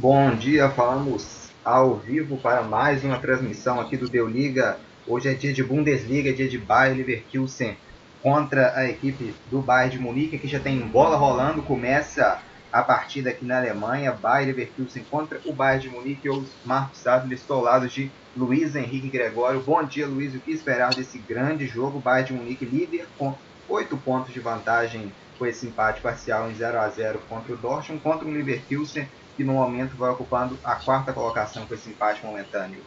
Bom 0.00 0.34
dia, 0.34 0.70
falamos 0.70 1.50
ao 1.62 1.96
vivo 1.96 2.38
para 2.38 2.62
mais 2.62 3.04
uma 3.04 3.18
transmissão 3.18 3.78
aqui 3.78 3.98
do 3.98 4.08
Deu 4.08 4.26
Liga. 4.26 4.78
Hoje 5.06 5.28
é 5.28 5.34
dia 5.34 5.52
de 5.52 5.62
Bundesliga, 5.62 6.32
dia 6.32 6.48
de 6.48 6.56
Bayer 6.56 6.96
Leverkusen 6.96 7.76
contra 8.22 8.74
a 8.74 8.88
equipe 8.88 9.34
do 9.50 9.60
Bayern 9.60 9.98
de 9.98 10.02
Munique, 10.02 10.38
que 10.38 10.48
já 10.48 10.58
tem 10.58 10.80
bola 10.80 11.18
rolando, 11.18 11.60
começa 11.60 12.40
a 12.72 12.82
partida 12.82 13.28
aqui 13.28 13.44
na 13.44 13.58
Alemanha, 13.58 14.10
Bayer 14.10 14.46
Leverkusen 14.46 15.04
contra 15.10 15.38
o 15.44 15.52
Bayern 15.52 15.82
de 15.82 15.94
Munique, 15.94 16.26
eu, 16.26 16.46
Marcos 16.64 17.06
Adler, 17.06 17.36
estou 17.36 17.58
ao 17.58 17.64
lado 17.64 17.86
de 17.86 18.10
Luiz 18.34 18.74
Henrique 18.74 19.10
Gregório. 19.10 19.60
Bom 19.60 19.84
dia, 19.84 20.06
Luiz, 20.06 20.34
o 20.34 20.40
que 20.40 20.50
esperar 20.50 20.94
desse 20.94 21.18
grande 21.18 21.66
jogo? 21.66 22.00
Bayern 22.00 22.28
de 22.28 22.32
Munique 22.32 22.64
líder 22.64 23.06
com 23.18 23.34
8 23.68 23.94
pontos 23.98 24.32
de 24.32 24.40
vantagem 24.40 25.12
com 25.38 25.44
esse 25.44 25.66
empate 25.66 26.00
parcial 26.00 26.50
em 26.50 26.54
0 26.54 26.78
a 26.78 26.88
0 26.88 27.20
contra 27.28 27.52
o 27.52 27.56
Dortmund, 27.58 28.02
contra 28.02 28.26
o 28.26 28.30
Leverkusen 28.30 29.06
que 29.40 29.44
no 29.44 29.54
momento 29.54 29.96
vai 29.96 30.10
ocupando 30.10 30.58
a 30.62 30.74
quarta 30.74 31.14
colocação 31.14 31.64
com 31.64 31.72
esse 31.72 31.88
empate 31.88 32.22
momentâneo. 32.22 32.82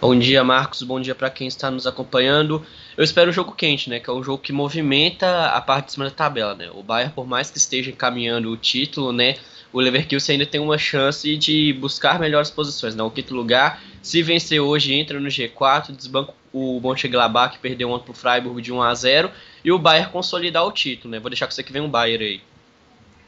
Bom 0.00 0.18
dia, 0.18 0.42
Marcos. 0.42 0.82
Bom 0.82 0.98
dia 0.98 1.14
para 1.14 1.28
quem 1.28 1.46
está 1.46 1.70
nos 1.70 1.86
acompanhando. 1.86 2.64
Eu 2.96 3.04
espero 3.04 3.28
um 3.28 3.32
jogo 3.32 3.52
quente, 3.52 3.90
né? 3.90 4.00
Que 4.00 4.08
é 4.08 4.12
um 4.14 4.24
jogo 4.24 4.42
que 4.42 4.50
movimenta 4.50 5.48
a 5.48 5.60
parte 5.60 5.86
de 5.86 5.92
cima 5.92 6.06
da 6.06 6.10
tabela, 6.10 6.54
né? 6.54 6.70
O 6.72 6.82
Bayern, 6.82 7.12
por 7.12 7.26
mais 7.26 7.50
que 7.50 7.58
esteja 7.58 7.90
encaminhando 7.90 8.50
o 8.50 8.56
título, 8.56 9.12
né? 9.12 9.34
O 9.74 9.78
Leverkusen 9.78 10.36
ainda 10.36 10.46
tem 10.46 10.58
uma 10.58 10.78
chance 10.78 11.36
de 11.36 11.74
buscar 11.74 12.18
melhores 12.18 12.48
posições, 12.48 12.94
né? 12.94 13.02
O 13.02 13.10
quinto 13.10 13.34
lugar, 13.34 13.82
se 14.00 14.22
vencer 14.22 14.58
hoje, 14.58 14.94
entra 14.94 15.20
no 15.20 15.28
G4, 15.28 15.94
desbanca 15.94 16.32
o 16.50 16.80
Mönchengladbach, 16.80 17.56
que 17.56 17.58
perdeu 17.58 17.90
ontem 17.90 18.06
pro 18.06 18.14
Freiburg 18.14 18.62
de 18.62 18.72
1 18.72 18.80
a 18.80 18.94
0 18.94 19.30
e 19.62 19.70
o 19.70 19.78
Bayern 19.78 20.10
consolidar 20.10 20.64
o 20.64 20.72
título, 20.72 21.12
né? 21.12 21.20
Vou 21.20 21.28
deixar 21.28 21.46
com 21.46 21.52
você 21.52 21.62
que 21.62 21.74
vem 21.74 21.82
um 21.82 21.90
Bayern 21.90 22.24
aí. 22.24 22.40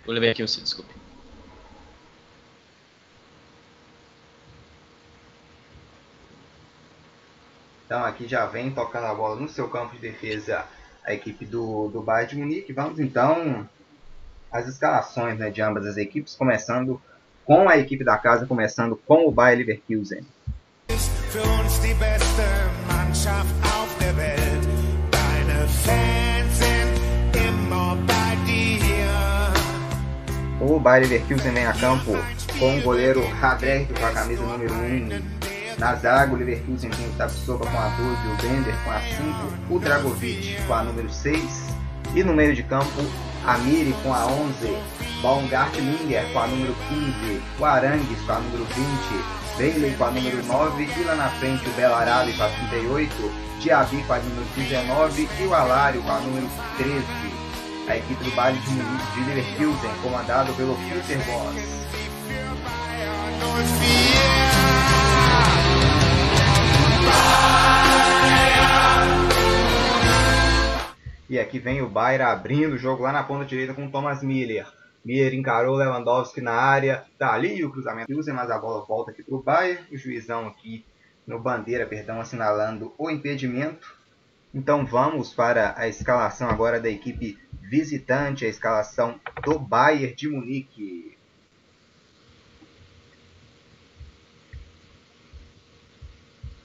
O 0.07 0.13
Leverkusen, 0.13 0.65
desculpa. 0.65 1.00
Então 7.91 8.05
aqui 8.05 8.29
já 8.29 8.47
vem 8.47 8.71
tocando 8.71 9.07
a 9.07 9.13
bola 9.13 9.35
no 9.35 9.49
seu 9.49 9.69
campo 9.69 9.97
de 9.97 10.01
defesa 10.01 10.65
a 11.05 11.13
equipe 11.13 11.45
do, 11.45 11.89
do 11.89 12.01
Bayern 12.01 12.31
de 12.31 12.39
Munique. 12.39 12.73
Vamos 12.73 13.01
então 13.01 13.69
às 14.53 14.69
escalações 14.69 15.37
né, 15.37 15.51
de 15.51 15.61
ambas 15.61 15.85
as 15.85 15.97
equipes, 15.97 16.37
começando 16.37 17.03
com 17.45 17.69
a 17.69 17.79
equipe 17.79 18.05
da 18.05 18.17
casa, 18.17 18.47
começando 18.47 18.95
com 18.95 19.27
o 19.27 19.33
Bayer 19.33 19.59
Leverkusen. 19.59 20.25
O 30.61 30.79
Bayer 30.79 31.09
Leverkusen 31.09 31.53
vem 31.53 31.67
a 31.67 31.73
campo 31.73 32.13
com 32.57 32.79
o 32.79 32.83
goleiro 32.83 33.27
Radek 33.27 33.93
com 33.93 34.07
a 34.07 34.13
camisa 34.13 34.45
número 34.45 34.75
1 34.75 35.50
na 35.81 35.95
zaga, 35.95 36.33
o 36.35 36.37
Leverkusen 36.37 36.91
tem 36.91 37.09
o 37.09 37.13
Tapsoba 37.13 37.67
com 37.67 37.79
a 37.79 37.89
12, 37.89 38.29
o 38.29 38.37
Bender 38.43 38.75
com 38.85 38.91
a 38.91 39.01
5, 39.01 39.75
o 39.75 39.79
Dragovic 39.79 40.63
com 40.67 40.75
a 40.75 40.83
número 40.85 41.11
6 41.11 41.69
e 42.15 42.23
no 42.23 42.35
meio 42.35 42.55
de 42.55 42.63
campo, 42.63 43.03
a 43.47 43.57
Miri 43.57 43.95
com 44.03 44.13
a 44.13 44.27
11, 44.27 44.77
Baumgartlinger 45.23 46.31
com 46.35 46.39
a 46.39 46.47
número 46.49 46.77
15, 46.89 47.43
o 47.59 47.65
Arangues 47.65 48.21
com 48.27 48.33
a 48.33 48.41
número 48.41 48.65
20, 48.65 48.79
Bailey 49.57 49.95
com 49.97 50.05
a 50.05 50.11
número 50.11 50.45
9 50.45 50.85
e 50.85 51.03
lá 51.05 51.15
na 51.15 51.31
frente 51.31 51.67
o 51.67 51.73
Belarabe 51.73 52.35
com 52.35 52.43
a 52.43 52.49
38, 52.49 53.33
Diaby 53.61 54.05
com 54.07 54.13
a 54.13 54.19
número 54.19 54.47
19 54.57 55.29
e 55.41 55.47
o 55.47 55.55
Alário 55.55 56.03
com 56.03 56.11
a 56.11 56.19
número 56.21 56.51
13. 56.77 57.03
A 57.89 57.97
equipe 57.97 58.23
do 58.23 58.31
baile 58.37 58.59
de 58.59 58.71
Munique 58.71 59.13
de 59.15 59.21
Leverkusen, 59.25 59.91
comandado 60.03 60.53
pelo 60.53 60.77
Peter 60.77 61.19
Boss. 61.25 61.81
E 71.31 71.39
aqui 71.39 71.61
vem 71.61 71.81
o 71.81 71.89
Bayern 71.89 72.25
abrindo 72.25 72.75
o 72.75 72.79
jogo 72.79 73.05
lá 73.05 73.13
na 73.13 73.23
ponta 73.23 73.45
direita 73.45 73.73
com 73.73 73.87
o 73.87 73.91
Thomas 73.91 74.21
Miller. 74.21 74.67
Miller 75.05 75.33
encarou 75.33 75.77
Lewandowski 75.77 76.41
na 76.41 76.53
área, 76.53 77.05
tá 77.17 77.33
ali 77.33 77.65
o 77.65 77.71
cruzamento 77.71 78.13
usa, 78.19 78.35
mas 78.35 78.51
a 78.51 78.59
bola 78.59 78.85
volta 78.85 79.13
aqui 79.13 79.23
para 79.23 79.37
o 79.37 79.43
Bayern. 79.43 79.81
O 79.93 79.97
juizão 79.97 80.49
aqui 80.49 80.85
no 81.25 81.39
bandeira, 81.39 81.87
perdão, 81.87 82.21
assinalando 82.21 82.93
o 82.99 83.09
impedimento. 83.09 83.97
Então 84.53 84.85
vamos 84.85 85.33
para 85.33 85.73
a 85.77 85.87
escalação 85.87 86.51
agora 86.51 86.81
da 86.81 86.91
equipe 86.91 87.39
visitante, 87.63 88.45
a 88.45 88.49
escalação 88.49 89.21
do 89.45 89.57
Bayern 89.57 90.13
de 90.15 90.29
Munique. 90.29 91.10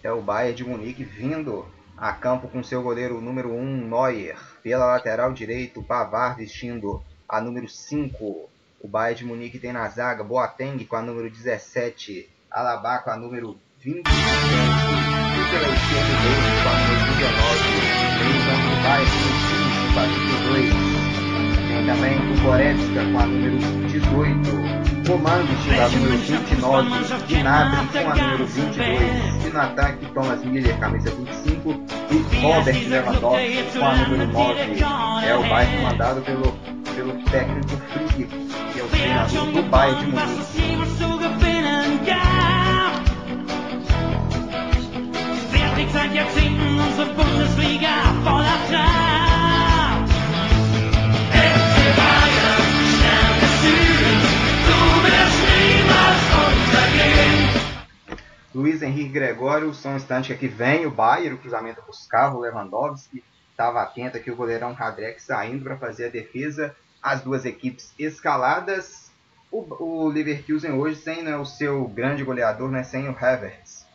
É 0.06 0.12
o 0.12 0.22
Bayern 0.22 0.56
de 0.56 0.64
Munique 0.64 1.04
vindo 1.04 1.66
a 1.98 2.12
campo 2.12 2.48
com 2.48 2.62
seu 2.62 2.84
goleiro 2.84 3.20
número 3.20 3.52
1, 3.52 3.88
Neuer. 3.88 4.38
Pela 4.62 4.86
lateral 4.86 5.34
direito, 5.34 5.82
Pavar 5.82 6.36
vestindo 6.36 7.02
a 7.28 7.42
número 7.42 7.68
5. 7.68 8.48
O 8.80 8.88
Bayern 8.88 9.18
de 9.18 9.26
Munique 9.26 9.58
tem 9.58 9.74
na 9.74 9.90
zaga 9.90 10.24
Boateng 10.24 10.86
com 10.86 10.96
a 10.96 11.02
número 11.02 11.28
17, 11.28 12.30
Alaba 12.52 13.00
com 13.00 13.10
a 13.10 13.18
número 13.18 13.58
20, 13.80 13.98
e 13.98 14.04
pela 15.50 15.74
esquerda 15.74 16.14
Davis 16.22 16.62
com 16.62 16.70
a 16.70 16.78
número 16.86 17.02
19. 17.18 17.66
Tem 18.22 18.30
o 18.30 18.46
campo 18.46 18.70
do 18.70 18.78
Bayern 18.86 19.10
com 19.92 20.00
a 20.00 20.06
22. 20.06 20.70
Tem 21.68 21.82
também 21.88 22.14
o 22.32 22.38
Goretzka 22.44 23.02
com 23.12 23.18
a 23.18 23.26
número 23.26 23.58
18. 23.88 24.85
Comando 25.06 25.48
a 25.84 25.90
número 25.90 26.18
29, 26.18 26.90
Gnabry 27.28 27.88
com 27.88 28.10
a 28.10 28.16
número 28.16 28.48
22, 28.48 29.46
e 29.46 29.50
no 29.50 29.60
ataque 29.60 30.06
Thomas 30.14 30.44
Miller, 30.44 30.80
camisa 30.80 31.12
25, 31.12 31.70
e 32.10 32.42
Robert 32.42 32.90
Lewandowski 32.90 33.78
com 33.78 33.86
a 33.86 33.96
número 33.96 34.32
9. 34.32 35.28
É 35.28 35.36
o 35.36 35.48
bairro 35.48 35.78
comandado 35.78 36.22
pelo, 36.22 36.52
pelo 36.96 37.14
técnico 37.26 37.78
Frick, 37.94 38.26
que 38.26 38.80
é 38.80 38.84
o 38.84 38.88
treinador 38.88 39.52
do 39.52 39.64
Bayern 39.64 40.00
de 40.00 40.08
Munique. 40.08 40.66
Luiz 58.56 58.82
Henrique 58.82 59.10
Gregório, 59.10 59.74
só 59.74 59.90
um 59.90 59.98
instante 59.98 60.28
que 60.28 60.34
aqui 60.34 60.48
vem 60.48 60.86
o 60.86 60.92
Bayer, 60.92 61.34
o 61.34 61.38
cruzamento 61.38 61.84
buscava 61.86 62.38
o 62.38 62.40
Lewandowski, 62.40 63.22
estava 63.52 63.82
atento 63.82 64.16
aqui 64.16 64.32
o 64.32 64.36
goleirão 64.36 64.72
Radrek 64.72 65.22
saindo 65.22 65.66
para 65.66 65.76
fazer 65.76 66.06
a 66.06 66.10
defesa, 66.10 66.74
as 67.04 67.22
duas 67.22 67.44
equipes 67.44 67.94
escaladas, 68.00 69.12
o, 69.52 69.66
o 69.84 70.08
Leverkusen 70.08 70.72
hoje 70.72 70.96
sem 70.96 71.22
né, 71.22 71.36
o 71.36 71.44
seu 71.44 71.86
grande 71.90 72.24
goleador, 72.24 72.72
né, 72.72 72.82
sem 72.84 73.10
o 73.10 73.12
Havertz. 73.12 73.86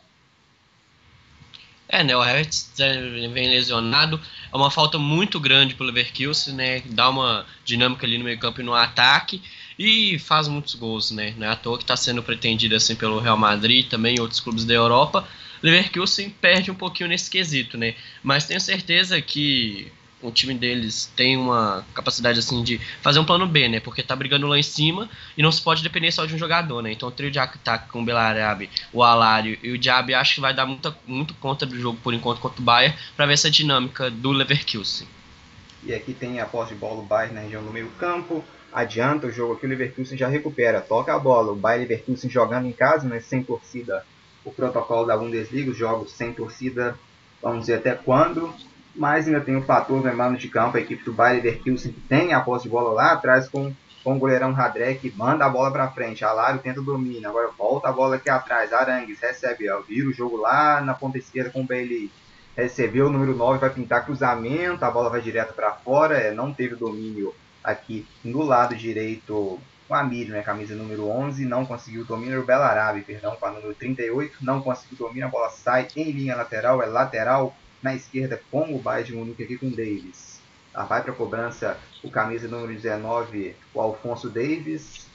É, 1.89 2.03
né, 2.03 2.15
o 2.15 2.21
Havertz 2.21 2.71
vem 2.77 3.49
lesionado, 3.49 4.21
é 4.53 4.55
uma 4.55 4.69
falta 4.69 4.99
muito 4.99 5.39
grande 5.39 5.73
para 5.73 5.85
o 5.85 5.87
Leverkusen, 5.87 6.53
né, 6.53 6.81
dá 6.85 7.09
uma 7.09 7.47
dinâmica 7.65 8.05
ali 8.05 8.19
no 8.19 8.25
meio 8.25 8.37
campo 8.37 8.61
e 8.61 8.63
no 8.63 8.75
ataque, 8.75 9.41
e 9.83 10.19
faz 10.19 10.47
muitos 10.47 10.75
gols, 10.75 11.09
né? 11.09 11.33
Não 11.35 11.47
é 11.47 11.49
à 11.49 11.55
toa 11.55 11.75
que 11.75 11.83
está 11.83 11.97
sendo 11.97 12.21
pretendido 12.21 12.75
assim 12.75 12.95
pelo 12.95 13.19
Real 13.19 13.35
Madrid 13.35 13.89
também 13.89 14.19
outros 14.19 14.39
clubes 14.39 14.63
da 14.63 14.75
Europa. 14.75 15.27
Leverkusen 15.63 16.29
perde 16.29 16.69
um 16.69 16.75
pouquinho 16.75 17.09
nesse 17.09 17.31
quesito, 17.31 17.79
né? 17.79 17.95
Mas 18.21 18.45
tenho 18.45 18.61
certeza 18.61 19.19
que 19.19 19.91
o 20.21 20.29
time 20.29 20.53
deles 20.53 21.11
tem 21.15 21.35
uma 21.35 21.83
capacidade 21.95 22.37
assim 22.37 22.61
de 22.61 22.79
fazer 23.01 23.17
um 23.17 23.25
plano 23.25 23.47
B, 23.47 23.67
né? 23.69 23.79
Porque 23.79 24.03
tá 24.03 24.15
brigando 24.15 24.45
lá 24.45 24.59
em 24.59 24.61
cima 24.61 25.09
e 25.35 25.41
não 25.41 25.51
se 25.51 25.59
pode 25.59 25.81
depender 25.81 26.11
só 26.11 26.27
de 26.27 26.35
um 26.35 26.37
jogador, 26.37 26.83
né? 26.83 26.91
Então 26.91 27.09
o 27.09 27.11
trio 27.11 27.31
de 27.31 27.39
ataque 27.39 27.89
com 27.89 28.03
o 28.03 28.05
Belarabe, 28.05 28.69
o 28.93 29.01
Alário 29.01 29.57
e 29.63 29.71
o 29.71 29.79
Diaby 29.79 30.13
acho 30.13 30.35
que 30.35 30.41
vai 30.41 30.53
dar 30.53 30.67
muita, 30.67 30.95
muito 31.07 31.33
conta 31.35 31.65
do 31.65 31.75
jogo 31.79 31.97
por 32.03 32.13
enquanto 32.13 32.39
contra 32.39 32.61
o 32.61 32.63
Bayern 32.63 32.95
para 33.17 33.25
ver 33.25 33.33
essa 33.33 33.49
dinâmica 33.49 34.11
do 34.11 34.31
Leverkusen. 34.31 35.07
E 35.83 35.91
aqui 35.91 36.13
tem 36.13 36.39
a 36.39 36.45
posse 36.45 36.75
de 36.75 36.79
bola 36.79 36.97
do 36.97 37.07
Bayern 37.07 37.33
na 37.33 37.41
região 37.41 37.63
do 37.63 37.71
meio 37.71 37.89
campo 37.99 38.45
adianta 38.73 39.27
o 39.27 39.31
jogo 39.31 39.53
aqui, 39.53 39.65
o 39.65 39.69
Leverkusen 39.69 40.17
já 40.17 40.27
recupera, 40.27 40.81
toca 40.81 41.13
a 41.13 41.19
bola. 41.19 41.51
O 41.51 41.55
Bayern 41.55 41.87
Leverkusen 41.87 42.29
jogando 42.29 42.67
em 42.67 42.71
casa, 42.71 43.07
né, 43.07 43.19
sem 43.19 43.43
torcida. 43.43 44.05
O 44.43 44.51
protocolo 44.51 45.05
da 45.05 45.15
Bundesliga, 45.15 45.71
os 45.71 45.77
jogos 45.77 46.13
sem 46.13 46.33
torcida, 46.33 46.95
vamos 47.41 47.67
ver 47.67 47.75
até 47.75 47.93
quando. 47.93 48.53
Mas 48.95 49.27
ainda 49.27 49.39
tem 49.39 49.55
o 49.55 49.61
fator 49.61 50.01
do 50.01 50.37
de 50.37 50.47
campo, 50.49 50.77
a 50.77 50.81
equipe 50.81 51.03
do 51.03 51.13
Bayern 51.13 51.41
Leverkusen 51.41 51.93
que 51.93 52.01
tem 52.01 52.33
a 52.33 52.41
posse 52.41 52.63
de 52.63 52.69
bola 52.69 52.91
lá 52.91 53.11
atrás 53.13 53.47
com, 53.47 53.73
com 54.03 54.15
o 54.15 54.19
goleirão 54.19 54.51
Radrek, 54.51 55.13
manda 55.15 55.45
a 55.45 55.49
bola 55.49 55.71
para 55.71 55.91
frente. 55.91 56.25
Alário 56.25 56.59
tenta 56.59 56.81
domínio, 56.81 57.29
agora 57.29 57.49
volta 57.57 57.87
a 57.87 57.91
bola 57.91 58.15
aqui 58.15 58.29
atrás. 58.29 58.73
Arangues 58.73 59.19
recebe, 59.19 59.69
ó, 59.69 59.79
vira 59.81 60.09
o 60.09 60.13
jogo 60.13 60.37
lá 60.37 60.81
na 60.81 60.93
ponta 60.93 61.17
esquerda 61.17 61.51
com 61.51 61.61
o 61.61 61.65
Bailey. 61.65 62.11
Recebeu 62.57 63.07
o 63.07 63.09
número 63.09 63.33
9, 63.33 63.59
vai 63.59 63.69
pintar 63.69 64.03
cruzamento, 64.03 64.83
a 64.83 64.91
bola 64.91 65.09
vai 65.09 65.21
direto 65.21 65.53
para 65.53 65.71
fora, 65.71 66.17
é, 66.17 66.33
não 66.33 66.53
teve 66.53 66.75
domínio 66.75 67.33
aqui 67.63 68.07
no 68.23 68.43
lado 68.43 68.75
direito 68.75 69.59
O 69.87 69.93
Amir, 69.93 70.29
né, 70.29 70.41
camisa 70.41 70.75
número 70.75 71.07
11, 71.07 71.45
não 71.45 71.65
conseguiu 71.65 72.05
domínio. 72.05 72.41
O 72.41 72.45
Belarabe, 72.45 73.01
perdão, 73.01 73.35
com 73.35 73.45
a 73.45 73.51
número 73.51 73.73
38, 73.75 74.37
não 74.41 74.61
conseguiu 74.61 74.97
domínio. 74.97 75.27
A 75.27 75.29
bola 75.29 75.49
sai 75.49 75.87
em 75.95 76.11
linha 76.11 76.35
lateral, 76.35 76.81
é 76.81 76.85
lateral 76.85 77.55
na 77.81 77.93
esquerda 77.93 78.41
com 78.49 78.73
o 78.73 78.79
Bayern 78.79 79.11
de 79.11 79.17
Munique 79.17 79.43
aqui 79.43 79.57
com 79.57 79.67
o 79.67 79.75
Davis. 79.75 80.39
Ah, 80.73 80.85
vai 80.85 81.01
para 81.01 81.11
a 81.11 81.15
cobrança 81.15 81.77
o 82.01 82.09
camisa 82.09 82.47
número 82.47 82.73
19, 82.73 83.55
o 83.73 83.81
Alfonso 83.81 84.29
Davis. 84.29 85.07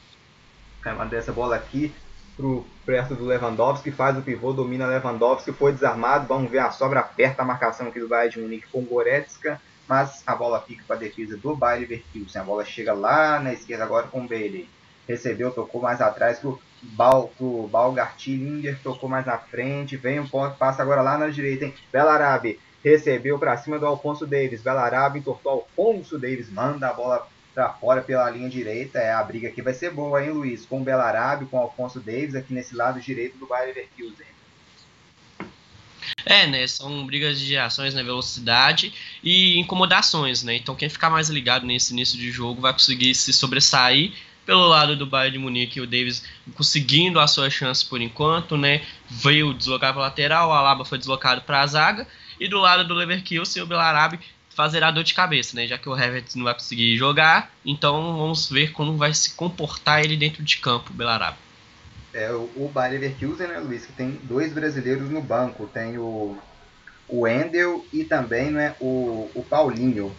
Vai 0.84 0.94
mandar 0.94 1.16
essa 1.16 1.32
bola 1.32 1.56
aqui 1.56 1.94
pro 2.36 2.66
perto 2.84 3.14
do 3.14 3.24
Lewandowski, 3.24 3.90
faz 3.90 4.18
o 4.18 4.20
pivô, 4.20 4.52
domina 4.52 4.86
Lewandowski, 4.86 5.52
foi 5.52 5.72
desarmado. 5.72 6.26
Vamos 6.26 6.50
ver 6.50 6.58
a 6.58 6.70
sobra 6.70 7.00
aperta 7.00 7.40
a 7.40 7.46
marcação 7.46 7.88
aqui 7.88 7.98
do 7.98 8.08
Bayern 8.08 8.34
de 8.34 8.40
Munique 8.40 8.66
com 8.70 8.84
Goretzka 8.84 9.58
mas 9.88 10.22
a 10.26 10.34
bola 10.34 10.60
fica 10.60 10.82
para 10.86 10.96
a 10.96 10.98
defesa 10.98 11.36
do 11.36 11.54
Bayer 11.54 11.80
Leverkusen. 11.80 12.40
A 12.40 12.44
bola 12.44 12.64
chega 12.64 12.92
lá 12.92 13.38
na 13.38 13.52
esquerda 13.52 13.84
agora 13.84 14.08
com 14.08 14.24
o 14.24 14.28
Bailey. 14.28 14.68
Recebeu, 15.06 15.52
tocou 15.52 15.80
mais 15.80 16.00
atrás 16.00 16.38
pro, 16.38 16.60
Bal, 16.82 17.28
pro 17.36 17.68
Balgartilinger, 17.68 18.78
tocou 18.82 19.08
mais 19.08 19.24
na 19.24 19.38
frente, 19.38 19.96
vem 19.96 20.20
um 20.20 20.26
ponto, 20.26 20.56
passa 20.56 20.82
agora 20.82 21.00
lá 21.00 21.16
na 21.16 21.28
direita, 21.28 21.64
hein? 21.64 21.74
Belarabe 21.92 22.58
recebeu 22.86 23.36
para 23.36 23.56
cima 23.56 23.80
do 23.80 23.86
Alfonso 23.86 24.24
Davis. 24.24 24.62
Belarabe 24.62 25.18
entortou 25.18 25.66
Alfonso 25.76 26.18
Davis, 26.18 26.48
manda 26.48 26.88
a 26.88 26.92
bola 26.92 27.26
para 27.52 27.72
fora 27.72 28.00
pela 28.00 28.30
linha 28.30 28.48
direita. 28.48 29.00
É, 29.00 29.12
a 29.12 29.24
briga 29.24 29.48
aqui 29.48 29.60
vai 29.60 29.74
ser 29.74 29.90
boa, 29.90 30.22
hein, 30.22 30.30
Luiz? 30.30 30.64
Com 30.64 30.80
o 30.80 30.84
Belarabe, 30.84 31.46
com 31.46 31.56
o 31.56 31.62
Alfonso 31.62 31.98
Davis 31.98 32.36
aqui 32.36 32.54
nesse 32.54 32.76
lado 32.76 33.00
direito 33.00 33.38
do 33.38 33.46
Bayer 33.46 33.74
Leverkusen. 33.74 34.35
É, 36.24 36.46
né? 36.46 36.66
São 36.66 37.06
brigas 37.06 37.38
de 37.40 37.56
ações 37.56 37.94
na 37.94 38.00
né, 38.00 38.04
velocidade 38.04 38.92
e 39.22 39.58
incomodações, 39.58 40.42
né? 40.42 40.56
Então 40.56 40.74
quem 40.74 40.88
ficar 40.88 41.10
mais 41.10 41.28
ligado 41.28 41.66
nesse 41.66 41.92
início 41.92 42.18
de 42.18 42.30
jogo 42.30 42.60
vai 42.60 42.72
conseguir 42.72 43.14
se 43.14 43.32
sobressair 43.32 44.12
pelo 44.44 44.66
lado 44.66 44.96
do 44.96 45.06
Bayern 45.06 45.36
de 45.36 45.42
Munique, 45.42 45.80
o 45.80 45.86
Davis 45.86 46.22
conseguindo 46.54 47.18
a 47.18 47.26
sua 47.26 47.50
chance 47.50 47.84
por 47.84 48.00
enquanto, 48.00 48.56
né? 48.56 48.82
Veio 49.08 49.52
deslocar 49.52 49.92
para 49.92 50.02
lateral, 50.02 50.50
o 50.50 50.52
Alaba 50.52 50.84
foi 50.84 50.98
deslocado 50.98 51.42
para 51.42 51.62
a 51.62 51.66
zaga 51.66 52.06
e 52.38 52.46
do 52.46 52.58
lado 52.58 52.86
do 52.86 52.94
Leverkusen 52.94 53.62
o 53.62 53.66
Belarabe 53.66 54.20
fazerá 54.50 54.90
dor 54.90 55.04
de 55.04 55.12
cabeça, 55.12 55.54
né? 55.56 55.66
Já 55.66 55.76
que 55.76 55.88
o 55.88 55.92
Havertz 55.92 56.34
não 56.34 56.44
vai 56.44 56.54
conseguir 56.54 56.96
jogar, 56.96 57.52
então 57.64 58.16
vamos 58.16 58.48
ver 58.48 58.72
como 58.72 58.96
vai 58.96 59.12
se 59.12 59.34
comportar 59.34 60.02
ele 60.02 60.16
dentro 60.16 60.42
de 60.42 60.56
campo, 60.58 60.92
Belarabe 60.92 61.45
é, 62.16 62.32
o, 62.32 62.70
Bayer 62.72 62.98
Leverkusen, 62.98 63.46
né, 63.46 63.58
Luiz, 63.58 63.84
que 63.84 63.92
tem 63.92 64.12
dois 64.22 64.50
brasileiros 64.50 65.10
no 65.10 65.20
banco. 65.20 65.66
Tem 65.66 65.98
o, 65.98 66.36
o 67.06 67.20
Wendel 67.20 67.84
e 67.92 68.04
também 68.04 68.50
né, 68.50 68.74
o, 68.80 69.30
o 69.34 69.44
Paulinho. 69.44 70.10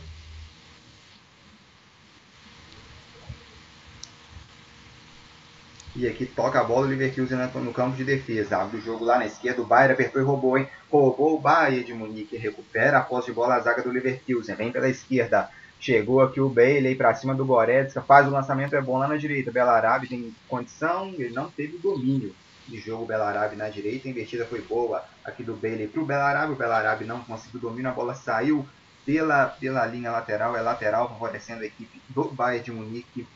E 5.96 6.08
aqui 6.08 6.28
toca 6.28 6.60
a 6.60 6.64
bola 6.64 6.86
o 6.86 6.90
Leverkusen 6.90 7.40
no 7.56 7.74
campo 7.74 7.98
de 7.98 8.04
defesa. 8.04 8.58
Abre 8.58 8.78
o 8.78 8.82
jogo 8.82 9.04
lá 9.04 9.18
na 9.18 9.26
esquerda. 9.26 9.64
O 9.64 9.66
Bayern 9.66 9.94
apertou 9.94 10.22
e 10.22 10.26
roubou, 10.26 10.56
hein? 10.56 10.70
Roubou 10.92 11.36
o 11.36 11.42
Bayern 11.42 11.84
de 11.84 11.96
Munique. 11.96 12.38
Recupera 12.38 13.00
a 13.00 13.02
posse 13.02 13.30
de 13.30 13.34
bola 13.34 13.56
a 13.56 13.60
zaga 13.60 13.82
do 13.82 13.90
Leverkusen. 13.90 14.56
Vem 14.56 14.72
pela 14.72 14.88
esquerda. 14.88 15.50
Chegou 15.80 16.22
aqui 16.22 16.42
o 16.42 16.50
Bailey 16.50 16.96
para 16.96 17.14
cima 17.14 17.36
do 17.36 17.46
Goretzka, 17.46 18.02
faz 18.02 18.28
o 18.28 18.32
lançamento, 18.32 18.76
é 18.76 18.82
bom 18.82 18.98
lá 18.98 19.08
na 19.08 19.18
direita. 19.18 19.52
Belarabe 19.52 20.08
tem 20.08 20.36
condição, 20.48 21.14
ele 21.18 21.34
não 21.34 21.50
teve 21.50 21.78
domínio 21.78 22.36
de 22.68 22.80
jogo 22.80 23.06
Belarabe 23.06 23.56
na 23.56 23.70
direita, 23.70 24.08
a 24.08 24.12
invertida 24.12 24.46
foi 24.46 24.62
boa 24.62 25.04
aqui 25.24 25.44
do 25.44 25.56
Bailey 25.56 25.88
para 25.88 26.02
o 26.02 26.06
Belarabe, 26.06 26.52
o 26.52 26.56
Belarabe 26.56 27.06
não 27.06 27.24
conseguiu 27.24 27.62
domínio, 27.62 27.90
a 27.90 27.94
bola 27.94 28.14
saiu 28.14 28.68
pela, 29.06 29.46
pela 29.46 29.86
linha 29.86 30.12
lateral, 30.12 30.58
é 30.58 30.62
lateral 30.62 31.08
favorecendo 31.08 31.64
a 31.64 31.66
equipe 31.66 32.02
do 32.10 32.26
Bayern 32.26 32.66
de 32.66 32.72
Munique. 32.72 33.28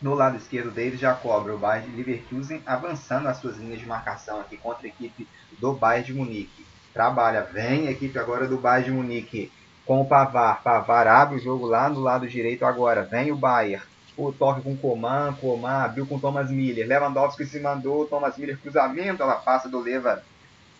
No 0.00 0.14
lado 0.14 0.36
esquerdo 0.36 0.70
dele 0.70 0.96
já 0.96 1.14
cobra 1.14 1.54
o 1.54 1.58
Bayern 1.58 1.90
de 1.90 1.96
Leverkusen 1.96 2.62
avançando 2.64 3.26
as 3.28 3.38
suas 3.38 3.56
linhas 3.56 3.80
de 3.80 3.86
marcação 3.86 4.40
aqui 4.40 4.56
contra 4.56 4.86
a 4.86 4.88
equipe 4.88 5.26
do 5.58 5.72
Bayern 5.72 6.06
de 6.06 6.14
Munique. 6.14 6.66
Trabalha, 6.92 7.42
vem 7.42 7.88
a 7.88 7.90
equipe 7.90 8.16
agora 8.18 8.46
do 8.46 8.58
Bayern 8.58 8.90
de 8.90 8.96
Munique 8.96 9.50
com 9.86 10.00
o 10.00 10.06
Pavar. 10.06 10.62
Pavar 10.62 11.06
abre 11.06 11.36
o 11.36 11.40
jogo 11.40 11.66
lá 11.66 11.88
no 11.88 12.00
lado 12.00 12.28
direito 12.28 12.64
agora. 12.64 13.02
Vem 13.02 13.32
o 13.32 13.36
Bayer. 13.36 13.82
O 14.16 14.30
toque 14.30 14.60
com 14.60 14.76
Coman, 14.76 15.32
Coman 15.40 15.84
abriu 15.84 16.06
com 16.06 16.18
Thomas 16.18 16.50
Miller. 16.50 16.86
Lewandowski 16.86 17.46
se 17.46 17.58
mandou, 17.60 18.06
Thomas 18.06 18.36
Miller 18.36 18.58
cruzamento, 18.58 19.22
ela 19.22 19.36
passa 19.36 19.68
do 19.68 19.80
Leva 19.80 20.22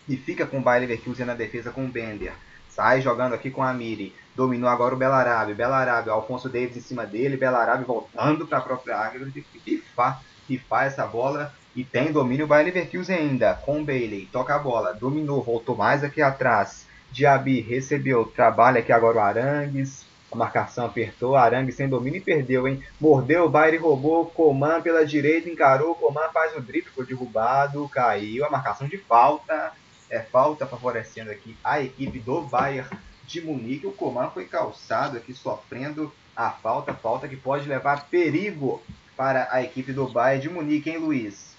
e 0.07 0.15
fica 0.15 0.45
com 0.45 0.59
o 0.59 0.61
Bayer 0.61 0.81
Leverkusen 0.81 1.25
na 1.25 1.33
defesa 1.33 1.71
com 1.71 1.85
o 1.85 1.87
Bender. 1.87 2.33
Sai 2.69 3.01
jogando 3.01 3.33
aqui 3.33 3.51
com 3.51 3.61
a 3.61 3.71
Miri. 3.71 4.15
Dominou 4.35 4.67
agora 4.67 4.95
o 4.95 4.97
Belarabe. 4.97 5.53
Belarabe, 5.53 6.09
Alfonso 6.09 6.49
Davis 6.49 6.75
em 6.75 6.81
cima 6.81 7.05
dele. 7.05 7.37
Belarabe 7.37 7.83
voltando 7.83 8.47
para 8.47 8.57
a 8.57 8.61
própria 8.61 8.97
área. 8.97 9.19
Pifar, 9.63 10.21
pifar 10.47 10.85
essa 10.85 11.05
bola. 11.05 11.53
E 11.75 11.83
tem 11.83 12.11
domínio 12.11 12.45
o 12.45 12.47
Bayer 12.47 12.65
Leverkusen 12.65 13.15
ainda. 13.15 13.53
Com 13.53 13.81
o 13.81 13.85
Bailey. 13.85 14.27
Toca 14.31 14.55
a 14.55 14.59
bola. 14.59 14.93
Dominou, 14.93 15.43
voltou 15.43 15.75
mais 15.75 16.03
aqui 16.03 16.21
atrás. 16.21 16.87
Diaby 17.13 17.61
recebeu, 17.61 18.25
trabalha 18.25 18.79
aqui 18.79 18.91
agora 18.91 19.17
o 19.17 19.21
Arangues. 19.21 20.03
A 20.31 20.35
marcação 20.35 20.87
apertou, 20.87 21.35
Arangues 21.35 21.75
sem 21.75 21.87
domínio 21.87 22.17
e 22.17 22.21
perdeu, 22.21 22.67
hein? 22.67 22.83
Mordeu 22.99 23.47
baile, 23.47 23.77
roubou, 23.77 24.25
Coman 24.25 24.81
pela 24.81 25.05
direita, 25.05 25.47
encarou, 25.47 25.93
Coman 25.93 26.27
faz 26.33 26.57
o 26.57 26.61
drible, 26.61 26.89
foi 26.89 27.05
derrubado, 27.05 27.87
caiu. 27.89 28.43
A 28.43 28.49
marcação 28.49 28.87
de 28.87 28.97
falta, 28.97 29.71
é 30.09 30.19
falta 30.21 30.65
favorecendo 30.65 31.29
aqui 31.29 31.55
a 31.63 31.79
equipe 31.79 32.17
do 32.19 32.41
Bayern 32.41 32.89
de 33.27 33.41
Munique. 33.41 33.85
O 33.85 33.91
Coman 33.91 34.31
foi 34.31 34.45
calçado 34.45 35.15
aqui, 35.15 35.35
sofrendo 35.35 36.11
a 36.35 36.49
falta, 36.49 36.95
falta 36.95 37.27
que 37.27 37.37
pode 37.37 37.69
levar 37.69 38.07
perigo 38.09 38.81
para 39.15 39.47
a 39.51 39.61
equipe 39.61 39.93
do 39.93 40.07
Bayern 40.07 40.41
de 40.41 40.49
Munique, 40.49 40.89
hein, 40.89 40.97
Luiz? 40.97 41.55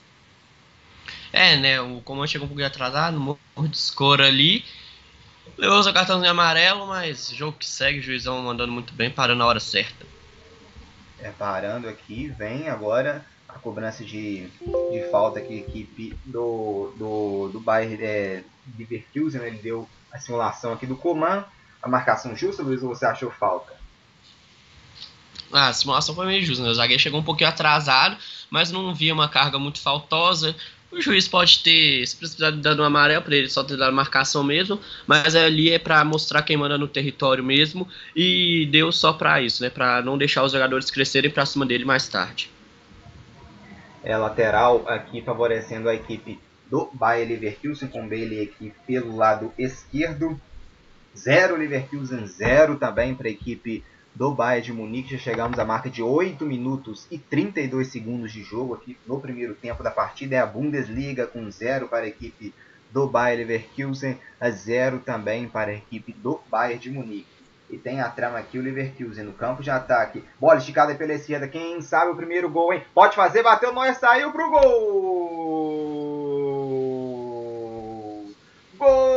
É, 1.33 1.57
né? 1.57 1.81
O 1.81 2.01
Coman 2.01 2.27
chegou 2.27 2.47
um 2.47 2.49
pouquinho 2.49 2.67
atrasado, 2.67 3.39
escora 3.73 4.27
ali. 4.27 4.65
Levou 5.57 5.83
seu 5.83 5.93
cartãozinho 5.93 6.31
amarelo, 6.31 6.87
mas 6.87 7.31
jogo 7.31 7.59
que 7.59 7.67
segue, 7.67 8.01
o 8.01 8.03
juizão 8.03 8.43
mandando 8.43 8.73
muito 8.73 8.93
bem, 8.93 9.11
parando 9.11 9.39
na 9.39 9.47
hora 9.47 9.61
certa. 9.61 10.07
É, 11.21 11.31
parando 11.31 11.89
aqui, 11.89 12.29
vem 12.29 12.69
agora 12.69 13.25
a 13.49 13.55
cobrança 13.55 14.05
de, 14.05 14.49
de 14.91 15.09
falta 15.11 15.41
que 15.41 15.53
a 15.53 15.57
equipe 15.57 16.19
do, 16.25 16.93
do, 16.97 17.49
do 17.53 17.61
Bayern 17.61 18.03
é, 18.03 18.43
Leverkusen, 18.79 19.41
né? 19.41 19.49
ele 19.49 19.59
deu 19.59 19.89
a 20.13 20.19
simulação 20.19 20.73
aqui 20.73 20.87
do 20.87 20.97
Coman. 20.97 21.45
A 21.83 21.89
marcação 21.89 22.35
justa, 22.35 22.63
Luiz, 22.63 22.83
ou 22.83 22.89
você 22.89 23.05
achou 23.05 23.31
falta? 23.31 23.75
Ah, 25.53 25.69
a 25.69 25.73
simulação 25.73 26.15
foi 26.15 26.27
meio 26.27 26.45
justa, 26.45 26.65
né? 26.65 26.71
O 26.71 26.75
zagueiro 26.75 27.01
chegou 27.01 27.21
um 27.21 27.25
pouquinho 27.25 27.49
atrasado, 27.49 28.17
mas 28.51 28.73
não 28.73 28.93
via 28.95 29.15
uma 29.15 29.29
carga 29.29 29.59
muito 29.59 29.81
faltosa. 29.81 30.57
O 30.95 31.01
juiz 31.01 31.27
pode 31.27 31.59
ter, 31.59 32.07
se 32.07 32.15
precisar 32.15 32.53
dando 32.53 32.81
um 32.81 32.85
amarelo 32.85 33.21
para 33.21 33.35
ele, 33.35 33.49
só 33.49 33.65
ter 33.65 33.77
dado 33.77 33.93
marcação 33.93 34.45
mesmo, 34.45 34.79
mas 35.09 35.35
ali 35.35 35.71
é 35.71 35.79
para 35.79 36.05
mostrar 36.05 36.43
quem 36.43 36.57
manda 36.57 36.79
no 36.79 36.87
território 36.87 37.43
mesmo 37.43 37.89
e 38.15 38.69
deu 38.71 38.93
só 38.93 39.13
para 39.13 39.43
isso, 39.43 39.61
né, 39.61 39.69
para 39.69 40.01
não 40.03 40.17
deixar 40.17 40.45
os 40.45 40.53
jogadores 40.53 40.93
crescerem 40.93 41.33
para 41.33 41.45
cima 41.45 41.67
dele 41.67 41.85
mais 41.85 42.07
tarde. 42.07 42.49
É 44.05 44.17
lateral 44.17 44.85
aqui 44.87 45.21
favorecendo 45.21 45.89
a 45.89 45.95
equipe 45.95 46.39
do 46.71 46.89
Bayer 46.93 47.29
Leverkusen 47.29 47.89
com 47.89 48.09
Bailey 48.09 48.43
aqui 48.43 48.73
pelo 48.87 49.17
lado 49.17 49.53
esquerdo. 49.59 50.41
Zero 51.17 51.57
Leverkusen, 51.57 52.27
zero 52.27 52.77
também 52.77 53.15
para 53.15 53.27
a 53.27 53.31
equipe 53.31 53.83
do 54.15 54.31
Bayern 54.33 54.65
de 54.65 54.73
Munique. 54.73 55.17
Já 55.17 55.19
chegamos 55.19 55.59
à 55.59 55.65
marca 55.65 55.91
de 55.91 56.03
8 56.03 56.45
minutos 56.45 57.07
e 57.11 57.19
32 57.19 57.89
segundos 57.89 58.33
de 58.33 58.43
jogo 58.43 58.75
aqui 58.75 58.97
no 59.07 59.21
primeiro 59.21 59.55
tempo 59.55 59.83
da 59.83 59.91
partida. 59.91 60.37
É 60.37 60.39
a 60.39 60.47
Bundesliga 60.47 61.27
com 61.27 61.51
0 61.51 61.89
para 61.89 62.05
a 62.05 62.09
equipe 62.09 62.55
do 62.91 63.09
Bayern 63.09 63.45
Leverkusen, 63.45 64.19
a 64.41 64.51
0 64.51 65.01
também 65.01 65.49
para 65.49 65.73
a 65.73 65.75
equipe 65.75 66.13
do 66.13 66.41
Bayern 66.49 66.79
de 66.81 66.91
Munique. 66.91 67.27
E 67.69 67.77
tem 67.77 68.01
a 68.01 68.09
trama 68.09 68.39
aqui 68.39 68.57
o 68.59 68.63
Leverkusen 68.63 69.25
no 69.25 69.33
campo 69.33 69.63
de 69.63 69.71
ataque. 69.71 70.23
Bola 70.39 70.59
esticada 70.59 70.95
pela 70.95 71.15
esquerda. 71.15 71.49
Quem 71.49 71.81
sabe 71.81 72.13
o 72.13 72.17
primeiro 72.17 72.49
gol, 72.49 72.73
hein? 72.73 72.85
Pode 72.95 73.17
fazer, 73.17 73.43
bateu, 73.43 73.75
Neuer 73.75 73.99
saiu 73.99 74.31
pro 74.31 74.49
gol! 74.51 75.25
Gol! 78.79 79.14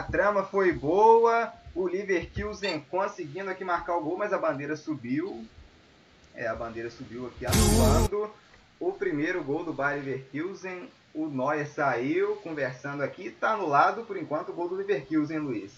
Trama 0.00 0.44
foi 0.44 0.72
boa, 0.72 1.52
o 1.74 1.86
Leverkusen 1.86 2.80
conseguindo 2.90 3.50
aqui 3.50 3.62
marcar 3.64 3.96
o 3.96 4.02
gol, 4.02 4.16
mas 4.16 4.32
a 4.32 4.38
bandeira 4.38 4.74
subiu. 4.74 5.46
É, 6.34 6.48
a 6.48 6.54
bandeira 6.54 6.88
subiu 6.88 7.26
aqui 7.26 7.44
anulando 7.44 8.32
o 8.80 8.92
primeiro 8.92 9.44
gol 9.44 9.62
do 9.62 9.74
Bayer 9.74 10.02
Leverkusen. 10.02 10.88
O 11.12 11.26
Neuer 11.26 11.68
saiu 11.68 12.36
conversando 12.36 13.02
aqui, 13.02 13.26
está 13.26 13.50
anulado 13.50 14.04
por 14.04 14.16
enquanto 14.16 14.48
o 14.48 14.54
gol 14.54 14.70
do 14.70 14.76
Leverkusen, 14.76 15.40
Luiz. 15.40 15.72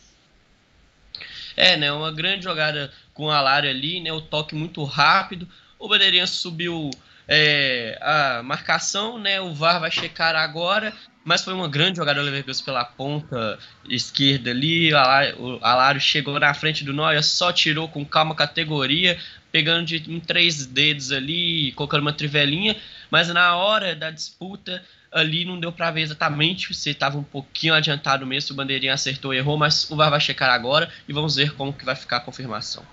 É, 1.56 1.76
né, 1.76 1.92
uma 1.92 2.12
grande 2.12 2.44
jogada 2.44 2.92
com 3.12 3.28
a 3.28 3.40
Lara 3.40 3.68
ali, 3.68 4.00
né, 4.00 4.12
o 4.12 4.20
toque 4.20 4.54
muito 4.54 4.84
rápido. 4.84 5.48
O 5.80 5.88
bandeirinha 5.88 6.28
subiu 6.28 6.90
é, 7.32 7.96
a 8.00 8.42
marcação, 8.42 9.16
né? 9.16 9.40
O 9.40 9.54
VAR 9.54 9.78
vai 9.78 9.90
checar 9.90 10.34
agora, 10.34 10.92
mas 11.24 11.44
foi 11.44 11.54
uma 11.54 11.68
grande 11.68 11.98
jogada 11.98 12.18
do 12.18 12.24
Leverkusen 12.24 12.64
pela 12.64 12.84
ponta 12.84 13.56
esquerda 13.88 14.50
ali. 14.50 14.92
O 15.38 15.60
Alário 15.62 16.00
chegou 16.00 16.40
na 16.40 16.52
frente 16.52 16.82
do 16.82 16.92
Neuer, 16.92 17.22
só 17.22 17.52
tirou 17.52 17.88
com 17.88 18.04
calma 18.04 18.34
categoria, 18.34 19.16
pegando 19.52 19.86
de 19.86 20.10
um 20.10 20.18
três 20.18 20.66
dedos 20.66 21.12
ali, 21.12 21.70
colocando 21.72 22.02
uma 22.02 22.12
trivelinha, 22.12 22.76
mas 23.08 23.28
na 23.28 23.54
hora 23.54 23.94
da 23.94 24.10
disputa 24.10 24.82
ali 25.12 25.44
não 25.44 25.58
deu 25.58 25.70
para 25.70 25.90
ver 25.92 26.02
exatamente 26.02 26.74
se 26.74 26.90
estava 26.90 27.16
um 27.16 27.22
pouquinho 27.22 27.74
adiantado 27.74 28.26
mesmo, 28.26 28.54
o 28.54 28.56
bandeirinha 28.56 28.94
acertou 28.94 29.30
ou 29.30 29.36
errou, 29.36 29.56
mas 29.56 29.88
o 29.88 29.94
VAR 29.94 30.10
vai 30.10 30.20
checar 30.20 30.50
agora 30.50 30.90
e 31.08 31.12
vamos 31.12 31.36
ver 31.36 31.52
como 31.54 31.72
que 31.72 31.84
vai 31.84 31.94
ficar 31.94 32.16
a 32.16 32.20
confirmação. 32.20 32.84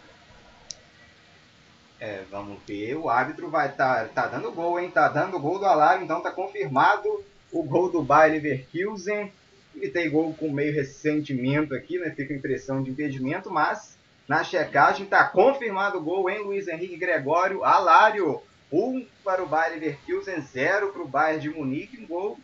É, 1.99 2.23
vamos 2.29 2.59
ver, 2.67 2.95
o 2.95 3.09
árbitro 3.09 3.49
vai 3.49 3.71
tá, 3.71 4.05
tá 4.05 4.27
dando 4.27 4.51
gol, 4.51 4.79
hein? 4.79 4.91
Tá 4.91 5.07
dando 5.07 5.39
gol 5.39 5.57
do 5.57 5.65
Alário, 5.65 6.03
então 6.03 6.21
tá 6.21 6.31
confirmado 6.31 7.23
o 7.51 7.63
gol 7.63 7.89
do 7.89 8.03
Bayer 8.03 8.33
Leverkusen. 8.33 9.33
Ele 9.75 9.89
tem 9.89 10.09
gol 10.09 10.33
com 10.33 10.51
meio 10.51 10.73
ressentimento 10.73 11.73
aqui, 11.73 11.97
né? 11.97 12.11
Fica 12.11 12.33
impressão 12.33 12.83
de 12.83 12.91
impedimento, 12.91 13.49
mas 13.49 13.97
na 14.27 14.43
checagem 14.43 15.07
tá 15.07 15.23
confirmado 15.23 15.97
o 15.97 16.03
gol 16.03 16.29
em 16.29 16.43
Luiz 16.43 16.67
Henrique 16.67 16.97
Gregório, 16.97 17.63
Alário 17.63 18.41
1 18.71 19.05
para 19.23 19.41
o 19.41 19.47
Bayer 19.47 19.73
Leverkusen, 19.73 20.39
0 20.41 20.89
para 20.89 21.01
o 21.01 21.07
Bayern 21.07 21.41
de 21.41 21.49
Munique. 21.49 21.99
Um 21.99 22.05
gol 22.05 22.39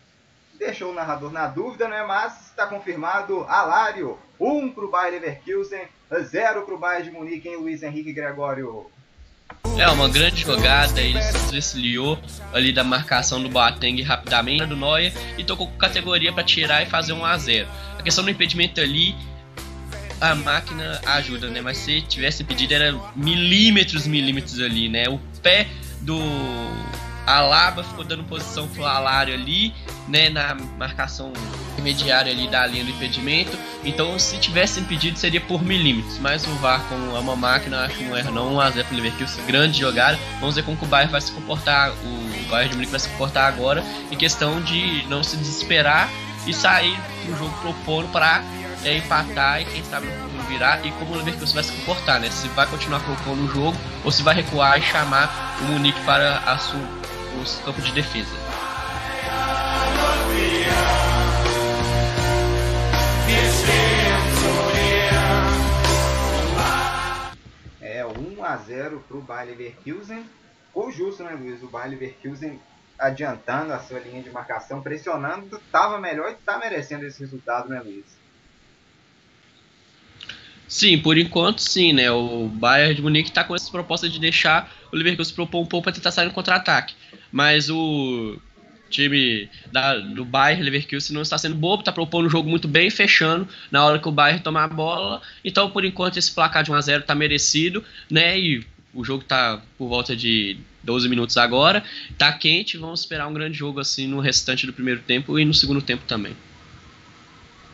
deixou 0.58 0.92
o 0.92 0.96
narrador 0.96 1.32
na 1.32 1.48
dúvida, 1.48 1.88
né? 1.88 2.04
mas 2.04 2.48
está 2.48 2.66
confirmado. 2.66 3.44
Alário, 3.44 4.18
1 4.40 4.72
para 4.72 4.86
o 4.86 4.90
Bayer 4.90 5.14
Leverkusen, 5.14 5.88
0 6.12 6.64
para 6.64 6.74
o 6.74 6.78
Bayern 6.78 7.10
de 7.10 7.16
Munique 7.16 7.50
em 7.50 7.58
Luiz 7.58 7.84
Henrique 7.84 8.14
Gregório. 8.14 8.90
É 9.78 9.88
uma 9.90 10.08
grande 10.08 10.42
jogada, 10.42 11.02
ele 11.02 11.22
se 11.22 11.52
desliou 11.52 12.20
ali 12.54 12.72
da 12.72 12.84
marcação 12.84 13.42
do 13.42 13.50
Boateng 13.50 14.02
rapidamente 14.02 14.66
do 14.66 14.76
Neuer 14.76 15.12
e 15.38 15.44
tocou 15.44 15.68
com 15.68 15.78
categoria 15.78 16.32
para 16.32 16.44
tirar 16.44 16.84
e 16.84 16.86
fazer 16.86 17.14
um 17.14 17.26
a 17.26 17.38
0. 17.38 17.68
A 17.98 18.04
questão 18.04 18.24
do 18.24 18.30
impedimento 18.30 18.80
ali, 18.80 19.16
a 20.22 20.36
máquina 20.36 21.02
ajuda, 21.06 21.50
né? 21.50 21.60
Mas 21.60 21.78
se 21.78 22.02
tivesse 22.02 22.44
pedido 22.44 22.74
era 22.74 22.94
milímetros, 23.16 24.06
milímetros 24.06 24.60
ali, 24.62 24.88
né? 24.88 25.10
O 25.10 25.20
pé 25.42 25.68
do 26.02 26.20
Alaba 27.26 27.84
ficou 27.84 28.04
dando 28.04 28.24
posição 28.24 28.68
pro 28.68 28.86
Alário 28.86 29.34
ali, 29.34 29.74
né, 30.08 30.30
na 30.30 30.56
marcação 30.78 31.32
intermediária 31.74 32.32
ali 32.32 32.48
da 32.48 32.66
linha 32.66 32.84
do 32.84 32.92
impedimento. 32.92 33.58
Então, 33.84 34.18
se 34.20 34.38
tivesse 34.38 34.80
impedido, 34.80 35.18
seria 35.18 35.42
por 35.42 35.64
milímetros. 35.64 36.18
Mas 36.20 36.46
o 36.46 36.52
VAR, 36.56 36.82
como 36.90 37.16
é 37.16 37.20
uma 37.20 37.36
máquina, 37.36 37.86
acho 37.86 37.98
que 37.98 38.04
não 38.04 38.16
erra 38.16 38.32
não. 38.32 38.56
1x0 38.56 38.86
pro 38.86 38.96
Leverkusen, 38.96 39.46
grande 39.46 39.80
jogada. 39.80 40.18
Vamos 40.40 40.56
ver 40.56 40.64
como 40.64 40.78
o 40.82 40.86
Bayern 40.86 41.12
vai 41.12 41.22
se 41.22 41.32
comportar, 41.32 41.92
o 41.92 42.50
Bayern 42.50 42.70
de 42.70 42.76
Munique 42.76 42.92
vai 42.92 43.00
se 43.00 43.10
comportar 43.10 43.48
agora, 43.48 43.84
em 44.12 44.18
questão 44.18 44.62
de 44.62 45.06
não 45.08 45.24
se 45.24 45.38
desesperar 45.38 46.10
e 46.46 46.54
sair 46.54 46.98
pro 47.26 47.38
jogo 47.38 47.58
propondo 47.62 48.12
para 48.12 48.44
é, 48.86 48.98
empatar 48.98 49.62
e 49.62 49.66
quem 49.66 49.84
sabe 49.84 50.08
virar 50.48 50.86
e 50.86 50.92
como 50.92 51.14
o 51.14 51.18
Leverkusen 51.18 51.56
vai 51.56 51.64
se 51.64 51.72
comportar, 51.72 52.20
né? 52.20 52.30
Se 52.30 52.48
vai 52.50 52.68
continuar 52.68 53.00
colocando 53.04 53.44
o 53.44 53.48
jogo 53.48 53.78
ou 54.04 54.12
se 54.12 54.22
vai 54.22 54.36
recuar 54.36 54.78
e 54.78 54.82
chamar 54.82 55.58
o 55.62 55.64
Munique 55.66 56.00
para 56.06 56.40
a 56.40 56.58
sua, 56.58 56.80
o 56.80 57.66
campo 57.66 57.82
de 57.82 57.92
defesa. 57.94 58.36
É 67.82 68.06
1 68.06 68.44
a 68.44 68.58
0 68.58 69.04
para 69.08 69.18
o 69.18 69.22
Bayer 69.22 69.50
Leverkusen. 69.50 70.26
Ficou 70.68 70.92
justo, 70.92 71.24
né, 71.24 71.32
Luiz? 71.32 71.62
O 71.64 71.68
Bayer 71.68 71.92
Leverkusen 71.92 72.60
adiantando 73.00 73.74
a 73.74 73.80
sua 73.80 74.00
linha 74.00 74.22
de 74.22 74.30
marcação, 74.30 74.82
pressionando, 74.82 75.58
estava 75.58 76.00
melhor 76.00 76.30
e 76.30 76.34
está 76.34 76.58
merecendo 76.58 77.06
esse 77.06 77.20
resultado, 77.20 77.70
né, 77.70 77.80
Luiz? 77.80 78.23
Sim, 80.74 80.98
por 80.98 81.20
enquanto 81.20 81.60
sim, 81.60 81.94
né? 81.94 82.10
O 82.10 82.48
Bayern 82.48 82.96
de 82.96 83.02
Munique 83.04 83.30
está 83.30 83.44
com 83.44 83.54
essa 83.54 83.70
proposta 83.70 84.10
de 84.10 84.20
deixar 84.20 84.76
o 84.92 84.96
Leverkusen 84.96 85.36
propor 85.36 85.62
um 85.62 85.68
pouco 85.68 85.84
para 85.84 85.94
tentar 85.94 86.10
sair 86.10 86.26
no 86.26 86.32
contra-ataque. 86.32 86.96
Mas 87.32 87.70
o 87.70 88.40
time 88.90 89.48
da, 89.72 90.00
do 90.00 90.26
Bayern 90.26 90.64
Leverkusen 90.64 91.14
não 91.14 91.22
está 91.22 91.38
sendo 91.38 91.54
bobo, 91.54 91.82
está 91.82 91.92
propondo 91.92 92.26
o 92.26 92.30
jogo 92.30 92.50
muito 92.50 92.68
bem, 92.68 92.90
fechando 92.90 93.48
na 93.70 93.86
hora 93.86 94.00
que 94.00 94.10
o 94.10 94.12
Bayern 94.12 94.42
tomar 94.42 94.64
a 94.64 94.68
bola. 94.68 95.22
Então, 95.46 95.70
por 95.70 95.86
enquanto, 95.86 96.18
esse 96.18 96.32
placar 96.32 96.64
de 96.64 96.72
1 96.72 96.74
a 96.74 96.82
0 96.82 97.02
está 97.02 97.14
merecido, 97.14 97.86
né? 98.10 98.40
E 98.40 98.66
o 98.96 99.04
jogo 99.04 99.22
está 99.22 99.62
por 99.78 99.88
volta 99.88 100.16
de 100.16 100.58
12 100.82 101.08
minutos 101.08 101.38
agora, 101.38 101.84
está 102.10 102.34
quente, 102.34 102.80
vamos 102.80 103.02
esperar 103.02 103.28
um 103.28 103.34
grande 103.34 103.56
jogo 103.56 103.80
assim 103.80 104.08
no 104.08 104.20
restante 104.20 104.66
do 104.66 104.74
primeiro 104.74 105.02
tempo 105.02 105.38
e 105.38 105.46
no 105.46 105.54
segundo 105.54 105.84
tempo 105.84 106.04
também. 106.08 106.36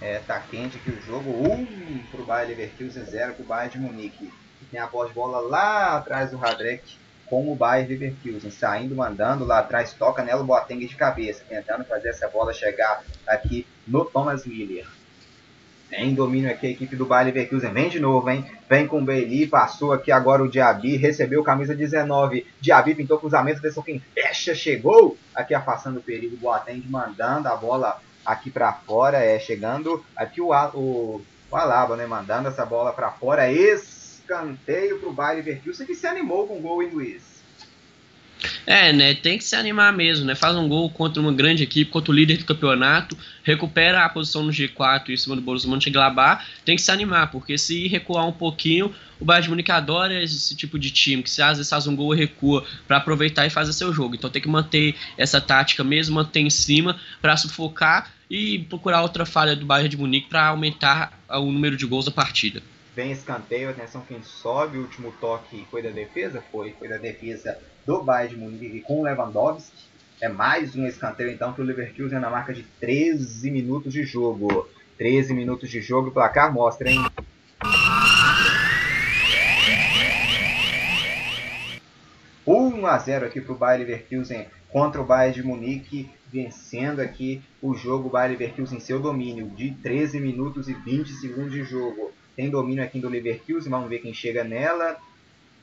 É, 0.02 0.20
tá 0.20 0.40
quente 0.40 0.78
aqui 0.78 0.92
o 0.92 1.02
jogo. 1.02 1.30
1 1.30 1.52
um 1.52 2.04
pro 2.12 2.24
Bayern 2.24 2.56
Leverkusen, 2.56 3.04
0 3.04 3.34
pro 3.34 3.44
Bayern 3.44 3.72
de 3.72 3.80
Munique. 3.80 4.32
Tem 4.72 4.80
a 4.80 4.88
pós-bola 4.88 5.40
lá 5.40 5.98
atrás 5.98 6.32
do 6.32 6.38
Radrek 6.38 6.98
com 7.26 7.52
o 7.52 7.56
Bayern 7.56 7.96
Leverkusen. 7.96 8.50
Saindo, 8.50 8.96
mandando 8.96 9.46
lá 9.46 9.60
atrás, 9.60 9.94
toca 9.94 10.24
nela 10.24 10.42
o 10.42 10.46
Boateng 10.46 10.86
de 10.86 10.96
cabeça. 10.96 11.44
Tentando 11.48 11.84
fazer 11.86 12.10
essa 12.10 12.28
bola 12.28 12.54
chegar 12.54 13.04
aqui 13.28 13.66
no 13.88 14.06
Thomas 14.06 14.46
Miller. 14.46 14.88
Em 15.92 16.14
domínio 16.14 16.52
aqui 16.52 16.68
a 16.68 16.70
equipe 16.70 16.96
do 16.96 17.06
Bayern 17.06 17.32
Leverkusen. 17.32 17.74
Vem 17.74 17.90
de 17.90 18.00
novo, 18.00 18.30
hein? 18.30 18.46
Vem 18.70 18.88
com 18.88 19.00
o 19.00 19.06
Bailey. 19.06 19.48
Passou 19.48 19.92
aqui 19.92 20.12
agora 20.12 20.44
o 20.44 20.50
Diaby. 20.50 20.98
Recebeu 20.98 21.44
camisa 21.44 21.76
19. 21.76 22.46
Diaby 22.62 22.96
pintou 22.96 23.20
cruzamento. 23.20 23.60
Atenção 23.60 23.84
quem 23.84 24.00
fecha. 24.14 24.54
Chegou. 24.54 25.18
Aqui 25.34 25.54
afastando 25.54 26.00
o 26.00 26.04
perigo. 26.04 26.38
Boateng 26.38 26.84
mandando 26.88 27.48
a 27.48 27.56
bola 27.56 28.00
aqui 28.30 28.52
para 28.52 28.72
fora, 28.72 29.18
é 29.18 29.40
chegando 29.40 30.06
aqui 30.16 30.40
o, 30.40 30.52
o, 30.76 31.22
o 31.50 31.56
Alaba, 31.56 31.98
né, 31.98 32.06
mandando 32.06 32.48
essa 32.48 32.64
bola 32.64 32.94
para 32.94 33.10
fora, 33.10 33.52
escanteio 33.52 35.00
para 35.00 35.10
o 35.10 35.14
Bayer 35.14 35.44
Leverkusen 35.44 35.88
que 35.88 35.96
se 35.96 36.06
animou 36.06 36.48
com 36.48 36.60
o 36.60 36.62
gol 36.62 36.84
em 36.84 36.92
Luiz. 36.92 37.40
É, 38.66 38.94
né? 38.94 39.16
Tem 39.16 39.38
que 39.38 39.44
se 39.44 39.56
animar 39.56 39.92
mesmo, 39.92 40.26
né? 40.26 40.36
Faz 40.36 40.56
um 40.56 40.70
gol 40.70 40.90
contra 40.90 41.22
uma 41.22 41.34
grande 41.34 41.64
equipe, 41.64 41.92
contra 41.92 42.12
o 42.12 42.16
líder 42.16 42.38
do 42.38 42.46
campeonato, 42.46 43.18
recupera 43.44 44.06
a 44.06 44.10
posição 44.10 44.44
no 44.44 44.52
G4 44.52 45.10
em 45.10 45.18
cima 45.18 45.36
do 45.36 45.42
Borussia 45.42 45.70
Mönchengladbach. 45.70 46.46
Tem 46.64 46.76
que 46.76 46.82
se 46.82 46.92
animar, 46.92 47.32
porque 47.32 47.58
se 47.58 47.88
recuar 47.88 48.26
um 48.26 48.32
pouquinho, 48.32 48.94
o 49.20 49.26
Bayern 49.26 49.44
de 49.44 49.50
Munique 49.50 49.72
adora 49.72 50.24
esse 50.24 50.56
tipo 50.56 50.80
de 50.80 50.92
time, 50.92 51.24
que 51.24 51.30
se 51.30 51.42
às 51.42 51.58
vezes 51.58 51.70
faz 51.70 51.88
um 51.88 51.96
gol 51.96 52.14
e 52.14 52.18
recua 52.18 52.64
para 52.88 52.98
aproveitar 52.98 53.46
e 53.46 53.50
fazer 53.50 53.74
seu 53.74 53.92
jogo. 53.92 54.16
Então 54.16 54.30
tem 54.30 54.42
que 54.42 54.48
manter 54.48 54.96
essa 55.18 55.42
tática 55.42 55.84
mesmo, 55.84 56.16
manter 56.16 56.40
em 56.40 56.50
cima 56.50 56.98
para 57.22 57.36
sufocar 57.36 58.19
e 58.30 58.60
procurar 58.60 59.02
outra 59.02 59.26
falha 59.26 59.56
do 59.56 59.66
Bayern 59.66 59.90
de 59.90 59.98
Munique 59.98 60.30
para 60.30 60.48
aumentar 60.48 61.20
o 61.30 61.52
número 61.52 61.76
de 61.76 61.86
gols 61.86 62.06
da 62.06 62.12
partida. 62.12 62.62
Vem 62.96 63.12
escanteio, 63.12 63.70
atenção 63.70 64.04
quem 64.08 64.22
sobe, 64.22 64.78
o 64.78 64.82
último 64.82 65.14
toque 65.20 65.66
foi 65.72 65.82
da 65.82 65.90
defesa, 65.90 66.44
foi, 66.52 66.74
foi 66.78 66.88
da 66.88 66.98
defesa 66.98 67.58
do 67.86 68.04
Bayern 68.04 68.36
de 68.36 68.42
Munique 68.42 68.82
com 68.82 69.00
o 69.00 69.04
Lewandowski. 69.04 69.90
É 70.22 70.28
mais 70.28 70.76
um 70.76 70.86
escanteio 70.86 71.32
então 71.32 71.54
para 71.54 71.64
o 71.64 71.66
Leverkusen 71.66 72.20
na 72.20 72.30
marca 72.30 72.54
de 72.54 72.64
13 72.80 73.50
minutos 73.50 73.94
de 73.94 74.04
jogo. 74.04 74.68
13 74.98 75.34
minutos 75.34 75.70
de 75.70 75.82
jogo, 75.82 76.10
o 76.10 76.12
placar 76.12 76.54
mostra, 76.54 76.90
hein? 76.92 77.00
1 82.46 82.86
a 82.86 82.98
0 82.98 83.26
aqui 83.28 83.40
para 83.40 83.54
o 83.54 83.58
Bayer 83.58 83.80
Leverkusen 83.80 84.48
contra 84.70 85.00
o 85.02 85.06
Bayern 85.06 85.36
de 85.36 85.48
Munique, 85.48 86.10
vencendo 86.32 87.00
aqui 87.00 87.42
o 87.62 87.74
jogo. 87.74 88.10
Bayer 88.10 88.32
Leverkusen 88.32 88.78
em 88.78 88.82
seu 88.82 89.00
domínio 89.00 89.50
de 89.50 89.72
13 89.72 90.20
minutos 90.20 90.68
e 90.68 90.74
20 90.74 91.12
segundos 91.14 91.52
de 91.52 91.64
jogo. 91.64 92.12
Tem 92.36 92.50
domínio 92.50 92.84
aqui 92.84 93.00
do 93.00 93.10
Leverkusen, 93.10 93.70
vamos 93.70 93.90
ver 93.90 94.00
quem 94.00 94.14
chega 94.14 94.44
nela. 94.44 94.98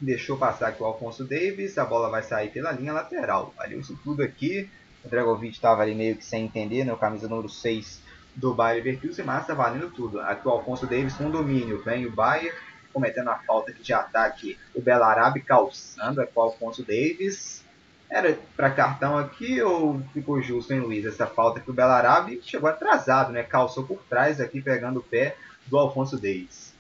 Deixou 0.01 0.37
passar 0.37 0.69
aqui 0.69 0.83
o 0.83 0.87
Alfonso 0.87 1.25
Davis, 1.25 1.79
a 1.79 1.85
bola 1.85 2.11
vai 2.11 2.23
sair 2.23 2.51
pela 2.51 2.73
linha 2.73 2.93
lateral. 2.93 3.55
Valeu 3.57 3.81
isso 3.81 3.99
tudo 4.05 4.23
aqui. 4.23 4.69
O 5.03 5.09
Dragovic 5.09 5.55
estava 5.55 5.83
ali 5.83 5.95
meio 5.95 6.17
que 6.17 6.25
sem 6.25 6.45
entender, 6.45 6.85
né? 6.85 6.93
O 6.93 6.99
camisa 6.99 7.29
número 7.29 7.49
6 7.49 8.03
do 8.35 8.53
Bayer 8.53 8.85
Leverkusen, 8.85 9.25
mas 9.25 9.43
está 9.43 9.55
valendo 9.55 9.91
tudo. 9.91 10.21
Aqui 10.21 10.47
o 10.47 10.51
Alfonso 10.51 10.87
Davis 10.87 11.15
com 11.15 11.31
domínio. 11.31 11.83
Vem 11.83 12.05
o 12.05 12.11
Bayer 12.11 12.55
cometendo 12.93 13.31
a 13.31 13.39
falta 13.39 13.73
de 13.73 13.93
ataque. 13.93 14.59
O 14.75 14.83
Belarabe 14.83 15.41
calçando 15.41 16.27
com 16.27 16.41
o 16.41 16.45
Alfonso 16.45 16.83
Davis. 16.83 17.65
Era 18.09 18.39
para 18.57 18.71
cartão 18.71 19.19
aqui 19.19 19.61
ou 19.61 20.01
ficou 20.13 20.41
justo, 20.41 20.73
hein, 20.73 20.81
Luiz? 20.81 21.05
Essa 21.05 21.27
falta 21.27 21.61
que 21.61 21.71
o 21.71 21.75
Belarabe 21.75 22.41
chegou 22.45 22.69
atrasado, 22.69 23.33
né? 23.33 23.43
Calçou 23.43 23.85
por 23.85 23.99
trás 24.09 24.41
aqui, 24.41 24.61
pegando 24.61 25.01
o 25.01 25.03
pé 25.03 25.37
do 25.67 25.77
Alfonso 25.77 26.17
Davis. 26.17 26.73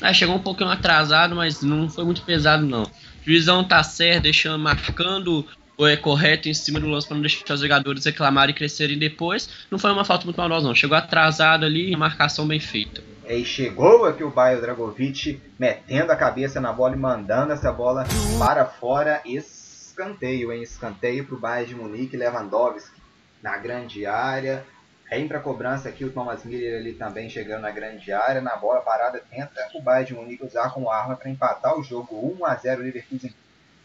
Ah, 0.00 0.12
chegou 0.12 0.34
um 0.34 0.42
pouquinho 0.42 0.70
atrasado, 0.70 1.34
mas 1.34 1.62
não 1.62 1.88
foi 1.88 2.04
muito 2.04 2.22
pesado, 2.22 2.66
não. 2.66 2.82
O 2.82 2.90
juizão 3.24 3.64
tá 3.64 3.82
certo, 3.82 4.24
deixando, 4.24 4.58
marcando 4.58 5.46
o 5.78 5.86
é 5.86 5.96
correto 5.96 6.48
em 6.48 6.54
cima 6.54 6.80
do 6.80 6.88
lance 6.88 7.06
para 7.06 7.16
não 7.16 7.20
deixar 7.20 7.52
os 7.52 7.60
jogadores 7.60 8.04
reclamarem 8.04 8.54
e 8.54 8.56
crescerem 8.56 8.98
depois. 8.98 9.48
Não 9.70 9.78
foi 9.78 9.92
uma 9.92 10.04
falta 10.04 10.24
muito 10.24 10.36
maldosa, 10.36 10.66
não. 10.66 10.74
Chegou 10.74 10.96
atrasado 10.96 11.64
ali, 11.64 11.94
marcação 11.96 12.46
bem 12.46 12.60
feita. 12.60 13.02
E 13.28 13.44
chegou 13.44 14.04
aqui 14.04 14.22
o 14.22 14.30
Baio 14.30 14.60
Dragovic 14.60 15.40
metendo 15.58 16.12
a 16.12 16.16
cabeça 16.16 16.60
na 16.60 16.72
bola 16.72 16.94
e 16.94 16.98
mandando 16.98 17.52
essa 17.52 17.72
bola 17.72 18.06
para 18.38 18.64
fora. 18.64 19.20
Esse 19.26 19.65
escanteio, 19.96 20.52
hein? 20.52 20.62
Escanteio 20.62 21.24
para 21.24 21.34
o 21.34 21.38
Bayern 21.38 21.74
de 21.74 21.74
Munique, 21.74 22.16
Lewandowski 22.16 23.00
na 23.42 23.56
grande 23.56 24.04
área. 24.04 24.62
Vem 25.08 25.26
para 25.26 25.40
cobrança 25.40 25.88
aqui 25.88 26.04
o 26.04 26.12
Thomas 26.12 26.44
Miller 26.44 26.78
ali 26.78 26.92
também 26.92 27.30
chegando 27.30 27.62
na 27.62 27.70
grande 27.70 28.12
área. 28.12 28.42
Na 28.42 28.56
bola 28.56 28.80
parada, 28.82 29.22
tenta 29.30 29.68
o 29.74 29.80
Bayern 29.80 30.06
de 30.08 30.14
Munique 30.14 30.44
usar 30.44 30.70
como 30.70 30.90
arma 30.90 31.16
para 31.16 31.30
empatar 31.30 31.78
o 31.78 31.82
jogo 31.82 32.36
1 32.38 32.44
a 32.44 32.54
0 32.56 32.82
Leverkusen. 32.82 33.34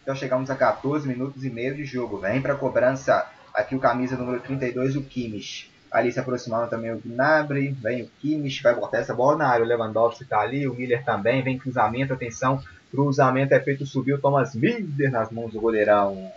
Então 0.04 0.14
chegamos 0.14 0.50
a 0.50 0.56
14 0.56 1.08
minutos 1.08 1.46
e 1.46 1.50
meio 1.50 1.76
de 1.76 1.86
jogo. 1.86 2.18
Vem 2.18 2.42
para 2.42 2.56
cobrança 2.56 3.30
aqui 3.54 3.76
o 3.76 3.80
camisa 3.80 4.18
número 4.18 4.42
32, 4.42 4.98
o 4.98 5.04
Kimmich. 5.04 5.71
Ali 5.92 6.12
se 6.12 6.20
aproximando 6.20 6.70
também 6.70 6.94
o 6.94 7.00
Gnabry, 7.00 7.72
vem 7.82 8.04
o 8.04 8.10
Kimmich, 8.20 8.64
vai 8.64 8.74
botar 8.74 9.00
essa 9.00 9.14
bola 9.14 9.38
na 9.38 9.48
área. 9.48 9.66
O 9.66 9.68
Lewandowski 9.68 10.24
está 10.24 10.40
ali, 10.40 10.68
o 10.68 10.74
Miller 10.74 11.04
também, 11.04 11.44
vem 11.44 11.58
cruzamento, 11.58 12.14
atenção. 12.14 12.64
Cruzamento 12.90 13.54
é 13.54 13.60
feito 13.60 13.86
subir 13.86 14.14
o 14.14 14.22
Thomas 14.22 14.56
Miller 14.56 15.12
nas 15.12 15.30
mãos 15.30 15.52
do 15.52 15.60
goleirão. 15.60 16.32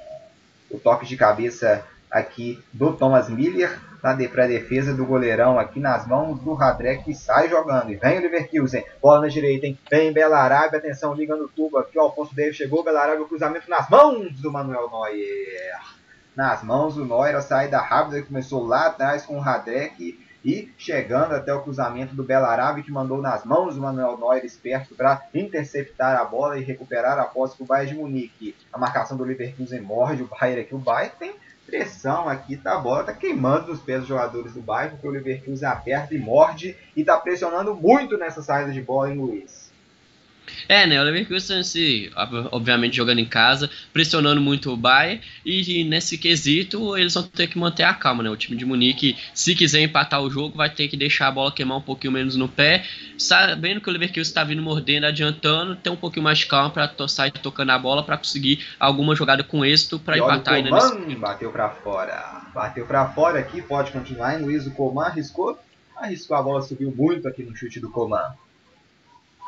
O 0.70 0.78
toque 0.78 1.06
de 1.06 1.16
cabeça 1.16 1.84
aqui 2.10 2.62
do 2.72 2.92
Thomas 2.92 3.28
Miller 3.28 3.78
na 4.04 4.12
de, 4.12 4.28
pra 4.28 4.46
defesa 4.46 4.92
do 4.92 5.06
goleirão 5.06 5.58
aqui 5.58 5.80
nas 5.80 6.06
mãos 6.06 6.38
do 6.40 6.52
Radrek 6.52 7.04
que 7.04 7.14
sai 7.14 7.48
jogando. 7.48 7.90
E 7.90 7.96
vem 7.96 8.18
o 8.18 8.20
Leverkusen, 8.22 8.84
bola 9.00 9.22
na 9.22 9.28
direita, 9.28 9.66
hein? 9.66 9.78
Vem 9.90 10.12
Belarabia, 10.12 10.78
atenção, 10.78 11.14
liga 11.14 11.34
no 11.34 11.48
tubo 11.48 11.78
aqui, 11.78 11.98
o 11.98 12.02
Alfonso 12.02 12.36
Davis 12.36 12.54
chegou, 12.54 12.84
Belarabia, 12.84 13.22
o 13.22 13.28
cruzamento 13.28 13.70
nas 13.70 13.88
mãos 13.88 14.38
do 14.40 14.52
Manuel 14.52 14.90
Neuer. 14.90 15.80
Nas 16.36 16.64
mãos 16.64 16.96
do 16.96 17.04
Neuer, 17.04 17.36
a 17.36 17.40
saída 17.40 17.78
rápida 17.78 18.20
que 18.20 18.26
começou 18.26 18.66
lá 18.66 18.86
atrás 18.86 19.24
com 19.24 19.36
o 19.36 19.40
Radrek 19.40 20.18
e 20.44 20.72
chegando 20.76 21.32
até 21.32 21.54
o 21.54 21.62
cruzamento 21.62 22.14
do 22.14 22.24
Belarabe 22.24 22.82
que 22.82 22.90
mandou 22.90 23.22
nas 23.22 23.44
mãos 23.44 23.76
do 23.76 23.80
Manuel 23.80 24.18
Neuer 24.18 24.44
esperto 24.44 24.94
para 24.96 25.22
interceptar 25.32 26.20
a 26.20 26.24
bola 26.24 26.58
e 26.58 26.62
recuperar 26.62 27.18
a 27.18 27.24
posse 27.24 27.56
para 27.56 27.64
o 27.64 27.66
Bayern 27.66 27.92
de 27.92 27.98
Munique. 27.98 28.56
A 28.72 28.76
marcação 28.76 29.16
do 29.16 29.24
Leverkusen 29.24 29.80
morde 29.80 30.24
o 30.24 30.28
Bayern 30.28 30.62
aqui. 30.62 30.74
O 30.74 30.78
Bayern 30.78 31.14
tem 31.18 31.34
pressão 31.64 32.28
aqui, 32.28 32.56
tá? 32.56 32.74
A 32.74 32.80
bola 32.80 33.04
tá 33.04 33.12
queimando 33.12 33.68
nos 33.68 33.80
pés 33.80 34.00
dos 34.00 34.08
jogadores 34.08 34.52
do 34.52 34.60
Bayern, 34.60 34.96
porque 34.96 35.06
o 35.06 35.10
Leverkusen 35.10 35.68
aperta 35.68 36.14
e 36.14 36.18
morde 36.18 36.76
e 36.96 37.04
tá 37.04 37.16
pressionando 37.16 37.74
muito 37.74 38.18
nessa 38.18 38.42
saída 38.42 38.72
de 38.72 38.82
bola, 38.82 39.10
em 39.10 39.18
Luiz? 39.18 39.63
É, 40.68 40.86
né? 40.86 41.00
O 41.00 41.04
Leverkusen, 41.04 41.62
se, 41.62 42.10
obviamente, 42.50 42.96
jogando 42.96 43.18
em 43.18 43.24
casa, 43.24 43.70
pressionando 43.92 44.40
muito 44.40 44.72
o 44.72 44.76
Bayern, 44.76 45.20
e 45.44 45.84
nesse 45.84 46.16
quesito 46.16 46.96
eles 46.96 47.14
vão 47.14 47.22
ter 47.22 47.46
que 47.46 47.58
manter 47.58 47.82
a 47.82 47.94
calma, 47.94 48.22
né? 48.22 48.30
O 48.30 48.36
time 48.36 48.56
de 48.56 48.64
Munique, 48.64 49.16
se 49.34 49.54
quiser 49.54 49.80
empatar 49.82 50.22
o 50.22 50.30
jogo, 50.30 50.56
vai 50.56 50.70
ter 50.70 50.88
que 50.88 50.96
deixar 50.96 51.28
a 51.28 51.30
bola 51.30 51.52
queimar 51.52 51.78
um 51.78 51.82
pouquinho 51.82 52.12
menos 52.12 52.36
no 52.36 52.48
pé, 52.48 52.84
sabendo 53.18 53.80
que 53.80 53.88
o 53.88 53.92
Leverkusen 53.92 54.22
está 54.22 54.44
vindo 54.44 54.62
mordendo, 54.62 55.04
adiantando, 55.04 55.76
ter 55.76 55.90
um 55.90 55.96
pouquinho 55.96 56.24
mais 56.24 56.38
de 56.38 56.46
calma 56.46 56.70
para 56.70 57.08
sair 57.08 57.30
tocando 57.30 57.70
a 57.70 57.78
bola 57.78 58.02
para 58.02 58.16
conseguir 58.16 58.64
alguma 58.78 59.14
jogada 59.14 59.42
com 59.42 59.64
êxito 59.64 59.98
para 59.98 60.18
empatar 60.18 60.54
ainda 60.54 60.70
nesse... 60.70 61.16
bateu 61.16 61.50
para 61.50 61.68
fora. 61.70 62.42
Bateu 62.54 62.86
para 62.86 63.08
fora 63.08 63.38
aqui, 63.38 63.60
pode 63.60 63.92
continuar. 63.92 64.40
Luiz, 64.40 64.66
o 64.66 64.70
Coman 64.70 65.06
arriscou, 65.06 65.58
arriscou 65.96 66.36
a 66.36 66.42
bola, 66.42 66.62
subiu 66.62 66.92
muito 66.94 67.28
aqui 67.28 67.42
no 67.42 67.54
chute 67.54 67.80
do 67.80 67.90
Coman. 67.90 68.34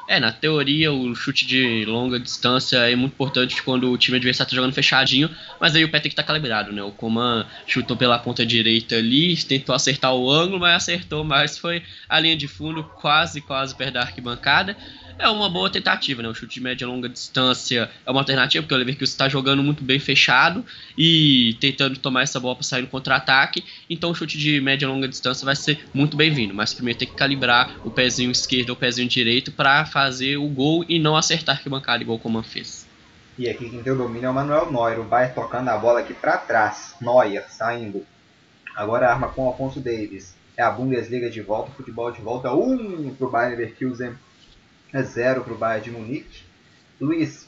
É, 0.09 0.21
na 0.21 0.31
teoria, 0.31 0.93
o 0.93 1.15
chute 1.17 1.45
de 1.45 1.85
longa 1.85 2.21
distância 2.21 2.79
é 2.89 2.95
muito 2.95 3.15
importante 3.15 3.61
quando 3.63 3.91
o 3.91 3.99
time 3.99 4.17
adversário 4.17 4.49
está 4.49 4.55
jogando 4.55 4.73
fechadinho, 4.73 5.29
mas 5.61 5.75
aí 5.75 5.85
o 5.85 5.91
pé 5.91 5.99
tem 5.99 6.09
que 6.09 6.13
estar 6.13 6.23
tá 6.23 6.27
calibrado, 6.29 6.73
né? 6.73 6.83
O 6.83 6.93
Coman 6.93 7.45
chutou 7.67 7.97
pela 7.97 8.17
ponta 8.17 8.47
direita 8.47 8.95
ali, 8.95 9.37
tentou 9.37 9.75
acertar 9.75 10.15
o 10.15 10.31
ângulo, 10.31 10.61
mas 10.61 10.77
acertou, 10.77 11.25
mas 11.25 11.59
foi 11.59 11.83
a 12.09 12.21
linha 12.21 12.37
de 12.37 12.47
fundo 12.47 12.85
quase, 12.85 13.41
quase 13.41 13.75
perto 13.75 13.95
da 13.95 14.03
arquibancada 14.03 14.77
é 15.19 15.29
uma 15.29 15.49
boa 15.49 15.71
tentativa, 15.71 16.23
né? 16.23 16.29
O 16.29 16.35
chute 16.35 16.55
de 16.55 16.61
média 16.61 16.85
e 16.85 16.89
longa 16.89 17.09
distância 17.09 17.91
é 18.05 18.11
uma 18.11 18.21
alternativa, 18.21 18.63
porque 18.63 18.75
o 18.75 18.79
Leverkusen 18.79 19.13
está 19.13 19.29
jogando 19.29 19.63
muito 19.63 19.83
bem 19.83 19.99
fechado 19.99 20.65
e 20.97 21.57
tentando 21.61 21.99
tomar 21.99 22.23
essa 22.23 22.39
bola 22.39 22.55
para 22.55 22.65
sair 22.65 22.83
no 22.83 22.89
contra-ataque. 22.89 23.65
Então 23.89 24.11
o 24.11 24.15
chute 24.15 24.39
de 24.39 24.61
média 24.61 24.85
e 24.85 24.89
longa 24.89 25.09
distância 25.09 25.45
vai 25.45 25.57
ser 25.57 25.85
muito 25.93 26.17
bem-vindo. 26.17 26.55
Mas 26.55 26.75
primeiro 26.75 26.99
tem 26.99 27.09
que 27.09 27.15
calibrar 27.15 27.77
o 27.85 27.91
pezinho 27.91 28.31
esquerdo 28.31 28.71
ou 28.71 28.77
o 28.77 28.79
pezinho 28.79 29.09
direito 29.09 29.51
para 29.53 29.85
fazer 29.87 30.37
o 30.37 30.49
gol 30.49 30.85
e 30.89 30.99
não 30.99 31.17
acertar 31.17 31.63
que 31.63 31.69
bancada 31.69 32.03
igual 32.03 32.19
o 32.19 32.21
Coman 32.21 32.43
fez. 32.43 32.87
E 33.39 33.49
aqui 33.49 33.69
quem 33.69 33.83
tem 33.83 33.93
o 33.93 33.97
domínio 33.97 34.27
é 34.27 34.31
o 34.31 34.35
Manuel 34.35 34.71
Neuer. 34.71 35.01
O 35.01 35.05
Bayern 35.05 35.35
tocando 35.35 35.69
a 35.69 35.77
bola 35.77 36.01
aqui 36.01 36.15
para 36.15 36.39
trás. 36.39 36.95
Neuer 37.01 37.45
saindo. 37.51 38.07
Agora 38.75 39.11
arma 39.11 39.29
com 39.29 39.45
o 39.45 39.49
Alfonso 39.49 39.81
Davis. 39.81 40.35
É 40.57 40.63
a 40.63 40.71
Bundesliga 40.71 41.29
de 41.29 41.43
volta, 41.43 41.71
o 41.71 41.75
futebol 41.75 42.11
de 42.11 42.21
volta. 42.23 42.53
Um 42.53 43.15
para 43.15 43.27
o 43.27 43.31
Bayern 43.31 43.57
Leverkusen 43.57 44.15
é 44.97 45.03
zero 45.03 45.43
para 45.43 45.53
o 45.53 45.59
Bayern 45.59 45.85
de 45.85 45.91
Munique. 45.91 46.43
Luiz, 47.01 47.47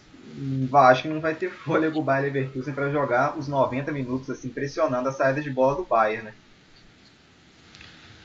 acho 0.72 1.02
que 1.02 1.08
não 1.08 1.20
vai 1.20 1.34
ter 1.34 1.50
fôlego 1.64 2.00
o 2.00 2.02
Bayern 2.02 2.30
Leverkusen 2.30 2.74
para 2.74 2.90
jogar 2.90 3.38
os 3.38 3.48
90 3.48 3.90
minutos 3.92 4.30
assim 4.30 4.48
pressionando 4.48 5.08
a 5.08 5.12
saída 5.12 5.40
de 5.40 5.50
bola 5.50 5.76
do 5.76 5.84
Bayern, 5.84 6.26
né? 6.26 6.32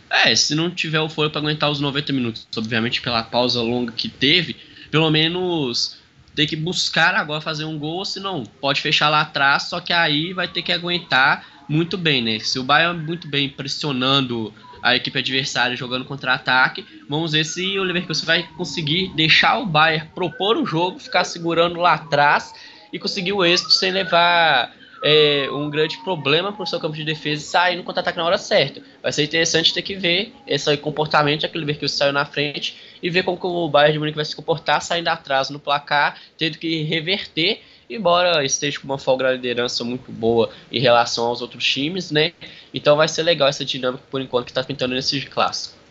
É, 0.09 0.35
se 0.35 0.53
não 0.53 0.69
tiver 0.69 0.99
o 0.99 1.09
fôlego 1.09 1.31
para 1.31 1.41
aguentar 1.41 1.71
os 1.71 1.79
90 1.79 2.13
minutos, 2.13 2.47
obviamente 2.55 3.01
pela 3.01 3.23
pausa 3.23 3.61
longa 3.61 3.91
que 3.91 4.07
teve, 4.07 4.55
pelo 4.91 5.09
menos 5.09 5.97
tem 6.35 6.45
que 6.45 6.55
buscar 6.55 7.15
agora 7.15 7.41
fazer 7.41 7.65
um 7.65 7.77
gol, 7.77 8.05
senão 8.05 8.43
pode 8.61 8.81
fechar 8.81 9.09
lá 9.09 9.21
atrás, 9.21 9.63
só 9.63 9.79
que 9.79 9.93
aí 9.93 10.33
vai 10.33 10.47
ter 10.47 10.61
que 10.61 10.71
aguentar 10.71 11.65
muito 11.67 11.97
bem, 11.97 12.21
né? 12.21 12.39
Se 12.39 12.59
o 12.59 12.63
Bayern 12.63 13.03
muito 13.03 13.27
bem 13.27 13.49
pressionando 13.49 14.53
a 14.83 14.95
equipe 14.95 15.17
adversária 15.17 15.77
jogando 15.77 16.03
contra-ataque. 16.03 16.85
Vamos 17.09 17.31
ver 17.31 17.45
se 17.45 17.79
o 17.79 17.83
Leverkusen 17.83 18.25
vai 18.25 18.43
conseguir 18.57 19.13
deixar 19.15 19.57
o 19.59 19.65
Bayern 19.65 20.09
propor 20.13 20.57
o 20.57 20.65
jogo, 20.65 20.99
ficar 20.99 21.23
segurando 21.23 21.79
lá 21.79 21.93
atrás 21.93 22.53
e 22.91 22.99
conseguir 22.99 23.31
o 23.31 23.45
êxito 23.45 23.71
sem 23.71 23.91
levar 23.91 24.71
é, 25.01 25.49
um 25.51 25.69
grande 25.69 25.97
problema 26.03 26.51
para 26.51 26.63
o 26.63 26.67
seu 26.67 26.79
campo 26.79 26.95
de 26.95 27.05
defesa 27.05 27.41
e 27.41 27.45
sair 27.45 27.75
no 27.77 27.83
contra-ataque 27.83 28.17
na 28.17 28.25
hora 28.25 28.37
certa. 28.37 28.81
Vai 29.01 29.11
ser 29.13 29.23
interessante 29.23 29.73
ter 29.73 29.81
que 29.81 29.95
ver 29.95 30.33
esse 30.45 30.75
comportamento, 30.77 31.41
já 31.41 31.47
que 31.47 31.57
o 31.57 31.59
Leverkusen 31.59 31.97
saiu 31.97 32.13
na 32.13 32.25
frente, 32.25 32.75
e 33.01 33.09
ver 33.09 33.23
como 33.23 33.37
o 33.41 33.69
Bayern 33.69 33.93
de 33.93 33.99
Munique 33.99 34.15
vai 34.17 34.25
se 34.25 34.35
comportar 34.35 34.81
saindo 34.81 35.07
atrás 35.07 35.49
no 35.49 35.59
placar, 35.59 36.17
tendo 36.37 36.57
que 36.57 36.83
reverter 36.83 37.61
embora 37.95 38.43
esteja 38.43 38.79
com 38.79 38.85
uma 38.85 38.97
folga 38.97 39.25
na 39.25 39.31
liderança 39.31 39.83
muito 39.83 40.11
boa 40.11 40.49
em 40.71 40.79
relação 40.79 41.25
aos 41.25 41.41
outros 41.41 41.65
times, 41.65 42.11
né? 42.11 42.33
Então 42.73 42.97
vai 42.97 43.07
ser 43.07 43.23
legal 43.23 43.47
essa 43.47 43.63
dinâmica 43.63 44.03
por 44.09 44.21
enquanto 44.21 44.45
que 44.45 44.51
está 44.51 44.63
pintando 44.63 44.93
nesse 44.93 45.19
clássico. 45.21 45.83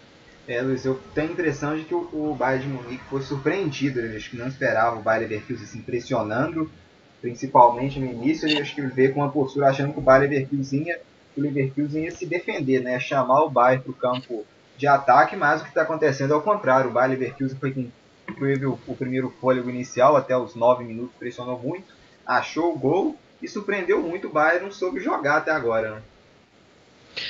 É, 0.46 0.60
Luiz, 0.60 0.84
eu 0.84 1.00
tenho 1.14 1.28
a 1.28 1.32
impressão 1.32 1.76
de 1.76 1.84
que 1.84 1.94
o, 1.94 2.08
o 2.12 2.34
Bayern 2.34 2.66
de 2.66 2.72
Munique 2.72 3.04
foi 3.08 3.22
surpreendido. 3.22 4.00
Ele 4.00 4.16
acho 4.16 4.30
que 4.30 4.36
não 4.36 4.48
esperava 4.48 4.96
o 4.96 5.02
Bayern 5.02 5.28
Leverkusen 5.28 5.66
se 5.66 5.78
impressionando, 5.78 6.70
principalmente 7.20 8.00
no 8.00 8.06
início. 8.06 8.48
Ele 8.48 8.60
acho 8.60 8.74
que 8.74 8.82
veio 8.82 9.14
com 9.14 9.20
uma 9.20 9.30
postura 9.30 9.68
achando 9.68 9.92
que 9.92 10.00
o 10.00 10.02
Bayern 10.02 10.28
Leverkusen 10.28 10.88
ia, 10.88 11.00
o 11.36 11.40
Leverkusen 11.40 12.04
ia 12.04 12.10
se 12.10 12.26
defender, 12.26 12.80
né? 12.80 12.98
Chamar 12.98 13.44
o 13.44 13.50
Bayern 13.50 13.84
para 13.84 13.92
o 13.92 13.94
campo 13.94 14.44
de 14.76 14.86
ataque, 14.86 15.36
mas 15.36 15.60
o 15.60 15.64
que 15.64 15.70
está 15.70 15.82
acontecendo 15.82 16.34
é 16.34 16.36
o 16.36 16.42
contrário. 16.42 16.90
O 16.90 16.92
Bayern 16.92 17.16
Leverkusen 17.16 17.56
foi 17.58 17.72
quem 18.32 18.48
teve 18.48 18.66
o, 18.66 18.78
o 18.86 18.96
primeiro 18.96 19.32
fôlego 19.40 19.70
inicial, 19.70 20.16
até 20.16 20.36
os 20.36 20.54
9 20.54 20.84
minutos, 20.84 21.14
pressionou 21.18 21.58
muito, 21.58 21.92
achou 22.26 22.72
o 22.72 22.78
gol 22.78 23.16
e 23.42 23.48
surpreendeu 23.48 24.00
muito 24.02 24.28
o 24.28 24.30
Bayern, 24.30 24.64
não 24.64 24.72
soube 24.72 25.00
jogar 25.00 25.38
até 25.38 25.50
agora. 25.50 25.96
Né? 25.96 26.02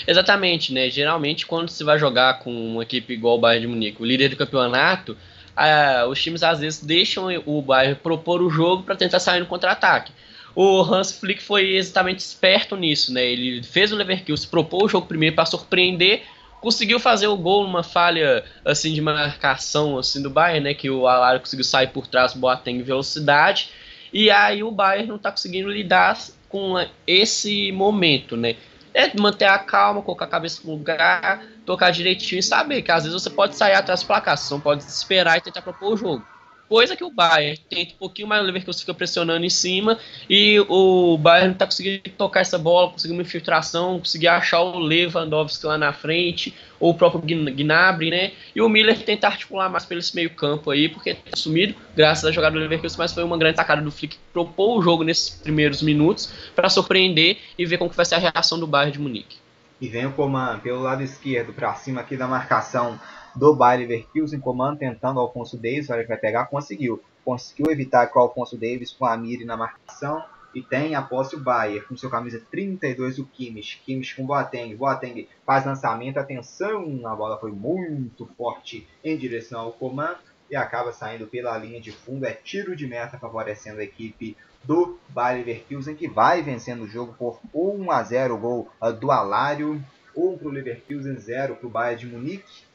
Exatamente, 0.07 0.73
né? 0.73 0.89
Geralmente 0.91 1.47
quando 1.47 1.69
se 1.69 1.83
vai 1.83 1.99
jogar 1.99 2.41
com 2.41 2.51
uma 2.51 2.83
equipe 2.83 3.13
igual 3.13 3.37
o 3.37 3.41
Bayern 3.41 3.67
de 3.67 3.73
Munique, 3.73 4.03
o 4.03 4.05
líder 4.05 4.29
do 4.29 4.37
campeonato, 4.37 5.17
ah, 5.57 6.07
os 6.09 6.23
times 6.23 6.43
às 6.43 6.61
vezes 6.61 6.83
deixam 6.83 7.29
o 7.47 7.61
Bayern 7.63 7.97
propor 7.97 8.41
o 8.43 8.51
jogo 8.51 8.83
para 8.83 8.97
tentar 8.97 9.21
sair 9.21 9.41
no 9.41 9.47
contra-ataque. 9.47 10.13
O 10.55 10.83
Hans 10.83 11.13
Flick 11.19 11.43
foi 11.43 11.77
exatamente 11.77 12.21
esperto 12.21 12.77
nisso, 12.77 13.13
né? 13.13 13.25
Ele 13.25 13.63
fez 13.63 13.91
o 13.91 13.97
Leverkusen 13.97 14.51
propor 14.51 14.85
o 14.85 14.89
jogo 14.89 15.07
primeiro 15.07 15.35
para 15.35 15.47
surpreender, 15.47 16.23
conseguiu 16.63 17.01
fazer 17.01 17.27
o 17.27 17.37
gol 17.37 17.65
numa 17.65 17.83
falha 17.83 18.45
assim 18.65 18.95
de 18.95 19.01
marcação 19.01 19.99
assim 19.99 20.23
do 20.23 20.31
Bayern, 20.31 20.65
né, 20.65 20.75
que 20.75 20.89
o 20.89 21.09
Alário 21.09 21.41
conseguiu 21.41 21.65
sair 21.65 21.89
por 21.89 22.07
trás 22.07 22.33
Boateng 22.33 22.79
em 22.79 22.83
velocidade, 22.83 23.71
e 24.13 24.31
aí 24.31 24.63
o 24.63 24.71
Bayern 24.71 25.09
não 25.09 25.17
está 25.17 25.31
conseguindo 25.31 25.69
lidar 25.69 26.17
com 26.49 26.75
esse 27.07 27.73
momento, 27.73 28.37
né? 28.37 28.57
É 28.95 29.11
manter 29.19 29.47
a 29.47 29.59
calma, 29.59 30.03
colocar 30.03 30.27
a 30.27 30.29
cabeça 30.29 30.61
no 30.65 30.73
lugar, 30.73 31.43
tocar 31.65 31.91
direitinho 31.91 32.39
e 32.39 32.43
saber 32.43 32.83
que 32.83 32.93
às 32.93 33.05
vezes 33.05 33.21
você 33.21 33.31
pode 33.31 33.57
sair 33.57 33.75
atrás 33.75 34.03
do 34.03 34.07
placar, 34.07 34.37
você 34.37 34.53
não 34.53 34.61
pode 34.61 34.85
esperar 34.85 35.39
e 35.39 35.41
tentar 35.41 35.63
propor 35.63 35.95
o 35.95 35.97
jogo 35.97 36.32
coisa 36.73 36.97
que 36.97 37.05
o 37.05 37.11
Bayern 37.11 37.61
tenta 37.69 37.93
um 37.93 37.99
pouquinho 37.99 38.27
mais, 38.27 38.43
o 38.43 38.47
Leverkusen 38.47 38.81
fica 38.81 38.95
pressionando 38.95 39.45
em 39.45 39.51
cima 39.51 39.99
e 40.27 40.59
o 40.71 41.19
Bayern 41.19 41.49
não 41.49 41.53
está 41.53 41.67
conseguindo 41.67 42.01
tocar 42.17 42.41
essa 42.41 42.57
bola, 42.57 42.91
conseguir 42.91 43.13
uma 43.13 43.21
infiltração, 43.21 43.99
conseguir 43.99 44.29
achar 44.29 44.63
o 44.63 44.79
Lewandowski 44.79 45.67
lá 45.67 45.77
na 45.77 45.93
frente, 45.93 46.55
ou 46.81 46.93
o 46.93 46.95
próprio 46.95 47.21
Gnabry, 47.21 48.11
né? 48.11 48.33
E 48.57 48.63
o 48.63 48.71
Miller 48.71 48.99
tenta 49.05 49.27
articular 49.27 49.69
mais 49.69 49.85
pelo 49.85 50.01
esse 50.01 50.17
meio 50.17 50.31
campo 50.31 50.71
aí, 50.71 50.89
porque 50.89 51.13
tá 51.13 51.37
sumido, 51.37 51.75
graças 51.95 52.25
à 52.25 52.33
jogada 52.33 52.55
do 52.55 52.63
Leverkusen, 52.63 52.97
mas 52.97 53.13
foi 53.13 53.23
uma 53.23 53.37
grande 53.37 53.57
tacada 53.57 53.83
do 53.83 53.93
Flick 53.93 54.17
que 54.17 54.23
propôs 54.33 54.79
o 54.79 54.83
jogo 54.83 55.05
nesses 55.05 55.29
primeiros 55.29 55.83
minutos 55.83 56.33
para 56.57 56.71
surpreender 56.71 57.37
e 57.59 57.67
ver 57.67 57.77
como 57.77 57.91
que 57.91 57.97
vai 57.97 58.07
ser 58.07 58.15
a 58.15 58.19
reação 58.19 58.59
do 58.59 58.67
Bayern 58.67 58.93
de 58.93 58.99
Munique. 58.99 59.37
E 59.79 59.89
vem 59.89 60.07
o 60.07 60.13
Coman 60.13 60.59
pelo 60.61 60.81
lado 60.81 61.03
esquerdo, 61.03 61.53
para 61.53 61.75
cima 61.75 62.01
aqui 62.01 62.17
da 62.17 62.27
marcação 62.27 62.99
do 63.35 63.55
Bayer 63.55 63.81
Leverkusen, 63.81 64.41
comando 64.41 64.79
tentando 64.79 65.17
o 65.17 65.21
Alfonso 65.21 65.57
Davis, 65.57 65.91
olha 65.91 66.03
que 66.03 66.09
vai 66.09 66.19
pegar, 66.19 66.47
conseguiu. 66.47 67.03
Conseguiu 67.25 67.71
evitar 67.71 68.07
que 68.07 68.19
o 68.19 68.21
Alfonso 68.21 68.57
Davis 68.57 68.93
com 68.93 69.07
a 69.07 69.17
Miri 69.17 69.45
na 69.45 69.57
marcação. 69.57 70.23
e 70.55 70.61
tem 70.61 70.95
a 70.95 71.01
posse 71.01 71.35
o 71.35 71.41
Bayer 71.41 71.87
com 71.89 71.97
seu 71.97 72.11
camisa 72.11 72.43
32 72.51 73.19
o 73.19 73.25
Kimmich, 73.25 73.81
Kimmich 73.87 74.15
com 74.15 74.27
Boateng, 74.27 74.75
Boateng 74.77 75.27
faz 75.47 75.65
lançamento, 75.65 76.19
atenção, 76.19 77.07
a 77.07 77.17
bola 77.17 77.39
foi 77.39 77.51
muito 77.51 78.27
forte 78.37 78.87
em 79.03 79.17
direção 79.17 79.61
ao 79.61 79.73
Coman 79.73 80.15
e 80.51 80.55
acaba 80.57 80.93
saindo 80.93 81.27
pela 81.27 81.57
linha 81.57 81.81
de 81.81 81.91
fundo, 81.91 82.27
é 82.27 82.33
tiro 82.33 82.77
de 82.77 82.87
meta 82.87 83.19
favorecendo 83.19 83.81
a 83.81 83.85
equipe 83.85 84.37
do 84.63 84.99
Bayer 85.09 85.39
Leverkusen 85.39 85.95
que 85.95 86.07
vai 86.07 86.43
vencendo 86.43 86.83
o 86.83 86.89
jogo 86.89 87.15
por 87.19 87.41
1 87.55 87.91
a 87.91 88.03
0 88.03 88.37
gol 88.37 88.69
do 89.01 89.11
Alário, 89.11 89.83
1 90.15 90.37
para 90.37 90.49
o 90.49 90.51
Leverkusen, 90.51 91.17
0 91.17 91.57
para 91.57 91.67
o 91.67 91.71
Bayern 91.71 92.01
de 92.01 92.07
Munique. 92.07 92.72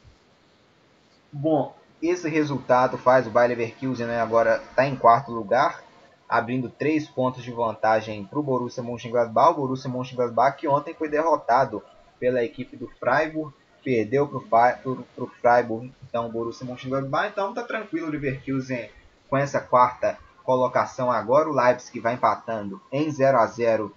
Bom, 1.32 1.76
esse 2.02 2.30
resultado 2.30 2.98
faz 2.98 3.28
o 3.28 3.30
Bayer 3.30 3.58
Leverkusen 3.58 4.08
né, 4.08 4.22
agora 4.22 4.62
está 4.70 4.86
em 4.86 4.96
quarto 4.96 5.32
lugar, 5.32 5.84
abrindo 6.28 6.70
três 6.70 7.08
pontos 7.08 7.44
de 7.44 7.52
vantagem 7.52 8.24
para 8.24 8.40
o 8.40 8.44
Borussia 8.44 8.84
Mönchengladbach. 8.84 9.52
O 9.52 9.56
Borussia 9.56 9.90
Mönchengladbach 9.90 10.58
que 10.58 10.68
ontem 10.68 10.94
foi 10.94 11.10
derrotado 11.10 11.84
pela 12.20 12.44
equipe 12.44 12.78
do 12.78 12.88
Freiburg, 13.00 13.54
perdeu 13.84 14.28
para 14.28 14.80
o 14.88 15.28
Freiburg, 15.42 15.94
então 16.08 16.28
o 16.28 16.32
Borussia 16.32 16.66
Mönchengladbach. 16.66 17.30
Então 17.30 17.50
está 17.50 17.64
tranquilo 17.64 18.08
o 18.08 18.12
Leverkusen 18.12 18.90
com 19.30 19.38
essa 19.38 19.60
quarta 19.60 20.18
colocação 20.44 21.12
agora. 21.12 21.50
O 21.50 21.54
Leipzig 21.54 22.00
vai 22.00 22.14
empatando 22.14 22.82
em 22.92 23.10
0 23.12 23.38
a 23.38 23.46
0 23.48 23.94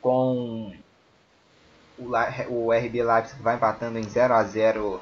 com 0.00 0.72
o 1.98 2.72
RB 2.72 3.02
Leipzig 3.02 3.40
vai 3.42 3.56
empatando 3.56 3.98
em 3.98 4.02
0 4.02 4.34
a 4.34 4.42
0 4.42 5.00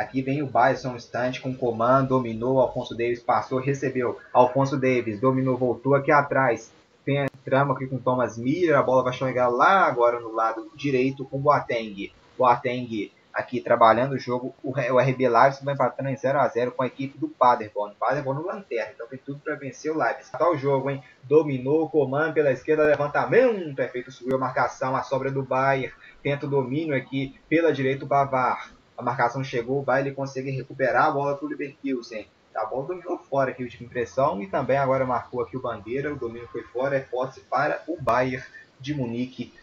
Aqui 0.00 0.22
vem 0.22 0.40
o 0.40 0.50
um 0.50 0.96
instante 0.96 1.42
com 1.42 1.54
comando, 1.54 2.08
dominou, 2.08 2.58
Alfonso 2.58 2.96
Davis 2.96 3.22
passou, 3.22 3.60
recebeu. 3.60 4.18
Alfonso 4.32 4.78
Davis 4.78 5.20
dominou, 5.20 5.58
voltou 5.58 5.94
aqui 5.94 6.10
atrás. 6.10 6.72
Tem 7.04 7.26
trama 7.44 7.74
aqui 7.74 7.86
com 7.86 7.98
Thomas 7.98 8.38
Miller, 8.38 8.78
a 8.78 8.82
bola 8.82 9.04
vai 9.04 9.12
chegar 9.12 9.48
lá 9.48 9.84
agora 9.84 10.18
no 10.18 10.32
lado 10.32 10.70
direito 10.74 11.26
com 11.26 11.38
Boateng. 11.38 12.10
Boateng 12.38 13.12
aqui 13.30 13.60
trabalhando 13.60 14.12
o 14.12 14.18
jogo. 14.18 14.54
O, 14.62 14.72
RB 14.72 15.28
Leipzig 15.28 15.62
vai 15.66 15.74
empatando 15.74 16.08
em 16.08 16.16
0 16.16 16.38
a 16.38 16.48
0 16.48 16.72
com 16.72 16.82
a 16.82 16.86
equipe 16.86 17.18
do 17.18 17.28
Paderborn. 17.28 17.94
Paderborn 18.00 18.40
no 18.40 18.46
lanterna, 18.46 18.92
então 18.94 19.06
tem 19.06 19.18
tudo 19.18 19.40
para 19.40 19.54
vencer 19.54 19.92
o 19.92 19.98
Leipzig. 19.98 20.32
Tá 20.32 20.50
o 20.50 20.56
jogo, 20.56 20.88
hein? 20.88 21.02
Dominou, 21.24 21.90
comando 21.90 22.32
pela 22.32 22.50
esquerda, 22.50 22.84
levantamento. 22.84 23.78
É 23.78 23.88
feito, 23.88 24.10
subiu 24.10 24.36
a 24.36 24.40
marcação, 24.40 24.96
a 24.96 25.02
sobra 25.02 25.30
do 25.30 25.42
Bayern. 25.42 25.92
Tenta 26.22 26.46
o 26.46 26.50
domínio 26.50 26.96
aqui 26.96 27.38
pela 27.50 27.70
direita 27.70 28.06
o 28.06 28.08
Bavar 28.08 28.79
a 29.00 29.02
marcação 29.02 29.42
chegou, 29.42 29.80
o 29.80 29.82
Baile 29.82 30.12
consegue 30.12 30.50
recuperar 30.50 31.06
a 31.06 31.10
bola 31.10 31.34
para 31.34 31.46
o 31.46 31.48
Leverkusen. 31.48 32.26
Tá 32.52 32.66
bom, 32.66 32.84
dominou 32.84 33.16
fora 33.18 33.50
aqui 33.50 33.64
o 33.64 33.82
impressão 33.82 34.42
e 34.42 34.46
também 34.46 34.76
agora 34.76 35.06
marcou 35.06 35.40
aqui 35.40 35.56
o 35.56 35.62
Bandeira, 35.62 36.12
o 36.12 36.16
domínio 36.16 36.48
foi 36.48 36.62
fora, 36.64 36.96
é 36.96 37.00
posse 37.00 37.40
para 37.40 37.82
o 37.88 37.96
Bayern 38.00 38.44
de 38.78 38.92
Munique 38.92 39.54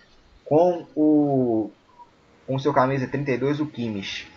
com 0.44 0.88
o 0.96 1.70
com 2.48 2.58
seu 2.58 2.74
camisa 2.74 3.06
32, 3.06 3.60
o 3.60 3.68
Kimmich. 3.68 4.32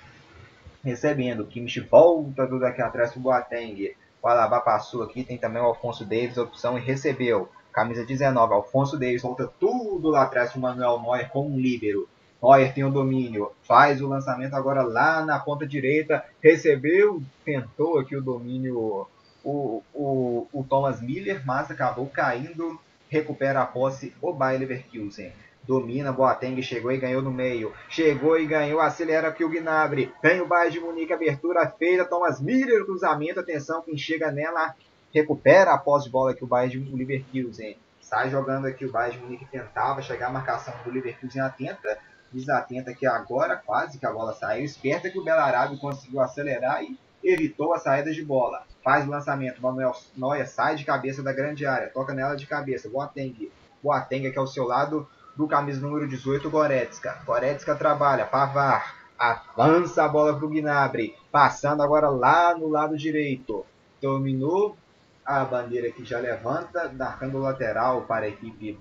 Recebendo, 0.82 1.44
o 1.44 1.46
Kimmich 1.46 1.80
volta 1.80 2.46
tudo 2.46 2.66
aqui 2.66 2.82
atrás 2.82 3.12
para 3.12 3.20
o 3.20 3.22
Boateng. 3.22 3.94
O 4.20 4.28
Alaba 4.28 4.60
passou 4.60 5.04
aqui, 5.04 5.22
tem 5.22 5.38
também 5.38 5.62
o 5.62 5.66
Alfonso 5.66 6.04
Davis, 6.04 6.36
opção 6.36 6.76
e 6.76 6.80
recebeu. 6.80 7.48
Camisa 7.72 8.04
19, 8.04 8.52
Alfonso 8.52 8.98
Davis 8.98 9.22
volta 9.22 9.46
tudo 9.60 10.10
lá 10.10 10.24
atrás 10.24 10.50
para 10.50 10.58
o 10.58 10.62
Manuel 10.62 11.00
Neuer 11.00 11.30
com 11.30 11.46
um 11.46 11.56
líbero. 11.56 12.08
Neuer 12.42 12.72
tem 12.72 12.84
o 12.84 12.90
domínio, 12.90 13.52
faz 13.62 14.00
o 14.00 14.08
lançamento 14.08 14.54
agora 14.54 14.82
lá 14.82 15.24
na 15.24 15.38
ponta 15.38 15.66
direita, 15.66 16.24
recebeu, 16.42 17.22
tentou 17.44 17.98
aqui 17.98 18.16
o 18.16 18.22
domínio 18.22 19.06
o, 19.44 19.82
o, 19.94 20.46
o 20.52 20.64
Thomas 20.64 21.00
Miller, 21.00 21.42
mas 21.44 21.70
acabou 21.70 22.06
caindo, 22.06 22.78
recupera 23.08 23.60
a 23.60 23.66
posse 23.66 24.14
o 24.20 24.32
Bayer 24.32 24.60
Leverkusen. 24.60 25.32
Domina, 25.62 26.10
Boateng 26.10 26.60
chegou 26.62 26.90
e 26.90 26.98
ganhou 26.98 27.22
no 27.22 27.30
meio. 27.30 27.72
Chegou 27.88 28.38
e 28.38 28.46
ganhou, 28.46 28.80
acelera 28.80 29.28
aqui 29.28 29.44
o 29.44 29.48
Gnabry. 29.48 30.12
Vem 30.22 30.40
o 30.40 30.46
Bayern 30.46 30.72
de 30.72 30.80
Munique, 30.80 31.12
abertura 31.12 31.68
feita. 31.68 32.04
Thomas 32.04 32.40
Miller, 32.40 32.84
cruzamento, 32.84 33.40
atenção, 33.40 33.82
quem 33.82 33.96
chega 33.96 34.32
nela 34.32 34.74
recupera 35.14 35.72
a 35.72 35.78
posse 35.78 36.06
de 36.06 36.10
bola 36.10 36.32
aqui 36.32 36.42
o 36.42 36.46
Bayern 36.46 36.82
de 36.82 36.96
Leverkusen. 36.96 37.76
Sai 38.00 38.30
jogando 38.30 38.66
aqui 38.66 38.84
o 38.84 38.90
Bayern 38.90 39.18
de 39.18 39.24
Munique, 39.24 39.44
tentava 39.46 40.02
chegar 40.02 40.28
a 40.28 40.32
marcação 40.32 40.74
do 40.84 40.90
Leverkusen 40.90 41.42
atenta 41.42 41.98
desatenta 42.32 42.94
que 42.94 43.06
agora 43.06 43.56
quase 43.56 43.98
que 43.98 44.06
a 44.06 44.12
bola 44.12 44.32
saiu. 44.32 44.64
Esperta 44.64 45.10
que 45.10 45.18
o 45.18 45.24
Belarabe 45.24 45.78
conseguiu 45.78 46.20
acelerar 46.20 46.82
e 46.82 46.98
evitou 47.22 47.74
a 47.74 47.78
saída 47.78 48.12
de 48.12 48.24
bola. 48.24 48.62
Faz 48.82 49.06
o 49.06 49.10
lançamento. 49.10 49.60
Manuel 49.60 49.92
Noia 50.16 50.46
sai 50.46 50.76
de 50.76 50.84
cabeça 50.84 51.22
da 51.22 51.32
grande 51.32 51.66
área. 51.66 51.90
Toca 51.90 52.14
nela 52.14 52.36
de 52.36 52.46
cabeça. 52.46 52.88
Boateng. 52.88 53.50
Boateng 53.82 54.26
aqui 54.26 54.38
ao 54.38 54.46
seu 54.46 54.64
lado 54.64 55.08
do 55.36 55.46
camisa 55.46 55.80
número 55.80 56.08
18, 56.08 56.48
Goretzka. 56.48 57.20
Goretzka 57.26 57.74
trabalha. 57.74 58.26
Pavar. 58.26 58.94
Avança 59.18 60.04
a 60.04 60.08
bola 60.08 60.34
para 60.34 60.46
o 60.46 60.50
Gnabry. 60.50 61.14
Passando 61.30 61.82
agora 61.82 62.08
lá 62.08 62.56
no 62.56 62.68
lado 62.68 62.96
direito. 62.96 63.66
Dominou. 64.00 64.76
A 65.24 65.44
bandeira 65.44 65.90
que 65.90 66.04
já 66.04 66.18
levanta. 66.18 66.90
Marcando 66.96 67.36
o 67.36 67.42
lateral 67.42 68.02
para 68.02 68.24
a 68.24 68.28
equipe 68.28 68.78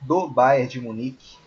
do 0.00 0.28
Bayern 0.28 0.68
de 0.68 0.80
Munique 0.80 1.37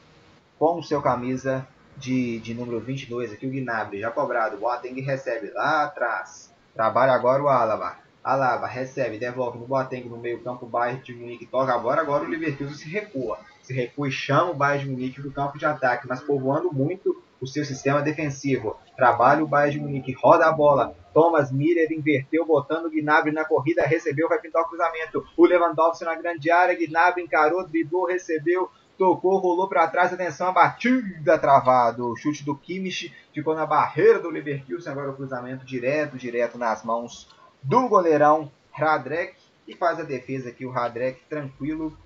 com 0.61 0.77
o 0.77 0.83
seu 0.83 1.01
camisa 1.01 1.67
de, 1.97 2.39
de 2.39 2.53
número 2.53 2.79
22 2.79 3.33
aqui, 3.33 3.47
o 3.47 3.49
Gnabry, 3.49 3.99
já 3.99 4.11
cobrado. 4.11 4.57
Boateng 4.57 5.01
recebe 5.01 5.49
lá 5.55 5.85
atrás. 5.85 6.53
Trabalha 6.75 7.13
agora 7.13 7.41
o 7.41 7.47
Alaba. 7.47 7.97
Alaba 8.23 8.67
recebe, 8.67 9.17
devolve 9.17 9.57
no 9.57 9.65
Boateng 9.65 10.07
no 10.07 10.19
meio 10.19 10.43
campo, 10.43 10.67
o 10.67 10.69
Bayern 10.69 11.01
de 11.01 11.15
Munique 11.15 11.47
toca 11.47 11.73
agora, 11.73 12.01
agora 12.01 12.25
o 12.25 12.27
Leverkusen 12.27 12.75
se 12.75 12.87
recua. 12.87 13.39
Se 13.63 13.73
recua 13.73 14.07
e 14.07 14.11
chama 14.11 14.51
o 14.51 14.53
Bayern 14.53 14.85
de 14.85 14.91
Munique 14.91 15.19
do 15.19 15.31
campo 15.31 15.57
de 15.57 15.65
ataque, 15.65 16.07
mas 16.07 16.21
povoando 16.21 16.71
muito 16.71 17.19
o 17.41 17.47
seu 17.47 17.65
sistema 17.65 18.03
defensivo. 18.03 18.77
Trabalha 18.95 19.43
o 19.43 19.47
Bayern 19.47 19.79
de 19.79 19.83
Munique, 19.83 20.13
roda 20.13 20.45
a 20.45 20.51
bola. 20.51 20.95
Thomas 21.11 21.51
Miller 21.51 21.91
inverteu, 21.91 22.45
botando 22.45 22.85
o 22.85 22.91
Gnabry 22.91 23.31
na 23.31 23.43
corrida, 23.43 23.81
recebeu, 23.81 24.29
vai 24.29 24.39
pintar 24.39 24.61
o 24.61 24.67
cruzamento. 24.67 25.25
O 25.35 25.43
Lewandowski 25.47 26.05
na 26.05 26.13
grande 26.13 26.51
área, 26.51 26.77
Gnabry 26.77 27.23
encarou, 27.23 27.67
driblou, 27.67 28.05
recebeu, 28.05 28.69
tocou, 29.01 29.39
rolou 29.39 29.67
para 29.67 29.87
trás, 29.87 30.13
atenção, 30.13 30.49
a 30.49 30.51
batida 30.51 31.35
travado. 31.35 32.11
O 32.11 32.15
chute 32.15 32.43
do 32.43 32.55
Kimmich 32.55 33.11
ficou 33.33 33.55
na 33.55 33.65
barreira 33.65 34.19
do 34.19 34.29
Leverkusen, 34.29 34.91
agora 34.91 35.09
o 35.09 35.15
cruzamento 35.15 35.65
direto, 35.65 36.19
direto 36.19 36.55
nas 36.55 36.83
mãos 36.83 37.27
do 37.63 37.89
goleirão 37.89 38.51
Radrek. 38.71 39.33
E 39.67 39.75
faz 39.75 39.99
a 39.99 40.03
defesa 40.03 40.49
aqui 40.49 40.67
o 40.67 40.69
Radrek 40.69 41.19
tranquilo 41.27 41.97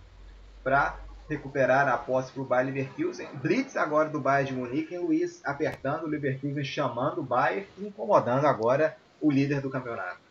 para 0.64 0.98
recuperar 1.30 1.90
a 1.90 1.98
posse 1.98 2.32
para 2.32 2.42
o 2.42 2.46
Bayern 2.46 2.72
Leverkusen. 2.72 3.28
Blitz 3.34 3.76
agora 3.76 4.08
do 4.08 4.22
Bayern 4.22 4.54
de 4.54 4.58
Munique, 4.58 4.98
Luiz 4.98 5.42
apertando 5.44 6.04
o 6.04 6.08
Leverkusen, 6.08 6.64
chamando 6.64 7.20
o 7.20 7.26
Bayern, 7.26 7.68
incomodando 7.78 8.48
agora 8.48 8.96
o 9.20 9.30
líder 9.30 9.60
do 9.60 9.70
campeonato. 9.70 10.25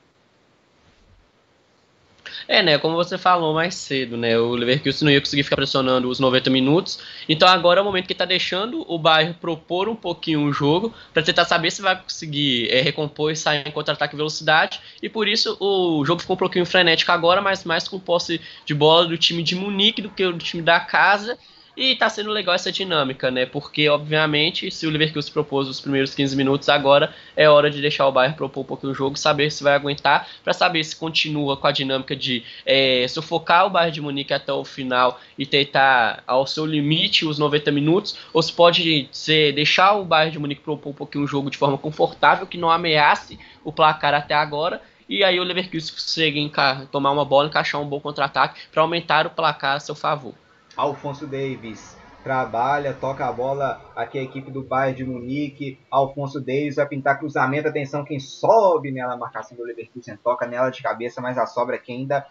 É, 2.47 2.63
né, 2.63 2.79
como 2.79 2.95
você 2.95 3.17
falou 3.17 3.55
mais 3.55 3.75
cedo, 3.75 4.17
né, 4.17 4.39
o 4.39 4.55
Leverkusen 4.55 5.07
não 5.07 5.13
ia 5.13 5.21
conseguir 5.21 5.43
ficar 5.43 5.57
pressionando 5.57 6.09
os 6.09 6.21
90 6.21 6.51
minutos, 6.51 6.99
então 7.29 7.49
agora 7.49 7.81
é 7.81 7.83
o 7.83 7.85
momento 7.85 8.07
que 8.07 8.13
está 8.13 8.25
deixando 8.25 8.85
o 8.87 8.99
Bayern 8.99 9.35
propor 9.35 9.89
um 9.89 9.97
pouquinho 9.97 10.45
o 10.45 10.53
jogo, 10.53 10.93
para 11.13 11.23
tentar 11.23 11.47
saber 11.47 11.71
se 11.71 11.81
vai 11.81 11.97
conseguir 11.97 12.69
é, 12.71 12.83
recompor 12.83 13.33
e 13.33 13.37
sair 13.37 13.67
em 13.67 13.71
contra-ataque 13.71 14.15
velocidade, 14.15 14.81
e 15.03 15.09
por 15.09 15.27
isso 15.27 15.57
o 15.59 16.05
jogo 16.05 16.21
ficou 16.21 16.35
um 16.35 16.39
pouquinho 16.39 16.67
frenético 16.67 17.13
agora, 17.13 17.41
mas 17.41 17.65
mais 17.65 17.89
com 17.89 17.99
posse 17.99 18.41
de 18.67 18.75
bola 18.75 19.07
do 19.07 19.17
time 19.17 19.43
de 19.43 19.55
Munique 19.55 20.03
do 20.03 20.11
que 20.11 20.25
do 20.31 20.39
time 20.39 20.63
da 20.63 20.81
casa, 20.81 21.39
e 21.77 21.97
tá 21.97 22.09
sendo 22.09 22.31
legal 22.31 22.55
essa 22.55 22.71
dinâmica, 22.71 23.31
né? 23.31 23.47
Porque, 23.47 23.89
obviamente, 23.89 24.71
se 24.71 24.87
o 24.87 24.91
Leverkusen 24.91 25.33
propôs 25.33 25.69
os 25.69 25.81
primeiros 25.81 26.15
15 26.15 26.37
minutos, 26.37 26.69
agora 26.69 27.13
é 27.37 27.49
hora 27.49 27.71
de 27.71 27.81
deixar 27.81 28.07
o 28.07 28.13
Bayern 28.13 28.37
propor 28.37 28.61
um 28.61 28.65
pouco 28.65 28.87
do 28.87 28.95
jogo, 28.95 29.17
saber 29.17 29.51
se 29.51 29.63
vai 29.63 29.75
aguentar, 29.75 30.29
para 30.43 30.53
saber 30.53 30.85
se 30.85 30.95
continua 30.95 31.57
com 31.57 31.67
a 31.67 31.73
dinâmica 31.73 32.15
de 32.15 32.45
é, 32.65 33.07
sufocar 33.09 33.67
o 33.67 33.71
Bayern 33.71 33.93
de 33.93 34.01
Munique 34.01 34.33
até 34.33 34.53
o 34.53 34.65
final 34.65 35.21
e 35.37 35.45
tentar 35.45 36.23
ao 36.27 36.47
seu 36.47 36.65
limite 36.65 37.27
os 37.27 37.39
90 37.39 37.71
minutos, 37.73 38.17
ou 38.33 38.41
se 38.41 38.53
pode 38.53 39.09
ser 39.11 39.53
deixar 39.53 39.95
o 39.95 40.05
Bayern 40.05 40.33
de 40.33 40.39
Munique 40.39 40.63
propor 40.63 40.91
um 40.91 40.95
pouquinho 40.95 41.25
o 41.25 41.29
jogo 41.29 41.51
de 41.51 41.59
forma 41.59 41.77
confortável, 41.77 42.47
que 42.47 42.59
não 42.59 42.71
ameace 42.71 43.39
o 43.65 43.73
placar 43.73 44.15
até 44.15 44.35
agora, 44.35 44.81
e 45.09 45.23
aí 45.25 45.39
o 45.39 45.45
Leverkusen 45.45 45.93
consegue 45.93 46.53
tomar 46.91 47.11
uma 47.11 47.25
bola, 47.25 47.49
encaixar 47.49 47.81
um 47.81 47.87
bom 47.87 48.01
contra-ataque 48.01 48.61
para 48.73 48.83
aumentar 48.83 49.27
o 49.27 49.31
placar 49.31 49.77
a 49.77 49.81
seu 49.81 49.95
favor. 49.95 50.44
Alfonso 50.77 51.27
Davis 51.27 51.97
trabalha, 52.25 52.97
toca 52.99 53.27
a 53.27 53.31
bola 53.31 53.81
aqui 53.95 54.19
a 54.19 54.23
equipe 54.23 54.51
do 54.51 54.63
Bayern 54.63 54.97
de 54.97 55.05
Munique. 55.05 55.79
Alfonso 55.91 56.41
Davis 56.41 56.77
vai 56.77 56.87
pintar 56.87 57.19
cruzamento, 57.19 57.69
atenção 57.69 58.05
quem 58.05 58.19
sobe 58.19 58.91
nela, 58.91 59.13
a 59.13 59.17
marcação 59.17 59.57
do 59.57 59.63
Leverkusen 59.63 60.17
toca 60.17 60.47
nela 60.47 60.71
de 60.71 60.83
cabeça, 60.83 61.21
mas 61.21 61.37
a 61.37 61.47
sobra 61.47 61.77
aqui 61.77 61.93
ainda 61.93 62.27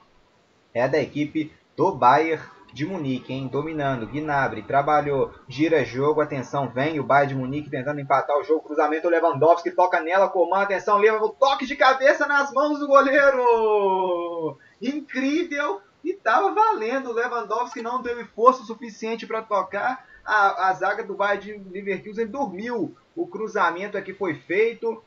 é 0.73 0.87
da 0.87 0.99
equipe 0.99 1.53
do 1.77 1.95
Bayern 1.95 2.43
de 2.73 2.87
Munique, 2.87 3.31
hein? 3.31 3.47
Dominando, 3.47 4.07
Gnabry 4.07 4.63
trabalhou, 4.63 5.31
gira 5.47 5.85
jogo, 5.85 6.21
atenção, 6.21 6.67
vem 6.67 6.99
o 6.99 7.03
Bayern 7.03 7.35
de 7.35 7.39
Munique 7.39 7.69
tentando 7.69 8.01
empatar 8.01 8.35
o 8.35 8.43
jogo, 8.43 8.65
cruzamento, 8.65 9.07
Lewandowski 9.07 9.69
toca 9.69 10.01
nela, 10.01 10.27
comanda, 10.27 10.63
atenção, 10.63 10.97
leva 10.97 11.23
o 11.23 11.29
toque 11.29 11.67
de 11.67 11.75
cabeça 11.75 12.27
nas 12.27 12.51
mãos 12.51 12.79
do 12.79 12.87
goleiro! 12.87 14.57
Incrível! 14.81 15.81
E 16.03 16.13
tava 16.13 16.53
valendo. 16.53 17.09
O 17.09 17.13
Lewandowski 17.13 17.81
não 17.81 18.01
teve 18.01 18.25
força 18.25 18.63
suficiente 18.63 19.25
para 19.25 19.41
tocar. 19.41 20.05
A, 20.25 20.69
a, 20.69 20.73
zaga 20.73 21.03
do 21.03 21.15
Bayern 21.15 21.59
de 21.59 21.69
Leverkusen 21.69 22.27
dormiu. 22.27 22.95
O 23.15 23.27
cruzamento 23.27 23.97
aqui 23.97 24.13
foi 24.13 24.35
feito. 24.35 25.01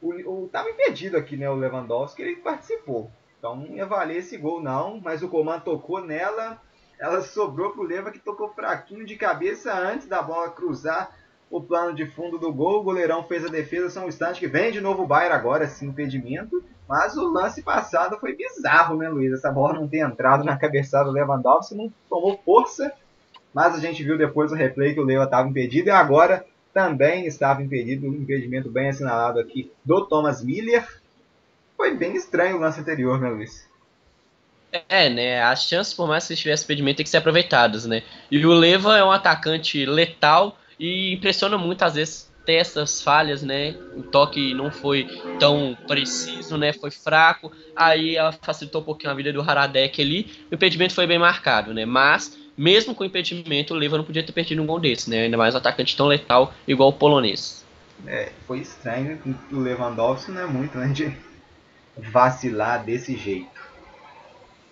O, 0.00 0.44
o, 0.44 0.48
tava 0.48 0.70
impedido 0.70 1.16
aqui, 1.16 1.36
né? 1.36 1.48
O 1.48 1.54
Lewandowski, 1.54 2.22
ele 2.22 2.36
participou. 2.36 3.10
Então 3.38 3.56
não 3.56 3.66
ia 3.66 3.86
valer 3.86 4.18
esse 4.18 4.36
gol, 4.36 4.60
não. 4.60 5.00
Mas 5.00 5.22
o 5.22 5.28
comando 5.28 5.64
tocou 5.64 6.00
nela. 6.00 6.60
Ela 6.98 7.22
sobrou 7.22 7.70
pro 7.70 7.82
Leva 7.82 8.10
que 8.10 8.18
tocou 8.18 8.52
fraquinho 8.52 9.06
de 9.06 9.16
cabeça 9.16 9.72
antes 9.72 10.06
da 10.06 10.20
bola 10.20 10.50
cruzar 10.50 11.16
o 11.50 11.60
plano 11.60 11.94
de 11.94 12.06
fundo 12.06 12.38
do 12.38 12.52
gol. 12.52 12.80
O 12.80 12.84
goleirão 12.84 13.24
fez 13.24 13.44
a 13.44 13.48
defesa, 13.48 13.88
são 13.88 14.04
um 14.04 14.08
instante 14.08 14.38
que 14.38 14.46
vem 14.46 14.70
de 14.70 14.80
novo 14.80 15.02
o 15.02 15.06
Bayern 15.06 15.34
agora, 15.34 15.66
sim, 15.66 15.86
impedimento. 15.88 16.62
Mas 16.90 17.16
o 17.16 17.30
lance 17.30 17.62
passado 17.62 18.18
foi 18.18 18.34
bizarro, 18.34 18.96
né, 18.96 19.08
Luiz? 19.08 19.32
Essa 19.32 19.48
bola 19.52 19.74
não 19.74 19.86
ter 19.86 19.98
entrado 19.98 20.42
na 20.42 20.56
cabeçada 20.56 21.04
do 21.04 21.12
Lewandowski, 21.12 21.76
não 21.76 21.88
tomou 22.08 22.36
força. 22.44 22.92
Mas 23.54 23.76
a 23.76 23.78
gente 23.78 24.02
viu 24.02 24.18
depois 24.18 24.50
o 24.50 24.56
replay 24.56 24.92
que 24.92 24.98
o 24.98 25.04
Leva 25.04 25.22
estava 25.22 25.48
impedido 25.48 25.86
e 25.86 25.92
agora 25.92 26.44
também 26.74 27.26
estava 27.26 27.62
impedido. 27.62 28.08
Um 28.08 28.14
impedimento 28.14 28.68
bem 28.68 28.88
assinalado 28.88 29.38
aqui 29.38 29.70
do 29.84 30.04
Thomas 30.04 30.42
Miller. 30.42 30.84
Foi 31.76 31.94
bem 31.94 32.16
estranho 32.16 32.56
o 32.56 32.60
lance 32.60 32.80
anterior, 32.80 33.20
né, 33.20 33.28
Luiz? 33.28 33.68
É, 34.88 35.08
né? 35.08 35.44
As 35.44 35.68
chances, 35.68 35.94
por 35.94 36.08
mais 36.08 36.26
que 36.26 36.34
tivesse 36.34 36.64
impedimento, 36.64 36.96
tem 36.96 37.04
que 37.04 37.10
ser 37.10 37.18
aproveitadas, 37.18 37.86
né? 37.86 38.02
E 38.28 38.44
o 38.44 38.52
Leva 38.52 38.98
é 38.98 39.04
um 39.04 39.12
atacante 39.12 39.86
letal 39.86 40.58
e 40.76 41.14
impressiona 41.14 41.56
muito, 41.56 41.84
às 41.84 41.94
vezes, 41.94 42.29
ter 42.44 42.54
essas 42.54 43.02
falhas, 43.02 43.42
né? 43.42 43.74
O 43.96 44.02
toque 44.02 44.54
não 44.54 44.70
foi 44.70 45.06
tão 45.38 45.76
preciso, 45.86 46.56
né? 46.56 46.72
Foi 46.72 46.90
fraco. 46.90 47.52
Aí 47.74 48.16
ela 48.16 48.32
facilitou 48.32 48.80
um 48.80 48.84
pouquinho 48.84 49.12
a 49.12 49.14
vida 49.14 49.32
do 49.32 49.40
Haradek 49.40 50.00
ali. 50.00 50.30
O 50.50 50.54
impedimento 50.54 50.94
foi 50.94 51.06
bem 51.06 51.18
marcado, 51.18 51.72
né? 51.74 51.84
Mas, 51.84 52.36
mesmo 52.56 52.94
com 52.94 53.04
o 53.04 53.06
impedimento, 53.06 53.74
o 53.74 53.76
Leva 53.76 53.98
não 53.98 54.04
podia 54.04 54.22
ter 54.22 54.32
perdido 54.32 54.62
um 54.62 54.66
gol 54.66 54.80
desse, 54.80 55.08
né? 55.10 55.22
Ainda 55.22 55.36
mais 55.36 55.54
um 55.54 55.58
atacante 55.58 55.96
tão 55.96 56.06
letal 56.06 56.54
igual 56.66 56.88
o 56.90 56.94
polonês. 56.94 57.64
É, 58.06 58.32
foi 58.46 58.60
estranho. 58.60 59.20
O 59.52 59.58
Lewandowski 59.58 60.30
não 60.30 60.42
é 60.42 60.46
muito, 60.46 60.78
né? 60.78 60.88
De 60.88 61.14
vacilar 61.96 62.84
desse 62.84 63.16
jeito. 63.16 63.60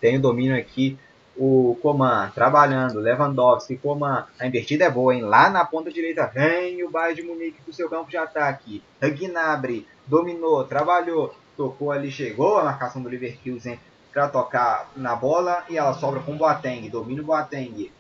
Tem 0.00 0.16
o 0.16 0.20
domínio 0.20 0.57
aqui 0.57 0.96
o 1.38 1.79
Coman 1.81 2.31
trabalhando, 2.35 2.98
Lewandowski, 2.98 3.77
Coman, 3.77 4.27
a 4.38 4.46
invertida 4.46 4.85
é 4.85 4.90
boa, 4.90 5.14
hein? 5.14 5.22
Lá 5.22 5.48
na 5.48 5.64
ponta 5.64 5.90
direita 5.90 6.27
vem 6.27 6.83
o 6.83 6.90
Bayern 6.90 7.22
de 7.22 7.27
Munique 7.27 7.62
pro 7.62 7.72
seu 7.72 7.88
campo 7.88 8.11
de 8.11 8.16
ataque. 8.16 8.83
Gnabry 9.01 9.87
dominou, 10.05 10.64
trabalhou, 10.64 11.33
tocou 11.57 11.92
ali, 11.92 12.11
chegou 12.11 12.59
a 12.59 12.64
marcação 12.64 13.01
do 13.01 13.09
Leverkusen 13.09 13.79
para 14.12 14.29
tocar 14.29 14.90
na 14.96 15.14
bola 15.14 15.64
e 15.70 15.79
ela 15.79 15.94
sobra 15.94 16.20
com 16.20 16.35
o 16.35 16.38
Boateng, 16.38 16.88
domina 16.88 17.22
o 17.22 17.27
Boateng. 17.27 17.92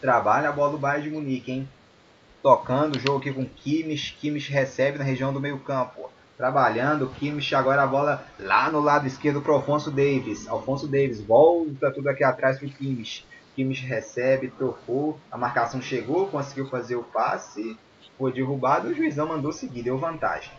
Trabalha 0.00 0.50
a 0.50 0.52
bola 0.52 0.70
do 0.70 0.78
Bayern 0.78 1.08
de 1.08 1.14
Munique, 1.14 1.50
hein? 1.50 1.68
Tocando 2.42 2.96
o 2.96 3.00
jogo 3.00 3.18
aqui 3.18 3.32
com 3.32 3.44
Kimmich, 3.44 4.16
Kimmich 4.20 4.52
recebe 4.52 4.98
na 4.98 5.04
região 5.04 5.32
do 5.32 5.40
meio 5.40 5.58
trabalhando. 6.36 7.08
Kimmich 7.18 7.54
agora 7.54 7.82
a 7.82 7.86
bola 7.86 8.24
lá 8.38 8.70
no 8.70 8.80
lado 8.80 9.06
esquerdo 9.06 9.40
para 9.40 9.52
Alfonso 9.52 9.90
Davis. 9.90 10.46
Alfonso 10.48 10.86
Davis 10.86 11.20
volta 11.20 11.90
tudo 11.90 12.08
aqui 12.08 12.22
atrás 12.22 12.58
para 12.58 12.68
o 12.68 12.70
Kimmich. 12.70 13.24
Kimmich 13.54 13.86
recebe, 13.86 14.48
trocou, 14.48 15.18
a 15.30 15.38
marcação 15.38 15.80
chegou, 15.80 16.26
conseguiu 16.26 16.68
fazer 16.68 16.96
o 16.96 17.02
passe, 17.02 17.76
foi 18.18 18.32
derrubado, 18.32 18.88
o 18.88 18.94
juizão 18.94 19.26
mandou 19.26 19.50
seguir, 19.50 19.82
deu 19.82 19.96
vantagem. 19.98 20.52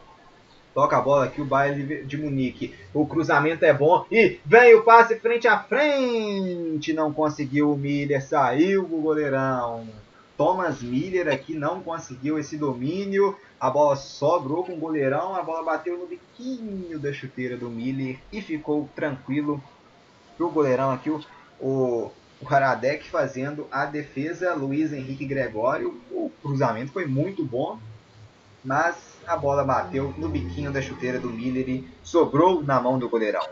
Toca 0.73 0.97
a 0.97 1.01
bola 1.01 1.25
aqui 1.25 1.41
o 1.41 1.45
Bayern 1.45 2.05
de 2.05 2.17
Munique. 2.17 2.75
O 2.93 3.05
cruzamento 3.07 3.65
é 3.65 3.73
bom 3.73 4.05
e 4.11 4.39
vem 4.45 4.75
o 4.75 4.83
passe 4.83 5.15
frente 5.19 5.47
a 5.47 5.57
frente. 5.57 6.93
Não 6.93 7.11
conseguiu 7.11 7.71
o 7.71 7.77
Miller, 7.77 8.23
saiu 8.23 8.83
o 8.83 9.01
goleirão. 9.01 9.87
Thomas 10.37 10.83
Miller 10.83 11.27
aqui 11.27 11.55
não 11.55 11.81
conseguiu 11.81 12.37
esse 12.37 12.57
domínio. 12.57 13.35
A 13.59 13.71
bola 13.71 13.95
sobrou 13.95 14.63
com 14.63 14.73
o 14.73 14.79
goleirão, 14.79 15.35
a 15.35 15.41
bola 15.41 15.63
bateu 15.63 15.97
no 15.97 16.05
biquinho 16.05 16.99
da 16.99 17.11
chuteira 17.11 17.57
do 17.57 17.69
Miller 17.69 18.19
e 18.31 18.39
ficou 18.39 18.87
tranquilo 18.95 19.61
pro 20.37 20.51
goleirão 20.51 20.91
aqui, 20.91 21.09
o, 21.09 21.19
o, 21.59 22.11
o 22.39 22.47
Haradek 22.47 23.09
fazendo 23.09 23.67
a 23.71 23.85
defesa, 23.85 24.53
Luiz 24.53 24.93
Henrique 24.93 25.25
Gregório. 25.25 25.99
O 26.11 26.31
cruzamento 26.43 26.91
foi 26.91 27.07
muito 27.07 27.43
bom, 27.43 27.79
mas 28.63 28.95
a 29.25 29.35
bola 29.35 29.63
bateu 29.63 30.13
no 30.17 30.29
biquinho 30.29 30.71
da 30.71 30.81
chuteira 30.81 31.19
do 31.19 31.31
Miller 31.31 31.67
e 31.67 31.87
sobrou 32.03 32.61
na 32.61 32.79
mão 32.79 32.99
do 32.99 33.09
goleirão. 33.09 33.45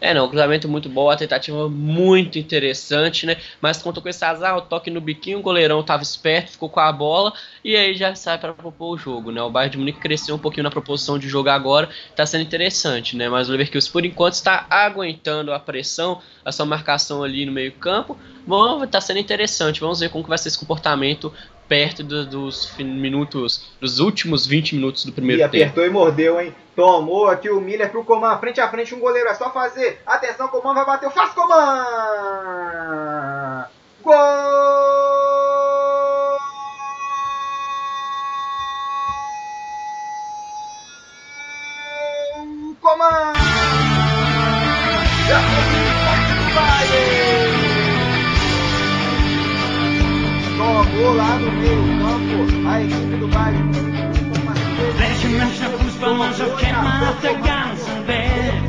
É, 0.00 0.12
não, 0.12 0.28
cruzamento 0.28 0.68
muito 0.68 0.88
bom, 0.88 1.08
a 1.08 1.16
tentativa 1.16 1.68
muito 1.68 2.38
interessante, 2.38 3.24
né? 3.26 3.36
Mas 3.60 3.80
contou 3.80 4.02
com 4.02 4.08
esse 4.08 4.24
azar, 4.24 4.56
o 4.56 4.60
toque 4.60 4.90
no 4.90 5.00
biquinho, 5.00 5.38
o 5.38 5.42
goleirão 5.42 5.80
estava 5.80 6.02
esperto, 6.02 6.52
ficou 6.52 6.68
com 6.68 6.80
a 6.80 6.92
bola 6.92 7.32
e 7.64 7.76
aí 7.76 7.94
já 7.94 8.14
sai 8.14 8.36
para 8.38 8.52
propor 8.52 8.94
o 8.94 8.98
jogo, 8.98 9.30
né? 9.30 9.40
O 9.42 9.50
Bayern 9.50 9.72
de 9.72 9.78
Munique 9.78 10.00
cresceu 10.00 10.34
um 10.34 10.38
pouquinho 10.38 10.64
na 10.64 10.70
proposição 10.70 11.18
de 11.18 11.28
jogar 11.28 11.54
agora, 11.54 11.88
está 12.10 12.26
sendo 12.26 12.42
interessante, 12.42 13.16
né? 13.16 13.28
Mas 13.28 13.48
o 13.48 13.52
Leverkusen 13.52 13.92
por 13.92 14.04
enquanto 14.04 14.34
está 14.34 14.66
aguentando 14.68 15.52
a 15.52 15.58
pressão, 15.58 16.20
a 16.44 16.52
sua 16.52 16.66
marcação 16.66 17.22
ali 17.22 17.46
no 17.46 17.52
meio-campo. 17.52 18.18
Bom, 18.46 18.86
tá 18.86 19.00
sendo 19.00 19.18
interessante. 19.18 19.80
Vamos 19.80 20.00
ver 20.00 20.10
como 20.10 20.22
que 20.22 20.28
vai 20.28 20.36
ser 20.36 20.48
esse 20.48 20.58
comportamento 20.58 21.32
perto 21.68 22.02
do, 22.02 22.26
dos 22.26 22.76
minutos, 22.78 23.72
dos 23.80 24.00
últimos 24.00 24.46
20 24.46 24.74
minutos 24.76 25.04
do 25.04 25.12
primeiro 25.12 25.42
e 25.42 25.44
tempo. 25.44 25.56
E 25.56 25.62
apertou 25.62 25.86
e 25.86 25.90
mordeu, 25.90 26.40
hein? 26.40 26.54
Tomou 26.74 27.28
aqui 27.28 27.48
o 27.50 27.60
Miller 27.60 27.90
pro 27.90 28.04
Coman, 28.04 28.38
frente 28.38 28.60
a 28.60 28.68
frente 28.68 28.94
um 28.94 29.00
goleiro, 29.00 29.28
é 29.28 29.34
só 29.34 29.50
fazer. 29.50 30.00
Atenção, 30.04 30.48
Coman 30.48 30.74
vai 30.74 30.84
bater, 30.84 31.10
faz 31.10 31.32
Coman! 31.32 31.84
Gol! 34.02 34.14
Coman! 42.80 43.43
Lá 50.94 51.38
no 51.38 51.50
meio 51.52 51.82
campo 52.00 52.68
a 52.68 52.82
equipe 52.82 53.16
do 53.16 53.28
Bayern 53.28 53.74
Fußball, 56.04 56.32
so 56.34 56.44
kennt 56.56 56.82
man 56.82 57.08
auf 57.08 57.20
der 57.20 57.34
ganzen 57.34 58.06
Welt. 58.06 58.64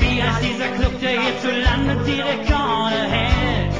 Wie 0.00 0.22
heißt 0.22 0.42
dieser 0.42 0.68
Club, 0.68 1.00
der 1.00 1.10
hierzulande 1.10 2.04
die 2.06 2.20
Rekorde 2.20 3.02
hält? 3.10 3.74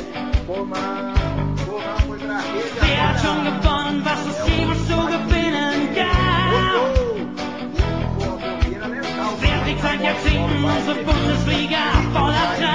Der 2.82 3.08
hat 3.08 3.20
schon 3.20 3.44
gewonnen, 3.44 4.02
was 4.04 4.26
es 4.26 4.46
jemals 4.48 4.86
zu 4.86 4.96
gewinnen 4.96 5.94
gab. 5.94 6.84
Wer 9.40 9.64
trägt 9.64 9.82
seit 9.82 10.02
Jahrzehnten 10.02 10.64
unsere 10.64 11.04
Bundesliga 11.04 11.82
voller 12.12 12.56
Trab? 12.58 12.73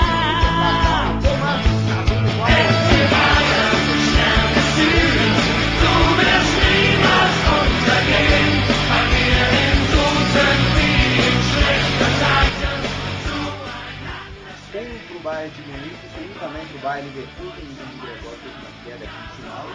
Bayern 15.40 15.56
de 15.56 15.62
Munique, 15.72 16.38
também 16.38 16.66
pro 16.68 16.80
Bayern 16.80 17.10
Leverkusen, 17.12 17.64
o 17.72 18.02
Gregório 18.02 18.40
teve 18.44 18.56
uma 18.58 18.84
queda 18.84 19.06
aqui 19.06 19.22
no 19.22 19.30
final. 19.36 19.66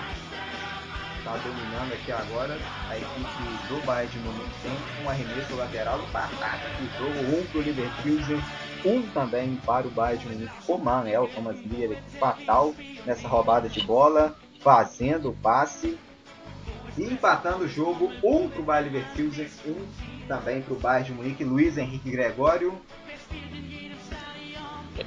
Está 1.17 1.37
dominando 1.39 1.93
aqui 1.95 2.13
agora 2.13 2.59
a 2.91 2.97
equipe 2.99 3.69
do 3.69 3.87
Bayern 3.87 4.13
de 4.13 4.19
Munique 4.19 4.51
tem 4.63 5.03
um 5.03 5.09
arremesso 5.09 5.57
lateral 5.57 5.99
batata 6.13 6.69
o 6.83 6.99
jogo, 6.99 7.39
um 7.39 7.47
pro 7.47 7.61
Leverkusen, 7.61 8.43
um 8.85 9.03
também 9.15 9.57
para 9.65 9.87
o 9.87 9.91
Bayern 9.91 10.23
de 10.23 10.35
Munique. 10.35 10.53
O 10.69 10.77
Manel 10.77 11.31
Thomas 11.35 11.57
Miller 11.65 11.97
aqui 11.97 12.19
fatal 12.19 12.75
nessa 13.07 13.27
roubada 13.27 13.67
de 13.67 13.81
bola, 13.85 14.37
fazendo 14.61 15.31
o 15.31 15.37
passe 15.37 15.99
e 16.99 17.05
empatando 17.05 17.65
o 17.65 17.69
jogo, 17.69 18.13
um 18.23 18.51
para 18.51 18.61
o 18.61 18.65
Bayer 18.65 18.93
Leverkusen, 18.93 19.49
um 19.67 20.27
também 20.29 20.61
para 20.61 20.75
o 20.75 20.79
Bayern 20.79 21.07
de 21.07 21.13
Munique, 21.15 21.43
Luiz 21.43 21.79
Henrique 21.79 22.11
Gregório. 22.11 22.79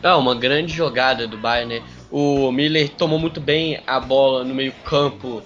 É 0.02 0.13
uma 0.13 0.36
grande 0.36 0.73
jogada 0.73 1.28
do 1.28 1.38
Bayern, 1.38 1.80
né? 1.80 1.86
O 2.12 2.52
Miller 2.52 2.89
tomou 2.89 3.19
muito 3.19 3.39
bem 3.39 3.82
a 3.86 4.00
bola 4.00 4.43
no 4.43 4.54
meio 4.54 4.73
campo 4.84 5.43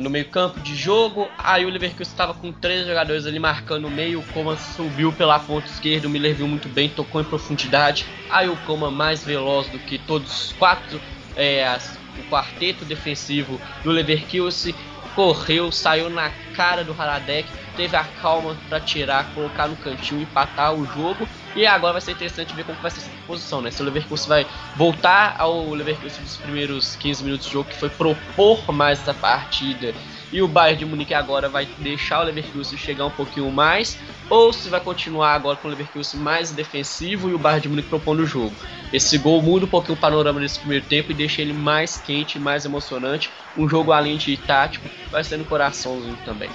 no 0.00 0.10
meio 0.10 0.24
campo 0.24 0.58
de 0.60 0.74
jogo, 0.74 1.28
aí 1.38 1.64
o 1.64 1.68
Leverkusen 1.68 2.10
estava 2.10 2.34
com 2.34 2.50
três 2.50 2.86
jogadores 2.86 3.26
ali 3.26 3.38
marcando 3.38 3.86
o 3.86 3.90
meio, 3.90 4.18
o 4.18 4.26
Coman 4.32 4.56
subiu 4.56 5.12
pela 5.12 5.38
ponta 5.38 5.66
esquerda, 5.68 6.08
o 6.08 6.10
Miller 6.10 6.34
viu 6.34 6.48
muito 6.48 6.68
bem, 6.68 6.88
tocou 6.88 7.20
em 7.20 7.24
profundidade, 7.24 8.04
aí 8.30 8.48
o 8.48 8.56
Coman 8.66 8.90
mais 8.90 9.22
veloz 9.22 9.68
do 9.68 9.78
que 9.78 9.98
todos 9.98 10.46
os 10.46 10.52
quatro, 10.54 11.00
é, 11.36 11.64
as, 11.68 11.96
o 12.18 12.22
quarteto 12.30 12.84
defensivo 12.84 13.60
do 13.84 13.90
Leverkusen, 13.90 14.74
correu, 15.14 15.70
saiu 15.70 16.08
na 16.08 16.30
cara 16.54 16.82
do 16.82 16.94
Haradek, 16.98 17.48
teve 17.76 17.96
a 17.96 18.04
calma 18.04 18.56
para 18.68 18.80
tirar, 18.80 19.32
colocar 19.34 19.68
no 19.68 19.76
cantinho, 19.76 20.22
empatar 20.22 20.74
o 20.74 20.86
jogo. 20.86 21.28
E 21.54 21.66
agora 21.66 21.94
vai 21.94 22.00
ser 22.00 22.12
interessante 22.12 22.54
ver 22.54 22.64
como 22.64 22.78
vai 22.80 22.90
ser 22.90 23.00
essa 23.00 23.10
posição, 23.26 23.60
né? 23.60 23.70
Se 23.70 23.82
o 23.82 23.84
Leverkusen 23.84 24.28
vai 24.28 24.46
voltar 24.76 25.34
ao 25.38 25.70
Leverkusen 25.70 26.22
dos 26.22 26.36
primeiros 26.36 26.96
15 26.96 27.24
minutos 27.24 27.46
de 27.46 27.52
jogo, 27.52 27.68
que 27.68 27.76
foi 27.76 27.88
propor 27.88 28.72
mais 28.72 29.00
essa 29.00 29.12
partida 29.12 29.92
e 30.32 30.40
o 30.40 30.48
Bayern 30.48 30.78
de 30.78 30.84
Munique 30.84 31.12
agora 31.12 31.48
vai 31.48 31.66
deixar 31.78 32.20
o 32.20 32.24
Leverkusen 32.24 32.78
chegar 32.78 33.06
um 33.06 33.10
pouquinho 33.10 33.50
mais, 33.50 33.98
ou 34.28 34.52
se 34.52 34.68
vai 34.68 34.80
continuar 34.80 35.34
agora 35.34 35.56
com 35.56 35.66
o 35.66 35.70
Leverkusen 35.70 36.20
mais 36.20 36.52
defensivo 36.52 37.28
e 37.28 37.34
o 37.34 37.38
Bayern 37.38 37.62
de 37.62 37.68
Munique 37.68 37.88
propondo 37.88 38.20
o 38.20 38.26
jogo. 38.26 38.54
Esse 38.92 39.18
gol 39.18 39.42
muda 39.42 39.66
um 39.66 39.68
pouquinho 39.68 39.94
o 39.94 40.00
panorama 40.00 40.40
nesse 40.40 40.58
primeiro 40.58 40.84
tempo 40.86 41.10
e 41.10 41.14
deixa 41.14 41.42
ele 41.42 41.52
mais 41.52 41.96
quente, 41.98 42.38
mais 42.38 42.64
emocionante. 42.64 43.30
Um 43.56 43.68
jogo 43.68 43.92
além 43.92 44.16
de 44.16 44.36
tático, 44.36 44.88
vai 45.10 45.24
ser 45.24 45.36
no 45.36 45.44
coraçãozinho 45.44 46.18
também. 46.24 46.50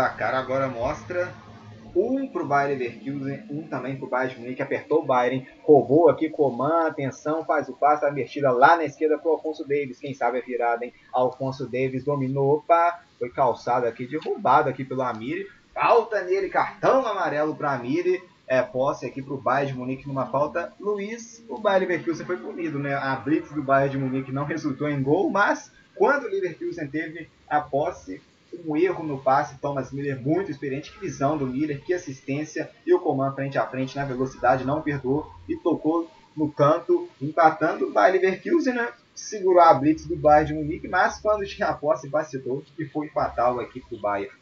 Placar 0.00 0.34
agora 0.34 0.66
mostra 0.66 1.30
um 1.94 2.26
para 2.26 2.42
o 2.42 2.46
Bayern 2.46 2.78
Leverkusen, 2.78 3.44
um 3.50 3.64
também 3.64 3.96
para 3.96 4.06
o 4.06 4.08
Bayern 4.08 4.34
de 4.34 4.40
Munique, 4.40 4.62
apertou 4.62 5.00
o 5.00 5.04
Bayern, 5.04 5.46
roubou 5.62 6.08
aqui, 6.08 6.30
Coman, 6.30 6.86
atenção, 6.86 7.44
faz 7.44 7.68
o 7.68 7.74
passe, 7.74 8.06
a 8.06 8.10
invertida 8.10 8.50
lá 8.50 8.78
na 8.78 8.84
esquerda 8.84 9.18
para 9.18 9.28
o 9.28 9.34
Alfonso 9.34 9.62
Davis, 9.68 9.98
quem 9.98 10.14
sabe 10.14 10.38
a 10.38 10.40
virada, 10.40 10.86
hein? 10.86 10.94
Alfonso 11.12 11.66
Davis 11.66 12.02
dominou, 12.02 12.58
opa, 12.58 13.02
foi 13.18 13.28
calçado 13.28 13.86
aqui, 13.86 14.06
derrubado 14.06 14.70
aqui 14.70 14.84
pelo 14.86 15.02
Amiri, 15.02 15.46
falta 15.74 16.22
nele, 16.22 16.48
cartão 16.48 17.04
amarelo 17.06 17.54
para 17.54 17.74
Amiri, 17.74 18.22
é, 18.46 18.62
posse 18.62 19.04
aqui 19.04 19.20
para 19.20 19.34
o 19.34 19.40
Bayern 19.40 19.72
de 19.72 19.78
Munique 19.78 20.08
numa 20.08 20.26
falta, 20.28 20.72
Luiz, 20.80 21.44
o 21.46 21.58
Bayern 21.58 21.86
Leverkusen 21.86 22.24
foi 22.24 22.38
punido, 22.38 22.78
né? 22.78 22.94
A 22.94 23.16
blitz 23.16 23.52
do 23.52 23.62
Bayern 23.62 23.90
de 23.90 23.98
Munique 23.98 24.32
não 24.32 24.44
resultou 24.44 24.88
em 24.88 25.02
gol, 25.02 25.28
mas 25.28 25.70
quando 25.94 26.24
o 26.24 26.30
Leverkusen 26.30 26.88
teve 26.88 27.28
a 27.46 27.60
posse, 27.60 28.22
um 28.64 28.76
erro 28.76 29.04
no 29.04 29.18
passe, 29.18 29.58
Thomas 29.60 29.92
Miller 29.92 30.20
muito 30.20 30.50
experiente, 30.50 30.92
que 30.92 31.00
visão 31.00 31.36
do 31.38 31.46
Miller, 31.46 31.80
que 31.82 31.94
assistência, 31.94 32.70
e 32.86 32.92
o 32.92 33.00
Coman 33.00 33.32
frente 33.32 33.58
a 33.58 33.66
frente 33.66 33.96
na 33.96 34.04
velocidade, 34.04 34.64
não 34.64 34.82
perdoou 34.82 35.30
e 35.48 35.56
tocou 35.56 36.10
no 36.36 36.50
canto, 36.50 37.08
empatando 37.20 37.88
o 37.88 37.92
Bayer 37.92 38.20
Leverkusen, 38.20 38.74
né? 38.74 38.92
segurou 39.20 39.62
a 39.62 39.74
blitz 39.74 40.06
do 40.06 40.16
Bayern 40.16 40.52
de 40.52 40.54
Munique, 40.54 40.88
mas 40.88 41.18
quando 41.20 41.46
tinha 41.46 41.68
a 41.68 41.74
posse 41.74 42.08
vacilou 42.08 42.64
e 42.78 42.84
foi 42.86 43.08
fatal 43.08 43.60
a 43.60 43.64
equipe 43.64 43.86
do 43.90 44.00
Bayern. 44.00 44.32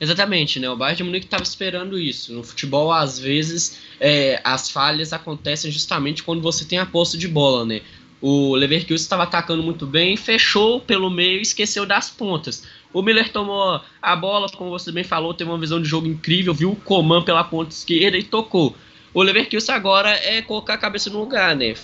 Exatamente, 0.00 0.58
né? 0.58 0.68
O 0.70 0.76
Bayern 0.76 0.96
de 0.96 1.04
Munique 1.04 1.26
estava 1.26 1.42
esperando 1.42 1.98
isso. 1.98 2.32
No 2.32 2.42
futebol, 2.42 2.90
às 2.90 3.18
vezes, 3.18 3.80
é, 4.00 4.40
as 4.42 4.70
falhas 4.70 5.12
acontecem 5.12 5.70
justamente 5.70 6.22
quando 6.22 6.40
você 6.40 6.64
tem 6.64 6.78
a 6.78 6.86
posse 6.86 7.18
de 7.18 7.28
bola, 7.28 7.66
né? 7.66 7.82
O 8.20 8.54
Leverkusen 8.54 8.96
estava 8.96 9.22
atacando 9.22 9.62
muito 9.62 9.86
bem, 9.86 10.16
fechou 10.16 10.80
pelo 10.80 11.10
meio 11.10 11.38
e 11.38 11.42
esqueceu 11.42 11.86
das 11.86 12.10
pontas. 12.10 12.64
O 12.92 13.02
Miller 13.02 13.30
tomou 13.32 13.80
a 14.02 14.16
bola, 14.16 14.48
como 14.48 14.70
você 14.70 14.90
bem 14.90 15.04
falou, 15.04 15.32
teve 15.32 15.48
uma 15.48 15.58
visão 15.58 15.80
de 15.80 15.88
jogo 15.88 16.06
incrível, 16.06 16.52
viu 16.52 16.72
o 16.72 16.76
Coman 16.76 17.22
pela 17.22 17.44
ponta 17.44 17.70
esquerda 17.70 18.18
e 18.18 18.22
tocou. 18.22 18.74
O 19.12 19.22
Leverkusen 19.22 19.74
agora 19.74 20.10
é 20.10 20.40
colocar 20.42 20.74
a 20.74 20.78
cabeça 20.78 21.10
no 21.10 21.20
lugar, 21.20 21.56
né? 21.56 21.74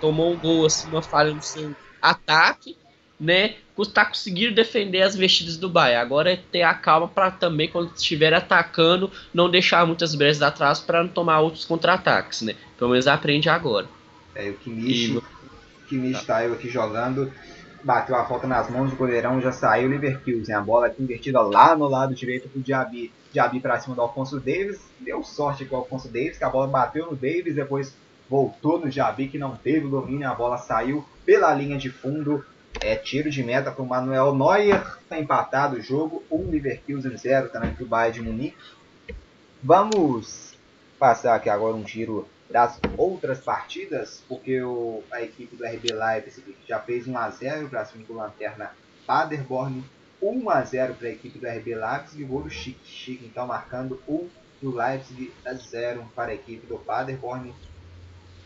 tomou 0.00 0.32
um 0.32 0.36
gol, 0.36 0.66
assim, 0.66 0.88
uma 0.88 1.02
falha 1.02 1.32
no 1.32 1.42
seu 1.42 1.74
ataque, 2.02 2.76
né? 3.18 3.54
Está 3.78 4.04
conseguindo 4.04 4.54
defender 4.54 5.02
as 5.02 5.16
vestidas 5.16 5.56
do 5.56 5.68
Bayern. 5.68 6.00
Agora 6.00 6.32
é 6.32 6.36
ter 6.36 6.62
a 6.62 6.74
calma 6.74 7.08
para 7.08 7.30
também, 7.30 7.68
quando 7.68 7.92
estiver 7.94 8.32
atacando, 8.32 9.10
não 9.32 9.50
deixar 9.50 9.86
muitas 9.86 10.14
brechas 10.14 10.42
atrás 10.42 10.80
para 10.80 11.02
não 11.02 11.08
tomar 11.08 11.40
outros 11.40 11.64
contra-ataques, 11.64 12.42
né? 12.42 12.54
Pelo 12.78 12.90
menos 12.90 13.06
aprende 13.06 13.48
agora. 13.48 13.88
É, 14.34 14.50
o 14.50 14.54
Kimmich, 14.54 15.16
e... 15.16 15.88
Kimmich 15.88 16.26
tá. 16.26 16.34
tá 16.34 16.44
eu 16.44 16.54
aqui 16.54 16.68
jogando 16.68 17.32
bateu 17.84 18.16
a 18.16 18.24
falta 18.24 18.46
nas 18.46 18.70
mãos 18.70 18.90
do 18.90 18.96
goleirão, 18.96 19.40
já 19.40 19.52
saiu 19.52 19.88
o 19.88 19.90
Leverkusen. 19.90 20.54
A 20.54 20.60
bola 20.60 20.92
invertida 20.98 21.40
lá 21.42 21.76
no 21.76 21.86
lado 21.86 22.14
direito 22.14 22.48
pro 22.48 22.60
Diaby. 22.60 23.12
Diaby 23.32 23.60
para 23.60 23.78
cima 23.78 23.94
do 23.94 24.00
Alfonso 24.00 24.40
Davis. 24.40 24.80
Deu 24.98 25.22
sorte 25.22 25.66
com 25.66 25.76
o 25.76 25.78
Alfonso 25.80 26.08
Davis, 26.08 26.38
que 26.38 26.44
a 26.44 26.48
bola 26.48 26.66
bateu 26.66 27.06
no 27.06 27.16
Davis, 27.16 27.54
depois 27.54 27.94
voltou 28.28 28.80
no 28.80 28.88
Diaby, 28.88 29.28
que 29.28 29.38
não 29.38 29.54
teve 29.54 29.86
o 29.86 29.90
domínio. 29.90 30.28
A 30.28 30.34
bola 30.34 30.56
saiu 30.56 31.04
pela 31.26 31.52
linha 31.52 31.76
de 31.76 31.90
fundo. 31.90 32.44
É 32.80 32.96
tiro 32.96 33.30
de 33.30 33.42
meta 33.44 33.70
para 33.70 33.82
o 33.82 33.86
Manuel 33.86 34.34
Neuer. 34.34 34.82
Está 35.02 35.18
empatado 35.18 35.76
o 35.76 35.82
jogo. 35.82 36.24
Um 36.30 36.50
Leverkusen 36.50 37.16
0 37.16 37.50
também 37.50 37.72
para 37.72 37.84
o 37.84 37.86
Bayern 37.86 38.18
de 38.18 38.22
Munique. 38.22 38.56
Vamos 39.62 40.54
passar 40.98 41.34
aqui 41.34 41.48
agora 41.48 41.74
um 41.74 41.86
giro 41.86 42.26
das 42.54 42.78
outras 42.96 43.40
partidas, 43.40 44.22
porque 44.28 44.62
o, 44.62 45.02
a 45.10 45.20
equipe 45.20 45.56
do 45.56 45.64
RB 45.64 45.92
Leipzig 45.92 46.56
já 46.68 46.78
fez 46.78 47.08
1 47.08 47.18
a 47.18 47.28
0 47.28 47.68
para 47.68 47.84
cima 47.84 48.04
do 48.04 48.14
Lanterna 48.14 48.70
Paderborn, 49.04 49.82
1 50.22 50.50
a 50.50 50.62
0 50.62 50.94
para 50.94 51.08
a 51.08 51.10
equipe 51.10 51.36
do 51.36 51.48
RB 51.48 51.74
Leipzig, 51.74 52.22
e 52.22 52.24
gol 52.24 52.42
do 52.42 52.50
Chique, 52.50 52.86
Chique 52.86 53.26
então 53.26 53.44
marcando 53.44 54.00
1 54.06 54.28
do 54.62 54.72
Leipzig 54.72 55.32
a 55.44 55.52
0 55.52 56.08
para 56.14 56.30
a 56.30 56.34
equipe 56.36 56.64
do 56.68 56.78
Paderborn. 56.78 57.52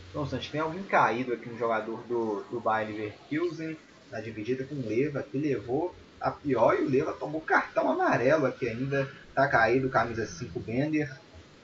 Então, 0.08 0.26
Santos, 0.26 0.48
tem 0.48 0.62
alguém 0.62 0.84
caído 0.84 1.34
aqui, 1.34 1.50
um 1.50 1.58
jogador 1.58 2.02
do, 2.04 2.42
do 2.50 2.60
Bayer 2.60 2.88
Leverkusen, 2.88 3.76
na 4.10 4.22
dividida 4.22 4.64
com 4.64 4.74
o 4.74 4.88
Leva, 4.88 5.22
que 5.22 5.36
levou 5.36 5.94
a 6.18 6.30
pior 6.30 6.78
e 6.80 6.82
o 6.82 6.88
Leva 6.88 7.12
tomou 7.12 7.42
cartão 7.42 7.90
amarelo 7.90 8.46
aqui 8.46 8.70
ainda, 8.70 9.06
tá 9.34 9.46
caído, 9.46 9.90
camisa 9.90 10.24
5 10.24 10.58
Bender, 10.60 11.14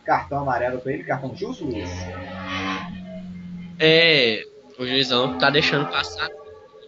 cartão 0.04 0.40
amarelo 0.40 0.78
para 0.78 0.92
ele, 0.92 1.04
cartão 1.04 1.34
justo, 1.34 1.64
Luiz? 1.64 1.88
É, 3.78 4.46
o 4.78 4.86
juizão 4.86 5.38
tá 5.38 5.50
deixando 5.50 5.90
passar, 5.90 6.28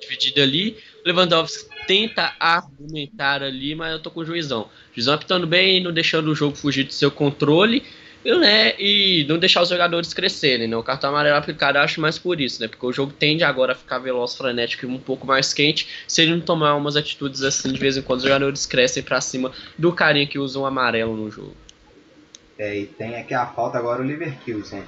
dividido 0.00 0.40
ali. 0.40 0.76
Lewandowski 1.04 1.68
tenta 1.86 2.34
argumentar 2.38 3.42
ali, 3.42 3.74
mas 3.74 3.92
eu 3.92 4.00
tô 4.00 4.10
com 4.10 4.20
o 4.20 4.24
juizão. 4.24 4.62
O 4.62 4.94
juizão 4.94 5.14
apitando 5.14 5.46
bem, 5.46 5.82
não 5.82 5.92
deixando 5.92 6.28
o 6.28 6.34
jogo 6.34 6.56
fugir 6.56 6.84
do 6.84 6.92
seu 6.92 7.10
controle. 7.10 7.82
Né, 8.24 8.74
e 8.76 9.24
não 9.28 9.38
deixar 9.38 9.62
os 9.62 9.68
jogadores 9.68 10.12
crescerem, 10.12 10.66
né? 10.66 10.76
O 10.76 10.82
cartão 10.82 11.10
amarelo 11.10 11.36
aplicado 11.36 11.78
acho 11.78 12.00
mais 12.00 12.18
por 12.18 12.40
isso, 12.40 12.60
né? 12.60 12.66
Porque 12.66 12.84
o 12.84 12.92
jogo 12.92 13.12
tende 13.12 13.44
agora 13.44 13.70
a 13.70 13.76
ficar 13.76 14.00
veloz, 14.00 14.34
frenético 14.34 14.84
e 14.84 14.88
um 14.88 14.98
pouco 14.98 15.24
mais 15.24 15.54
quente. 15.54 15.86
Se 16.08 16.22
ele 16.22 16.32
não 16.32 16.40
tomar 16.40 16.74
umas 16.74 16.96
atitudes 16.96 17.44
assim, 17.44 17.72
de 17.72 17.78
vez 17.78 17.96
em 17.96 18.02
quando 18.02 18.18
os 18.18 18.24
jogadores 18.24 18.66
crescem 18.66 19.00
para 19.00 19.20
cima 19.20 19.52
do 19.78 19.92
carinha 19.92 20.26
que 20.26 20.40
usa 20.40 20.58
o 20.58 20.66
amarelo 20.66 21.16
no 21.16 21.30
jogo. 21.30 21.54
É, 22.58 22.74
e 22.74 22.86
tem 22.86 23.16
aqui 23.16 23.34
a 23.34 23.46
falta 23.46 23.76
agora 23.76 24.00
o 24.00 24.04
Leverkusen. 24.04 24.82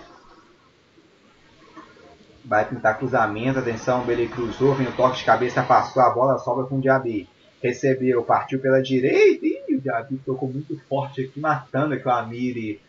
Vai 2.44 2.66
tentar 2.66 2.94
cruzamento, 2.94 3.58
atenção, 3.58 4.10
ele 4.10 4.26
cruzou, 4.26 4.74
vem 4.74 4.88
o 4.88 4.96
toque 4.96 5.18
de 5.18 5.24
cabeça, 5.24 5.62
passou 5.62 6.02
a 6.02 6.10
bola, 6.10 6.38
sobra 6.38 6.64
com 6.64 6.78
o 6.78 6.80
Diaby. 6.80 7.28
Recebeu, 7.62 8.22
partiu 8.22 8.58
pela 8.58 8.80
direita, 8.80 9.44
e 9.44 9.74
o 9.74 9.80
Diaby 9.80 10.18
tocou 10.24 10.50
muito 10.50 10.78
forte 10.88 11.24
aqui, 11.24 11.38
matando 11.38 11.94
aqui 11.94 12.08
o 12.08 12.10
Amiri. 12.10 12.80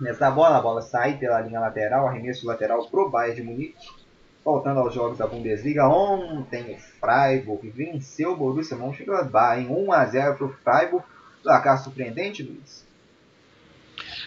Nessa 0.00 0.30
bola, 0.30 0.56
a 0.56 0.62
bola 0.62 0.80
sai 0.80 1.18
pela 1.18 1.40
linha 1.42 1.60
lateral, 1.60 2.06
arremesso 2.06 2.46
lateral 2.46 2.86
pro 2.86 3.10
Bayern 3.10 3.36
de 3.36 3.42
Munique. 3.42 4.00
Voltando 4.42 4.80
aos 4.80 4.94
jogos 4.94 5.18
da 5.18 5.26
Bundesliga, 5.26 5.86
ontem 5.86 6.74
o 6.74 6.78
Freiburg 6.78 7.68
venceu 7.68 8.32
o 8.32 8.36
Borussia 8.36 8.78
Mönchengladbach 8.78 9.60
em 9.60 9.68
1 9.68 9.92
a 9.92 10.06
0 10.06 10.36
pro 10.36 10.56
Freiburg. 10.64 11.04
Placar 11.42 11.82
surpreendente, 11.82 12.42
Luiz? 12.42 12.89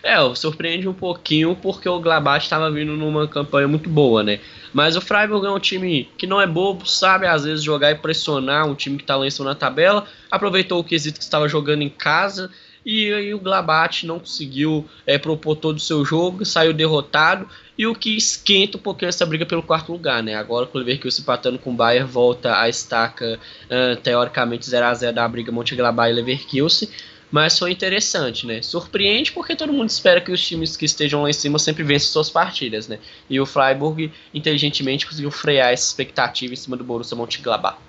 É, 0.03 0.17
surpreende 0.35 0.85
um 0.85 0.93
pouquinho 0.93 1.56
porque 1.56 1.87
o 1.87 1.97
Gladbach 1.97 2.43
estava 2.43 2.69
vindo 2.69 2.91
numa 2.91 3.25
campanha 3.25 3.69
muito 3.69 3.89
boa, 3.89 4.21
né? 4.21 4.41
Mas 4.73 4.97
o 4.97 5.01
Freiburg 5.01 5.45
é 5.47 5.49
um 5.49 5.60
time 5.60 6.10
que 6.17 6.27
não 6.27 6.41
é 6.41 6.45
bobo, 6.45 6.85
sabe 6.85 7.25
às 7.25 7.45
vezes 7.45 7.63
jogar 7.63 7.89
e 7.91 7.95
pressionar 7.95 8.67
um 8.67 8.75
time 8.75 8.97
que 8.97 9.04
está 9.04 9.17
cima 9.29 9.49
na 9.49 9.56
tabela. 9.56 10.06
Aproveitou 10.29 10.81
o 10.81 10.83
quesito 10.83 11.19
que 11.19 11.23
estava 11.23 11.47
jogando 11.47 11.83
em 11.83 11.89
casa 11.89 12.51
e, 12.85 13.06
e 13.06 13.33
o 13.33 13.39
Gladbach 13.39 14.06
não 14.06 14.19
conseguiu 14.19 14.85
é, 15.08 15.17
propor 15.17 15.56
todo 15.56 15.77
o 15.77 15.79
seu 15.79 16.04
jogo, 16.04 16.43
saiu 16.43 16.73
derrotado. 16.73 17.47
E 17.77 17.87
o 17.87 17.95
que 17.95 18.15
esquenta 18.15 18.77
um 18.77 18.81
pouquinho 18.81 19.08
essa 19.08 19.25
briga 19.25 19.45
pelo 19.45 19.63
quarto 19.63 19.93
lugar, 19.93 20.21
né? 20.21 20.35
Agora 20.35 20.69
o 20.71 20.77
Leverkusen 20.77 21.21
empatando 21.21 21.58
com 21.58 21.71
o 21.71 21.73
Bayern, 21.73 22.12
volta 22.12 22.60
a 22.60 22.67
estaca 22.67 23.39
uh, 23.65 23.95
teoricamente 24.01 24.69
0 24.69 24.85
a 24.85 24.93
0 24.93 25.15
da 25.15 25.27
briga 25.27 25.51
Monte-Gladbach 25.51 26.12
e 26.12 26.13
Leverkusen 26.13 26.89
mas 27.34 27.58
foi 27.58 27.71
interessante, 27.71 28.46
né? 28.46 28.62
Surpreende 28.62 29.31
porque 29.31 29.56
todo 29.56 29.73
mundo 29.73 29.90
espera 29.90 30.21
que 30.21 30.31
os 30.31 30.40
times 30.40 30.77
que 30.77 30.86
estejam 30.86 31.23
lá 31.23 31.31
em 31.31 31.34
cima 31.34 31.58
sempre 31.58 31.81
vençam 31.81 32.10
suas 32.10 32.29
partidas, 32.29 32.88
né? 32.88 33.00
E 33.27 33.40
o 33.40 33.46
Freiburg 33.48 34.13
inteligentemente 34.31 35.08
conseguiu 35.08 35.31
frear 35.31 35.73
essa 35.73 35.84
expectativa 35.84 36.54
em 36.54 36.56
cima 36.56 36.77
do 36.77 36.84
Borussia 36.84 37.17
Mönchengladbach. 37.17 37.79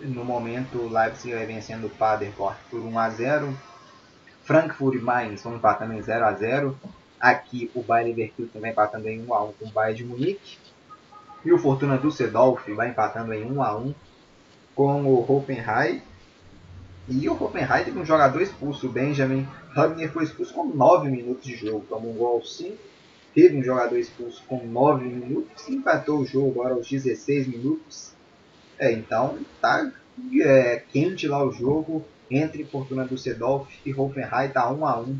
No 0.00 0.24
momento, 0.24 0.78
o 0.78 0.88
Leipzig 0.88 1.34
vai 1.34 1.44
vencendo 1.44 1.88
o 1.88 1.90
Paderborn 1.90 2.56
por 2.70 2.80
1 2.80 2.98
a 2.98 3.10
0. 3.10 3.60
Frankfurt 4.44 4.94
e 4.94 5.02
Mainz 5.02 5.42
vão 5.42 5.56
empatando 5.56 5.92
em 5.92 6.00
0 6.00 6.24
a 6.24 6.32
0. 6.32 6.80
Aqui 7.20 7.70
o 7.74 7.82
Bayern 7.82 8.14
Leverkusen 8.14 8.58
vai 8.58 8.70
empatando 8.70 9.06
em 9.06 9.20
1 9.22 9.34
a 9.34 9.44
1 9.44 9.52
com 9.52 9.66
o 9.66 9.70
Bayern 9.70 9.98
de 9.98 10.04
Munique. 10.06 10.56
E 11.44 11.52
o 11.52 11.58
Fortuna 11.58 11.98
Düsseldorf 11.98 12.72
vai 12.72 12.88
empatando 12.88 13.34
em 13.34 13.44
1 13.44 13.62
a 13.62 13.76
1 13.76 13.94
com 14.74 15.04
o 15.04 15.30
Hoffenheim. 15.30 16.00
E 17.08 17.28
o 17.28 17.40
Hoffenheim 17.40 17.84
teve 17.84 17.98
um 17.98 18.04
jogador 18.04 18.42
expulso, 18.42 18.88
o 18.88 18.92
Benjamin 18.92 19.46
Hubner 19.76 20.10
foi 20.10 20.24
expulso 20.24 20.52
com 20.52 20.66
9 20.66 21.08
minutos 21.08 21.44
de 21.44 21.54
jogo, 21.54 21.86
tomou 21.88 22.12
um 22.12 22.16
gol 22.16 22.44
5. 22.44 22.76
Teve 23.34 23.56
um 23.56 23.62
jogador 23.62 23.96
expulso 23.96 24.42
com 24.48 24.66
9 24.66 25.04
minutos, 25.04 25.68
empatou 25.68 26.20
o 26.20 26.26
jogo 26.26 26.60
agora 26.60 26.74
aos 26.74 26.88
16 26.88 27.46
minutos. 27.46 28.12
É, 28.78 28.90
então 28.92 29.38
tá 29.60 29.90
é, 30.40 30.82
quente 30.90 31.28
lá 31.28 31.44
o 31.44 31.52
jogo 31.52 32.04
entre 32.30 32.64
Fortuna 32.64 33.04
Düsseldorf 33.04 33.68
e 33.84 33.94
Hoffenheim, 33.94 34.48
tá 34.48 34.70
1 34.70 34.86
a 34.86 35.00
1 35.00 35.18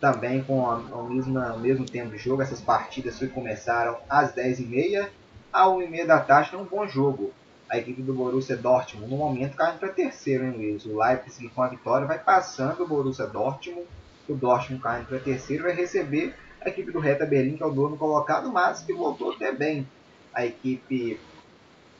também 0.00 0.42
com 0.42 0.68
a, 0.68 0.76
a 0.76 1.02
mesma, 1.02 1.54
o 1.54 1.60
mesmo 1.60 1.84
tempo 1.84 2.10
de 2.10 2.18
jogo. 2.18 2.42
Essas 2.42 2.60
partidas 2.60 3.18
começaram 3.34 3.98
às 4.08 4.34
10h30 4.34 5.08
a 5.52 5.66
1h30 5.66 6.06
da 6.06 6.20
tarde. 6.20 6.56
Um 6.56 6.64
bom 6.64 6.86
jogo. 6.86 7.32
A 7.68 7.78
equipe 7.78 8.00
do 8.00 8.14
Borussia 8.14 8.56
Dortmund, 8.56 9.10
no 9.10 9.16
momento, 9.16 9.56
cai 9.56 9.76
para 9.76 9.88
terceiro, 9.88 10.44
hein, 10.44 10.52
Luiz? 10.52 10.84
O 10.86 10.98
Leipzig, 10.98 11.48
com 11.48 11.62
a 11.62 11.68
vitória, 11.68 12.06
vai 12.06 12.18
passando 12.18 12.84
o 12.84 12.86
Borussia 12.86 13.26
Dortmund. 13.26 13.86
O 14.28 14.34
Dortmund 14.34 14.82
caindo 14.82 15.06
para 15.06 15.18
terceiro 15.18 15.64
vai 15.64 15.72
receber 15.72 16.34
a 16.60 16.68
equipe 16.68 16.90
do 16.90 16.98
Reta 16.98 17.26
Berlim, 17.26 17.56
que 17.56 17.62
é 17.62 17.66
o 17.66 17.72
dono 17.72 17.96
colocado, 17.96 18.52
mas 18.52 18.82
que 18.82 18.92
voltou 18.92 19.32
até 19.32 19.52
bem. 19.52 19.86
A 20.34 20.44
equipe 20.44 21.18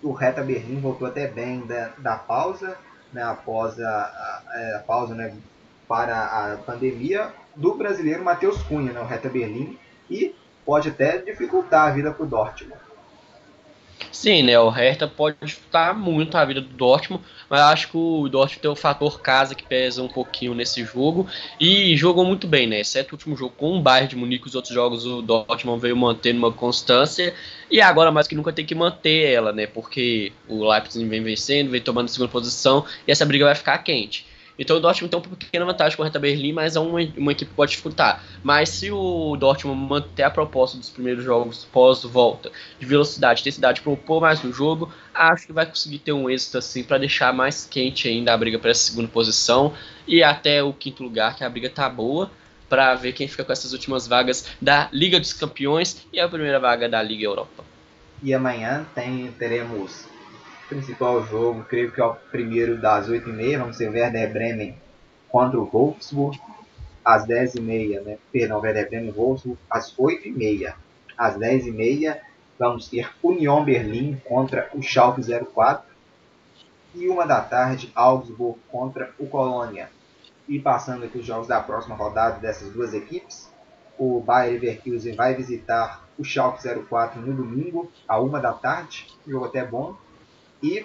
do 0.03 0.13
Reta 0.13 0.43
Berlim 0.43 0.81
voltou 0.81 1.09
até 1.09 1.27
bem 1.27 1.67
da, 1.67 1.91
da 1.99 2.17
pausa, 2.17 2.77
né, 3.13 3.23
após 3.23 3.81
a, 3.81 3.89
a, 3.89 4.77
a 4.77 4.79
pausa 4.81 5.15
né, 5.15 5.35
para 5.89 6.25
a 6.25 6.57
pandemia 6.59 7.33
do 7.55 7.75
brasileiro 7.75 8.25
Matheus 8.25 8.63
Cunha, 8.63 8.93
né, 8.93 9.01
o 9.01 9.07
Reta 9.07 9.29
Berlim, 9.29 9.79
e 10.11 10.35
pode 10.65 10.89
até 10.89 11.19
dificultar 11.19 11.89
a 11.89 11.93
vida 11.93 12.13
para 12.13 12.25
o 12.25 12.29
Dortmund. 12.29 12.86
Sim, 14.11 14.43
né? 14.43 14.59
O 14.59 14.71
Hertha 14.71 15.07
pode 15.07 15.37
dificultar 15.43 15.97
muito 15.97 16.37
a 16.37 16.45
vida 16.45 16.61
do 16.61 16.69
Dortmund, 16.69 17.23
mas 17.49 17.61
acho 17.61 17.89
que 17.91 17.97
o 17.97 18.29
Dortmund 18.29 18.61
tem 18.61 18.71
o 18.71 18.77
fator 18.77 19.21
casa 19.21 19.55
que 19.55 19.63
pesa 19.63 20.03
um 20.03 20.09
pouquinho 20.09 20.55
nesse 20.55 20.85
jogo 20.85 21.27
e 21.61 21.97
jogou 21.97 22.25
muito 22.25 22.47
bem, 22.47 22.67
né? 22.67 22.81
Exceto 22.81 23.13
o 23.13 23.17
último 23.17 23.37
jogo 23.37 23.55
com 23.57 23.77
o 23.77 23.81
Bayern 23.81 24.09
de 24.09 24.17
Munique, 24.17 24.47
os 24.47 24.55
outros 24.55 24.73
jogos 24.73 25.05
o 25.07 25.23
Dortmund 25.23 25.81
veio 25.81 25.97
mantendo 25.97 26.39
uma 26.39 26.53
constância 26.53 27.35
e 27.71 27.81
agora 27.81 28.11
mais 28.11 28.27
que 28.27 28.35
nunca 28.35 28.53
tem 28.53 28.65
que 28.65 28.75
manter 28.75 29.33
ela, 29.33 29.53
né? 29.53 29.67
Porque 29.67 30.33
o 30.49 30.69
Leipzig 30.69 31.07
vem 31.07 31.23
vencendo, 31.23 31.71
vem 31.71 31.81
tomando 31.81 32.09
segunda 32.09 32.31
posição 32.31 32.85
e 33.07 33.13
essa 33.13 33.27
briga 33.27 33.45
vai 33.45 33.55
ficar 33.55 33.79
quente. 33.79 34.27
Então 34.59 34.77
o 34.77 34.81
Dortmund 34.81 35.11
tem 35.11 35.21
uma 35.21 35.37
pequena 35.37 35.65
vantagem 35.65 35.97
com 35.97 36.03
o 36.03 36.05
Hertha 36.05 36.19
Berlim, 36.19 36.53
mas 36.53 36.77
é 36.77 36.81
uma, 36.81 37.01
uma 37.17 37.33
equipe 37.33 37.51
que 37.51 37.57
pode 37.57 37.73
dificultar. 37.73 38.25
Mas 38.43 38.71
se 38.71 38.91
o 38.91 39.37
Dortmund 39.37 39.79
manter 39.81 40.23
a 40.23 40.31
proposta 40.31 40.79
dos 40.79 40.89
primeiros 40.89 41.25
jogos 41.25 41.67
pós-volta, 41.71 42.51
de 42.79 42.87
velocidade, 42.87 43.43
intensidade, 43.43 43.83
propor 43.83 44.21
mais 44.21 44.43
no 44.43 44.53
jogo, 44.53 44.91
acho 45.15 45.47
que 45.47 45.53
vai 45.53 45.67
conseguir 45.67 45.99
ter 45.99 46.13
um 46.13 46.31
êxito 46.31 46.59
assim 46.59 46.83
para 46.83 46.99
deixar 46.99 47.33
mais 47.33 47.67
quente 47.67 48.09
ainda 48.09 48.33
a 48.33 48.37
briga 48.37 48.59
para 48.59 48.71
essa 48.71 48.91
segunda 48.91 49.09
posição 49.09 49.75
e 50.07 50.23
até 50.23 50.63
o 50.63 50.73
quinto 50.73 51.03
lugar, 51.03 51.37
que 51.37 51.45
a 51.45 51.51
briga 51.51 51.69
tá 51.69 51.89
boa, 51.89 52.31
para 52.69 52.95
ver 52.95 53.13
quem 53.13 53.29
fica 53.29 53.45
com 53.45 53.53
essas 53.53 53.73
últimas 53.73 54.07
vagas 54.07 54.47
da 54.61 54.89
Liga 54.93 55.21
dos 55.21 55.33
Campeões 55.33 56.05
e 56.13 56.19
a 56.19 56.29
primeira 56.29 56.59
vaga 56.59 56.89
da 56.89 57.03
Liga 57.03 57.25
Europa. 57.25 57.65
E 58.23 58.33
amanhã 58.35 58.87
tem, 58.95 59.31
teremos 59.39 60.07
principal 60.69 61.25
jogo, 61.27 61.65
creio 61.65 61.93
que 61.93 62.01
é 62.01 62.05
o 62.05 62.15
primeiro 62.15 62.81
das 62.81 63.09
8h30, 63.09 63.59
vamos 63.59 63.77
ser 63.77 63.89
Werder 63.89 64.33
Bremen 64.33 64.77
contra 65.29 65.59
o 65.59 65.67
Wolfsburg, 65.67 66.41
às 67.05 67.27
10h30, 67.27 68.03
né? 68.03 68.19
Perdão, 68.33 68.61
Werder 68.61 68.89
Bremen 68.89 69.09
e 69.09 69.13
Wolfsburg, 69.13 69.59
às 69.71 69.95
8h30. 69.97 70.75
Às 71.17 71.37
10h30, 71.37 72.19
vamos 72.59 72.89
ter 72.89 73.11
Union 73.23 73.65
Berlim 73.65 74.21
contra 74.25 74.69
o 74.75 74.83
Schalke 74.83 75.23
04. 75.23 75.87
E 76.95 77.09
uma 77.09 77.27
da 77.27 77.41
tarde, 77.41 77.93
Augsburg 77.95 78.59
contra 78.71 79.13
o 79.19 79.27
Colônia. 79.27 79.91
E 80.49 80.59
passando 80.59 81.05
aqui 81.05 81.19
os 81.19 81.27
jogos 81.27 81.47
da 81.47 81.61
próxima 81.61 81.95
rodada 81.95 82.39
dessas 82.39 82.73
duas 82.73 82.95
equipes, 82.95 83.51
o 83.99 84.21
Bayer 84.21 84.53
Leverkusen 84.53 85.15
vai 85.15 85.35
visitar 85.35 86.07
o 86.19 86.25
Schalke 86.25 86.63
04 86.89 87.21
no 87.21 87.33
domingo, 87.35 87.91
à 88.09 88.19
uma 88.19 88.41
da 88.41 88.53
tarde. 88.53 89.07
Jogo 89.27 89.47
até 89.47 89.65
bom. 89.65 89.97
E 90.67 90.85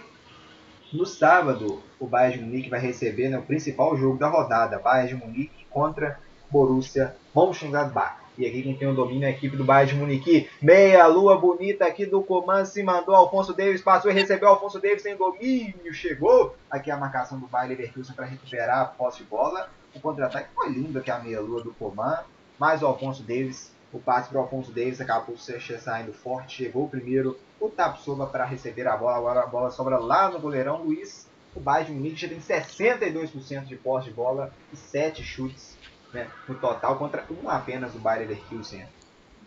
no 0.94 1.08
sábado, 1.08 1.82
o 2.00 2.06
Bayern 2.06 2.38
de 2.38 2.46
Munique 2.46 2.70
vai 2.70 2.80
receber 2.80 3.30
né, 3.30 3.40
o 3.40 3.44
principal 3.44 3.98
jogo 3.98 4.20
da 4.20 4.28
rodada, 4.28 4.78
Bayern 4.78 5.08
de 5.08 5.16
Munique 5.16 5.66
contra 5.72 6.20
Borussia 6.52 7.16
Mönchengladbach. 7.34 8.22
E 8.38 8.46
aqui 8.46 8.62
quem 8.62 8.76
tem 8.76 8.88
o 8.88 8.94
domínio 8.94 9.26
é 9.26 9.28
a 9.28 9.32
equipe 9.32 9.58
do 9.58 9.64
Bayern 9.64 9.94
de 9.94 10.00
Munique. 10.00 10.50
Meia 10.62 11.08
lua 11.08 11.38
bonita 11.38 11.86
aqui 11.86 12.06
do 12.06 12.22
Coman 12.22 12.64
se 12.64 12.84
mandou. 12.84 13.16
Alfonso 13.16 13.54
Davis 13.54 13.82
passou 13.82 14.12
e 14.12 14.14
recebeu. 14.14 14.50
Alfonso 14.50 14.80
Davis 14.80 15.02
sem 15.02 15.16
domínio. 15.16 15.94
Chegou. 15.94 16.56
Aqui 16.70 16.92
a 16.92 16.98
marcação 16.98 17.40
do 17.40 17.48
Bayern 17.48 17.76
Leverkusen 17.76 18.16
para 18.16 18.26
recuperar 18.26 18.80
a 18.80 18.86
posse 18.86 19.20
de 19.20 19.24
bola. 19.26 19.70
O 19.94 20.00
contra-ataque 20.00 20.50
foi 20.56 20.70
lindo 20.70 21.00
aqui 21.00 21.12
a 21.12 21.20
meia 21.20 21.42
lua 21.42 21.62
do 21.62 21.74
Coman. 21.74 22.20
Mas 22.58 22.82
o 22.82 22.86
Alfonso 22.86 23.24
Davis, 23.24 23.72
o 23.94 24.00
passe 24.00 24.30
para 24.30 24.40
o 24.40 24.42
Alfonso 24.42 24.72
Davis 24.72 25.02
acabou 25.02 25.36
saindo 25.38 26.14
forte. 26.14 26.64
Chegou 26.64 26.88
primeiro 26.88 27.38
o 27.60 27.70
Tapsoba 27.70 28.26
para 28.26 28.46
receber 28.46 28.88
a 28.88 28.96
bola. 28.96 29.18
Agora 29.18 29.42
a 29.42 29.48
bola 29.48 29.70
sobra 29.70 29.98
lá 29.98 30.30
no 30.30 30.40
goleirão 30.40 30.84
Luiz. 30.84 31.28
O 31.54 31.60
Bayern 31.60 31.94
Munique 31.94 32.22
já 32.22 32.30
tem 32.30 32.40
62% 32.40 33.66
de 33.66 33.76
posse 33.76 34.08
de 34.08 34.14
bola 34.14 34.54
e 34.72 34.78
7 34.78 35.22
chutes 35.22 35.78
né, 36.14 36.28
no 36.48 36.56
total 36.56 36.98
contra 36.98 37.26
um 37.30 37.50
apenas 37.50 37.94
o 37.94 38.00
Bayern 38.00 38.28
Leverkusen. 38.28 38.86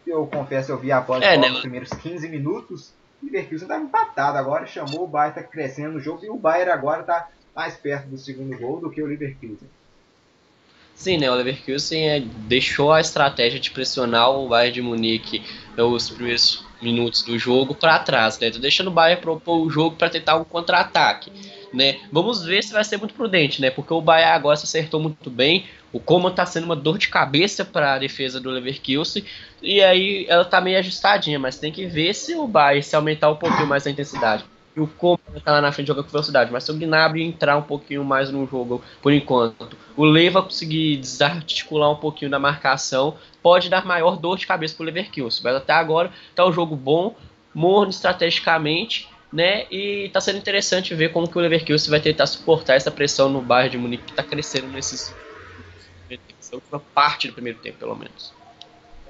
Eu 0.07 0.27
confesso, 0.27 0.71
eu 0.71 0.79
vi 0.79 0.93
a 0.93 1.01
bola 1.01 1.25
é, 1.25 1.39
né? 1.39 1.49
nos 1.49 1.61
primeiros 1.61 1.89
15 1.91 2.29
minutos. 2.29 2.93
E 3.23 3.27
o 3.27 3.33
Leverkusen 3.33 3.65
estava 3.65 3.83
empatado 3.83 4.37
agora, 4.37 4.67
chamou 4.67 5.05
o 5.05 5.09
Bayern, 5.09 5.39
está 5.39 5.51
crescendo 5.51 5.93
no 5.93 6.01
jogo 6.01 6.25
e 6.25 6.29
o 6.29 6.37
Bayern 6.37 6.71
agora 6.71 7.01
está 7.01 7.31
mais 7.57 7.77
perto 7.77 8.09
do 8.09 8.19
segundo 8.19 8.59
gol 8.59 8.81
do 8.81 8.91
que 8.91 9.03
o 9.03 9.07
Leverkusen. 9.07 9.69
Sim, 10.95 11.19
né? 11.19 11.31
O 11.31 11.35
Leverkusen 11.35 12.09
é, 12.09 12.21
deixou 12.21 12.93
a 12.93 13.01
estratégia 13.01 13.59
de 13.59 13.71
pressionar 13.71 14.31
o 14.31 14.49
Bayern 14.49 14.75
de 14.75 14.83
Munique 14.83 15.43
nos 15.77 16.09
primeiros 16.09 16.65
minutos 16.81 17.23
do 17.23 17.37
jogo 17.37 17.75
para 17.75 17.99
trás, 17.99 18.39
né? 18.39 18.51
Tô 18.51 18.59
deixando 18.59 18.89
o 18.89 18.93
Bayern 18.93 19.21
propor 19.21 19.61
o 19.61 19.69
jogo 19.69 19.97
para 19.97 20.09
tentar 20.09 20.37
um 20.37 20.45
contra-ataque, 20.45 21.33
né? 21.73 21.99
Vamos 22.13 22.45
ver 22.45 22.63
se 22.63 22.73
vai 22.73 22.85
ser 22.85 22.97
muito 22.97 23.13
prudente, 23.13 23.61
né? 23.61 23.71
Porque 23.71 23.93
o 23.93 24.01
Bayern 24.01 24.33
agora 24.37 24.57
se 24.57 24.65
acertou 24.65 25.01
muito 25.01 25.29
bem. 25.31 25.67
O 25.93 25.99
Coman 25.99 26.31
tá 26.31 26.47
sendo 26.47 26.65
uma 26.65 26.77
dor 26.77 26.97
de 26.97 27.09
cabeça 27.09 27.65
para 27.65 27.95
a 27.95 27.99
defesa 27.99 28.41
do 28.41 28.51
Leverkusen 28.51 29.25
e 29.61 29.83
aí 29.83 30.27
ela 30.29 30.45
tá 30.45 30.61
meio 30.61 30.79
ajustadinha, 30.79 31.39
mas 31.39 31.59
tem 31.59 31.73
que 31.73 31.87
ver 31.87 32.15
se 32.15 32.35
o 32.37 32.47
Bayern 32.47 32.83
se 32.83 32.95
aumentar 32.95 33.31
um 33.31 33.37
pouquinho 33.37 33.67
mais 33.67 33.87
a 33.87 33.91
intensidade 33.91 34.45
e 34.77 34.81
o 34.81 34.87
Coman 34.87 35.19
tá 35.45 35.53
lá 35.53 35.61
na 35.61 35.73
frente 35.73 35.89
joga 35.89 36.03
com 36.03 36.11
velocidade, 36.11 36.51
mas 36.53 36.65
se 36.65 36.71
o 36.71 36.75
Gnabry 36.75 37.23
entrar 37.23 37.57
um 37.57 37.63
pouquinho 37.63 38.05
mais 38.05 38.31
no 38.31 38.47
jogo 38.47 38.83
por 39.01 39.13
enquanto, 39.13 39.77
o 39.97 40.05
Leva 40.05 40.43
conseguir 40.43 40.97
desarticular 40.97 41.91
um 41.91 41.97
pouquinho 41.97 42.31
da 42.31 42.39
marcação, 42.39 43.17
pode 43.43 43.69
dar 43.69 43.87
maior 43.87 44.17
dor 44.17 44.37
de 44.37 44.47
cabeça 44.47 44.75
pro 44.75 44.85
Leverkusen. 44.85 45.43
Mas 45.45 45.55
até 45.55 45.73
agora 45.73 46.13
tá 46.35 46.45
um 46.45 46.53
jogo 46.53 46.75
bom, 46.75 47.15
morno 47.55 47.91
estrategicamente, 47.91 49.09
né? 49.33 49.67
E 49.71 50.11
tá 50.13 50.21
sendo 50.21 50.39
interessante 50.39 50.95
ver 50.95 51.13
como 51.13 51.29
que 51.29 51.39
o 51.39 51.41
Leverkusen 51.41 51.91
vai 51.91 52.01
tentar 52.01 52.27
suportar 52.27 52.75
essa 52.75 52.91
pressão 52.91 53.29
no 53.29 53.41
bairro 53.41 53.71
de 53.71 53.79
Munique 53.79 54.05
que 54.05 54.13
tá 54.13 54.23
crescendo 54.23 54.69
nesses 54.69 55.15
essa 56.39 56.57
última 56.57 56.81
parte 56.95 57.29
do 57.29 57.35
primeiro 57.35 57.59
tempo, 57.59 57.79
pelo 57.79 57.97
menos. 57.97 58.33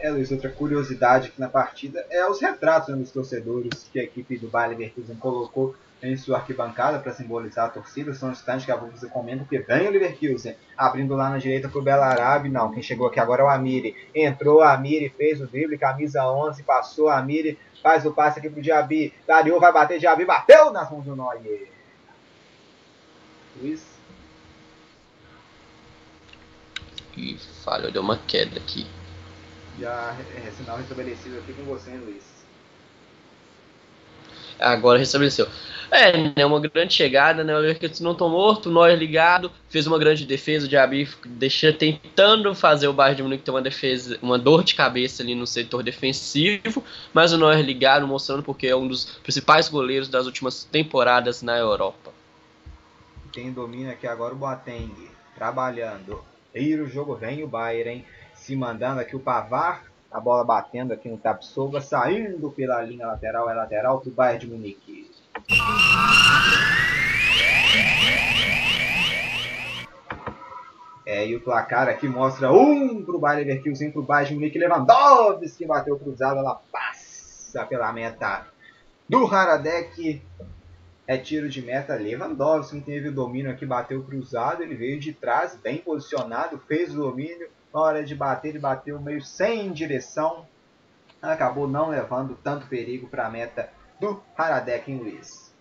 É, 0.04 0.10
Luiz, 0.10 0.30
outra 0.30 0.50
curiosidade 0.50 1.28
aqui 1.28 1.40
na 1.40 1.48
partida 1.48 2.04
é 2.10 2.28
os 2.28 2.38
retratos 2.38 2.90
né, 2.90 2.96
dos 2.96 3.10
torcedores 3.10 3.88
que 3.90 3.98
a 3.98 4.02
equipe 4.02 4.36
do 4.36 4.48
Bayer 4.48 4.68
Leverkusen 4.68 5.16
colocou 5.16 5.74
em 6.02 6.14
sua 6.14 6.36
arquibancada 6.36 6.98
para 6.98 7.14
simbolizar 7.14 7.64
a 7.64 7.68
torcida. 7.70 8.12
São 8.12 8.30
instantes 8.30 8.66
que 8.66 8.70
a 8.70 8.76
você 8.76 9.08
comenta 9.08 9.46
que 9.46 9.58
vem 9.60 9.88
o 9.88 9.90
Leverkusen 9.90 10.56
abrindo 10.76 11.16
lá 11.16 11.30
na 11.30 11.38
direita 11.38 11.70
para 11.70 11.78
o 11.78 11.82
Belarabe. 11.82 12.50
Não, 12.50 12.70
quem 12.70 12.82
chegou 12.82 13.06
aqui 13.06 13.18
agora 13.18 13.40
é 13.40 13.44
o 13.46 13.48
Amiri. 13.48 13.96
Entrou 14.14 14.60
Amiri, 14.60 15.08
fez 15.08 15.40
o 15.40 15.46
drible, 15.46 15.78
camisa 15.78 16.30
11, 16.30 16.62
passou 16.64 17.08
Amiri, 17.08 17.58
faz 17.82 18.04
o 18.04 18.12
passe 18.12 18.40
aqui 18.40 18.50
pro 18.50 18.60
Diaby. 18.60 19.10
Dariu 19.26 19.58
vai 19.58 19.72
bater, 19.72 19.98
Diaby 19.98 20.26
bateu 20.26 20.70
nas 20.70 20.90
mãos 20.90 21.06
do 21.06 21.16
Neuer. 21.16 21.66
Luiz. 23.56 23.82
Ih, 27.16 27.38
falhou, 27.64 27.90
deu 27.90 28.02
uma 28.02 28.18
queda 28.18 28.58
aqui 28.58 28.86
já 29.78 30.16
é, 30.36 30.50
sinal 30.50 30.76
restabelecido 30.76 31.38
aqui 31.38 31.52
com 31.52 31.64
você, 31.64 31.90
hein, 31.90 32.00
Luiz. 32.04 32.34
Agora 34.58 34.98
restabeleceu. 34.98 35.48
É, 35.90 36.12
né, 36.36 36.46
uma 36.46 36.60
grande 36.60 36.94
chegada, 36.94 37.44
né? 37.44 37.54
O 37.54 37.58
Leverkusen 37.58 38.04
não 38.04 38.14
tomou 38.14 38.46
morto, 38.46 38.68
o 38.68 38.72
Neuer 38.72 38.96
ligado, 38.96 39.50
fez 39.68 39.86
uma 39.86 39.98
grande 39.98 40.24
defesa, 40.24 40.66
o 40.66 40.68
Diaby 40.68 41.08
deixando, 41.24 41.76
tentando 41.76 42.54
fazer 42.54 42.88
o 42.88 42.92
Bayern 42.92 43.16
de 43.16 43.22
Munique 43.22 43.44
ter 43.44 43.50
uma 43.50 43.62
defesa, 43.62 44.18
uma 44.22 44.38
dor 44.38 44.64
de 44.64 44.74
cabeça 44.74 45.22
ali 45.22 45.34
no 45.34 45.46
setor 45.46 45.82
defensivo, 45.82 46.82
mas 47.12 47.32
o 47.32 47.38
Neuer 47.38 47.60
ligado, 47.60 48.06
mostrando 48.06 48.42
porque 48.42 48.66
é 48.66 48.76
um 48.76 48.88
dos 48.88 49.04
principais 49.22 49.68
goleiros 49.68 50.08
das 50.08 50.26
últimas 50.26 50.64
temporadas 50.64 51.42
na 51.42 51.56
Europa. 51.56 52.12
Quem 53.32 53.52
domina 53.52 53.92
aqui 53.92 54.06
agora 54.06 54.34
o 54.34 54.36
Boateng, 54.36 55.10
trabalhando. 55.34 56.24
E 56.54 56.74
o 56.76 56.88
jogo 56.88 57.16
vem 57.16 57.42
o 57.42 57.48
Bayern, 57.48 57.90
hein? 57.90 58.06
Se 58.44 58.54
mandando 58.54 59.00
aqui 59.00 59.16
o 59.16 59.20
Pavar. 59.20 59.84
A 60.12 60.20
bola 60.20 60.44
batendo 60.44 60.92
aqui 60.92 61.08
no 61.08 61.16
Tapsoba, 61.16 61.80
saindo 61.80 62.50
pela 62.50 62.82
linha 62.82 63.06
lateral, 63.06 63.50
é 63.50 63.54
lateral 63.54 64.00
para 64.00 64.08
o 64.10 64.12
Bayern 64.12 64.38
de 64.38 64.46
Munique. 64.46 65.10
É, 71.06 71.26
e 71.26 71.34
o 71.34 71.40
placar 71.40 71.88
aqui 71.88 72.06
mostra 72.06 72.52
um 72.52 73.02
para 73.02 73.16
o 73.16 73.18
Bayern 73.18 73.50
Leverkusen, 73.50 73.90
para 73.90 74.02
Bayern 74.02 74.28
de 74.28 74.34
Munique. 74.34 74.58
Lewandowski 74.58 75.66
bateu 75.66 75.98
cruzado, 75.98 76.38
ela 76.38 76.60
passa 76.70 77.64
pela 77.64 77.92
meta 77.94 78.46
do 79.08 79.26
Haradec. 79.26 80.22
É 81.06 81.16
tiro 81.16 81.48
de 81.48 81.62
meta. 81.62 81.94
Lewandowski 81.94 82.80
teve 82.82 83.08
o 83.08 83.12
domínio 83.12 83.50
aqui, 83.50 83.64
bateu 83.66 84.02
cruzado. 84.04 84.62
Ele 84.62 84.74
veio 84.74 85.00
de 85.00 85.14
trás, 85.14 85.56
bem 85.56 85.78
posicionado, 85.78 86.58
fez 86.68 86.94
o 86.94 86.98
domínio. 86.98 87.48
Na 87.74 87.80
hora 87.80 88.04
de 88.04 88.14
bater, 88.14 88.50
ele 88.50 88.60
bateu 88.60 89.00
meio 89.00 89.20
sem 89.20 89.72
direção. 89.72 90.46
Acabou 91.20 91.66
não 91.66 91.90
levando 91.90 92.38
tanto 92.40 92.68
perigo 92.68 93.08
para 93.08 93.26
a 93.26 93.30
meta 93.30 93.68
do 93.98 94.22
Haradec 94.38 94.88
em 94.92 94.98
Luiz. 94.98 95.52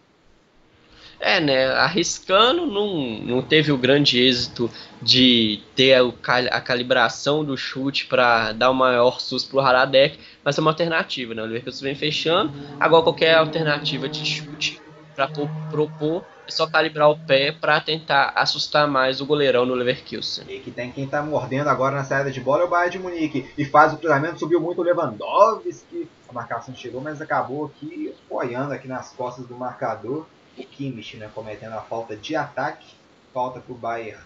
É, 1.20 1.39
né? 1.39 1.68
Arriscando, 1.72 2.68
não, 2.68 3.20
não 3.22 3.41
teve 3.41 3.72
o 3.72 3.78
grande 3.78 4.20
êxito 4.20 4.70
de 5.01 5.61
ter 5.76 5.93
a, 5.93 6.03
a 6.51 6.61
calibração 6.61 7.43
do 7.43 7.57
chute 7.57 8.05
para 8.05 8.51
dar 8.51 8.70
o 8.70 8.76
maior 8.76 9.20
susto 9.20 9.49
pro 9.49 9.61
Haradek, 9.61 10.20
mas 10.43 10.57
é 10.57 10.61
uma 10.61 10.72
alternativa, 10.72 11.34
né? 11.34 11.41
O 11.41 11.45
Leverkusen 11.45 11.84
vem 11.84 11.95
fechando. 11.95 12.53
Agora, 12.80 13.03
qualquer 13.03 13.36
alternativa 13.36 14.07
de 14.07 14.24
chute 14.24 14.80
para 15.16 15.28
propor 15.72 16.26
só 16.48 16.68
calibrar 16.68 17.10
o 17.10 17.18
pé 17.18 17.52
para 17.52 17.80
tentar 17.80 18.34
assustar 18.36 18.88
mais 18.88 19.22
o 19.22 19.26
goleirão 19.26 19.66
no 19.66 19.74
Leverkusen. 19.74 20.46
E 20.48 20.60
que 20.60 20.72
tem 20.72 20.91
quem 20.91 21.08
tá 21.08 21.22
mordendo 21.22 21.70
agora 21.70 21.96
na 21.96 22.04
saída 22.04 22.32
de 22.32 22.41
bola 22.41 22.64
é 22.64 22.66
o 22.66 22.70
Bayern 22.70 22.91
de 22.91 23.00
Munique. 23.00 23.50
E 23.58 23.66
faz 23.66 23.94
o 23.94 23.98
cruzamento, 23.98 24.39
subiu 24.39 24.60
muito 24.60 24.82
o 24.82 24.84
Lewandowski. 24.84 26.10
A 26.28 26.34
marcação 26.34 26.76
chegou, 26.76 27.02
mas 27.02 27.22
acabou 27.22 27.66
aqui 27.66 28.14
apoiando 28.26 28.74
aqui 28.74 28.88
nas 28.88 29.12
costas 29.12 29.46
do 29.46 29.56
marcador 29.56 30.26
o 30.58 30.64
Kimmich 30.64 31.18
né, 31.18 31.30
cometendo 31.34 31.74
a 31.74 31.82
falta 31.82 32.16
de 32.16 32.36
ataque, 32.36 32.88
falta 33.34 33.60
para 33.60 33.74
o 33.74 33.78
Bayern 33.78 34.22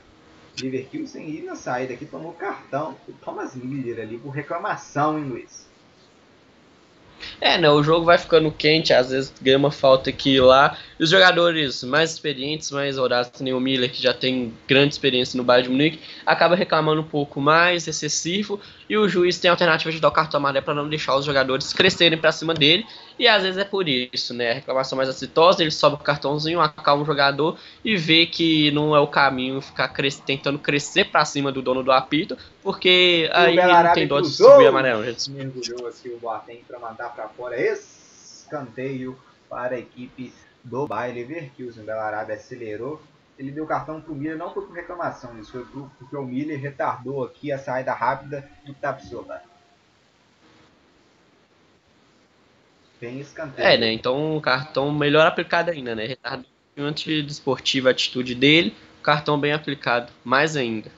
Leverkusen 0.62 1.30
e 1.30 1.42
na 1.42 1.56
saída 1.56 1.94
aqui 1.94 2.06
tomou 2.06 2.34
cartão 2.34 2.96
o 3.08 3.14
Thomas 3.14 3.56
Miller 3.56 4.02
ali 4.02 4.18
por 4.18 4.32
reclamação, 4.32 5.18
hein, 5.18 5.26
Luiz? 5.26 5.68
É, 7.40 7.58
né? 7.58 7.70
O 7.70 7.84
jogo 7.84 8.06
vai 8.06 8.18
ficando 8.18 8.52
quente, 8.52 8.94
às 8.94 9.10
vezes 9.10 9.34
ganha 9.42 9.58
uma 9.58 9.72
falta 9.72 10.10
aqui 10.10 10.36
e 10.36 10.40
lá. 10.40 10.78
E 11.00 11.04
os 11.04 11.10
jogadores 11.10 11.84
mais 11.84 12.12
experientes, 12.12 12.72
mais 12.72 12.98
rodados, 12.98 13.40
nem 13.40 13.54
o 13.54 13.60
Miller, 13.60 13.92
que 13.92 14.02
já 14.02 14.14
tem 14.14 14.54
grande 14.68 14.94
experiência 14.94 15.38
no 15.38 15.44
Bayern 15.44 15.68
de 15.68 15.72
Munique, 15.72 16.00
acaba 16.26 16.56
reclamando 16.56 17.02
um 17.02 17.08
pouco 17.08 17.40
mais, 17.40 17.88
excessivo. 17.88 18.60
E 18.90 18.98
o 18.98 19.08
juiz 19.08 19.38
tem 19.38 19.50
a 19.50 19.54
alternativa 19.54 19.92
de 19.92 20.00
dar 20.00 20.08
o 20.08 20.12
cartão 20.12 20.40
amarelo 20.40 20.66
para 20.66 20.74
não 20.74 20.90
deixar 20.90 21.16
os 21.16 21.26
jogadores 21.26 21.72
crescerem 21.74 22.18
para 22.18 22.32
cima 22.32 22.54
dele. 22.54 22.86
E 23.20 23.28
às 23.28 23.44
vezes 23.44 23.58
é 23.58 23.64
por 23.64 23.88
isso, 23.88 24.34
né? 24.34 24.52
A 24.52 24.54
reclamação 24.56 24.96
mais 24.96 25.10
acitosa, 25.10 25.62
ele 25.62 25.72
sobe 25.72 25.96
o 25.96 26.00
cartãozinho, 26.00 26.60
acalma 26.60 27.04
o 27.04 27.06
jogador 27.06 27.58
e 27.84 27.96
vê 27.96 28.26
que 28.26 28.72
não 28.72 28.96
é 28.96 29.00
o 29.00 29.08
caminho 29.08 29.62
ficar 29.62 29.90
cres 29.90 30.20
tentando 30.20 30.58
crescer 30.58 31.06
para 31.06 31.26
cima 31.26 31.52
do 31.52 31.62
dono 31.62 31.84
do 31.84 31.92
apito, 31.92 32.38
porque 32.64 33.30
aí 33.34 33.56
não 33.56 33.94
tem 33.94 34.08
dó 34.08 34.20
de 34.20 34.30
subir 34.30 34.68
amarelo. 34.68 35.04
Mergulhou 35.30 35.88
aqui 35.88 36.10
o 36.10 36.18
Boateng 36.18 36.64
para 36.68 36.80
mandar 36.80 37.10
para 37.10 37.28
fora 37.30 37.56
escanteio 37.60 39.18
para 39.50 39.76
a 39.76 39.80
equipe 39.80 40.34
do 40.68 40.88
Bayer 40.88 41.16
Leverkusen. 41.16 41.84
O 41.84 41.86
Belarabe 41.86 42.34
acelerou. 42.34 43.02
Ele 43.38 43.52
deu 43.52 43.66
cartão 43.68 44.02
para 44.02 44.12
o 44.12 44.16
Miller, 44.16 44.38
não 44.38 44.52
foi 44.52 44.66
por 44.66 44.76
reclamação, 44.76 45.40
isso 45.40 45.52
foi 45.52 45.64
porque 46.00 46.16
o 46.16 46.24
Miller 46.24 46.60
retardou 46.60 47.24
aqui 47.24 47.52
a 47.52 47.60
saída 47.60 47.94
rápida 47.94 48.50
do 48.66 48.74
Tapsoba. 48.74 49.44
Tem 53.00 53.20
escanteio. 53.20 53.68
É, 53.68 53.78
né? 53.78 53.92
Então 53.94 54.36
o 54.36 54.42
cartão 54.42 54.92
melhor 54.92 55.28
aplicado 55.28 55.70
ainda, 55.70 55.94
né? 55.94 56.08
Retardou 56.08 56.48
antidesportiva 56.76 57.90
a 57.90 57.92
atitude 57.92 58.34
dele, 58.34 58.76
cartão 59.04 59.40
bem 59.40 59.54
aplicado, 59.54 60.12
mais 60.24 60.56
ainda. 60.56 60.90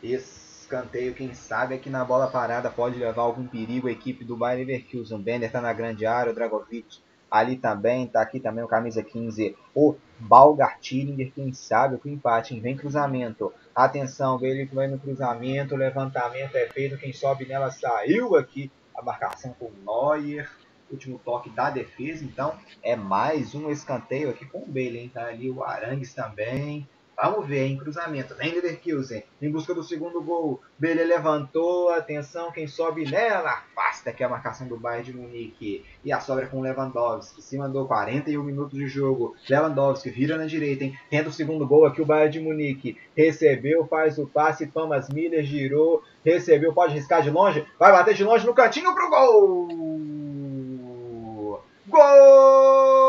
Escanteio, 0.00 1.12
quem 1.12 1.34
sabe 1.34 1.74
aqui 1.74 1.90
na 1.90 2.04
bola 2.04 2.28
parada 2.28 2.70
pode 2.70 3.00
levar 3.00 3.22
algum 3.22 3.48
perigo 3.48 3.88
a 3.88 3.92
equipe 3.92 4.24
do 4.24 4.36
Bayern 4.36 4.64
Leverkusen. 4.64 5.16
O 5.16 5.20
Bender 5.20 5.50
tá 5.50 5.60
na 5.60 5.72
grande 5.72 6.06
área, 6.06 6.30
o 6.30 6.34
Dragovic 6.34 7.02
ali 7.34 7.56
também, 7.56 8.06
tá 8.06 8.22
aqui 8.22 8.38
também 8.38 8.62
o 8.62 8.68
camisa 8.68 9.02
15, 9.02 9.56
o 9.74 9.96
Balgartilinger, 10.20 11.32
quem 11.34 11.52
sabe 11.52 11.96
o 11.96 12.08
empate, 12.08 12.60
vem 12.60 12.76
cruzamento. 12.76 13.52
Atenção, 13.74 14.38
que 14.38 14.68
vai 14.72 14.86
no 14.86 15.00
cruzamento, 15.00 15.74
levantamento 15.74 16.54
é 16.54 16.68
feito, 16.68 16.96
quem 16.96 17.12
sobe 17.12 17.44
nela 17.44 17.72
saiu 17.72 18.36
aqui, 18.36 18.70
a 18.96 19.02
marcação 19.02 19.52
com 19.58 19.68
Neuer 19.84 20.48
último 20.88 21.18
toque 21.24 21.50
da 21.50 21.70
defesa. 21.70 22.24
Então 22.24 22.56
é 22.80 22.94
mais 22.94 23.52
um 23.52 23.68
escanteio 23.68 24.30
aqui 24.30 24.46
com 24.46 24.58
o 24.58 24.66
Bailey. 24.66 25.02
Hein? 25.02 25.10
Tá 25.12 25.26
ali 25.26 25.50
o 25.50 25.64
Arangues 25.64 26.14
também. 26.14 26.88
Vamos 27.16 27.46
ver, 27.46 27.66
em 27.66 27.76
cruzamento. 27.78 28.34
Vem 28.34 28.52
Leverkusen 28.52 29.22
em 29.40 29.50
busca 29.50 29.72
do 29.72 29.82
segundo 29.82 30.20
gol. 30.20 30.60
Bailey 30.78 31.04
levantou, 31.04 31.90
atenção, 31.90 32.50
quem 32.50 32.66
sobe 32.66 33.08
nela. 33.08 33.50
Afasta 33.50 34.10
aqui 34.10 34.24
a 34.24 34.28
marcação 34.28 34.66
do 34.66 34.76
Bayern 34.76 35.04
de 35.04 35.16
Munique. 35.16 35.84
E 36.04 36.12
a 36.12 36.20
sobra 36.20 36.46
com 36.46 36.60
Lewandowski. 36.60 37.40
Se 37.40 37.56
mandou 37.56 37.86
41 37.86 38.42
minutos 38.42 38.78
de 38.78 38.86
jogo. 38.86 39.36
Lewandowski 39.48 40.10
vira 40.10 40.36
na 40.36 40.46
direita, 40.46 40.84
hein? 40.84 40.98
Tenta 41.08 41.28
o 41.28 41.32
segundo 41.32 41.66
gol 41.66 41.86
aqui 41.86 42.02
o 42.02 42.06
Bayern 42.06 42.32
de 42.32 42.40
Munique. 42.40 42.98
Recebeu, 43.16 43.86
faz 43.86 44.18
o 44.18 44.26
passe. 44.26 44.66
Thomas 44.66 45.08
Miller 45.08 45.44
girou. 45.44 46.02
Recebeu, 46.24 46.72
pode 46.72 46.94
riscar 46.94 47.22
de 47.22 47.30
longe. 47.30 47.64
Vai 47.78 47.92
bater 47.92 48.14
de 48.14 48.24
longe 48.24 48.46
no 48.46 48.54
cantinho 48.54 48.94
pro 48.94 49.10
gol. 49.10 49.68
Gol! 51.86 53.03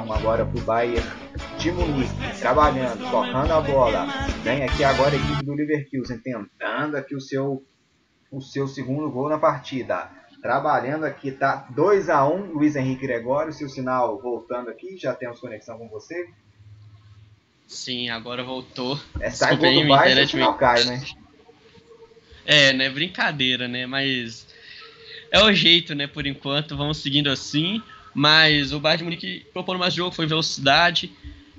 1 0.00 0.12
agora 0.12 0.44
pro 0.44 0.60
Bayern 0.62 1.06
de 1.58 1.70
Munique, 1.70 2.10
trabalhando, 2.40 3.10
tocando 3.10 3.52
a 3.52 3.60
bola. 3.60 4.06
Vem 4.42 4.64
aqui 4.64 4.82
agora 4.82 5.14
a 5.14 5.18
equipe 5.18 5.44
do 5.44 5.54
Leverkusen 5.54 6.18
tentando 6.18 6.96
aqui 6.96 7.14
o 7.14 7.20
seu 7.20 7.64
o 8.30 8.40
seu 8.40 8.68
segundo 8.68 9.10
gol 9.10 9.28
na 9.28 9.38
partida. 9.38 10.08
Trabalhando 10.40 11.04
aqui, 11.04 11.32
tá 11.32 11.66
2 11.70 12.08
a 12.08 12.26
1 12.26 12.52
Luiz 12.52 12.76
Henrique 12.76 13.06
Gregório, 13.06 13.52
seu 13.52 13.68
sinal 13.68 14.18
voltando 14.20 14.70
aqui, 14.70 14.96
já 14.96 15.12
temos 15.12 15.40
conexão 15.40 15.76
com 15.76 15.88
você. 15.88 16.30
Sim, 17.66 18.08
agora 18.08 18.42
voltou. 18.42 18.98
É, 19.20 19.30
sai 19.30 19.56
gol 19.56 19.82
do 19.82 19.88
Bayern, 19.88 20.22
internet 20.22 20.58
cai, 20.58 20.84
né? 20.84 21.02
É, 22.46 22.72
né? 22.72 22.88
Brincadeira, 22.88 23.68
né? 23.68 23.86
Mas 23.86 24.46
é 25.30 25.42
o 25.42 25.52
jeito, 25.52 25.94
né? 25.94 26.06
Por 26.06 26.26
enquanto, 26.26 26.76
vamos 26.76 26.98
seguindo 26.98 27.28
assim. 27.28 27.82
Mas 28.14 28.72
o 28.72 28.80
Bayern 28.80 28.98
de 28.98 29.04
Munique 29.04 29.46
propondo 29.52 29.78
mais 29.78 29.94
jogo, 29.94 30.14
foi 30.14 30.26
velocidade, 30.26 31.10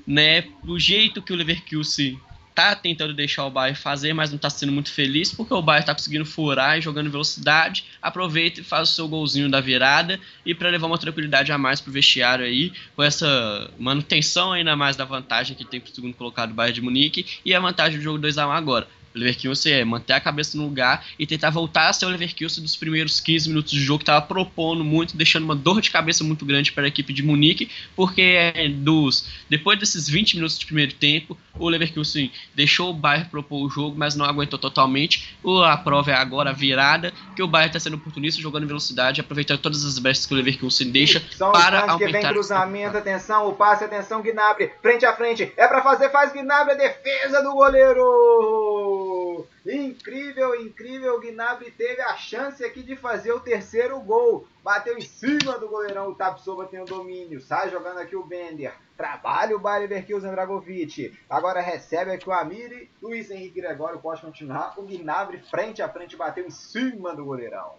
né? 0.06 0.44
Do 0.64 0.80
jeito 0.80 1.22
que 1.22 1.32
o 1.32 1.36
Leverkusen 1.36 2.20
tá 2.54 2.76
tentando 2.76 3.14
deixar 3.14 3.46
o 3.46 3.50
Bayern 3.50 3.78
fazer, 3.78 4.14
mas 4.14 4.32
não 4.32 4.38
tá 4.38 4.50
sendo 4.50 4.72
muito 4.72 4.92
feliz, 4.92 5.32
porque 5.32 5.54
o 5.54 5.62
Bayern 5.62 5.86
tá 5.86 5.94
conseguindo 5.94 6.26
furar 6.26 6.78
e 6.78 6.82
jogando 6.82 7.10
velocidade, 7.10 7.86
aproveita 8.02 8.60
e 8.60 8.64
faz 8.64 8.90
o 8.90 8.94
seu 8.94 9.08
golzinho 9.08 9.50
da 9.50 9.62
virada, 9.62 10.20
e 10.46 10.54
para 10.54 10.70
levar 10.70 10.88
uma 10.88 10.98
tranquilidade 10.98 11.52
a 11.52 11.58
mais 11.58 11.80
pro 11.80 11.92
vestiário 11.92 12.46
aí, 12.46 12.74
com 12.96 13.04
essa 13.04 13.72
manutenção 13.80 14.52
ainda 14.52 14.76
mais 14.76 14.96
da 14.96 15.06
vantagem 15.06 15.56
que 15.56 15.66
tem 15.66 15.80
pro 15.80 15.94
segundo 15.94 16.14
colocado 16.14 16.52
o 16.52 16.54
Bayern 16.54 16.76
de 16.76 16.82
Munique, 16.82 17.26
e 17.46 17.54
a 17.54 17.60
vantagem 17.60 17.98
do 17.98 18.04
jogo 18.04 18.20
2x1 18.20 18.50
agora. 18.50 18.88
O 19.14 19.20
Leverkusen 19.20 19.74
é 19.74 19.86
manter 19.86 20.14
a 20.14 20.20
cabeça 20.20 20.58
no 20.58 20.64
lugar 20.64 21.06
e 21.18 21.28
tentar 21.28 21.50
voltar 21.50 21.90
a 21.90 21.94
ser 21.94 22.06
o 22.06 22.10
Leverkusen 22.10 22.64
dos 22.64 22.76
primeiros 22.76 23.20
15 23.20 23.50
minutos 23.50 23.72
de 23.72 23.80
jogo, 23.80 24.00
que 24.00 24.04
estava 24.04 24.26
propondo 24.26 24.84
muito, 24.84 25.18
deixando 25.18 25.44
uma 25.44 25.56
dor 25.56 25.82
de 25.82 25.92
cabeça 25.92 26.24
muito 26.24 26.46
grande 26.46 26.72
para 26.72 26.84
a 26.84 26.88
equipe 26.88 27.14
de 27.14 27.24
Munique, 27.24 27.70
porque 27.96 28.22
é, 28.22 28.70
dos 28.70 29.26
depois 29.50 29.78
desses 29.80 30.08
20 30.08 30.36
minutos 30.36 30.58
de 30.58 30.66
primeiro 30.66 30.94
tempo, 30.94 31.38
o 31.58 31.70
Leverkusen 31.70 32.32
deixou 32.56 32.90
o 32.90 32.94
Bayern 32.94 33.30
propor 33.30 33.66
o 33.66 33.70
jogo, 33.70 33.96
mas 33.98 34.16
não 34.16 34.26
aguentou 34.26 34.58
totalmente. 34.58 35.36
A 35.66 35.78
prova 35.78 36.12
é 36.12 36.16
agora 36.16 36.54
virada, 36.54 37.14
que 37.36 37.44
o 37.44 37.48
Bayern 37.48 37.70
está 37.70 37.80
sendo 37.80 37.96
oportunista, 37.98 38.42
jogando 38.42 38.64
em 38.64 38.68
velocidade, 38.68 39.22
aproveitando 39.22 39.60
todas 39.60 39.84
as 39.86 40.00
bestas 40.00 40.26
que 40.26 40.34
o 40.34 40.38
Leverkusen 40.38 40.92
deixa 40.92 41.22
São 41.32 41.52
para 41.52 41.86
os 41.86 41.90
aumentar... 41.90 41.98
que 41.98 42.24
vem 42.24 42.34
cruzamento, 42.34 42.98
atenção, 42.98 43.48
o 43.50 43.54
passe, 43.54 43.84
atenção, 43.84 44.22
Gnabry, 44.22 44.72
frente 44.82 45.06
a 45.06 45.16
frente, 45.16 45.52
é 45.58 45.68
para 45.68 45.82
fazer, 45.84 46.10
faz 46.10 46.32
Gnabry, 46.32 46.72
a 46.74 46.76
defesa 46.76 47.42
do 47.42 47.54
goleiro! 47.54 49.46
Incrível, 49.66 50.60
incrível, 50.60 51.20
Gnabry 51.20 51.70
teve 51.72 52.02
a 52.02 52.16
chance 52.16 52.64
aqui 52.64 52.82
de 52.82 52.96
fazer 52.96 53.32
o 53.32 53.40
terceiro 53.40 54.00
gol. 54.00 54.48
Bateu 54.64 54.98
em 54.98 55.02
cima 55.02 55.58
do 55.60 55.68
goleirão, 55.68 56.10
o 56.10 56.16
Tapsoba 56.16 56.66
tem 56.66 56.82
o 56.82 56.86
domínio. 56.86 57.40
Sai 57.42 57.70
jogando 57.70 58.00
aqui 58.00 58.16
o 58.16 58.24
Bender. 58.24 58.74
Trabalha 59.02 59.56
o 59.56 59.60
Bayer 59.60 59.90
Leverkusen 59.90 60.30
Dragovic. 60.30 61.18
Agora 61.28 61.60
recebe 61.60 62.12
aqui 62.12 62.30
o 62.30 62.32
Amiri. 62.32 62.88
Luiz 63.02 63.32
Henrique 63.32 63.60
Gregório 63.60 63.98
pode 64.00 64.22
continuar. 64.22 64.76
O 64.78 64.84
Gnabry 64.84 65.40
frente 65.40 65.82
a 65.82 65.90
frente 65.90 66.16
bateu 66.16 66.46
em 66.46 66.52
cima 66.52 67.16
do 67.16 67.26
goleirão. 67.26 67.74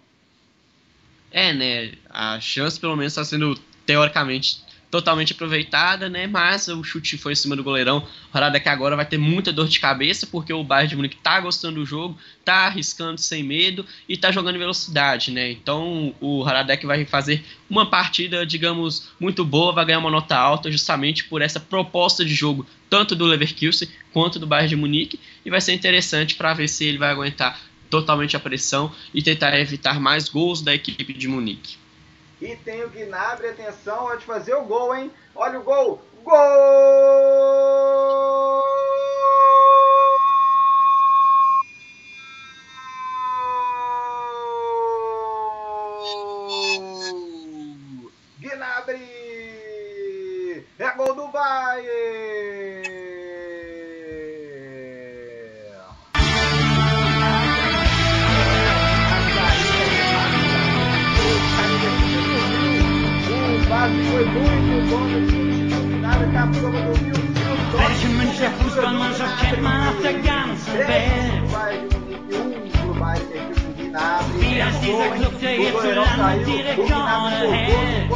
É, 1.31 1.53
né? 1.53 1.93
A 2.11 2.41
chance 2.41 2.81
pelo 2.81 2.97
menos 2.97 3.13
está 3.13 3.25
sendo 3.25 3.55
teoricamente 3.87 4.65
totalmente 4.93 5.33
aproveitada, 5.33 6.07
né? 6.11 6.27
Mas 6.27 6.69
o 6.69 6.85
chute 6.85 7.17
foi 7.17 7.33
em 7.33 7.35
cima 7.35 7.57
do 7.57 7.65
goleirão. 7.65 8.07
O 8.33 8.37
Haradek 8.37 8.69
agora 8.69 8.95
vai 8.95 9.07
ter 9.07 9.17
muita 9.17 9.51
dor 9.51 9.67
de 9.67 9.81
cabeça, 9.81 10.27
porque 10.27 10.53
o 10.53 10.63
Bayern 10.63 10.91
de 10.91 10.97
Munique 10.97 11.17
tá 11.17 11.41
gostando 11.41 11.81
do 11.81 11.87
jogo, 11.87 12.17
tá 12.45 12.67
arriscando 12.67 13.19
sem 13.19 13.43
medo 13.43 13.87
e 14.07 14.19
tá 14.19 14.31
jogando 14.31 14.57
em 14.57 14.59
velocidade, 14.59 15.31
né? 15.31 15.51
Então 15.51 16.15
o 16.21 16.45
Haradek 16.45 16.85
vai 16.85 17.07
fazer 17.07 17.43
uma 17.71 17.89
partida, 17.89 18.45
digamos, 18.45 19.09
muito 19.19 19.47
boa, 19.47 19.73
vai 19.73 19.87
ganhar 19.87 19.99
uma 19.99 20.11
nota 20.11 20.37
alta 20.37 20.71
justamente 20.71 21.25
por 21.25 21.41
essa 21.41 21.59
proposta 21.59 22.23
de 22.23 22.35
jogo, 22.35 22.67
tanto 22.91 23.17
do 23.17 23.25
Leverkusen 23.25 23.89
quanto 24.13 24.39
do 24.39 24.47
Bayern 24.47 24.69
de 24.69 24.77
Munique, 24.77 25.19
e 25.43 25.49
vai 25.49 25.63
ser 25.63 25.73
interessante 25.73 26.35
para 26.35 26.53
ver 26.53 26.69
se 26.69 26.85
ele 26.85 26.99
vai 26.99 27.11
aguentar 27.11 27.59
totalmente 27.89 28.37
a 28.37 28.41
pressão 28.41 28.93
e 29.15 29.23
tentar 29.23 29.59
evitar 29.59 29.99
mais 29.99 30.29
gols 30.29 30.61
da 30.61 30.75
equipe 30.75 31.15
de 31.15 31.29
Munique. 31.29 31.82
E 32.43 32.57
tem 32.57 32.83
o 32.83 32.91
Gnabry, 32.91 33.51
atenção, 33.51 34.09
pode 34.09 34.27
fazer 34.27 34.53
o 34.55 34.65
gol, 34.65 34.93
hein? 34.97 35.13
Olha 35.33 35.61
o 35.61 35.63
gol! 35.63 36.03
Gol! 36.25 36.35
Gnabry! 48.41 49.07
É 50.81 50.91
gol 50.97 51.15
do 51.15 51.29
Bayern! 51.29 52.32
Welche 66.53 68.09
Münchner 68.09 68.51
Fußballmannschaft 68.61 69.41
kennt 69.41 69.63
man 69.63 69.89
auf 69.89 70.01
der 70.03 70.15
ganzen 70.15 70.79
Welt? 70.79 71.33
Wie 74.39 74.63
heißt 74.63 74.83
dieser 74.83 75.09
Club, 75.11 75.41
der 75.41 75.59
jetzt 75.59 75.79
für 75.79 75.95
Land 75.95 76.47
direkt 76.47 76.91
vorne 76.91 77.53
hält? 77.53 78.11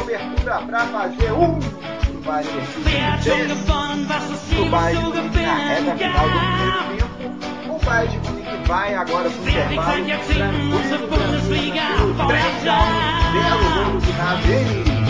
Wer 2.85 3.13
hat 3.13 3.25
schon 3.25 3.49
gewonnen, 3.49 4.07
was 4.09 4.31
es 4.31 4.41
hier 4.51 4.71
zu 5.01 5.11
gewinnen 5.11 5.99
gab? 5.99 7.17
O 7.69 7.79
Bayern 7.85 8.11
de 8.11 8.19
Munique 8.19 8.67
vai 8.67 8.95
agora 8.95 9.31
pro 9.31 9.49
intervalo. 9.49 10.07
Jahrzehnten 10.07 10.73
unsere 10.73 11.07
Bundesliga 11.07 11.87
Três 12.27 12.67
a 12.67 12.81
um, 12.81 13.33
belo 13.33 13.59
gol 13.75 14.01
do 14.01 14.13
Gnabry. 14.13 15.06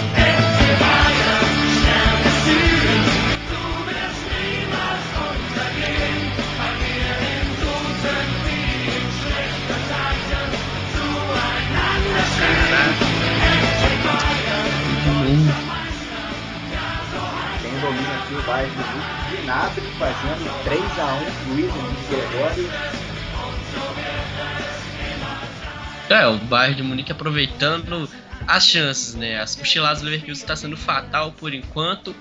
Aqui 18.26 18.34
o 18.34 18.42
Bayern 18.42 18.70
de 18.70 18.82
Munique. 18.82 19.42
Gnabry 19.44 19.86
fazendo 19.98 20.50
3x1 20.64 21.48
Luiz 21.48 21.74
Henrique 21.74 22.04
Gregório. 22.10 22.70
É, 26.08 26.26
o 26.26 26.38
Bayern 26.38 26.76
de 26.76 26.82
Munique 26.82 27.12
aproveitando 27.12 28.08
as 28.46 28.66
chances, 28.66 29.14
né? 29.14 29.40
As 29.40 29.54
cochiladas 29.54 30.00
do 30.00 30.04
Leverkusen 30.06 30.32
está 30.32 30.56
sendo 30.56 30.76
fatal 30.76 31.32
por 31.32 31.54
enquanto 31.54 32.14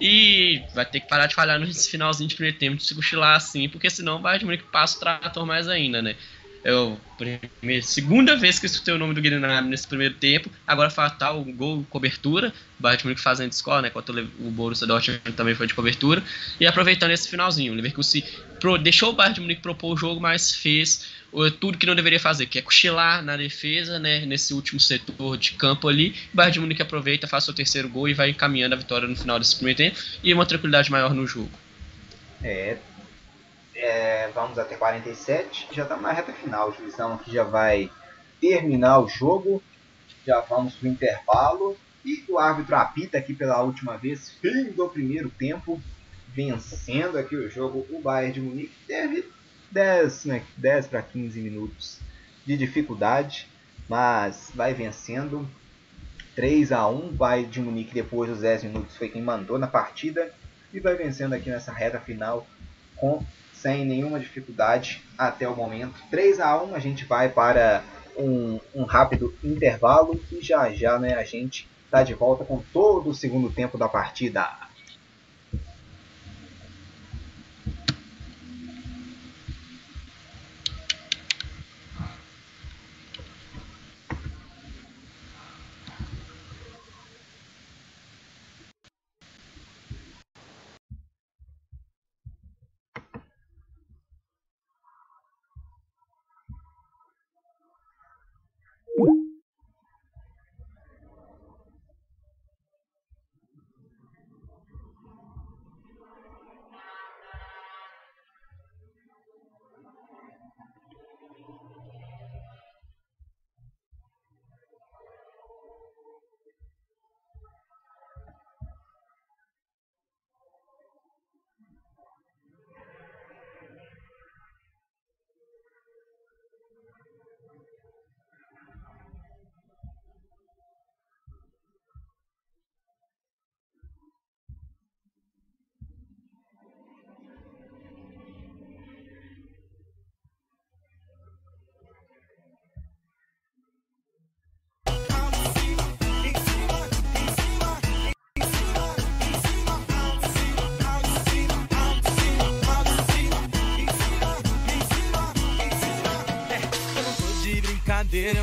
e 0.00 0.62
vai 0.74 0.84
ter 0.84 1.00
que 1.00 1.08
parar 1.08 1.26
de 1.26 1.34
falhar 1.34 1.58
nesse 1.60 1.90
finalzinho 1.90 2.28
de 2.28 2.34
primeiro 2.34 2.58
tempo 2.58 2.76
de 2.76 2.84
se 2.84 2.94
cochilar 2.94 3.36
assim, 3.36 3.68
porque 3.68 3.88
senão 3.88 4.16
o 4.16 4.18
Bayern 4.18 4.40
de 4.40 4.44
Munique 4.46 4.64
passa 4.64 4.96
o 4.96 5.00
trator 5.00 5.46
mais 5.46 5.68
ainda, 5.68 6.02
né? 6.02 6.16
Eu, 6.64 7.00
primeira, 7.18 7.82
segunda 7.82 8.36
vez 8.36 8.58
que 8.60 8.66
eu 8.66 8.70
escutei 8.70 8.94
o 8.94 8.98
nome 8.98 9.14
do 9.14 9.20
Gnabry 9.20 9.68
nesse 9.68 9.86
primeiro 9.86 10.14
tempo, 10.14 10.48
agora 10.64 10.90
fatal, 10.90 11.42
gol, 11.44 11.84
cobertura, 11.90 12.52
o 12.78 12.82
Bayern 12.82 12.98
de 12.98 13.04
Munique 13.06 13.20
fazendo 13.20 13.52
score, 13.52 13.82
né? 13.82 13.88
Enquanto 13.88 14.10
o 14.10 14.46
o 14.46 14.50
Borussia 14.52 14.86
Dortmund 14.86 15.20
também 15.36 15.56
foi 15.56 15.66
de 15.66 15.74
cobertura 15.74 16.22
e 16.60 16.66
aproveitando 16.66 17.10
esse 17.10 17.28
finalzinho, 17.28 17.72
o 17.72 17.74
Leverkusen 17.76 18.24
pro- 18.60 18.78
deixou 18.78 19.10
o 19.10 19.12
Bayern 19.12 19.34
de 19.34 19.40
Munique 19.40 19.60
propor 19.60 19.94
o 19.94 19.96
jogo, 19.96 20.20
mas 20.20 20.54
fez 20.54 21.06
o- 21.32 21.50
tudo 21.50 21.76
que 21.78 21.84
não 21.86 21.96
deveria 21.96 22.20
fazer, 22.20 22.46
que 22.46 22.60
é 22.60 22.62
cochilar 22.62 23.24
na 23.24 23.36
defesa, 23.36 23.98
né, 23.98 24.24
nesse 24.24 24.54
último 24.54 24.78
setor 24.78 25.36
de 25.36 25.52
campo 25.54 25.88
ali. 25.88 26.14
O 26.32 26.36
Bayern 26.36 26.52
de 26.54 26.60
Munique 26.60 26.82
aproveita, 26.82 27.26
faz 27.26 27.42
seu 27.42 27.52
terceiro 27.54 27.88
gol 27.88 28.08
e 28.08 28.14
vai 28.14 28.30
encaminhando 28.30 28.76
a 28.76 28.78
vitória 28.78 29.08
no 29.08 29.16
final 29.16 29.36
desse 29.40 29.56
primeiro 29.56 29.78
tempo 29.78 29.98
e 30.22 30.32
uma 30.32 30.46
tranquilidade 30.46 30.92
maior 30.92 31.12
no 31.12 31.26
jogo. 31.26 31.50
É, 32.44 32.76
é, 33.82 34.28
vamos 34.28 34.60
até 34.60 34.76
47. 34.76 35.68
Já 35.72 35.82
estamos 35.82 36.04
na 36.04 36.12
reta 36.12 36.32
final. 36.32 36.70
O 36.70 36.72
juizão 36.72 37.14
aqui 37.14 37.32
já 37.32 37.42
vai 37.42 37.90
terminar 38.40 39.00
o 39.00 39.08
jogo. 39.08 39.60
Já 40.24 40.40
vamos 40.40 40.76
para 40.76 40.88
o 40.88 40.92
intervalo. 40.92 41.76
E 42.04 42.24
o 42.28 42.38
árbitro 42.38 42.76
apita 42.76 43.18
aqui 43.18 43.34
pela 43.34 43.60
última 43.60 43.98
vez. 43.98 44.30
Fim 44.40 44.70
do 44.70 44.88
primeiro 44.88 45.28
tempo. 45.30 45.82
Vencendo 46.28 47.18
aqui 47.18 47.34
o 47.34 47.50
jogo. 47.50 47.84
O 47.90 48.00
Bayern 48.00 48.34
de 48.34 48.40
Munique 48.40 48.74
teve 48.86 49.28
10, 49.72 50.26
né, 50.26 50.44
10 50.56 50.86
para 50.86 51.02
15 51.02 51.40
minutos 51.40 51.98
de 52.46 52.56
dificuldade. 52.56 53.48
Mas 53.88 54.52
vai 54.54 54.72
vencendo. 54.72 55.48
3 56.36 56.70
a 56.70 56.86
1 56.88 57.08
O 57.08 57.12
Bayern 57.12 57.50
de 57.50 57.60
Munique 57.60 57.92
depois 57.92 58.30
dos 58.30 58.40
10 58.42 58.62
minutos 58.64 58.96
foi 58.96 59.08
quem 59.08 59.20
mandou 59.20 59.58
na 59.58 59.66
partida. 59.66 60.32
E 60.72 60.78
vai 60.78 60.94
vencendo 60.94 61.32
aqui 61.32 61.50
nessa 61.50 61.72
reta 61.72 61.98
final 61.98 62.46
com 62.96 63.24
sem 63.62 63.84
nenhuma 63.84 64.18
dificuldade 64.18 65.02
até 65.16 65.48
o 65.48 65.54
momento. 65.54 65.94
3 66.10 66.40
a 66.40 66.60
1 66.60 66.74
a 66.74 66.78
gente 66.80 67.04
vai 67.04 67.28
para 67.28 67.82
um, 68.18 68.58
um 68.74 68.82
rápido 68.82 69.32
intervalo 69.42 70.20
e 70.30 70.42
já 70.42 70.70
já 70.72 70.98
né, 70.98 71.14
a 71.14 71.24
gente 71.24 71.68
está 71.84 72.02
de 72.02 72.12
volta 72.12 72.44
com 72.44 72.60
todo 72.72 73.10
o 73.10 73.14
segundo 73.14 73.48
tempo 73.50 73.78
da 73.78 73.88
partida. 73.88 74.50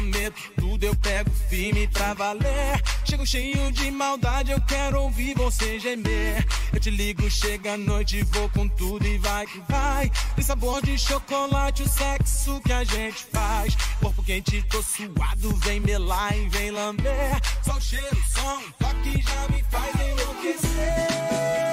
Medo, 0.01 0.35
tudo 0.57 0.83
eu 0.83 0.95
pego 0.95 1.29
firme 1.49 1.87
pra 1.87 2.13
valer. 2.13 2.81
Chego 3.05 3.25
cheio 3.25 3.71
de 3.71 3.89
maldade, 3.91 4.51
eu 4.51 4.61
quero 4.61 5.01
ouvir 5.03 5.33
você 5.35 5.79
gemer. 5.79 6.45
Eu 6.73 6.79
te 6.79 6.89
ligo, 6.89 7.29
chega 7.29 7.73
a 7.73 7.77
noite, 7.77 8.21
vou 8.23 8.49
com 8.49 8.67
tudo 8.67 9.05
e 9.07 9.17
vai 9.17 9.45
que 9.45 9.61
vai. 9.69 10.11
Tem 10.35 10.43
sabor 10.43 10.81
de 10.81 10.97
chocolate, 10.97 11.83
o 11.83 11.89
sexo 11.89 12.59
que 12.61 12.73
a 12.73 12.83
gente 12.83 13.25
faz. 13.31 13.75
Corpo 14.01 14.21
quente, 14.23 14.61
tô 14.69 14.81
suado, 14.83 15.55
vem 15.57 15.79
melar 15.79 16.37
e 16.37 16.49
vem 16.49 16.71
lamber. 16.71 17.39
Só 17.63 17.73
o 17.73 17.81
cheiro, 17.81 18.23
som, 18.27 18.61
toque 18.77 19.21
já 19.21 19.47
me 19.47 19.63
faz 19.69 19.95
enlouquecer. 19.95 21.68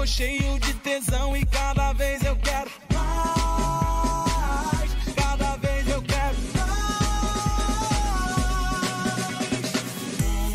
Tô 0.00 0.06
cheio 0.06 0.58
de 0.60 0.72
tesão 0.74 1.36
e 1.36 1.44
cada 1.44 1.92
vez 1.92 2.22
eu 2.24 2.34
quero 2.36 2.70
mais. 2.94 4.90
Cada 5.14 5.56
vez 5.56 5.86
eu 5.88 6.00
quero 6.00 6.36
mais. 6.56 7.20
Um, 10.24 10.52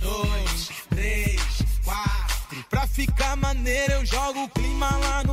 dois, 0.00 0.70
três, 0.88 1.40
quatro. 1.84 2.64
Pra 2.68 2.84
ficar 2.88 3.36
maneiro, 3.36 3.92
eu 3.92 4.04
jogo 4.04 4.42
o 4.42 4.48
clima 4.48 4.90
lá 4.96 5.22
no 5.22 5.29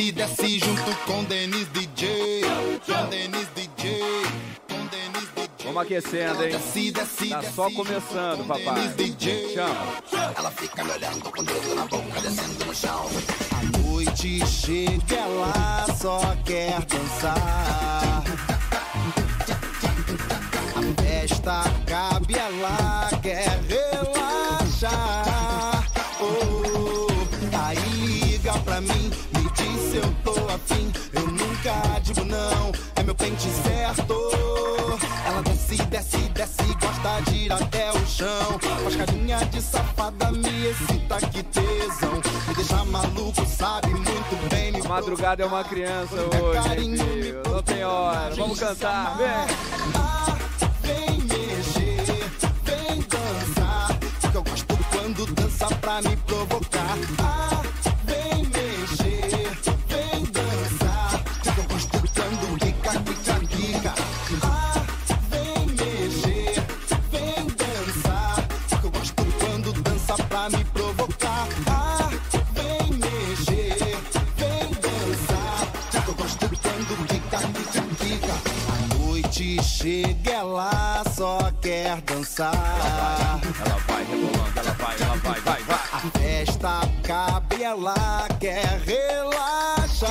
desce, 0.00 0.12
desce, 0.12 0.58
junto 0.60 0.96
com 1.04 1.24
Denis 1.24 1.66
DJ. 1.68 2.42
Com 2.86 3.06
Denis 3.10 3.48
DJ. 3.54 4.00
Com 4.68 4.86
Denis 4.86 5.28
DJ. 5.36 5.66
Vamos 5.66 5.82
aquecendo, 5.82 6.42
hein? 6.42 6.52
Desce, 6.52 6.90
desce, 6.90 7.28
Tá 7.28 7.42
só 7.42 7.70
começando, 7.70 8.38
com 8.38 8.44
papai. 8.44 8.90
Chama. 9.52 10.34
Ela 10.36 10.50
fica 10.52 10.82
me 10.84 10.90
olhando 10.90 11.30
com 11.30 11.40
o 11.40 11.44
dedo 11.44 11.74
na 11.74 11.84
boca, 11.84 12.20
descendo 12.20 12.64
no 12.64 12.74
chão. 12.74 13.10
A 13.52 13.78
noite 13.78 14.46
chega, 14.46 15.16
ela 15.16 15.86
só 15.98 16.20
quer 16.46 16.80
dançar. 16.86 18.24
A 20.76 21.02
festa 21.02 21.64
cabe, 21.86 22.34
ela 22.34 23.10
quer 23.22 23.58
digo 32.12 32.26
não, 32.26 32.72
é 32.96 33.02
meu 33.02 33.14
pente 33.14 33.48
certo. 33.48 34.14
Ela 35.24 35.42
desce, 35.42 35.76
desce, 35.84 36.18
desce, 36.34 36.74
gosta 36.80 37.30
de 37.30 37.36
ir 37.36 37.52
até 37.52 37.90
o 37.92 38.06
chão. 38.06 38.58
Faz 38.82 38.96
carinha 38.96 39.38
de 39.46 39.62
safada, 39.62 40.32
me 40.32 40.66
excita, 40.66 41.18
que 41.28 41.42
tesão. 41.42 42.20
Me 42.48 42.54
deixa 42.54 42.84
maluco, 42.84 43.46
sabe 43.46 43.88
muito 43.90 44.48
bem. 44.50 44.72
Me 44.72 44.82
Madrugada 44.82 45.42
é 45.44 45.46
uma 45.46 45.62
criança 45.62 46.16
hoje, 46.16 46.80
hein, 46.80 46.96
filho? 46.96 47.42
Não 47.48 47.62
tem 47.62 47.84
hora. 47.84 48.34
Vamos 48.34 48.58
cantar, 48.58 49.16
vem. 49.16 49.46
Vem 50.82 51.20
mexer, 51.20 52.30
vem 52.64 53.00
dançar. 53.02 53.96
Porque 54.20 54.36
eu 54.36 54.42
gosto 54.42 54.78
quando 54.90 55.26
dança 55.34 55.66
pra 55.76 56.02
me 56.02 56.16
provocar. 56.16 56.98
Ah, 57.20 57.62
ela 80.40 81.04
só 81.14 81.38
quer 81.60 82.00
dançar. 82.00 82.54
Ela 83.60 83.76
vai 83.86 84.04
rebolando, 84.04 84.58
ela 84.58 84.72
vai, 84.72 84.96
ela 84.98 85.16
vai, 85.16 85.40
vai, 85.40 85.62
vai. 85.62 85.78
A 85.92 85.98
festa 86.18 86.80
cabe, 87.02 87.62
ela 87.62 88.26
quer 88.40 88.80
relaxar. 88.86 90.08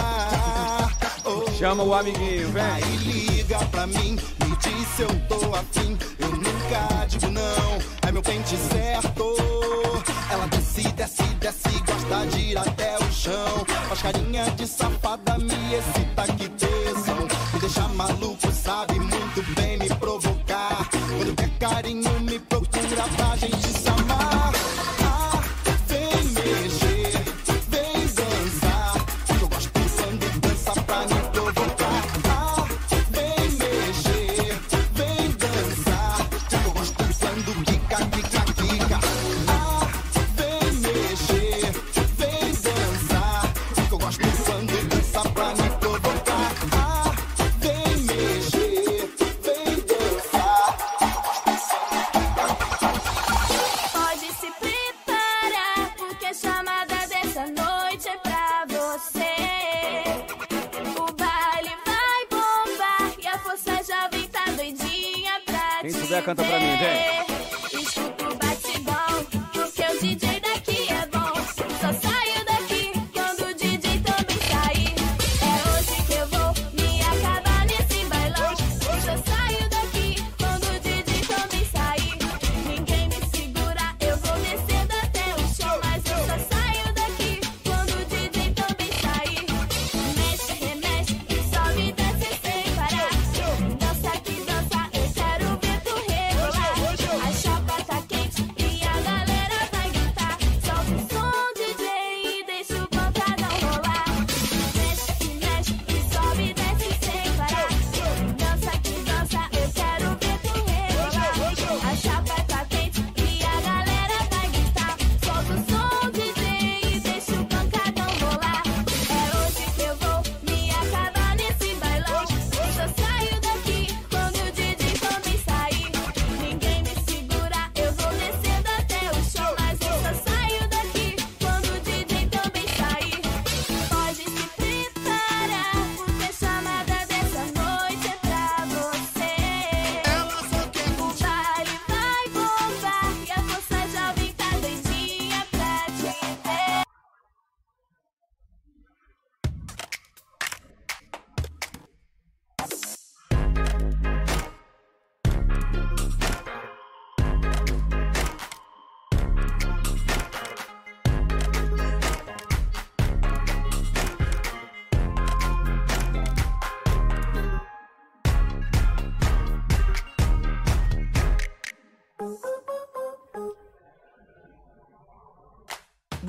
Oh, 1.25 1.49
Chama 1.51 1.84
o 1.84 1.93
amiguinho, 1.95 2.51
vem. 2.51 2.63
Aí 2.63 2.97
liga 2.97 3.57
pra 3.71 3.88
mim, 3.88 4.19
me 4.45 4.55
diz 4.57 4.88
se 4.95 5.01
eu 5.01 5.09
tô 5.27 5.55
afim. 5.55 5.97
Eu 6.19 6.30
nunca 6.30 7.05
digo 7.07 7.32
não, 7.32 7.80
é 8.07 8.11
meu 8.11 8.21
pente 8.21 8.55
certo. 8.55 9.36
Ela 10.30 10.45
desce, 10.45 10.84
desce, 10.91 11.23
desce, 11.39 11.84
gosta 11.88 12.27
de 12.27 12.51
ir 12.51 12.57
até 12.57 12.97
o 12.99 13.11
chão. 13.11 13.65
Faz 13.88 14.01
carinha 14.03 14.43
de 14.51 14.67
safada, 14.67 15.39
me 15.39 15.73
excita, 15.73 16.34
que 16.38 16.49
tesão. 16.49 17.27
Me 17.51 17.59
deixa 17.59 17.88
maluco, 17.88 18.51
sabe 18.51 18.99
muito 18.99 19.28
procura 23.00 23.38
pra 23.38 23.78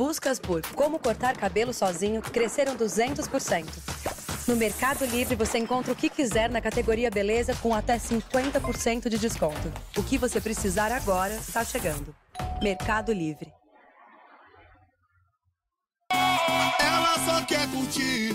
buscas 0.00 0.38
por 0.38 0.62
como 0.74 0.98
cortar 0.98 1.36
cabelo 1.36 1.74
sozinho 1.74 2.22
cresceram 2.22 2.74
200%. 2.74 3.66
No 4.48 4.56
Mercado 4.56 5.04
Livre 5.04 5.36
você 5.36 5.58
encontra 5.58 5.92
o 5.92 5.94
que 5.94 6.08
quiser 6.08 6.48
na 6.48 6.58
categoria 6.58 7.10
beleza 7.10 7.54
com 7.56 7.74
até 7.74 7.98
50% 7.98 9.10
de 9.10 9.18
desconto. 9.18 9.70
O 9.98 10.02
que 10.02 10.16
você 10.16 10.40
precisar 10.40 10.90
agora 10.90 11.34
está 11.34 11.62
chegando. 11.62 12.16
Mercado 12.62 13.12
Livre. 13.12 13.52
Ela 16.10 17.18
só 17.26 17.44
quer 17.44 17.68
curtir 17.70 18.34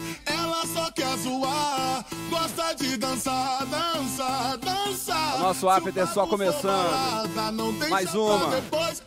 ela 0.66 0.74
só 0.74 0.92
quer 0.92 1.18
zoar, 1.18 2.06
gosta 2.28 2.74
de 2.74 2.98
dançar, 2.98 3.66
dança, 3.68 4.58
dança. 4.58 5.36
O 5.36 5.40
nosso 5.40 5.70
after 5.70 5.96
é 5.96 6.08
só 6.08 6.26
começando. 6.26 6.90
Balada, 6.90 7.88
Mais 7.88 8.16
uma. 8.16 8.50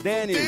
Denis, 0.01 0.39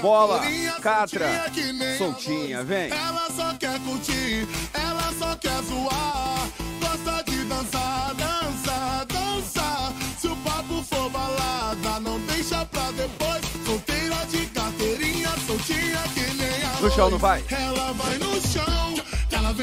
bola, 0.00 0.40
catra, 0.80 1.42
soltinha, 1.42 1.98
soltinha, 1.98 2.62
vem. 2.62 2.88
Ela 2.88 3.28
só 3.34 3.52
quer 3.54 3.80
curtir, 3.80 4.46
ela 4.74 5.12
só 5.18 5.34
quer 5.36 5.60
zoar, 5.64 6.48
gosta 6.80 7.24
de 7.24 7.44
dançar, 7.46 8.14
dança, 8.14 9.06
dança. 9.08 9.92
Se 10.20 10.28
o 10.28 10.36
papo 10.36 10.84
for 10.84 11.10
balada, 11.10 11.98
não 12.00 12.20
deixa 12.20 12.64
pra 12.66 12.92
depois. 12.92 13.42
Solteira 13.66 14.24
de 14.30 14.46
carteirinha, 14.46 15.30
soltinha 15.48 15.98
que 16.14 16.32
nem 16.34 16.62
a 16.62 16.80
No 16.80 16.90
chão, 16.92 17.10
não 17.10 17.18
vai? 17.18 17.42
Ela 17.50 17.92
vai 17.92 18.18
no 18.18 18.40
chão 18.40 18.73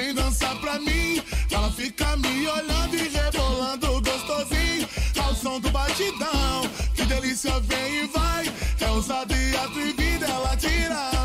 vem 0.02 0.14
dançar 0.16 0.56
pra 0.60 0.80
mim. 0.80 1.22
Ela 1.52 1.72
fica 1.72 2.18
me 2.18 2.48
olhando 2.48 2.96
e 2.96 3.08
rebolando 3.10 4.02
gostosinho. 4.02 4.88
Ao 5.24 5.36
som 5.36 5.60
do 5.60 5.70
batidão, 5.70 6.62
que 6.96 7.06
delícia 7.06 7.60
vem 7.62 8.04
e 8.04 8.08
vai. 8.08 8.52
É 8.80 8.90
ousada 8.90 9.34
e 9.36 9.56
atrevida, 9.56 10.26
ela 10.26 10.58
tira 10.58 11.21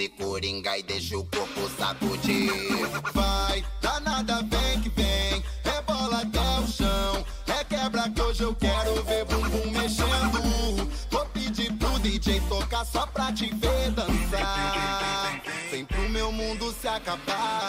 e 0.00 0.08
coringa 0.08 0.78
e 0.78 0.82
deixa 0.82 1.18
o 1.18 1.24
corpo 1.24 1.68
sacudir. 1.78 2.50
Vai, 3.12 3.64
danada, 3.82 4.42
vem 4.42 4.80
que 4.80 4.88
vem, 4.90 5.44
é 5.64 5.82
bola 5.82 6.22
até 6.22 6.40
o 6.40 6.66
chão. 6.66 7.24
É 7.48 7.64
quebra 7.64 8.08
que 8.08 8.22
hoje 8.22 8.42
eu 8.42 8.54
quero 8.54 9.02
ver 9.04 9.24
bumbum 9.26 9.70
mexendo. 9.70 10.88
Vou 11.10 11.26
pedir 11.26 11.72
pro 11.74 11.98
DJ 11.98 12.40
tocar 12.48 12.84
só 12.86 13.06
pra 13.06 13.32
te 13.32 13.52
ver 13.54 13.90
dançar. 13.90 15.42
sem 15.70 15.84
pro 15.84 16.08
meu 16.08 16.32
mundo 16.32 16.74
se 16.80 16.88
acabar. 16.88 17.59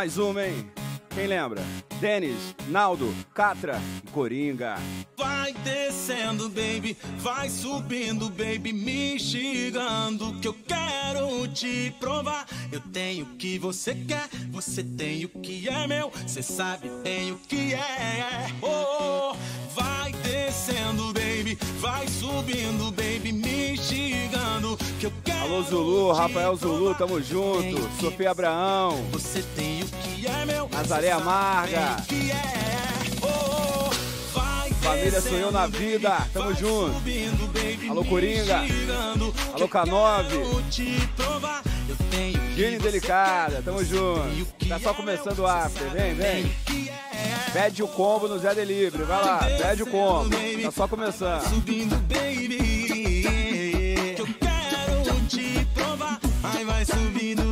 mais 0.00 0.16
uma, 0.16 0.46
hein? 0.46 0.66
Quem 1.10 1.26
lembra? 1.26 1.62
Denis, 2.00 2.56
Naldo, 2.68 3.14
Catra 3.34 3.78
e 4.02 4.10
Coringa. 4.10 4.76
Vai 5.14 5.52
descendo, 5.52 6.48
baby, 6.48 6.96
vai 7.18 7.50
subindo, 7.50 8.30
baby, 8.30 8.72
me 8.72 9.20
xingando 9.20 10.32
que 10.40 10.48
eu 10.48 10.54
quero 10.66 11.46
te 11.48 11.94
provar. 12.00 12.46
Eu 12.72 12.80
tenho 12.80 13.26
o 13.26 13.36
que 13.36 13.58
você 13.58 13.94
quer, 13.94 14.26
você 14.50 14.82
tem 14.82 15.26
o 15.26 15.28
que 15.28 15.68
é 15.68 15.86
meu, 15.86 16.10
você 16.26 16.42
sabe 16.42 16.88
bem 17.04 17.32
o 17.32 17.36
que 17.36 17.74
é. 17.74 18.46
Oh, 18.62 18.68
oh, 18.68 19.32
oh. 19.32 19.78
vai 19.78 20.12
descendo, 20.12 21.12
baby, 21.12 21.58
vai 21.78 22.08
subindo, 22.08 22.90
baby. 22.90 23.09
Alô 25.60 25.68
Zulu, 25.68 26.12
Rafael 26.12 26.56
Zulu, 26.56 26.94
tamo 26.94 27.20
junto. 27.20 27.76
Sofia 28.00 28.30
Abraão. 28.30 28.96
você 29.12 29.42
tem 29.54 29.82
o 29.82 29.86
que 29.86 30.26
é 30.26 30.46
meu. 30.46 30.66
Nazaré 30.70 31.10
Amarga. 31.10 31.96
é. 32.10 32.70
Oh, 33.20 33.90
oh, 33.90 34.74
Família 34.82 35.20
Sou 35.20 35.36
Eu 35.36 35.52
na 35.52 35.66
Vida, 35.66 36.26
tamo 36.32 36.54
junto. 36.54 36.94
Alô, 37.90 38.04
Coringa. 38.06 38.60
Alô, 38.60 39.32
que 39.54 39.62
eu 39.62 39.68
K9. 39.68 40.28
quero 40.28 40.62
te 40.70 41.08
provar. 41.14 41.62
Eu 41.86 41.96
tenho 42.10 42.38
o 42.38 42.40
que 42.40 42.56
Gene 42.56 42.78
você 42.78 42.82
Delicada, 42.82 43.62
tamo 43.62 43.84
junto. 43.84 44.66
Tá 44.66 44.78
só 44.78 44.92
é 44.92 44.94
começando 44.94 45.38
o 45.40 45.46
after, 45.46 45.90
vem, 45.90 46.14
vem. 46.14 46.56
é. 46.88 47.50
Pede 47.52 47.82
o 47.82 47.88
combo 47.88 48.28
no 48.28 48.38
Zé 48.38 48.54
Delivery, 48.54 49.04
vai 49.04 49.22
lá, 49.22 49.40
pede 49.60 49.82
o 49.82 49.86
combo. 49.86 50.30
Tá 50.62 50.70
só 50.70 50.88
começando. 50.88 51.42
Subindo, 51.50 51.96
baby. 52.08 52.69
Vai 56.80 56.84
subindo, 56.86 57.49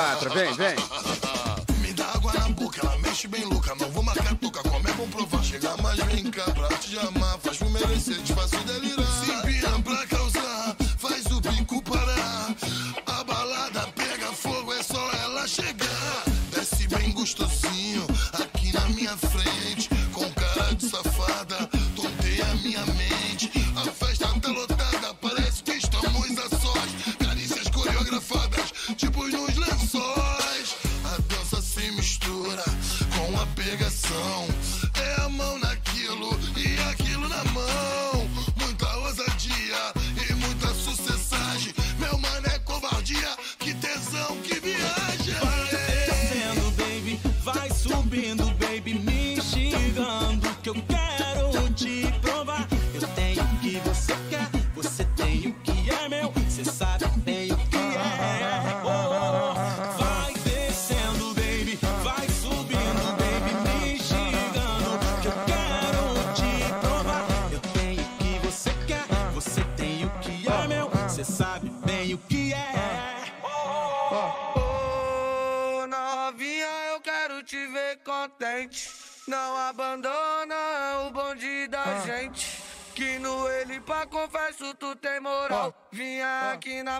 Catra, 0.00 0.30
vem, 0.30 0.54
vem. 0.54 0.99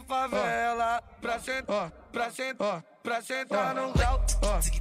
Na 0.01 0.07
favela 0.07 1.03
pra 1.21 1.39
sentar, 1.39 1.91
pra 2.13 2.31
sentar, 2.31 2.85
pra 3.03 3.23
sentar 3.23 3.75
no 3.75 3.93
grau. 3.93 4.25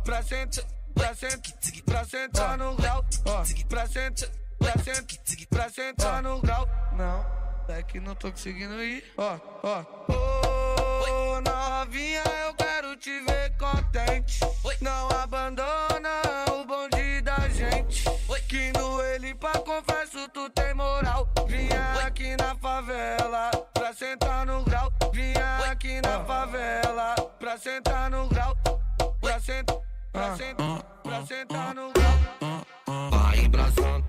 Pra 0.04 0.24
sentar, 0.24 0.66
pra 0.94 1.14
sentar, 1.14 1.84
pra 1.86 2.06
sentar 2.06 2.58
no 2.58 2.76
grau. 2.76 3.06
Pra 3.24 3.88
sentar, 3.88 4.30
pra 4.58 4.78
sentar, 4.78 5.48
pra 5.50 5.70
sentar 5.70 6.24
no 6.24 6.42
grau. 6.42 6.68
Não, 6.94 7.26
é 7.68 7.84
que 7.84 8.00
não 8.00 8.16
tô 8.16 8.32
conseguindo 8.32 8.82
ir. 8.82 9.04
Ó, 9.18 9.38
ó. 9.64 9.84
Ô 10.10 11.42
novinha, 11.42 12.24
eu 12.46 12.54
quero 12.54 12.96
te 12.96 13.20
ver 13.22 13.58
contente. 13.58 14.40
Não 14.82 15.10
abandona 15.10 16.22
o 16.52 16.66
bonde 16.66 17.22
da 17.22 17.48
gente. 17.50 18.04
Que 18.48 18.72
no 18.72 19.00
ele 19.04 19.36
pra 19.36 19.52
confesso 19.60 20.28
tu 20.30 20.50
tem 20.50 20.74
moral. 20.74 21.30
Vinha 21.48 21.94
aqui 22.04 22.36
na 22.36 22.56
favela 22.56 23.52
pra 23.76 23.94
sentar 23.94 24.44
no 24.44 24.64
grau. 24.64 24.89
Vinha 25.20 25.58
aqui 25.70 26.00
na 26.02 26.24
favela 26.24 27.14
pra 27.38 27.58
sentar 27.58 28.10
no 28.10 28.30
grau. 28.30 28.56
Pra 29.20 29.38
sentar, 29.38 29.76
pra 30.14 30.38
sentar, 30.38 30.82
pra 31.04 31.26
sentar 31.26 31.76
no 31.76 31.92
grau. 31.92 33.10
Vai 33.12 33.40
embrasando. 33.40 34.08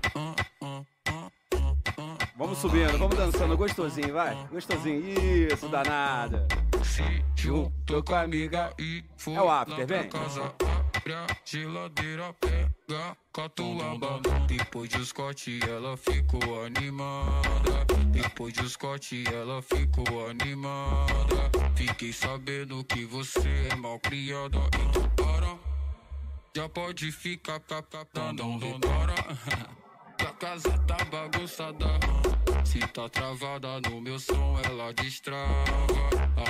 Vamos 2.41 2.57
subindo, 2.57 2.97
vamos 2.97 3.15
dançando, 3.15 3.55
gostosinho, 3.55 4.13
vai. 4.13 4.35
Gostosinho, 4.51 4.99
isso, 5.47 5.69
danada. 5.69 6.47
Se 6.83 7.03
juntou 7.35 8.01
com 8.01 8.15
a 8.15 8.21
amiga 8.21 8.73
e 8.79 9.03
foi 9.15 9.35
É 9.35 9.41
o 9.43 9.47
after, 9.47 9.85
vem. 9.85 10.09
casa. 10.09 10.51
Abre 10.95 11.13
a 11.13 11.27
geladeira, 11.45 12.33
pega 12.33 13.15
catuaba. 13.31 14.19
Depois 14.47 14.89
de 14.89 15.05
Scott 15.05 15.59
ela 15.69 15.95
ficou 15.95 16.65
animada. 16.65 17.85
Depois 18.07 18.51
de 18.55 18.67
Scott 18.67 19.23
ela 19.31 19.61
ficou 19.61 20.27
animada. 20.27 21.51
Fiquei 21.75 22.11
sabendo 22.11 22.83
que 22.85 23.05
você 23.05 23.67
é 23.71 23.75
mal 23.75 23.99
criada. 23.99 24.57
Então 24.89 25.07
para, 25.15 25.59
já 26.55 26.67
pode 26.67 27.11
ficar 27.11 27.59
captando 27.59 28.43
um 28.43 28.57
vambora. 28.57 29.13
Que 30.21 30.27
a 30.27 30.31
casa 30.33 30.77
tá 30.85 30.97
bagunçada. 31.05 31.87
Se 32.63 32.77
tá 32.79 33.09
travada 33.09 33.81
no 33.89 33.99
meu 33.99 34.19
som, 34.19 34.55
ela 34.63 34.93
destrava. 34.93 35.55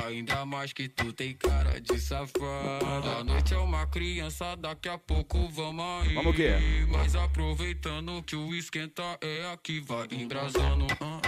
Ainda 0.05 0.45
mais 0.45 0.73
que 0.73 0.89
tu 0.89 1.13
tem 1.13 1.33
cara 1.35 1.79
de 1.79 1.97
safada. 1.97 3.19
A 3.19 3.23
noite 3.23 3.53
é 3.53 3.57
uma 3.57 3.87
criança, 3.87 4.57
daqui 4.57 4.89
a 4.89 4.97
pouco 4.97 5.47
vamos 5.47 5.85
aí. 6.05 6.13
Vamos 6.15 6.33
o 6.33 6.35
quê? 6.35 6.51
Mas 6.89 7.15
aproveitando 7.15 8.21
que 8.23 8.35
o 8.35 8.53
esquenta 8.53 9.17
é 9.21 9.49
aqui, 9.53 9.79
vai 9.79 10.05
embrasando. 10.11 10.85
ah, 10.99 11.21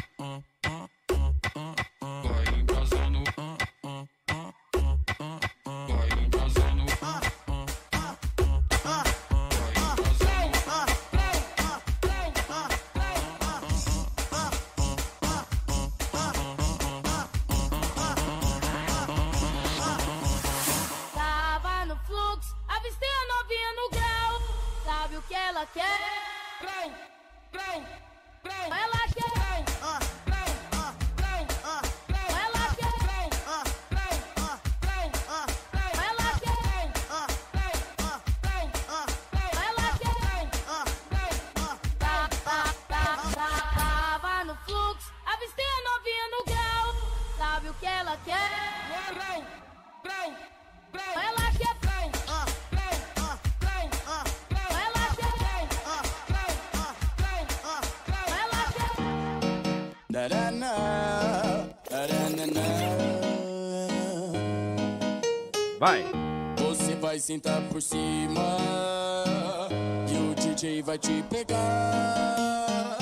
vai 70.93 70.99
te 70.99 71.23
pegar. 71.23 72.97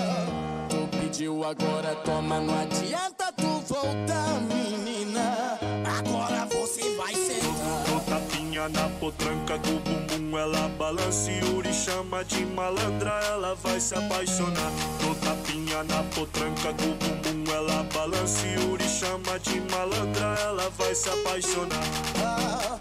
Tu 0.70 0.98
pediu 0.98 1.44
agora, 1.44 1.94
toma, 2.06 2.40
não 2.40 2.58
adianta 2.62 3.34
tu 3.34 3.48
voltar, 3.68 4.40
menina. 4.42 5.60
Agora 6.00 6.46
você 6.46 6.96
vai 6.96 7.14
sentar. 7.14 7.84
Dou 7.88 8.00
tapinha 8.02 8.70
na 8.70 8.90
potranca 9.00 9.58
do 9.58 9.80
bumbum, 9.80 10.38
ela 10.38 10.70
balança 10.70 11.32
e 11.32 11.44
Uri 11.54 11.74
chama 11.74 12.24
de 12.24 12.46
malandra, 12.46 13.12
ela 13.30 13.56
vai 13.56 13.80
se 13.80 13.94
apaixonar. 13.94 14.72
Dou 15.02 15.16
tapinha 15.16 15.84
na 15.84 16.04
potranca 16.16 16.72
do 16.72 16.96
bumbum, 16.96 17.52
ela 17.54 17.84
balança 17.94 18.48
e 18.48 18.72
Uri 18.72 18.88
chama 18.88 19.38
de 19.40 19.60
malandra, 19.70 20.38
ela 20.46 20.70
vai 20.78 20.96
se 20.96 21.10
apaixonar. 21.10 21.84
Ah, 22.24 22.80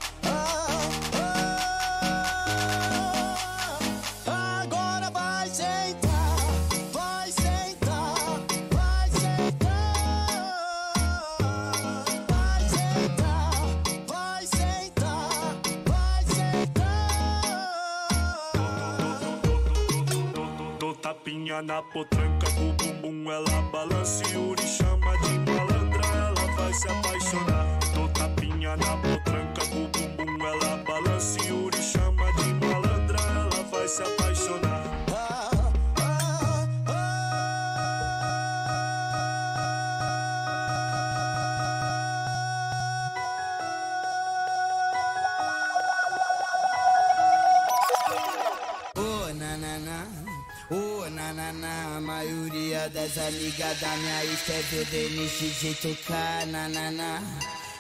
DJ 55.41 55.73
tocar, 55.77 56.47
nanana. 56.49 57.23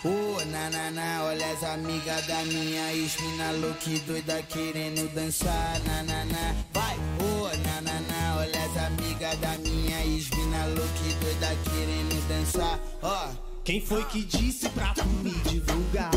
Ô, 0.02 0.42
nanana, 0.46 1.24
olha 1.24 1.46
as 1.52 1.62
amigas 1.62 2.26
da 2.26 2.42
minha 2.44 2.94
ex, 2.94 3.20
mina 3.20 3.50
louca 3.52 3.90
doida 4.06 4.42
querendo 4.44 5.14
dançar, 5.14 5.78
nanana. 5.84 6.56
Vai, 6.72 6.96
ô, 7.20 7.48
nanana, 7.58 8.38
olha 8.38 8.64
as 8.64 8.76
amigas 8.78 9.38
da 9.40 9.58
minha 9.58 10.06
ex, 10.06 10.30
mina 10.30 10.64
louca 10.68 11.14
doida 11.20 11.54
querendo 11.64 12.28
dançar, 12.28 12.80
ó. 13.02 13.28
Quem 13.62 13.78
foi 13.78 14.06
que 14.06 14.24
disse 14.24 14.66
pra 14.70 14.94
tu 14.94 15.04
me 15.04 15.32
divulgar? 15.50 16.12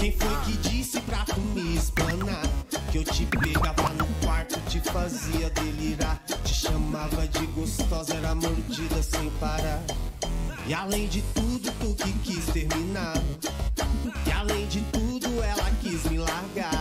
Quem 0.00 0.10
foi 0.10 0.36
que 0.46 0.58
disse 0.68 1.00
pra 1.02 1.24
tu 1.26 1.40
me 1.40 1.76
espanar? 1.76 2.42
Que 2.90 2.98
eu 2.98 3.04
te 3.04 3.24
pegava 3.26 3.88
no 3.90 4.06
quarto, 4.20 4.58
te 4.68 4.80
fazia 4.80 5.48
delirar. 5.50 6.20
Te 6.42 6.52
chamava 6.52 7.28
de 7.28 7.46
gostosa, 7.46 8.14
era 8.14 8.34
mordida 8.34 9.00
sem 9.00 9.30
parar. 9.38 9.80
E 10.66 10.72
além 10.72 11.06
de 11.08 11.20
tudo, 11.34 11.70
tu 11.78 11.94
que 11.94 12.10
quis 12.20 12.46
terminar. 12.46 13.16
E 14.26 14.32
além 14.32 14.66
de 14.66 14.80
tudo, 14.92 15.42
ela 15.42 15.70
quis 15.82 16.04
me 16.04 16.16
largar. 16.16 16.73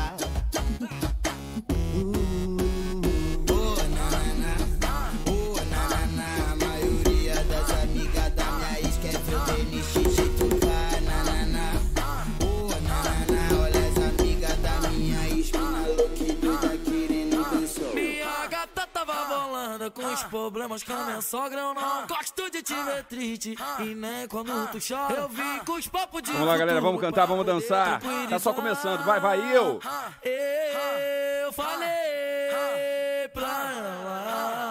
Bolando 19.84 19.92
com 19.92 20.06
os 20.06 20.24
problemas 20.24 20.84
com 20.84 20.94
a 20.94 21.04
minha 21.06 21.22
sogra. 21.22 21.60
Eu 21.60 21.74
não 21.74 22.08
gosto 22.08 22.50
de 22.50 22.62
te 22.62 22.74
ver 22.74 23.04
triste. 23.06 23.56
E 23.80 23.96
nem 23.96 24.28
quando 24.28 24.70
tu 24.72 24.78
chora. 24.86 25.14
Eu 25.14 25.28
vim 25.30 25.60
com 25.66 25.74
os 25.74 25.88
papos 25.88 26.22
de. 26.22 26.32
Vamos 26.32 26.48
lá, 26.48 26.58
galera, 26.58 26.80
vamos 26.80 27.02
cantar, 27.02 27.26
vamos 27.26 27.46
dançar. 27.46 28.00
Tá 28.30 28.40
só 28.40 28.54
começando, 28.54 29.04
vai, 29.04 29.20
vai, 29.20 29.40
eu. 29.56 29.80
Eu 30.24 31.52
falei 31.54 33.28
pra 33.34 33.72
ela. 33.78 34.70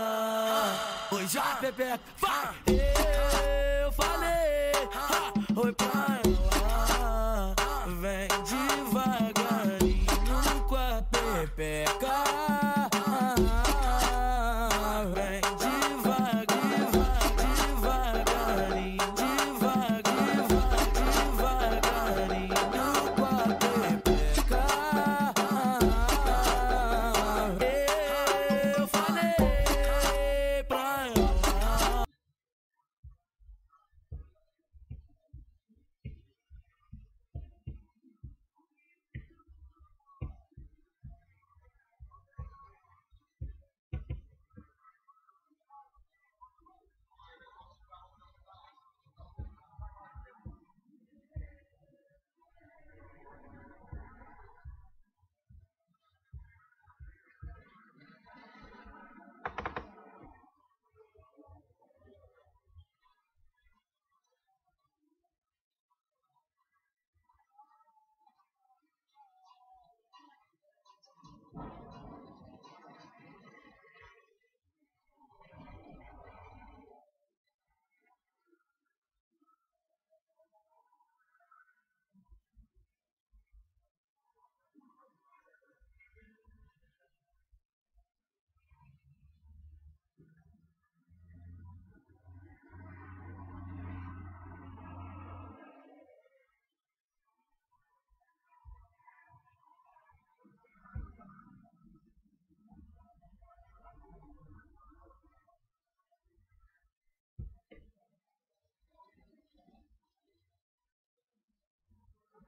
Oi, 1.13 1.27
já, 1.27 1.43
Pepe, 1.61 1.85
vai. 2.19 2.55
Eu 3.85 3.93
falei. 3.93 4.73
Oi, 5.57 5.73
pra 5.73 5.87
ela. 5.87 6.22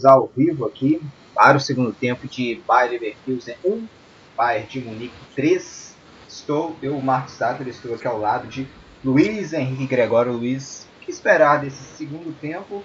Voltamos 0.00 0.04
ao 0.04 0.30
vivo 0.34 0.66
aqui 0.66 1.00
para 1.34 1.56
o 1.56 1.60
segundo 1.60 1.92
tempo 1.92 2.26
de 2.26 2.60
Bayer 2.66 2.92
Leverkusen 2.92 3.56
1, 3.64 3.86
Bayern 4.36 4.68
de 4.68 4.80
Munique 4.80 5.14
3. 5.34 5.94
Estou, 6.28 6.76
eu, 6.82 6.98
Marcos 7.00 7.34
Satter, 7.34 7.68
estou 7.68 7.94
aqui 7.94 8.06
ao 8.06 8.18
lado 8.18 8.48
de 8.48 8.66
Luiz 9.04 9.52
Henrique 9.52 9.86
Gregório. 9.86 10.32
Luiz, 10.32 10.86
o 10.96 11.04
que 11.04 11.10
esperar 11.10 11.60
desse 11.60 11.82
segundo 11.96 12.34
tempo? 12.40 12.82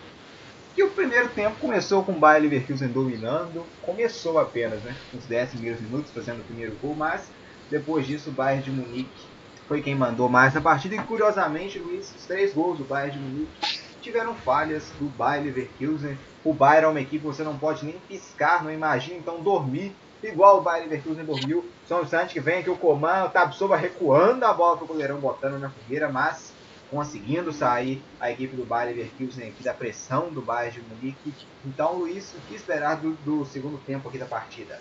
E 0.75 0.83
o 0.83 0.89
primeiro 0.89 1.29
tempo 1.29 1.55
começou 1.59 2.03
com 2.03 2.11
o 2.11 2.19
Bayer 2.19 2.43
Leverkusen 2.43 2.89
dominando, 2.89 3.65
começou 3.81 4.37
apenas, 4.37 4.81
né? 4.83 4.95
Uns 5.13 5.25
10 5.25 5.51
primeiros 5.51 5.81
minutos 5.81 6.11
fazendo 6.11 6.41
o 6.41 6.43
primeiro 6.43 6.75
gol, 6.81 6.95
mas 6.95 7.29
depois 7.69 8.05
disso 8.05 8.29
o 8.29 8.33
Bayern 8.33 8.63
de 8.63 8.71
Munique 8.71 9.25
foi 9.67 9.81
quem 9.81 9.95
mandou 9.95 10.27
mais 10.27 10.53
na 10.53 10.61
partida 10.61 10.95
e 10.95 10.99
curiosamente, 10.99 11.79
Luiz, 11.79 12.13
os 12.13 12.25
três 12.25 12.53
gols 12.53 12.77
do 12.77 12.83
Bayern 12.83 13.17
de 13.17 13.19
Munique 13.19 13.84
tiveram 14.05 14.35
falhas 14.35 14.91
do 14.99 15.05
Bayer 15.05 15.43
Leverkusen. 15.43 16.17
O 16.43 16.53
Bayern 16.53 16.85
é 16.85 16.89
uma 16.89 17.01
equipe 17.01 17.19
que 17.19 17.25
você 17.25 17.43
não 17.43 17.57
pode 17.57 17.83
nem 17.83 17.95
piscar, 18.07 18.63
não 18.63 18.71
imagina 18.71 19.17
então 19.17 19.41
dormir 19.41 19.93
igual 20.23 20.59
o 20.59 20.61
Bayer 20.61 20.83
Leverkusen 20.83 21.25
dormiu. 21.25 21.69
São 21.87 22.03
instante 22.03 22.33
que 22.33 22.39
vem 22.39 22.59
aqui 22.59 22.69
o 22.69 22.77
comando, 22.77 23.27
o 23.27 23.29
Tabsoba 23.29 23.75
recuando 23.75 24.45
a 24.45 24.53
bola 24.53 24.77
pro 24.77 24.87
goleirão, 24.87 25.19
botando 25.19 25.59
na 25.59 25.69
fogueira, 25.69 26.09
mas 26.09 26.53
conseguindo 26.89 27.51
sair 27.51 28.01
a 28.19 28.31
equipe 28.31 28.55
do 28.55 28.63
Bayer 28.63 28.95
Leverkusen 28.95 29.49
aqui 29.49 29.63
da 29.63 29.73
pressão 29.73 30.29
do 30.29 30.41
Bayern 30.41 30.79
de 30.79 30.87
Munique. 30.87 31.33
Então, 31.65 31.93
Luiz, 31.93 32.33
o 32.33 32.41
que 32.47 32.55
esperar 32.55 32.97
do, 32.97 33.13
do 33.25 33.43
segundo 33.45 33.79
tempo 33.79 34.07
aqui 34.07 34.17
da 34.17 34.25
partida? 34.25 34.79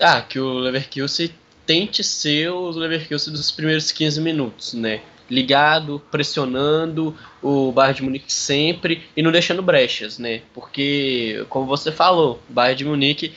Ah, 0.00 0.22
que 0.22 0.38
o 0.38 0.58
Leverkusen 0.58 1.34
tente 1.64 2.04
ser 2.04 2.50
o 2.50 2.70
Leverkusen 2.70 3.32
dos 3.32 3.50
primeiros 3.50 3.90
15 3.90 4.20
minutos, 4.20 4.74
né? 4.74 5.02
Ligado, 5.28 6.00
pressionando 6.10 7.16
o 7.42 7.72
Bayern 7.72 7.96
de 7.96 8.02
Munique 8.02 8.32
sempre 8.32 9.02
e 9.16 9.22
não 9.22 9.32
deixando 9.32 9.62
brechas, 9.62 10.18
né? 10.18 10.42
Porque, 10.54 11.44
como 11.48 11.66
você 11.66 11.90
falou, 11.90 12.40
o 12.48 12.52
Bayern 12.52 12.78
de 12.78 12.84
Munique 12.84 13.34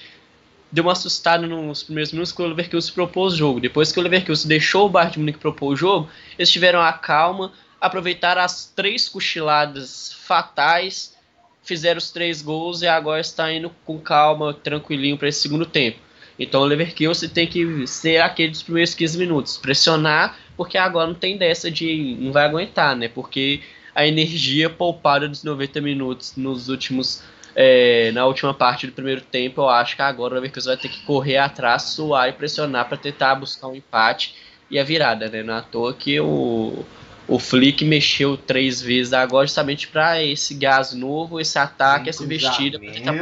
deu 0.72 0.84
uma 0.84 0.94
assustada 0.94 1.48
nos 1.48 1.84
primeiros 1.84 2.12
minutos 2.12 2.32
que 2.32 2.42
o 2.42 2.48
Leverkusen 2.48 2.94
propôs 2.94 3.34
o 3.34 3.38
jogo. 3.38 3.60
Depois 3.60 3.92
que 3.92 4.00
o 4.00 4.04
Leverkusen 4.04 4.48
deixou 4.48 4.86
o 4.86 4.90
Bayern 4.90 5.14
de 5.14 5.20
Munique 5.20 5.40
propor 5.40 5.74
o 5.74 5.76
jogo, 5.76 6.10
eles 6.38 6.52
tiveram 6.52 6.82
a 6.82 6.94
calma, 6.94 7.52
aproveitaram 7.82 8.42
as 8.42 8.66
três 8.66 9.10
cochiladas 9.10 10.14
fatais, 10.26 11.16
fizeram 11.64 11.98
os 11.98 12.12
três 12.12 12.42
gols 12.42 12.82
e 12.82 12.88
agora 12.88 13.22
está 13.22 13.52
indo 13.52 13.72
com 13.86 13.98
calma, 14.00 14.54
tranquilinho 14.54 15.18
para 15.18 15.28
esse 15.28 15.42
segundo 15.42 15.66
tempo. 15.66 16.00
Então 16.38 16.62
o 16.62 16.66
Leverkusen 16.66 17.30
tem 17.30 17.48
que 17.48 17.86
ser 17.86 18.22
aquele 18.22 18.52
dos 18.52 18.64
primeiros 18.64 18.94
15 18.94 19.18
minutos, 19.18 19.58
pressionar, 19.58 20.38
porque 20.60 20.78
agora 20.78 21.08
não 21.08 21.14
tem 21.14 21.38
dessa 21.38 21.72
de 21.72 22.18
não 22.20 22.34
vai 22.34 22.44
aguentar, 22.44 22.94
né? 22.94 23.08
Porque 23.08 23.62
a 23.96 24.06
energia 24.06 24.70
poupada 24.70 25.26
dos 25.26 25.42
90 25.42 25.80
minutos 25.80 26.36
nos 26.36 26.68
últimos 26.68 27.24
é, 27.56 28.12
na 28.12 28.26
última 28.26 28.54
parte 28.54 28.86
do 28.86 28.92
primeiro 28.92 29.22
tempo, 29.22 29.62
eu 29.62 29.70
acho 29.70 29.96
que 29.96 30.02
agora 30.02 30.34
o 30.34 30.36
Leverkusen 30.36 30.74
vai 30.74 30.82
ter 30.82 30.90
que 30.90 31.02
correr 31.06 31.38
atrás, 31.38 31.84
suar 31.84 32.28
e 32.28 32.34
pressionar 32.34 32.90
para 32.90 32.98
tentar 32.98 33.36
buscar 33.36 33.68
um 33.70 33.76
empate 33.76 34.36
e 34.70 34.78
a 34.78 34.84
virada, 34.84 35.30
né? 35.30 35.42
Não 35.42 35.54
é 35.54 35.60
à 35.60 35.62
toa 35.62 35.94
que 35.94 36.20
o, 36.20 36.86
o 37.26 37.40
Flick 37.40 37.86
mexeu 37.86 38.36
três 38.36 38.82
vezes 38.82 39.14
agora 39.14 39.48
justamente 39.48 39.88
para 39.88 40.22
esse 40.22 40.56
gás 40.56 40.92
novo, 40.92 41.40
esse 41.40 41.58
ataque, 41.58 42.10
essa 42.10 42.22
investida. 42.22 42.80
pra 42.80 42.92
tentar- 42.92 43.14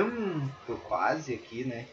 quase 0.87 1.35
aqui, 1.35 1.65
né? 1.65 1.85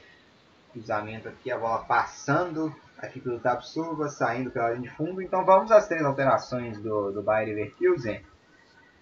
Cruzamento 0.73 1.29
aqui, 1.29 1.51
a 1.51 1.59
bola 1.59 1.81
passando 1.81 2.75
aqui 3.05 3.20
pelo 3.20 3.40
Tapsuba, 3.40 4.09
saindo 4.09 4.51
pela 4.51 4.70
linha 4.70 4.82
de 4.82 4.90
fundo. 4.90 5.22
Então 5.22 5.44
vamos 5.44 5.70
às 5.70 5.86
três 5.86 6.05
alterações 6.05 6.81
do, 6.81 7.12
do 7.12 7.22
Bayer 7.22 7.55
Leverkusen. 7.55 8.22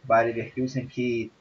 Bayer 0.04 0.34
Leverkusen 0.34 0.86
que 0.86 1.32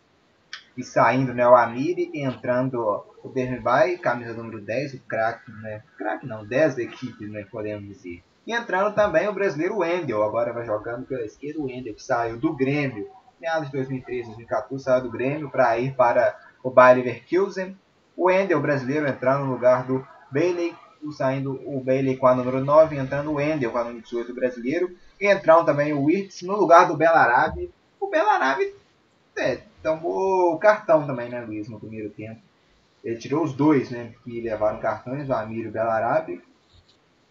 e 0.78 0.84
saindo 0.84 1.34
né, 1.34 1.48
o 1.48 1.56
Amiri, 1.56 2.12
entrando 2.14 3.04
o 3.24 3.30
Dermibay, 3.30 3.98
camisa 3.98 4.34
número 4.34 4.62
10, 4.62 4.94
o 4.96 5.00
craque, 5.02 5.52
né? 5.62 5.84
Craque 5.98 6.26
não, 6.26 6.46
10 6.46 6.76
da 6.76 6.82
equipe, 6.82 7.28
né? 7.28 7.46
Podemos 7.52 7.88
dizer. 7.88 8.24
E 8.48 8.54
entrando 8.54 8.96
também 8.96 9.28
o 9.28 9.34
brasileiro 9.34 9.78
Wendel, 9.78 10.24
agora 10.24 10.54
vai 10.54 10.66
jogando 10.66 11.06
pela 11.06 11.24
esquerda 11.24 11.60
o 11.60 11.66
Wendel, 11.66 11.94
que 11.94 12.04
saiu 12.04 12.38
do 12.38 12.56
Grêmio, 12.56 13.08
meados 13.40 13.70
de 13.70 13.78
2013, 13.78 14.28
2014, 14.30 14.84
saiu 14.84 15.04
do 15.04 15.12
Grêmio 15.12 15.50
para 15.50 15.78
ir 15.78 15.94
para 15.94 16.36
o 16.64 16.72
Bayer 16.72 16.98
Leverkusen. 16.98 17.78
O 18.16 18.26
Wendel, 18.26 18.62
brasileiro, 18.62 19.08
entrando 19.08 19.46
no 19.46 19.52
lugar 19.52 19.86
do 19.86 20.06
Bailey, 20.32 20.74
saindo 21.10 21.60
o 21.66 21.80
Bailey 21.80 22.18
com 22.18 22.28
a 22.28 22.36
número 22.36 22.64
9, 22.64 22.98
entrando 22.98 23.32
o 23.32 23.36
Wendel 23.36 23.72
com 23.72 23.78
a 23.78 23.84
número 23.86 24.02
18, 24.02 24.34
brasileiro. 24.34 24.94
Entrando 25.20 25.66
também 25.66 25.94
o 25.94 26.04
Wirtz 26.04 26.42
no 26.42 26.58
lugar 26.58 26.88
do 26.88 26.98
Belarabe. 26.98 27.72
O 28.00 28.08
Belarabe 28.08 28.74
é, 29.38 29.60
tomou 29.82 30.54
o 30.54 30.60
cartão 30.60 31.08
também, 31.08 31.30
né, 31.30 31.40
Luiz, 31.40 31.70
no 31.70 31.80
primeiro 31.80 32.10
tempo. 32.10 32.42
Ele 33.04 33.18
tirou 33.18 33.44
os 33.44 33.54
dois, 33.54 33.90
né, 33.90 34.14
que 34.24 34.42
levaram 34.42 34.80
cartões, 34.80 35.30
o 35.30 35.34
Amir 35.34 35.66
e 35.66 35.68
o 35.70 35.72
Belarabe. 35.72 36.42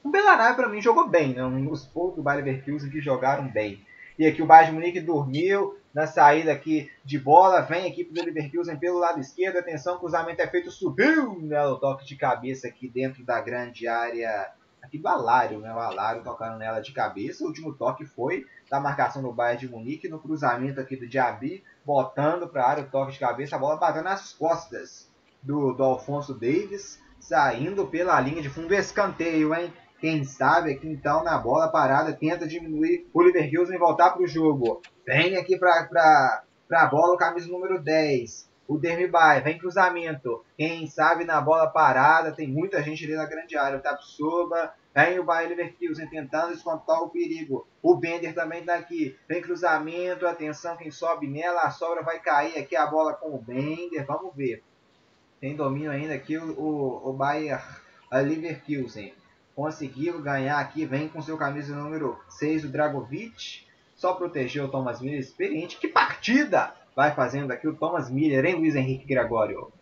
O 0.03 0.09
Belarabe, 0.09 0.57
pra 0.57 0.69
mim, 0.69 0.81
jogou 0.81 1.07
bem, 1.07 1.35
né, 1.35 1.45
um 1.45 1.65
dos 1.67 1.85
poucos 1.85 2.17
do 2.17 2.23
Bayer 2.23 2.45
Leverkusen 2.45 2.91
que 2.91 3.01
jogaram 3.01 3.47
bem. 3.47 3.85
E 4.19 4.27
aqui 4.27 4.43
o 4.43 4.47
Bayern 4.47 4.75
Munique 4.75 5.01
dormiu 5.01 5.79
na 5.93 6.07
saída 6.07 6.53
aqui 6.53 6.91
de 7.05 7.19
bola, 7.19 7.61
vem 7.63 7.85
a 7.85 7.89
equipe 7.89 8.13
do 8.13 8.25
Leverkusen 8.25 8.79
pelo 8.79 8.99
lado 8.99 9.21
esquerdo, 9.21 9.59
atenção, 9.59 9.99
cruzamento 9.99 10.41
é 10.41 10.47
feito, 10.47 10.71
subiu, 10.71 11.41
né, 11.43 11.65
o 11.67 11.77
toque 11.77 12.05
de 12.05 12.17
cabeça 12.17 12.69
aqui 12.69 12.89
dentro 12.89 13.25
da 13.25 13.41
grande 13.41 13.89
área. 13.89 14.53
Aqui 14.83 14.97
do 14.97 15.09
Alário, 15.09 15.59
né, 15.59 15.71
o 15.75 15.79
Alário 15.79 16.23
tocando 16.23 16.57
nela 16.57 16.81
de 16.81 16.93
cabeça, 16.93 17.45
o 17.45 17.49
último 17.49 17.75
toque 17.75 18.07
foi 18.07 18.47
da 18.71 18.81
marcação 18.81 19.21
do 19.21 19.31
Bayern 19.31 19.61
de 19.61 19.69
Munique, 19.69 20.09
no 20.09 20.19
cruzamento 20.19 20.81
aqui 20.81 20.97
do 20.97 21.07
Diaby, 21.07 21.63
botando 21.85 22.49
para 22.49 22.65
a 22.65 22.69
área 22.71 22.83
o 22.85 22.87
toque 22.87 23.13
de 23.13 23.19
cabeça, 23.19 23.57
a 23.57 23.59
bola 23.59 23.77
batendo 23.77 24.05
nas 24.05 24.33
costas 24.33 25.11
do, 25.43 25.75
do 25.75 25.83
Alfonso 25.83 26.33
Davis, 26.33 26.99
saindo 27.19 27.87
pela 27.87 28.19
linha 28.21 28.41
de 28.41 28.49
fundo, 28.49 28.75
escanteio, 28.75 29.55
hein? 29.55 29.71
Quem 30.01 30.25
sabe 30.25 30.73
aqui 30.73 30.89
então 30.89 31.23
na 31.23 31.37
bola 31.37 31.69
parada 31.69 32.15
tenta 32.15 32.49
diminuir 32.49 33.07
o 33.13 33.21
Leverkusen 33.21 33.77
e 33.77 33.79
voltar 33.79 34.11
para 34.11 34.23
o 34.23 34.27
jogo. 34.27 34.81
Vem 35.07 35.37
aqui 35.37 35.59
para 35.59 36.43
a 36.73 36.87
bola 36.87 37.15
o 37.15 37.19
camisa 37.19 37.47
número 37.49 37.79
10. 37.79 38.49
O 38.67 38.79
Dermibay, 38.79 39.43
vem 39.43 39.59
cruzamento. 39.59 40.45
Quem 40.57 40.87
sabe 40.87 41.25
na 41.25 41.41
bola 41.41 41.67
parada, 41.67 42.33
tem 42.33 42.49
muita 42.49 42.83
gente 42.83 43.05
ali 43.05 43.15
na 43.15 43.27
grande 43.27 43.59
área. 43.59 43.79
O 43.79 43.83
Tapsoba, 43.83 44.73
vem 44.95 45.19
o 45.19 45.25
Bayer 45.25 45.51
Leverkusen 45.51 46.09
tentando 46.09 46.55
espantar 46.55 47.03
o 47.03 47.11
perigo. 47.11 47.67
O 47.83 47.97
Bender 47.97 48.33
também 48.33 48.65
tá 48.65 48.77
aqui. 48.77 49.19
Vem 49.29 49.43
cruzamento, 49.43 50.27
atenção, 50.27 50.77
quem 50.77 50.91
sobe 50.91 51.27
nela, 51.27 51.63
a 51.63 51.71
sobra 51.71 52.03
vai 52.03 52.21
cair 52.21 52.57
aqui 52.57 52.77
a 52.77 52.87
bola 52.87 53.13
com 53.13 53.35
o 53.35 53.39
Bender. 53.39 54.07
Vamos 54.07 54.35
ver. 54.35 54.63
Tem 55.41 55.57
domínio 55.57 55.91
ainda 55.91 56.15
aqui 56.15 56.39
o, 56.39 56.53
o, 56.53 57.11
o 57.11 57.13
Bayer 57.13 57.61
Leverkusen. 58.13 59.20
Conseguiu 59.55 60.21
ganhar 60.21 60.59
aqui, 60.59 60.85
vem 60.85 61.09
com 61.09 61.21
seu 61.21 61.37
camisa 61.37 61.75
número 61.75 62.19
6, 62.29 62.65
o 62.65 62.69
Dragovic. 62.69 63.65
Só 63.97 64.15
protegeu 64.15 64.65
o 64.65 64.69
Thomas 64.69 65.01
Miller, 65.01 65.21
experiente. 65.21 65.77
Que 65.77 65.89
partida 65.89 66.73
vai 66.97 67.15
fazendo 67.15 67.51
aqui 67.51 67.69
o 67.69 67.75
Thomas 67.75 68.11
Miller, 68.11 68.45
hein, 68.45 68.57
Luiz 68.57 68.75
Henrique 68.75 69.07
Gregório? 69.07 69.73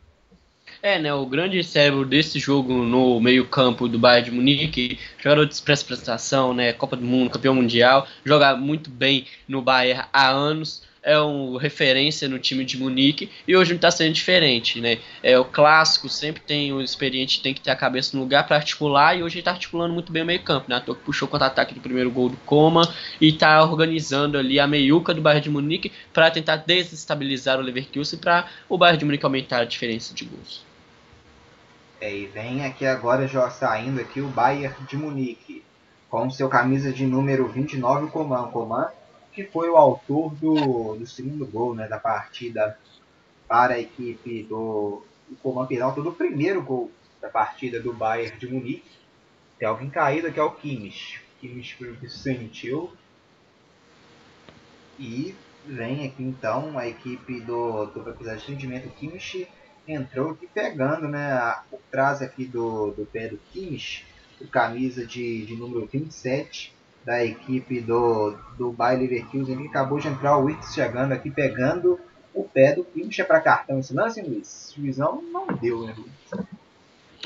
É, 0.82 0.99
né, 0.99 1.12
o 1.12 1.27
grande 1.27 1.62
cérebro 1.65 2.05
desse 2.05 2.39
jogo 2.39 2.73
no 2.73 3.20
meio-campo 3.20 3.89
do 3.89 3.99
Bayern 3.99 4.31
de 4.31 4.36
Munique, 4.36 4.99
jogador 5.19 5.47
de 5.47 5.55
expressa 5.55 5.85
prestação, 5.85 6.55
né, 6.55 6.73
Copa 6.73 6.97
do 6.97 7.05
Mundo, 7.05 7.31
campeão 7.31 7.55
mundial, 7.55 8.07
joga 8.24 8.57
muito 8.57 8.89
bem 8.90 9.27
no 9.49 9.61
Bayern 9.61 10.05
há 10.12 10.28
anos, 10.28 10.85
é 11.09 11.18
um 11.18 11.56
referência 11.56 12.28
no 12.28 12.39
time 12.39 12.66
de 12.66 12.76
Munique 12.76 13.30
e 13.47 13.56
hoje 13.56 13.70
não 13.70 13.76
está 13.76 13.90
sendo 13.90 14.12
diferente, 14.12 14.78
né? 14.78 14.98
É 15.22 15.39
o 15.39 15.44
clássico, 15.44 16.06
sempre 16.06 16.43
tem 16.43 16.70
o 16.70 16.82
experiente, 16.82 17.40
tem 17.40 17.55
que 17.55 17.62
ter 17.62 17.70
a 17.70 17.76
cabeça 17.76 18.14
no 18.14 18.22
lugar 18.22 18.47
para 18.47 18.56
articular 18.56 19.16
e 19.16 19.22
hoje 19.22 19.36
ele 19.36 19.40
está 19.40 19.52
articulando 19.52 19.94
muito 19.94 20.12
bem 20.12 20.22
o 20.22 20.26
meio-campo, 20.26 20.66
né? 20.68 20.76
A 20.76 20.94
puxou 20.94 21.26
contra-ataque 21.26 21.72
do 21.72 21.80
primeiro 21.80 22.10
gol 22.10 22.28
do 22.28 22.36
Coma 22.44 22.82
e 23.18 23.28
está 23.28 23.64
organizando 23.64 24.36
ali 24.36 24.60
a 24.60 24.66
meiuca 24.66 25.14
do 25.14 25.22
Bayern 25.22 25.44
de 25.44 25.48
Munique 25.48 25.90
para 26.12 26.30
tentar 26.30 26.56
desestabilizar 26.56 27.59
o 27.59 27.62
Leverkusen 27.62 28.18
para 28.18 28.47
o 28.68 28.76
Bayern 28.76 28.98
de 28.98 29.05
Munique 29.06 29.24
aumentar 29.24 29.62
a 29.62 29.64
diferença 29.64 30.12
de 30.14 30.26
gols. 30.26 30.62
É, 32.02 32.14
e 32.14 32.26
vem 32.26 32.66
aqui 32.66 32.85
agora 32.85 33.26
já 33.26 33.48
saindo 33.48 33.98
aqui 33.98 34.20
o 34.20 34.28
Bayern 34.28 34.76
de 34.86 34.97
Munique 34.98 35.62
com 36.10 36.30
seu 36.30 36.51
camisa 36.51 36.93
de 36.93 37.06
número 37.06 37.48
29, 37.48 38.05
o 38.05 38.09
Coman. 38.09 38.48
Coman 38.48 38.89
que 39.39 39.44
foi 39.44 39.70
o 39.70 39.77
autor 39.77 40.35
do, 40.35 40.97
do 40.97 41.06
segundo 41.06 41.47
gol 41.47 41.73
né, 41.73 41.86
da 41.86 41.97
partida 41.97 42.77
para 43.47 43.74
a 43.74 43.78
equipe 43.78 44.43
do, 44.43 45.01
Coman 45.40 45.65
Penalto, 45.65 46.02
do 46.02 46.10
primeiro 46.10 46.60
gol 46.60 46.90
da 47.20 47.28
partida 47.28 47.78
do 47.78 47.93
Bayern 47.93 48.36
de 48.36 48.52
Munique. 48.52 48.90
Tem 49.56 49.69
alguém 49.69 49.89
caído 49.89 50.27
aqui, 50.27 50.40
é 50.40 50.43
o 50.43 50.51
Kimmich. 50.51 51.20
Kimmich 51.40 51.78
sentiu. 52.09 52.93
E 54.98 55.36
vem 55.65 56.05
aqui 56.05 56.24
então 56.24 56.77
a 56.77 56.89
equipe 56.89 57.40
do, 57.40 57.86
do 57.86 58.01
propriedade 58.01 58.44
de 58.44 58.51
rendimento 58.51 58.93
Kimmich 58.97 59.47
entrou 59.86 60.32
aqui 60.32 60.48
pegando 60.48 61.06
né, 61.06 61.55
por 61.70 61.78
trás 61.93 62.20
aqui 62.20 62.44
do, 62.44 62.90
do 62.90 63.06
pé 63.06 63.28
do 63.28 63.39
Kimmich, 63.52 64.05
o 64.40 64.48
camisa 64.48 65.06
de, 65.06 65.47
de 65.47 65.55
número 65.55 65.86
27 65.86 66.77
da 67.09 67.24
equipe 67.24 67.80
do, 67.80 68.36
do 68.59 68.70
Bayer 68.70 69.01
Leverkusen. 69.01 69.59
Ele 69.59 69.68
acabou 69.68 69.98
de 69.98 70.09
entrar 70.09 70.36
o 70.36 70.44
Wirtz 70.44 70.74
chegando 70.74 71.12
aqui 71.12 71.30
pegando 71.30 71.98
o 72.35 72.44
pé 72.44 72.74
do 72.74 72.86
é 73.18 73.24
para 73.24 73.40
cartão 73.40 73.78
esse 73.78 73.94
lance, 73.94 74.20
Luiz? 74.20 74.74
Não 74.98 75.47
deu, 75.59 75.86
né, 75.86 75.94
Luiz? 75.97 76.47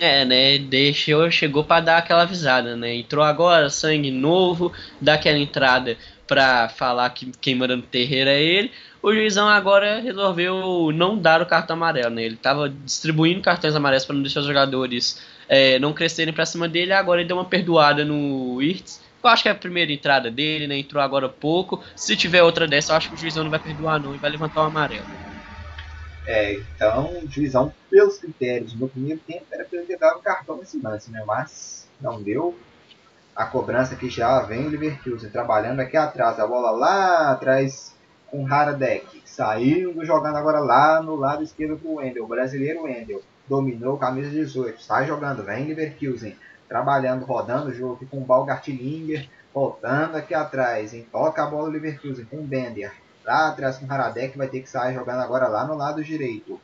É, 0.00 0.24
né? 0.24 0.56
Deixou, 0.58 1.28
chegou 1.32 1.64
pra 1.64 1.80
dar 1.80 1.98
aquela 1.98 2.22
avisada, 2.22 2.76
né? 2.76 2.94
Entrou 2.94 3.24
agora, 3.24 3.68
sangue 3.68 4.12
novo, 4.12 4.72
dá 5.00 5.14
aquela 5.14 5.36
entrada 5.36 5.96
pra 6.28 6.68
falar 6.68 7.10
que 7.10 7.32
quem 7.40 7.56
manda 7.56 7.74
no 7.74 7.82
terreiro 7.82 8.30
é 8.30 8.40
ele. 8.40 8.70
O 9.02 9.12
juizão 9.12 9.48
agora 9.48 9.98
resolveu 9.98 10.92
não 10.94 11.18
dar 11.18 11.42
o 11.42 11.46
cartão 11.46 11.74
amarelo, 11.74 12.14
né? 12.14 12.22
Ele 12.22 12.36
tava 12.36 12.68
distribuindo 12.68 13.42
cartões 13.42 13.74
amarelos 13.74 14.04
pra 14.04 14.14
não 14.14 14.22
deixar 14.22 14.40
os 14.40 14.46
jogadores 14.46 15.20
é, 15.48 15.80
não 15.80 15.92
crescerem 15.92 16.32
pra 16.32 16.46
cima 16.46 16.68
dele. 16.68 16.92
Agora 16.92 17.20
ele 17.20 17.26
deu 17.26 17.36
uma 17.36 17.44
perdoada 17.44 18.04
no 18.04 18.62
Irtz. 18.62 19.02
Eu 19.22 19.30
acho 19.30 19.42
que 19.42 19.48
é 19.48 19.52
a 19.52 19.56
primeira 19.56 19.92
entrada 19.92 20.30
dele, 20.30 20.66
né? 20.66 20.76
Entrou 20.76 21.02
agora 21.02 21.28
pouco. 21.28 21.82
Se 21.94 22.16
tiver 22.16 22.42
outra 22.42 22.66
dessa, 22.66 22.92
eu 22.92 22.96
acho 22.96 23.08
que 23.08 23.14
o 23.14 23.18
juizão 23.18 23.44
não 23.44 23.50
vai 23.50 23.60
perdoar, 23.60 24.00
não, 24.00 24.14
e 24.14 24.18
vai 24.18 24.30
levantar 24.30 24.62
o 24.62 24.66
amarelo. 24.66 25.06
É, 26.26 26.54
então, 26.54 27.18
o 27.18 27.28
juizão, 27.28 27.72
pelos 27.90 28.18
critérios 28.18 28.74
no 28.74 28.88
primeiro 28.88 29.20
tempo, 29.26 29.44
era 29.50 29.64
para 29.64 29.82
ter 29.82 29.98
dado 29.98 30.18
o 30.18 30.22
cartão 30.22 30.56
nesse 30.56 30.78
lance, 30.80 31.10
né? 31.10 31.22
Mas 31.26 31.88
não 32.00 32.22
deu. 32.22 32.56
A 33.34 33.46
cobrança 33.46 33.96
que 33.96 34.10
já 34.10 34.40
vem 34.40 34.66
o 34.66 34.70
Leverkusen 34.70 35.30
trabalhando 35.30 35.80
aqui 35.80 35.96
atrás. 35.96 36.38
A 36.38 36.46
bola 36.46 36.70
lá 36.70 37.32
atrás 37.32 37.94
com 38.26 38.46
Haradek. 38.46 39.22
Saindo, 39.24 40.04
jogando 40.04 40.36
agora 40.36 40.58
lá 40.58 41.02
no 41.02 41.16
lado 41.16 41.42
esquerdo 41.42 41.78
pro 41.78 41.94
Wendel. 41.94 42.24
O 42.24 42.28
brasileiro 42.28 42.82
Wendel. 42.82 43.22
Dominou, 43.48 43.98
camisa 43.98 44.30
18. 44.30 44.82
Sai 44.82 45.06
jogando, 45.06 45.42
vem 45.42 45.66
Leverkusen. 45.66 46.36
Trabalhando, 46.72 47.26
rodando 47.26 47.68
o 47.68 47.74
jogo 47.74 47.96
aqui 47.96 48.06
com 48.06 48.16
o 48.16 48.24
Balgartlinger. 48.24 49.28
Voltando 49.52 50.16
aqui 50.16 50.32
atrás. 50.32 50.94
Hein? 50.94 51.06
Toca 51.12 51.42
a 51.42 51.46
bola 51.46 51.68
o 51.68 51.70
Leverkusen 51.70 52.24
com 52.24 52.38
o 52.38 52.42
Bender. 52.42 52.90
Lá 53.26 53.48
atrás 53.48 53.76
com 53.76 53.84
o 53.84 53.92
Haradek. 53.92 54.38
Vai 54.38 54.48
ter 54.48 54.62
que 54.62 54.70
sair 54.70 54.94
jogando 54.94 55.20
agora 55.20 55.48
lá 55.48 55.66
no 55.66 55.74
lado 55.74 56.02
direito. 56.02 56.58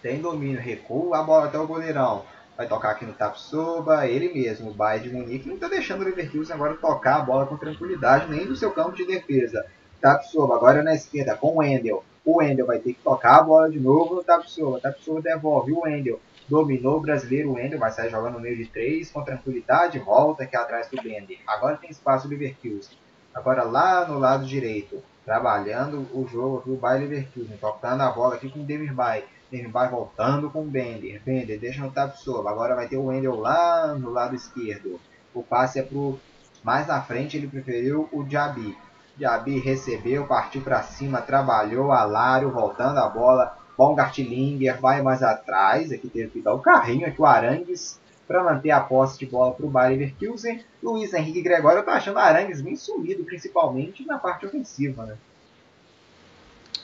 Tem 0.00 0.18
domínio, 0.18 0.58
recua 0.58 1.18
a 1.18 1.22
bola 1.22 1.44
até 1.44 1.58
o 1.58 1.66
goleirão. 1.66 2.24
Vai 2.56 2.66
tocar 2.66 2.92
aqui 2.92 3.04
no 3.04 3.12
Tapsoba, 3.12 4.06
ele 4.06 4.32
mesmo, 4.32 4.70
o 4.70 4.74
Bayern 4.74 5.10
de 5.10 5.14
Munique. 5.14 5.46
Não 5.46 5.56
está 5.56 5.68
deixando 5.68 6.00
o 6.00 6.04
Leverkusen 6.04 6.54
agora 6.54 6.74
tocar 6.76 7.16
a 7.16 7.20
bola 7.20 7.44
com 7.44 7.58
tranquilidade, 7.58 8.30
nem 8.30 8.46
no 8.46 8.56
seu 8.56 8.72
campo 8.72 8.96
de 8.96 9.06
defesa. 9.06 9.66
Tapsoba 10.00 10.56
agora 10.56 10.82
na 10.82 10.94
esquerda 10.94 11.36
com 11.36 11.48
o 11.48 11.58
Wendel. 11.58 12.02
O 12.24 12.38
Wendel 12.38 12.64
vai 12.64 12.78
ter 12.78 12.94
que 12.94 13.02
tocar 13.02 13.40
a 13.40 13.42
bola 13.42 13.70
de 13.70 13.78
novo 13.78 14.14
no 14.14 14.24
Tapsoba. 14.24 14.80
Tapsoba 14.80 15.20
devolve 15.20 15.72
o 15.72 15.82
Wendel. 15.82 16.18
Dominou 16.48 16.96
o 16.96 17.00
brasileiro, 17.00 17.50
o 17.50 17.54
Wendel 17.54 17.78
vai 17.78 17.90
sair 17.90 18.10
jogando 18.10 18.34
no 18.34 18.40
meio 18.40 18.56
de 18.56 18.66
três 18.66 19.10
com 19.10 19.22
tranquilidade. 19.22 19.98
Volta 19.98 20.44
aqui 20.44 20.56
atrás 20.56 20.88
do 20.88 21.02
Bender. 21.02 21.38
Agora 21.46 21.76
tem 21.76 21.90
espaço 21.90 22.26
o 22.26 22.30
Leverkusen. 22.30 22.96
Agora 23.34 23.62
lá 23.62 24.06
no 24.06 24.18
lado 24.18 24.46
direito, 24.46 25.02
trabalhando 25.24 26.06
o 26.12 26.26
jogo 26.26 26.58
aqui, 26.58 26.70
o 26.70 26.76
Bayer 26.76 27.02
Leverkusen. 27.02 27.56
Tocando 27.58 28.02
a 28.02 28.10
bola 28.10 28.36
aqui 28.36 28.48
com 28.48 28.60
o 28.60 28.64
Demirbay. 28.64 29.24
Demirbay 29.50 29.88
voltando 29.88 30.50
com 30.50 30.62
o 30.62 30.66
Bender. 30.66 31.20
Bender 31.24 31.58
deixa 31.58 31.82
no 31.82 31.90
Tapsoba. 31.90 32.50
Agora 32.50 32.74
vai 32.74 32.88
ter 32.88 32.96
o 32.96 33.06
Wendel 33.06 33.36
lá 33.36 33.94
no 33.94 34.10
lado 34.10 34.34
esquerdo. 34.34 34.98
O 35.34 35.42
passe 35.42 35.78
é 35.78 35.82
pro 35.82 36.18
mais 36.62 36.86
na 36.86 37.00
frente, 37.00 37.36
ele 37.36 37.46
preferiu 37.46 38.08
o 38.12 38.24
Diaby. 38.24 38.76
Diaby 39.16 39.58
recebeu, 39.58 40.26
partiu 40.26 40.60
para 40.60 40.82
cima, 40.82 41.20
trabalhou, 41.20 41.92
Alário 41.92 42.50
voltando 42.50 42.98
a 42.98 43.08
bola. 43.08 43.56
Bom 43.78 43.94
Gartlinger 43.94 44.80
vai 44.80 45.00
mais 45.02 45.22
atrás, 45.22 45.92
aqui 45.92 46.08
teve 46.08 46.30
que 46.30 46.40
dar 46.40 46.52
o 46.52 46.58
carrinho 46.58 47.06
aqui 47.06 47.22
o 47.22 47.24
Arangues 47.24 48.00
para 48.26 48.42
manter 48.42 48.72
a 48.72 48.80
posse 48.80 49.16
de 49.20 49.24
bola 49.24 49.52
para 49.52 49.64
o 49.64 49.70
Bayer 49.70 49.96
Leverkusen. 49.96 50.64
Luiz 50.82 51.14
Henrique 51.14 51.40
Gregório 51.40 51.84
tá 51.84 51.92
achando 51.92 52.16
o 52.16 52.18
Arangues 52.18 52.60
bem 52.60 52.74
sumido, 52.74 53.22
principalmente 53.22 54.04
na 54.04 54.18
parte 54.18 54.44
ofensiva, 54.44 55.06
né? 55.06 55.16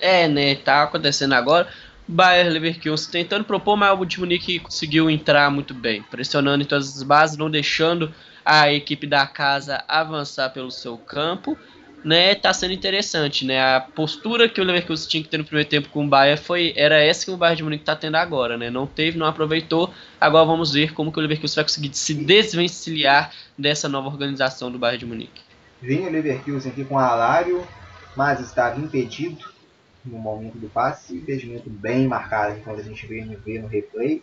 É, 0.00 0.28
né? 0.28 0.54
Tá 0.54 0.84
acontecendo 0.84 1.32
agora. 1.32 1.66
Bayer 2.06 2.48
Leverkusen 2.48 3.10
tentando 3.10 3.44
propor, 3.44 3.76
mas 3.76 3.90
o 3.98 4.20
Munique 4.20 4.60
conseguiu 4.60 5.10
entrar 5.10 5.50
muito 5.50 5.74
bem, 5.74 6.00
pressionando 6.00 6.62
em 6.62 6.66
todas 6.66 6.96
as 6.96 7.02
bases, 7.02 7.36
não 7.36 7.50
deixando 7.50 8.14
a 8.44 8.72
equipe 8.72 9.04
da 9.04 9.26
casa 9.26 9.82
avançar 9.88 10.50
pelo 10.50 10.70
seu 10.70 10.96
campo 10.96 11.58
né, 12.04 12.34
tá 12.34 12.52
sendo 12.52 12.74
interessante, 12.74 13.46
né? 13.46 13.76
A 13.76 13.80
postura 13.80 14.48
que 14.48 14.60
o 14.60 14.64
Leverkusen 14.64 15.08
tinha 15.08 15.22
que 15.22 15.28
ter 15.28 15.38
no 15.38 15.44
primeiro 15.44 15.68
tempo 15.68 15.88
com 15.88 16.04
o 16.04 16.08
Bayern 16.08 16.40
foi 16.40 16.74
era 16.76 17.02
essa 17.02 17.24
que 17.24 17.30
o 17.30 17.36
Bayern 17.36 17.56
de 17.56 17.62
Munique 17.64 17.84
tá 17.84 17.96
tendo 17.96 18.16
agora, 18.16 18.58
né? 18.58 18.68
Não 18.68 18.86
teve, 18.86 19.16
não 19.16 19.26
aproveitou. 19.26 19.92
Agora 20.20 20.44
vamos 20.44 20.72
ver 20.72 20.92
como 20.92 21.10
que 21.10 21.18
o 21.18 21.22
Leverkusen 21.22 21.56
vai 21.56 21.64
conseguir 21.64 21.94
se 21.94 22.12
desvencilhar 22.12 23.32
dessa 23.56 23.88
nova 23.88 24.08
organização 24.08 24.70
do 24.70 24.78
Bayern 24.78 24.98
de 24.98 25.06
Munique. 25.06 25.42
Vinha 25.80 26.08
o 26.08 26.12
Leverkusen 26.12 26.70
aqui 26.70 26.84
com 26.84 26.98
Alário, 26.98 27.66
mas 28.14 28.38
estava 28.40 28.78
impedido 28.78 29.52
no 30.04 30.18
momento 30.18 30.58
do 30.58 30.68
passe, 30.68 31.16
impedimento 31.16 31.70
bem 31.70 32.06
marcado 32.06 32.60
quando 32.62 32.80
a 32.80 32.82
gente 32.82 33.06
vê, 33.06 33.22
vê 33.44 33.58
no 33.58 33.66
replay. 33.66 34.22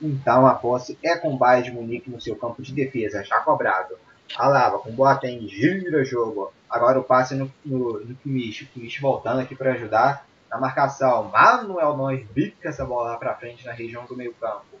Então 0.00 0.46
a 0.46 0.54
posse 0.54 0.98
é 1.02 1.16
com 1.16 1.32
o 1.32 1.38
Bayern 1.38 1.70
de 1.70 1.74
Munique 1.74 2.10
no 2.10 2.20
seu 2.20 2.36
campo 2.36 2.62
de 2.62 2.74
defesa, 2.74 3.24
já 3.24 3.40
cobrado. 3.40 3.94
Alava 4.36 4.78
com 4.78 4.90
Boateng, 4.90 5.46
gira 5.48 6.04
jogo. 6.04 6.52
Agora 6.68 6.98
o 6.98 7.04
passe 7.04 7.34
no, 7.34 7.52
no, 7.64 8.00
no. 8.00 8.16
O 8.24 9.00
voltando 9.00 9.40
aqui 9.40 9.54
para 9.54 9.72
ajudar 9.72 10.26
na 10.50 10.58
marcação. 10.58 11.30
Manuel 11.32 11.96
Neuer 11.96 12.26
bica 12.32 12.68
essa 12.68 12.84
bola 12.84 13.12
lá 13.12 13.16
para 13.16 13.34
frente 13.34 13.64
na 13.64 13.72
região 13.72 14.04
do 14.04 14.16
meio 14.16 14.34
campo. 14.34 14.76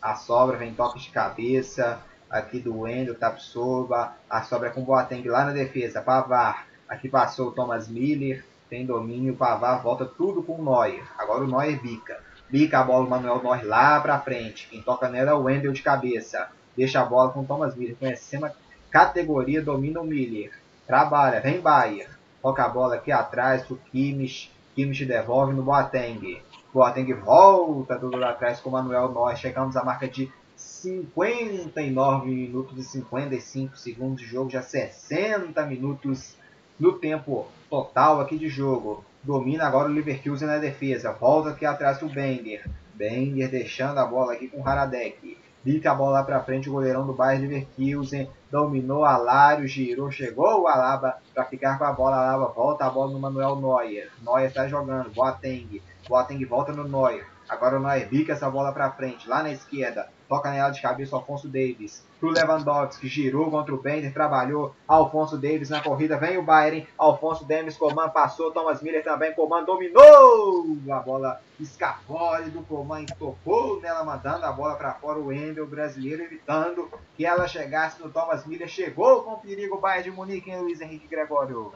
A 0.00 0.14
sobra 0.14 0.56
vem 0.56 0.74
toque 0.74 0.98
de 0.98 1.10
cabeça 1.10 2.00
aqui 2.30 2.60
do 2.60 2.80
Wendel, 2.80 3.14
Tapsoba. 3.14 4.14
A 4.28 4.42
sobra 4.42 4.68
é 4.68 4.72
com 4.72 4.84
Boateng 4.84 5.26
lá 5.28 5.44
na 5.44 5.52
defesa. 5.52 6.00
Pavar. 6.00 6.66
Aqui 6.88 7.08
passou 7.08 7.48
o 7.48 7.52
Thomas 7.52 7.88
Miller. 7.88 8.44
Tem 8.68 8.86
domínio. 8.86 9.36
Pavar 9.36 9.82
volta 9.82 10.04
tudo 10.04 10.42
com 10.42 10.54
o 10.54 10.64
Neuer. 10.64 11.02
Agora 11.18 11.44
o 11.44 11.46
Neuer 11.46 11.80
bica. 11.80 12.22
Bica 12.48 12.80
a 12.80 12.84
bola 12.84 13.06
o 13.06 13.10
Manuel 13.10 13.42
Neuer 13.42 13.66
lá 13.66 14.00
para 14.00 14.20
frente. 14.20 14.68
Quem 14.68 14.82
toca 14.82 15.08
nela 15.08 15.30
é 15.30 15.34
o 15.34 15.42
Wendel 15.42 15.72
de 15.72 15.82
cabeça. 15.82 16.48
Deixa 16.76 17.00
a 17.00 17.04
bola 17.04 17.30
com 17.32 17.40
o 17.40 17.44
Thomas 17.44 17.74
Miller. 17.74 17.96
Conhecendo 17.96 18.46
a 18.46 18.52
categoria, 18.90 19.62
domina 19.62 20.00
o 20.00 20.04
Miller. 20.04 20.52
Trabalha, 20.86 21.40
vem 21.40 21.60
Bayer. 21.60 22.08
Toca 22.42 22.64
a 22.64 22.68
bola 22.68 22.96
aqui 22.96 23.12
atrás 23.12 23.62
pro 23.62 23.76
Kimmich. 23.76 24.50
Kimmich 24.74 25.04
devolve 25.04 25.52
no 25.52 25.62
Boateng. 25.62 26.40
Boateng 26.72 27.12
volta 27.14 27.96
tudo 27.96 28.16
lá 28.16 28.30
atrás 28.30 28.60
com 28.60 28.70
o 28.70 28.72
Manuel 28.72 29.12
Neuer. 29.12 29.36
Chegamos 29.36 29.76
à 29.76 29.84
marca 29.84 30.08
de 30.08 30.30
59 30.56 32.30
minutos 32.30 32.78
e 32.78 32.82
55 32.82 33.76
segundos 33.76 34.22
de 34.22 34.26
jogo. 34.26 34.50
Já 34.50 34.62
60 34.62 35.64
minutos 35.66 36.36
no 36.78 36.94
tempo 36.94 37.46
total 37.68 38.20
aqui 38.20 38.38
de 38.38 38.48
jogo. 38.48 39.04
Domina 39.22 39.66
agora 39.66 39.88
o 39.88 39.92
Leverkusen 39.92 40.48
na 40.48 40.58
defesa. 40.58 41.12
Volta 41.12 41.50
aqui 41.50 41.66
atrás 41.66 41.98
do 41.98 42.08
Bender. 42.08 42.68
Bender 42.94 43.50
deixando 43.50 43.98
a 43.98 44.06
bola 44.06 44.32
aqui 44.32 44.48
com 44.48 44.60
o 44.60 44.66
Haradek. 44.66 45.36
Bica 45.62 45.92
a 45.92 45.94
bola 45.94 46.12
lá 46.12 46.24
pra 46.24 46.42
frente, 46.42 46.70
o 46.70 46.72
goleirão 46.72 47.06
do 47.06 47.12
Bayern 47.12 47.46
Leverkusen 47.46 48.30
dominou 48.50 49.04
Alário, 49.04 49.68
girou, 49.68 50.10
chegou 50.10 50.62
o 50.62 50.66
Alaba 50.66 51.18
para 51.34 51.44
ficar 51.44 51.78
com 51.78 51.84
a 51.84 51.92
bola. 51.92 52.16
Alaba 52.16 52.52
volta 52.52 52.86
a 52.86 52.90
bola 52.90 53.12
no 53.12 53.20
Manuel 53.20 53.56
Neuer. 53.56 54.10
Neuer 54.22 54.48
está 54.48 54.66
jogando, 54.66 55.10
Boateng. 55.10 55.82
Boateng 56.08 56.42
volta 56.46 56.72
no 56.72 56.88
Neuer. 56.88 57.26
Agora 57.48 57.76
o 57.76 57.80
Neuer 57.80 58.08
bica 58.08 58.32
essa 58.32 58.48
bola 58.48 58.72
para 58.72 58.90
frente, 58.92 59.28
lá 59.28 59.42
na 59.42 59.50
esquerda. 59.50 60.08
Toca 60.28 60.50
nela 60.50 60.70
de 60.70 60.80
cabeça 60.80 61.14
o 61.14 61.18
Alfonso 61.18 61.46
Davis. 61.46 62.02
Pro 62.20 62.28
Lewandowski, 62.28 63.08
girou 63.08 63.50
contra 63.50 63.74
o 63.74 63.80
Bender, 63.80 64.12
trabalhou. 64.12 64.74
Alfonso 64.86 65.38
Davis 65.38 65.70
na 65.70 65.80
corrida, 65.80 66.18
vem 66.18 66.36
o 66.36 66.42
Bayern. 66.42 66.86
Alfonso 66.98 67.46
Davis, 67.46 67.78
Coman 67.78 68.10
passou. 68.10 68.52
Thomas 68.52 68.82
Miller 68.82 69.02
também, 69.02 69.32
Coman 69.32 69.64
dominou. 69.64 70.76
A 70.90 70.98
bola 70.98 71.40
escapole 71.58 72.50
do 72.50 72.62
Coman, 72.62 73.06
tocou 73.18 73.80
nela, 73.80 74.04
mandando 74.04 74.44
a 74.44 74.52
bola 74.52 74.74
para 74.74 74.92
fora. 74.92 75.18
O 75.18 75.28
Wendel, 75.28 75.66
brasileiro, 75.66 76.22
evitando 76.22 76.90
que 77.16 77.24
ela 77.24 77.48
chegasse 77.48 78.02
no 78.02 78.10
Thomas 78.10 78.44
Miller. 78.44 78.68
Chegou 78.68 79.22
com 79.22 79.36
perigo 79.36 79.76
o 79.76 79.80
Bayern 79.80 80.10
de 80.10 80.16
Munique, 80.16 80.50
hein, 80.50 80.60
Luiz 80.60 80.80
Henrique 80.82 81.08
Gregório? 81.08 81.72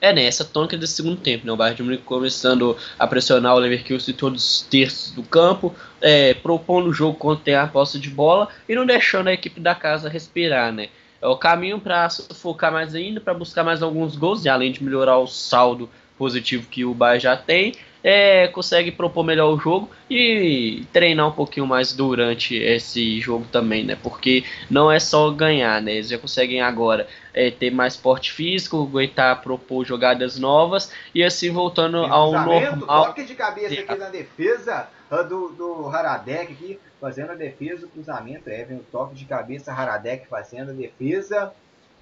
É, 0.00 0.12
né, 0.12 0.24
essa 0.24 0.44
tônica 0.44 0.76
desse 0.76 0.94
segundo 0.94 1.16
tempo, 1.16 1.46
né, 1.46 1.52
o 1.52 1.56
Bayern 1.56 1.76
de 1.76 1.82
Munique 1.82 2.02
começando 2.02 2.76
a 2.98 3.06
pressionar 3.06 3.54
o 3.54 3.58
Leverkusen 3.58 4.14
em 4.14 4.16
todos 4.16 4.44
os 4.44 4.62
terços 4.62 5.12
do 5.12 5.22
campo, 5.22 5.74
é, 6.00 6.34
propondo 6.34 6.88
o 6.88 6.92
jogo 6.92 7.16
quando 7.18 7.40
tem 7.40 7.54
a 7.54 7.66
posse 7.66 7.98
de 7.98 8.10
bola 8.10 8.48
e 8.68 8.74
não 8.74 8.84
deixando 8.84 9.28
a 9.28 9.32
equipe 9.32 9.60
da 9.60 9.74
casa 9.74 10.08
respirar, 10.08 10.72
né. 10.72 10.88
É 11.20 11.26
o 11.28 11.36
caminho 11.36 11.78
para 11.78 12.08
focar 12.10 12.72
mais 12.72 12.94
ainda, 12.96 13.20
para 13.20 13.32
buscar 13.32 13.62
mais 13.62 13.80
alguns 13.80 14.16
gols, 14.16 14.44
e 14.44 14.48
além 14.48 14.72
de 14.72 14.82
melhorar 14.82 15.18
o 15.18 15.28
saldo 15.28 15.88
positivo 16.18 16.66
que 16.68 16.84
o 16.84 16.92
Bayern 16.92 17.22
já 17.22 17.36
tem, 17.36 17.74
é, 18.02 18.48
consegue 18.48 18.90
propor 18.90 19.24
melhor 19.24 19.52
o 19.52 19.58
jogo 19.58 19.90
e 20.10 20.84
treinar 20.92 21.28
um 21.28 21.32
pouquinho 21.32 21.66
mais 21.66 21.92
durante 21.92 22.56
esse 22.56 23.20
jogo 23.20 23.46
também, 23.50 23.84
né? 23.84 23.96
Porque 24.02 24.44
não 24.70 24.90
é 24.90 24.98
só 24.98 25.30
ganhar, 25.30 25.80
né? 25.80 25.92
Eles 25.92 26.08
já 26.08 26.18
conseguem 26.18 26.60
agora 26.60 27.06
é, 27.32 27.50
ter 27.50 27.70
mais 27.70 27.96
porte 27.96 28.32
físico, 28.32 28.82
aguentar 28.82 29.40
propor 29.42 29.84
jogadas 29.84 30.38
novas 30.38 30.92
e 31.14 31.22
assim 31.22 31.50
voltando 31.50 31.98
ao 31.98 32.32
normal. 32.32 33.06
Toque 33.06 33.24
de 33.24 33.34
cabeça 33.34 33.80
aqui 33.80 33.94
na 33.94 34.08
defesa 34.08 34.88
uh, 35.10 35.24
do, 35.24 35.48
do 35.50 35.88
Haradek 35.88 36.52
aqui, 36.52 36.80
fazendo 37.00 37.32
a 37.32 37.34
defesa, 37.34 37.86
o 37.86 37.88
cruzamento, 37.88 38.48
é, 38.48 38.64
vem 38.64 38.78
o 38.78 38.84
toque 38.90 39.14
de 39.14 39.24
cabeça, 39.24 39.72
Haradek 39.72 40.26
fazendo 40.26 40.70
a 40.70 40.74
defesa. 40.74 41.52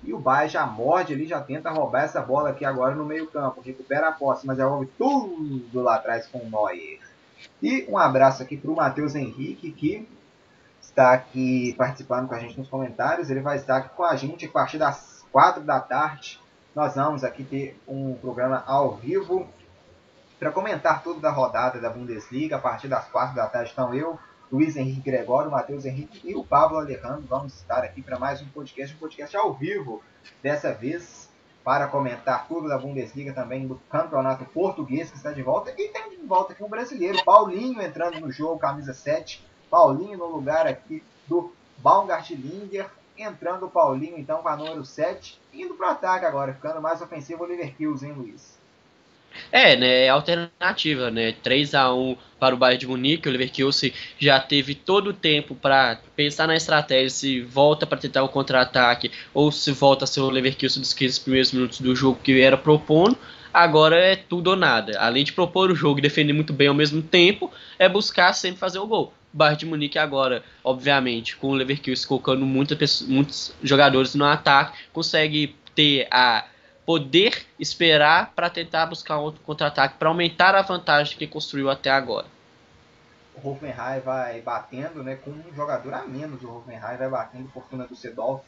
E 0.02 0.14
o 0.14 0.18
Bayern 0.18 0.50
já 0.50 0.66
morde 0.66 1.12
ali, 1.12 1.26
já 1.26 1.40
tenta 1.40 1.70
roubar 1.70 2.04
essa 2.04 2.20
bola 2.20 2.50
aqui 2.50 2.64
agora 2.64 2.94
no 2.94 3.04
meio 3.04 3.26
campo. 3.26 3.60
Recupera 3.60 4.08
a 4.08 4.12
posse, 4.12 4.46
mas 4.46 4.56
devolve 4.56 4.86
tudo 4.96 5.82
lá 5.82 5.96
atrás 5.96 6.26
com 6.26 6.38
o 6.38 6.48
Neuer. 6.48 6.98
E 7.62 7.86
um 7.88 7.98
abraço 7.98 8.42
aqui 8.42 8.56
para 8.56 8.70
o 8.70 8.76
Matheus 8.76 9.14
Henrique, 9.14 9.70
que 9.72 10.08
está 10.80 11.12
aqui 11.12 11.74
participando 11.76 12.28
com 12.28 12.34
a 12.34 12.38
gente 12.38 12.58
nos 12.58 12.68
comentários. 12.68 13.30
Ele 13.30 13.40
vai 13.40 13.56
estar 13.56 13.76
aqui 13.76 13.90
com 13.94 14.04
a 14.04 14.16
gente 14.16 14.46
a 14.46 14.50
partir 14.50 14.78
das 14.78 15.24
4 15.30 15.62
da 15.62 15.80
tarde. 15.80 16.40
Nós 16.74 16.94
vamos 16.94 17.22
aqui 17.22 17.44
ter 17.44 17.78
um 17.86 18.14
programa 18.14 18.64
ao 18.66 18.96
vivo 18.96 19.46
para 20.38 20.50
comentar 20.50 21.02
tudo 21.02 21.20
da 21.20 21.30
rodada 21.30 21.78
da 21.78 21.90
Bundesliga. 21.90 22.56
A 22.56 22.58
partir 22.58 22.88
das 22.88 23.06
4 23.08 23.34
da 23.34 23.46
tarde 23.46 23.70
estão 23.70 23.94
eu, 23.94 24.18
Luiz 24.50 24.76
Henrique 24.76 25.00
Gregório, 25.00 25.48
Matheus 25.48 25.84
Henrique 25.84 26.28
e 26.28 26.34
o 26.34 26.44
Pablo 26.44 26.78
Alejandro. 26.78 27.22
Vamos 27.28 27.54
estar 27.54 27.84
aqui 27.84 28.02
para 28.02 28.18
mais 28.18 28.42
um 28.42 28.48
podcast, 28.48 28.96
um 28.96 28.98
podcast 28.98 29.36
ao 29.36 29.54
vivo, 29.54 30.02
dessa 30.42 30.72
vez 30.72 31.30
para 31.62 31.86
comentar 31.86 32.48
tudo 32.48 32.68
da 32.68 32.76
Bundesliga 32.76 33.32
também 33.32 33.68
do 33.68 33.76
Campeonato 33.88 34.44
Português 34.46 35.08
que 35.08 35.16
está 35.16 35.30
de 35.30 35.40
volta. 35.40 35.70
E 35.78 35.88
tem 35.90 36.10
de 36.10 36.26
volta 36.26 36.52
aqui 36.52 36.64
um 36.64 36.68
brasileiro, 36.68 37.24
Paulinho 37.24 37.80
entrando 37.80 38.18
no 38.18 38.32
jogo, 38.32 38.58
camisa 38.58 38.92
7. 38.92 39.46
Paulinho 39.70 40.18
no 40.18 40.26
lugar 40.26 40.66
aqui 40.66 41.00
do 41.28 41.52
Baumgartlinger. 41.78 42.90
Entrando 43.16 43.66
o 43.66 43.70
Paulinho 43.70 44.18
então 44.18 44.42
com 44.42 44.48
a 44.48 44.56
número 44.56 44.84
7. 44.84 45.40
Indo 45.52 45.74
para 45.74 45.88
o 45.88 45.90
ataque 45.92 46.26
agora, 46.26 46.54
ficando 46.54 46.80
mais 46.80 47.00
ofensivo 47.00 47.44
o 47.44 47.46
Leverkusen, 47.46 48.12
Luiz? 48.12 48.59
É, 49.52 49.76
né, 49.76 50.04
é 50.06 50.08
alternativa, 50.08 51.10
né, 51.10 51.32
3 51.42 51.74
a 51.74 51.92
1 51.92 52.16
para 52.38 52.54
o 52.54 52.58
Bayern 52.58 52.78
de 52.78 52.86
Munique, 52.86 53.28
o 53.28 53.32
Leverkusen 53.32 53.92
já 54.18 54.40
teve 54.40 54.74
todo 54.74 55.10
o 55.10 55.12
tempo 55.12 55.54
para 55.54 56.00
pensar 56.16 56.46
na 56.46 56.56
estratégia, 56.56 57.10
se 57.10 57.40
volta 57.42 57.86
para 57.86 57.98
tentar 57.98 58.22
o 58.22 58.28
contra-ataque 58.28 59.10
ou 59.34 59.52
se 59.52 59.72
volta 59.72 60.04
a 60.04 60.06
ser 60.06 60.20
o 60.20 60.30
Leverkusen 60.30 60.80
dos 60.80 60.94
15 60.94 61.20
primeiros 61.20 61.52
minutos 61.52 61.80
do 61.80 61.94
jogo 61.94 62.18
que 62.22 62.40
era 62.40 62.56
propondo, 62.56 63.16
agora 63.52 63.96
é 63.96 64.16
tudo 64.16 64.50
ou 64.50 64.56
nada. 64.56 64.98
Além 64.98 65.24
de 65.24 65.32
propor 65.32 65.70
o 65.70 65.74
jogo 65.74 65.98
e 65.98 66.02
defender 66.02 66.32
muito 66.32 66.52
bem 66.52 66.68
ao 66.68 66.74
mesmo 66.74 67.02
tempo, 67.02 67.52
é 67.78 67.88
buscar 67.88 68.32
sempre 68.32 68.58
fazer 68.58 68.78
o 68.78 68.86
gol. 68.86 69.12
O 69.32 69.36
Bayern 69.36 69.58
de 69.58 69.66
Munique 69.66 69.98
agora, 69.98 70.42
obviamente, 70.64 71.36
com 71.36 71.48
o 71.48 71.54
Leverkusen 71.54 72.06
colocando 72.06 72.44
muita, 72.46 72.76
muitos 73.06 73.54
jogadores 73.62 74.14
no 74.14 74.24
ataque, 74.24 74.78
consegue 74.92 75.54
ter 75.74 76.08
a 76.10 76.44
poder 76.90 77.46
esperar 77.56 78.32
para 78.34 78.50
tentar 78.50 78.84
buscar 78.86 79.16
outro 79.18 79.40
contra-ataque 79.42 79.94
para 79.96 80.08
aumentar 80.08 80.56
a 80.56 80.62
vantagem 80.62 81.16
que 81.16 81.24
construiu 81.24 81.70
até 81.70 81.88
agora. 81.88 82.26
O 83.32 83.48
Hoffenheim 83.48 84.00
vai 84.04 84.40
batendo, 84.40 85.00
né, 85.00 85.14
com 85.14 85.30
um 85.30 85.54
jogador 85.54 85.94
a 85.94 86.02
menos. 86.02 86.42
O 86.42 86.48
Hoffenheim 86.48 86.96
vai 86.96 87.08
batendo 87.08 87.48
fortuna 87.50 87.86
do 87.86 87.94
Sedolf 87.94 88.42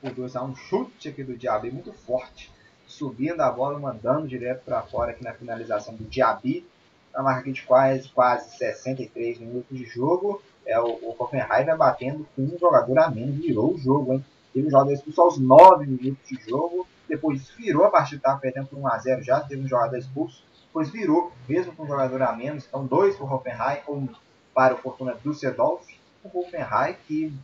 por 0.00 0.10
2 0.10 0.36
a 0.36 0.42
1 0.42 0.46
um 0.46 0.56
chute 0.56 1.10
aqui 1.10 1.22
do 1.22 1.36
Diaby 1.36 1.70
muito 1.70 1.92
forte, 1.92 2.50
subindo 2.86 3.42
a 3.42 3.50
bola, 3.50 3.78
mandando 3.78 4.26
direto 4.26 4.64
para 4.64 4.80
fora 4.80 5.10
aqui 5.10 5.22
na 5.22 5.34
finalização 5.34 5.94
do 5.94 6.04
Diaby. 6.04 6.66
Na 7.12 7.22
marca 7.22 7.52
de 7.52 7.60
quase, 7.60 8.08
quase 8.08 8.56
63 8.56 9.38
minutos 9.38 9.76
de 9.76 9.84
jogo. 9.84 10.42
É, 10.64 10.80
o, 10.80 10.86
o 10.86 11.14
Hoffenheim 11.18 11.66
vai 11.66 11.76
batendo 11.76 12.26
com 12.34 12.40
um 12.40 12.58
jogador 12.58 13.00
a 13.00 13.10
menos, 13.10 13.36
virou 13.36 13.74
o 13.74 13.78
jogo, 13.78 14.14
hein? 14.14 14.24
Teve 14.54 14.68
um 14.68 14.70
jogador 14.70 14.92
expulso 14.94 15.20
aos 15.20 15.38
9 15.38 15.84
minutos 15.84 16.26
de 16.26 16.42
jogo 16.48 16.88
depois 17.08 17.50
virou 17.50 17.84
a 17.84 17.90
partida, 17.90 18.36
perdendo 18.36 18.68
por 18.68 18.78
1x0 18.78 19.22
já, 19.22 19.40
teve 19.40 19.62
um 19.62 19.68
jogador 19.68 19.96
expulso, 19.96 20.42
depois 20.66 20.90
virou, 20.90 21.32
mesmo 21.48 21.74
com 21.74 21.84
um 21.84 21.88
jogador 21.88 22.22
a 22.22 22.32
menos, 22.32 22.66
então 22.66 22.86
dois 22.86 23.16
para 23.16 23.24
o 23.26 23.32
Hoffenheim, 23.32 23.80
um 23.88 24.08
para 24.54 24.74
o 24.74 24.78
Fortuna 24.78 25.14
Düsseldorf, 25.22 25.86
o 26.22 26.38
Hoffenheim 26.38 26.96
que 27.06 27.34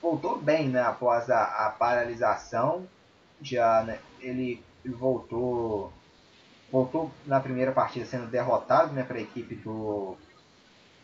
voltou 0.00 0.38
bem 0.38 0.68
né, 0.68 0.82
após 0.82 1.30
a, 1.30 1.66
a 1.66 1.70
paralisação, 1.70 2.86
já 3.40 3.82
né, 3.82 3.98
ele, 4.20 4.62
ele 4.84 4.94
voltou 4.94 5.92
voltou 6.70 7.12
na 7.24 7.38
primeira 7.38 7.70
partida 7.70 8.04
sendo 8.04 8.26
derrotado 8.26 8.92
né, 8.92 9.04
para 9.04 9.16
a 9.16 9.20
equipe 9.20 9.54
do, 9.54 10.16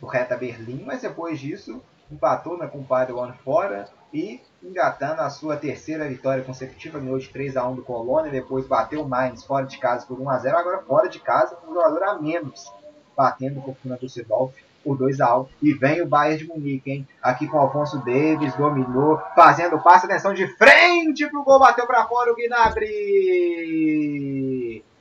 do 0.01 0.07
Reta 0.07 0.37
Berlim, 0.37 0.83
mas 0.85 1.03
depois 1.03 1.39
disso 1.39 1.81
empatou 2.11 2.59
né, 2.59 2.67
com 2.67 2.79
o 2.79 2.85
Paderborn 2.85 3.33
fora 3.45 3.89
e 4.13 4.41
engatando 4.63 5.23
a 5.23 5.31
sua 5.31 5.57
terceira 5.57 6.07
vitória 6.09 6.45
consecutiva, 6.45 6.99
ganhou 6.99 7.19
de 7.19 7.29
3 7.29 7.57
a 7.57 7.67
1 7.67 7.77
do 7.77 7.83
Colônia, 7.83 8.31
depois 8.31 8.67
bateu 8.67 9.03
o 9.03 9.09
Mainz 9.09 9.45
fora 9.45 9.65
de 9.67 9.79
casa 9.79 10.07
por 10.07 10.21
1 10.21 10.29
a 10.29 10.39
0 10.39 10.59
agora 10.59 10.83
fora 10.83 11.09
de 11.09 11.19
casa 11.21 11.57
com 11.57 11.71
um 11.71 11.75
jogador 11.75 12.03
a 12.05 12.19
menos, 12.21 12.73
batendo 13.17 13.61
o 13.61 13.63
Fortuna 13.63 13.97
Düsseldorf 13.97 14.55
por 14.83 14.97
2 14.97 15.21
a 15.21 15.39
1 15.39 15.47
e 15.63 15.73
vem 15.75 16.03
o 16.03 16.07
Bayern 16.07 16.39
de 16.39 16.49
Munique, 16.49 16.91
hein? 16.91 17.07
Aqui 17.23 17.47
com 17.47 17.57
o 17.57 17.61
Alfonso 17.61 17.99
Davis, 18.05 18.55
dominou, 18.55 19.21
fazendo 19.35 19.79
passe, 19.81 20.07
atenção 20.07 20.35
de 20.35 20.47
frente 20.57 21.29
pro 21.29 21.45
gol, 21.45 21.59
bateu 21.59 21.87
para 21.87 22.07
fora 22.07 22.33
o 22.33 22.37
Gnabry! 22.37 23.71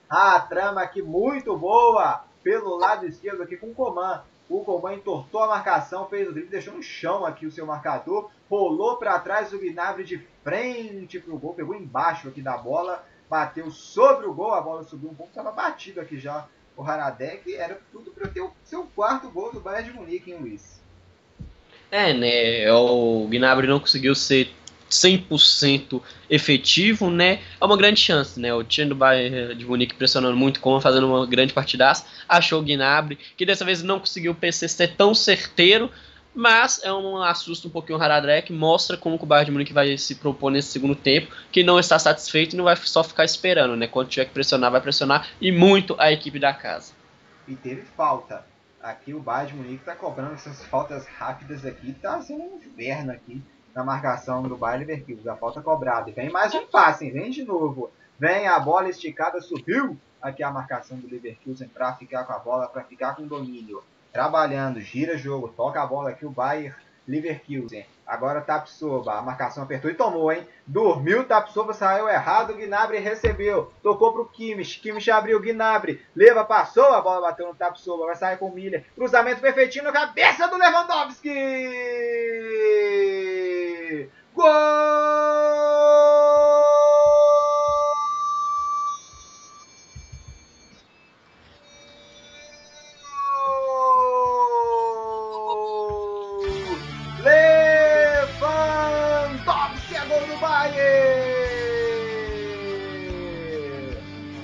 A 0.09 0.39
trama 0.39 0.81
aqui 0.81 1.01
muito 1.01 1.55
boa 1.57 2.23
pelo 2.43 2.77
lado 2.77 3.05
esquerdo 3.05 3.43
aqui 3.43 3.55
com 3.57 3.67
o 3.67 3.75
Coman. 3.75 4.21
O 4.49 4.63
Coman 4.63 4.95
entortou 4.95 5.43
a 5.43 5.47
marcação, 5.47 6.09
fez 6.09 6.27
o 6.27 6.31
drible, 6.31 6.49
deixou 6.49 6.73
no 6.73 6.81
chão 6.81 7.23
aqui 7.23 7.45
o 7.45 7.51
seu 7.51 7.67
marcador, 7.67 8.31
rolou 8.49 8.97
para 8.97 9.19
trás 9.19 9.53
o 9.53 9.59
Gnabry 9.59 10.03
de 10.03 10.17
frente 10.43 11.19
pro 11.19 11.37
gol, 11.37 11.53
pegou 11.53 11.75
embaixo 11.75 12.27
aqui 12.27 12.41
da 12.41 12.57
bola, 12.57 13.05
bateu 13.29 13.69
sobre 13.69 14.25
o 14.25 14.33
gol, 14.33 14.53
a 14.55 14.61
bola 14.61 14.83
subiu 14.83 15.11
um 15.11 15.13
pouco, 15.13 15.31
estava 15.31 15.51
batido 15.51 16.01
aqui 16.01 16.17
já 16.17 16.47
o 16.75 16.81
Haradec, 16.81 17.53
era 17.53 17.79
tudo 17.91 18.09
para 18.09 18.27
ter 18.27 18.41
o 18.41 18.51
seu 18.63 18.85
quarto 18.95 19.29
gol 19.29 19.51
do 19.51 19.59
Bayern 19.59 19.91
de 19.91 19.95
Munique, 19.95 20.31
hein, 20.31 20.37
Luiz? 20.39 20.81
É, 21.91 22.13
né, 22.13 22.71
o 22.71 23.27
Gnabry 23.29 23.67
não 23.67 23.79
conseguiu 23.79 24.15
ser 24.15 24.53
100% 24.89 26.01
efetivo, 26.29 27.09
né? 27.09 27.39
É 27.59 27.65
uma 27.65 27.77
grande 27.77 27.99
chance, 27.99 28.39
né? 28.39 28.53
O 28.53 28.63
time 28.63 28.89
do 28.89 28.95
Bayern 28.95 29.55
de 29.55 29.65
Munique 29.65 29.95
pressionando 29.95 30.35
muito, 30.35 30.59
como 30.59 30.81
fazendo 30.81 31.07
uma 31.07 31.25
grande 31.25 31.53
partidaça, 31.53 32.05
achou 32.27 32.59
o 32.59 32.63
Gnabry, 32.63 33.17
que 33.37 33.45
dessa 33.45 33.63
vez 33.63 33.83
não 33.83 33.99
conseguiu 33.99 34.31
o 34.31 34.35
PC 34.35 34.67
ser 34.67 34.95
tão 34.95 35.13
certeiro, 35.13 35.91
mas 36.33 36.81
é 36.83 36.91
um 36.93 37.21
assusta 37.21 37.67
um 37.67 37.71
pouquinho 37.71 37.97
o 37.97 38.01
Haradrek, 38.01 38.51
mostra 38.51 38.97
como 38.97 39.17
o 39.21 39.25
Bayern 39.25 39.45
de 39.45 39.51
Munique 39.51 39.73
vai 39.73 39.97
se 39.97 40.15
propor 40.15 40.51
nesse 40.51 40.69
segundo 40.69 40.95
tempo, 40.95 41.33
que 41.51 41.63
não 41.63 41.79
está 41.79 41.97
satisfeito 41.99 42.53
e 42.53 42.57
não 42.57 42.65
vai 42.65 42.75
só 42.75 43.03
ficar 43.03 43.25
esperando, 43.25 43.75
né? 43.75 43.87
Quando 43.87 44.09
tiver 44.09 44.25
que 44.25 44.33
pressionar, 44.33 44.71
vai 44.71 44.81
pressionar 44.81 45.27
e 45.41 45.51
muito 45.51 45.95
a 45.99 46.11
equipe 46.11 46.39
da 46.39 46.53
casa. 46.53 46.93
E 47.47 47.55
teve 47.55 47.83
falta. 47.97 48.45
Aqui 48.81 49.13
o 49.13 49.19
Bayern 49.19 49.51
de 49.51 49.57
Munique 49.57 49.81
está 49.81 49.93
cobrando 49.93 50.35
essas 50.35 50.63
faltas 50.65 51.05
rápidas 51.05 51.65
aqui, 51.65 51.93
tá 51.93 52.21
sendo 52.21 52.43
um 52.43 52.57
inferno 52.57 53.11
aqui 53.11 53.41
na 53.79 53.83
marcação 53.85 54.43
do 54.43 54.57
Bayern 54.57 54.85
Leverkusen. 54.85 55.31
A 55.31 55.37
falta 55.37 55.61
cobrada. 55.61 56.09
E 56.09 56.13
vem 56.13 56.29
mais 56.29 56.53
um 56.53 56.67
passe, 56.67 57.05
hein? 57.05 57.13
vem 57.13 57.31
de 57.31 57.45
novo. 57.45 57.89
Vem 58.19 58.45
a 58.45 58.59
bola 58.59 58.89
esticada, 58.89 59.39
subiu 59.39 59.97
aqui 60.21 60.43
a 60.43 60.51
marcação 60.51 60.97
do 60.97 61.09
Leverkusen 61.09 61.69
para 61.69 61.93
ficar 61.93 62.25
com 62.25 62.33
a 62.33 62.39
bola, 62.39 62.67
para 62.67 62.83
ficar 62.83 63.15
com 63.15 63.25
domínio. 63.25 63.81
Trabalhando, 64.11 64.81
gira 64.81 65.17
jogo, 65.17 65.47
toca 65.55 65.81
a 65.81 65.85
bola 65.85 66.09
aqui 66.09 66.25
o 66.25 66.29
Bayern 66.29 66.75
Leverkusen. 67.07 67.85
Agora 68.05 68.41
Tapsoba, 68.41 69.13
a 69.13 69.21
marcação 69.21 69.63
apertou 69.63 69.89
e 69.89 69.93
tomou, 69.93 70.29
hein? 70.29 70.45
Dormiu, 70.67 71.23
Tapsoba 71.23 71.73
saiu 71.73 72.09
errado, 72.09 72.55
Gnabry 72.55 72.97
recebeu. 72.97 73.71
Tocou 73.81 74.11
pro 74.11 74.25
Kimmich, 74.25 74.81
Kimmich 74.81 75.09
abriu, 75.09 75.39
Gnabry. 75.39 76.03
Leva, 76.13 76.43
passou, 76.43 76.91
a 76.93 76.99
bola 76.99 77.21
bateu 77.21 77.47
no 77.47 77.55
Tapsoba, 77.55 78.07
vai 78.07 78.15
sair 78.15 78.37
com 78.37 78.47
o 78.47 78.53
Miller. 78.53 78.83
Cruzamento 78.93 79.39
perfeitinho 79.39 79.85
na 79.85 79.93
cabeça 79.93 80.47
do 80.47 80.57
Lewandowski! 80.57 81.29
Gol! 83.89 84.45
Lewandowski 98.29 98.75
é 99.95 100.05
gol 100.05 100.21
do 100.27 100.37
Bayern! 100.39 100.79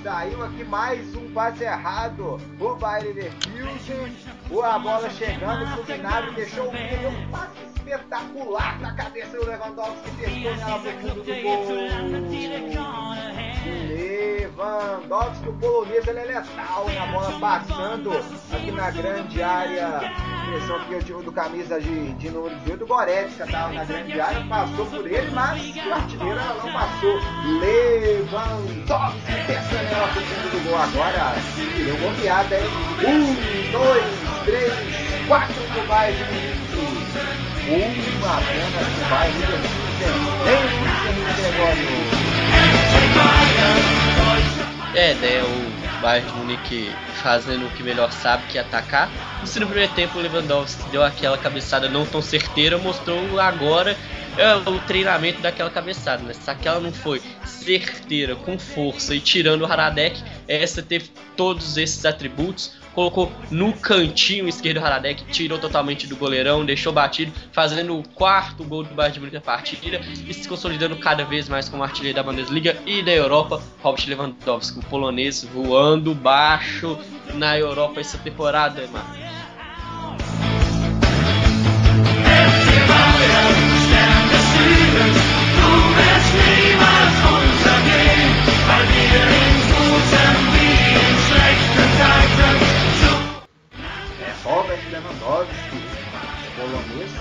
Saiu 0.02 0.44
aqui 0.44 0.64
mais 0.64 1.16
um 1.16 1.32
passe 1.34 1.64
errado. 1.66 2.42
O 2.60 2.76
Bayern 2.76 3.14
Leverkusen. 3.14 4.16
A 4.64 4.80
bola 4.80 5.10
chegando 5.12 5.72
pro 5.76 5.84
Gnabry, 5.84 6.34
deixou 6.34 6.70
o 6.70 6.74
Miller 6.74 7.08
um 7.08 7.30
passe 7.30 7.55
espetacular 7.86 8.80
na 8.82 8.94
cabeça 8.96 9.38
do 9.38 9.46
Lewandowski, 9.46 10.10
testou 10.18 10.56
nela 10.56 10.80
pro 10.80 10.92
fundo 10.92 11.24
do 11.24 11.42
gol. 11.44 11.66
Lewandowski, 13.88 15.50
o 15.50 15.54
polonês, 15.54 16.08
ele 16.08 16.20
é 16.20 16.26
letal, 16.26 16.90
hein? 16.90 16.98
A 16.98 17.06
bola 17.08 17.40
passando 17.40 18.12
aqui 18.52 18.72
na 18.72 18.90
grande 18.90 19.44
área. 19.44 20.02
Impressão 20.48 20.80
que 20.86 20.94
eu 20.94 21.04
tive 21.04 21.24
do 21.24 21.32
camisa 21.32 21.80
de, 21.80 22.14
de 22.14 22.30
número 22.30 22.56
18, 22.56 22.80
do 22.80 22.88
Goretzka, 22.88 23.48
tava 23.48 23.74
na 23.74 23.84
grande 23.84 24.20
área, 24.20 24.46
passou 24.48 24.86
por 24.86 25.06
ele, 25.06 25.32
mas 25.32 25.76
o 25.76 25.94
artilheiro 25.94 26.40
não 26.40 26.72
passou. 26.72 27.20
Lewandowski, 27.60 29.32
testando 29.48 29.94
ela 29.94 30.08
pro 30.08 30.22
fundo 30.22 30.52
do 30.52 30.70
gol 30.70 30.78
agora. 30.78 31.36
Deu 31.84 31.98
goleada, 31.98 32.58
hein? 32.58 32.66
Um, 33.00 33.72
dois, 33.72 34.46
três, 34.46 35.28
quatro 35.28 35.56
pro 35.74 35.88
Bayern 35.88 36.24
de 36.24 36.55
Munique. 37.66 38.18
Uma 38.18 38.38
pro 38.38 39.10
Bayern 39.10 39.40
de 39.40 39.46
Munique. 39.52 39.76
É, 44.96 45.14
né, 45.16 45.44
o 45.44 46.02
Bayern 46.02 46.32
Munique 46.34 46.92
fazendo 47.22 47.66
o 47.66 47.70
que 47.72 47.84
melhor 47.84 48.12
sabe, 48.12 48.44
que 48.48 48.58
é 48.58 48.62
atacar. 48.62 49.10
E 49.44 49.48
se 49.48 49.60
no 49.60 49.66
primeiro 49.66 49.92
tempo 49.94 50.18
o 50.18 50.22
Lewandowski 50.22 50.84
deu 50.90 51.04
aquela 51.04 51.38
cabeçada 51.38 51.90
não 51.90 52.06
tão 52.06 52.22
certeira, 52.22 52.78
mostrou 52.78 53.40
agora 53.40 53.98
é, 54.38 54.56
o 54.56 54.80
treinamento 54.82 55.42
daquela 55.42 55.70
cabeçada, 55.70 56.24
né? 56.24 56.34
Se 56.34 56.50
aquela 56.50 56.80
não 56.80 56.94
foi 56.94 57.22
certeira, 57.46 58.36
com 58.36 58.60
força 58.60 59.16
e 59.16 59.20
tirando 59.20 59.62
o 59.62 59.66
Haradek, 59.66 60.22
essa 60.48 60.82
teve 60.82 61.10
todos 61.36 61.78
esses 61.78 62.06
atributos, 62.06 62.74
colocou 62.96 63.32
no 63.52 63.74
cantinho 63.74 64.48
esquerdo 64.48 64.78
o 64.78 64.86
Haradek, 64.86 65.26
tirou 65.26 65.60
totalmente 65.60 66.08
do 66.08 66.16
goleirão, 66.16 66.66
deixou 66.66 66.94
batido, 66.94 67.32
fazendo 67.52 68.00
o 68.00 68.08
quarto 68.10 68.64
gol 68.64 68.84
do 68.84 68.96
Bayern 68.96 69.14
de 69.14 69.20
Munique 69.20 69.36
na 69.36 69.42
partida 69.42 70.00
e 70.28 70.34
se 70.34 70.48
consolidando 70.48 70.96
cada 70.96 71.26
vez 71.26 71.50
mais 71.50 71.68
como 71.68 71.84
artilheiro 71.84 72.16
da 72.16 72.24
Bundesliga 72.24 72.78
e 72.86 73.04
da 73.04 73.12
Europa, 73.12 73.62
Robert 73.84 74.06
Lewandowski, 74.08 74.80
o 74.80 74.84
polonês 74.84 75.44
voando 75.44 76.16
baixo 76.16 76.98
na 77.34 77.60
Europa 77.60 78.00
essa 78.00 78.18
temporada, 78.18 78.88
mano. 78.88 79.26
Robert 94.46 94.80
Lewandowski, 94.92 95.78
polonês, 96.56 97.12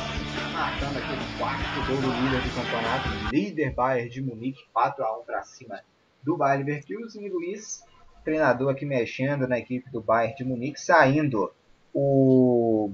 marcando 0.52 0.98
aquele 0.98 1.38
quarto 1.38 1.86
gol 1.86 1.96
do 1.96 2.09
líder 2.20 2.42
do 2.42 2.55
campeonato, 2.55 3.09
líder 3.32 3.72
Bayern 3.72 4.10
de 4.10 4.20
Munique, 4.20 4.60
4x1 4.76 5.24
para 5.24 5.42
cima 5.42 5.80
do 6.22 6.36
Bayern 6.36 6.70
Leverkusen 6.70 7.24
e 7.24 7.30
Luiz, 7.30 7.82
treinador 8.22 8.70
aqui 8.70 8.84
mexendo 8.84 9.48
na 9.48 9.59
equipe 9.59 9.90
do 9.90 10.02
Bayern 10.02 10.36
de 10.36 10.44
Munique, 10.44 10.78
saindo 10.78 11.51
o 11.94 12.92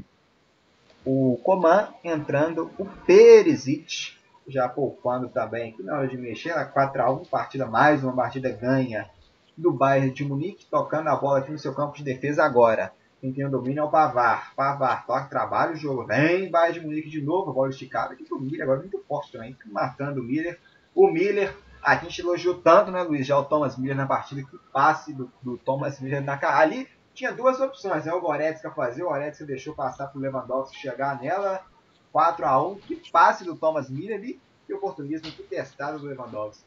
o 1.05 1.37
Coman 1.43 1.89
entrando 2.05 2.71
o 2.79 2.85
Perisic, 2.85 4.13
já 4.47 4.69
poupando 4.69 5.29
também 5.29 5.73
aqui 5.73 5.83
na 5.83 5.99
hora 5.99 6.07
de 6.07 6.17
mexer, 6.17 6.55
na 6.55 6.73
4x1, 6.73 7.29
partida 7.29 7.67
mais 7.67 8.05
uma 8.05 8.15
partida 8.15 8.49
ganha 8.49 9.11
do 9.59 9.73
Bayern 9.73 10.13
de 10.13 10.25
Munique, 10.25 10.67
tocando 10.71 11.09
a 11.09 11.17
bola 11.17 11.41
aqui 11.41 11.51
no 11.51 11.59
seu 11.59 11.75
campo 11.75 11.97
de 11.97 12.05
defesa 12.05 12.45
agora. 12.45 12.93
Quem 13.21 13.33
tem 13.33 13.45
o 13.45 13.51
domínio 13.51 13.81
é 13.81 13.85
o 13.85 13.91
Pavar. 13.91 14.55
Pavar 14.55 15.07
toca, 15.07 15.27
trabalha 15.27 15.73
o 15.73 15.77
jogo. 15.77 16.07
Vem 16.07 16.51
Bayern 16.51 16.81
de 16.81 16.87
Munique 16.87 17.11
de 17.11 17.21
novo, 17.21 17.53
bola 17.53 17.69
esticada 17.69 18.15
aqui 18.15 18.25
pro 18.25 18.41
Miller, 18.41 18.63
agora 18.63 18.81
muito 18.81 18.99
forte 19.07 19.33
também, 19.33 19.57
marcando 19.67 20.19
o 20.19 20.25
Miller. 20.25 20.59
O 20.95 21.09
Miller, 21.09 21.55
a 21.83 21.97
gente 21.97 22.21
elogiou 22.21 22.55
tanto, 22.55 22.91
né, 22.91 23.03
Luiz, 23.03 23.27
já 23.27 23.39
o 23.39 23.45
Thomas 23.45 23.77
Miller 23.77 23.97
na 23.97 24.07
partida, 24.07 24.43
que 24.43 24.59
passe 24.73 25.13
do, 25.13 25.31
do 25.43 25.59
Thomas 25.59 26.01
Miller 26.01 26.23
na 26.23 26.39
cara. 26.39 26.59
Ali 26.59 26.89
tinha 27.13 27.33
duas 27.33 27.61
opções, 27.61 28.07
né? 28.07 28.13
O 28.13 28.21
Goretzka 28.21 28.71
fazer, 28.71 29.03
o 29.03 29.09
Goretzka 29.09 29.45
deixou 29.45 29.75
passar 29.75 30.07
pro 30.07 30.21
Lewandowski 30.21 30.79
chegar 30.79 31.21
nela, 31.21 31.63
4 32.13 32.47
a 32.47 32.67
1 32.67 32.77
Que 32.77 33.11
passe 33.11 33.45
do 33.45 33.55
Thomas 33.55 33.91
Miller 33.91 34.17
ali, 34.17 34.41
e 34.69 34.73
oportunismo 34.73 35.27
muito 35.27 35.43
testado 35.43 35.99
do 35.99 36.07
Lewandowski. 36.07 36.65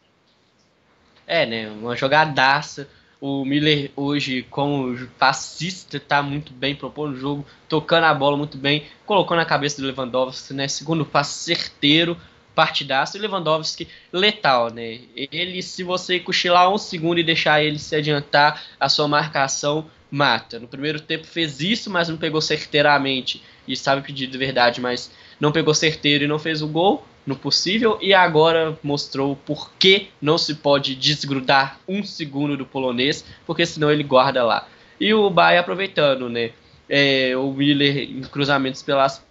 É, 1.25 1.45
né? 1.45 1.71
Uma 1.71 1.95
jogadaça. 1.95 2.87
O 3.25 3.45
Miller 3.45 3.89
hoje, 3.95 4.45
como 4.49 4.97
passista, 5.17 5.97
tá 5.97 6.21
muito 6.21 6.51
bem 6.51 6.75
propondo 6.75 7.13
o 7.13 7.17
jogo, 7.17 7.45
tocando 7.69 8.03
a 8.03 8.13
bola 8.13 8.35
muito 8.35 8.57
bem, 8.57 8.83
colocou 9.05 9.37
na 9.37 9.45
cabeça 9.45 9.81
do 9.81 9.87
Lewandowski, 9.87 10.53
né? 10.53 10.67
Segundo 10.67 11.05
passe 11.05 11.55
certeiro, 11.55 12.17
partidaço. 12.55 13.17
E 13.17 13.19
Lewandowski 13.19 13.87
letal, 14.11 14.71
né? 14.71 14.99
Ele, 15.15 15.61
se 15.61 15.83
você 15.83 16.19
cochilar 16.19 16.71
um 16.71 16.77
segundo 16.77 17.19
e 17.19 17.23
deixar 17.23 17.63
ele 17.63 17.79
se 17.79 17.95
adiantar, 17.95 18.63
a 18.79 18.89
sua 18.89 19.07
marcação 19.07 19.89
mata. 20.09 20.59
No 20.59 20.67
primeiro 20.67 20.99
tempo 20.99 21.25
fez 21.25 21.59
isso, 21.59 21.89
mas 21.89 22.07
não 22.07 22.17
pegou 22.17 22.39
certeiramente. 22.39 23.41
E 23.67 23.75
sabe 23.75 24.05
pedir 24.05 24.27
de 24.27 24.37
verdade, 24.37 24.79
mas 24.79 25.11
não 25.39 25.51
pegou 25.51 25.73
certeiro 25.73 26.23
e 26.23 26.27
não 26.27 26.37
fez 26.37 26.61
o 26.61 26.67
gol 26.67 27.03
no 27.25 27.35
possível. 27.35 27.97
E 28.01 28.13
agora 28.13 28.77
mostrou 28.83 29.35
por 29.35 29.71
que 29.79 30.09
não 30.21 30.37
se 30.37 30.55
pode 30.55 30.95
desgrudar 30.95 31.79
um 31.87 32.03
segundo 32.03 32.55
do 32.55 32.65
polonês, 32.65 33.25
porque 33.45 33.65
senão 33.65 33.91
ele 33.91 34.03
guarda 34.03 34.43
lá. 34.43 34.67
E 34.99 35.13
o 35.13 35.29
Bahia 35.29 35.59
aproveitando, 35.59 36.29
né? 36.29 36.51
É, 36.87 37.35
o 37.35 37.51
Miller 37.51 37.97
em 37.97 38.21
cruzamentos 38.21 38.83
pelas 38.83 39.25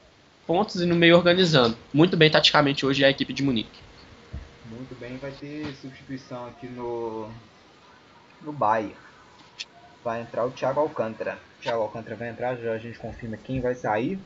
pontas 0.46 0.76
e 0.76 0.86
no 0.86 0.94
meio 0.94 1.16
organizando. 1.16 1.76
Muito 1.92 2.16
bem 2.16 2.30
taticamente 2.30 2.84
hoje 2.84 3.04
a 3.04 3.10
equipe 3.10 3.32
de 3.32 3.42
Munique. 3.42 3.80
Muito 4.66 4.98
bem, 4.98 5.16
vai 5.18 5.30
ter 5.32 5.74
substituição 5.80 6.46
aqui 6.46 6.66
no, 6.66 7.28
no 8.42 8.52
Bayern. 8.52 8.94
Vai 10.02 10.22
entrar 10.22 10.44
o 10.44 10.50
Thiago 10.50 10.80
Alcântara. 10.80 11.38
O 11.58 11.62
Thiago 11.62 11.82
Alcântara 11.82 12.16
vai 12.16 12.28
entrar, 12.28 12.56
já 12.56 12.72
a 12.72 12.78
gente 12.78 12.98
confirma 12.98 13.36
quem 13.36 13.60
vai 13.60 13.74
sair. 13.74 14.18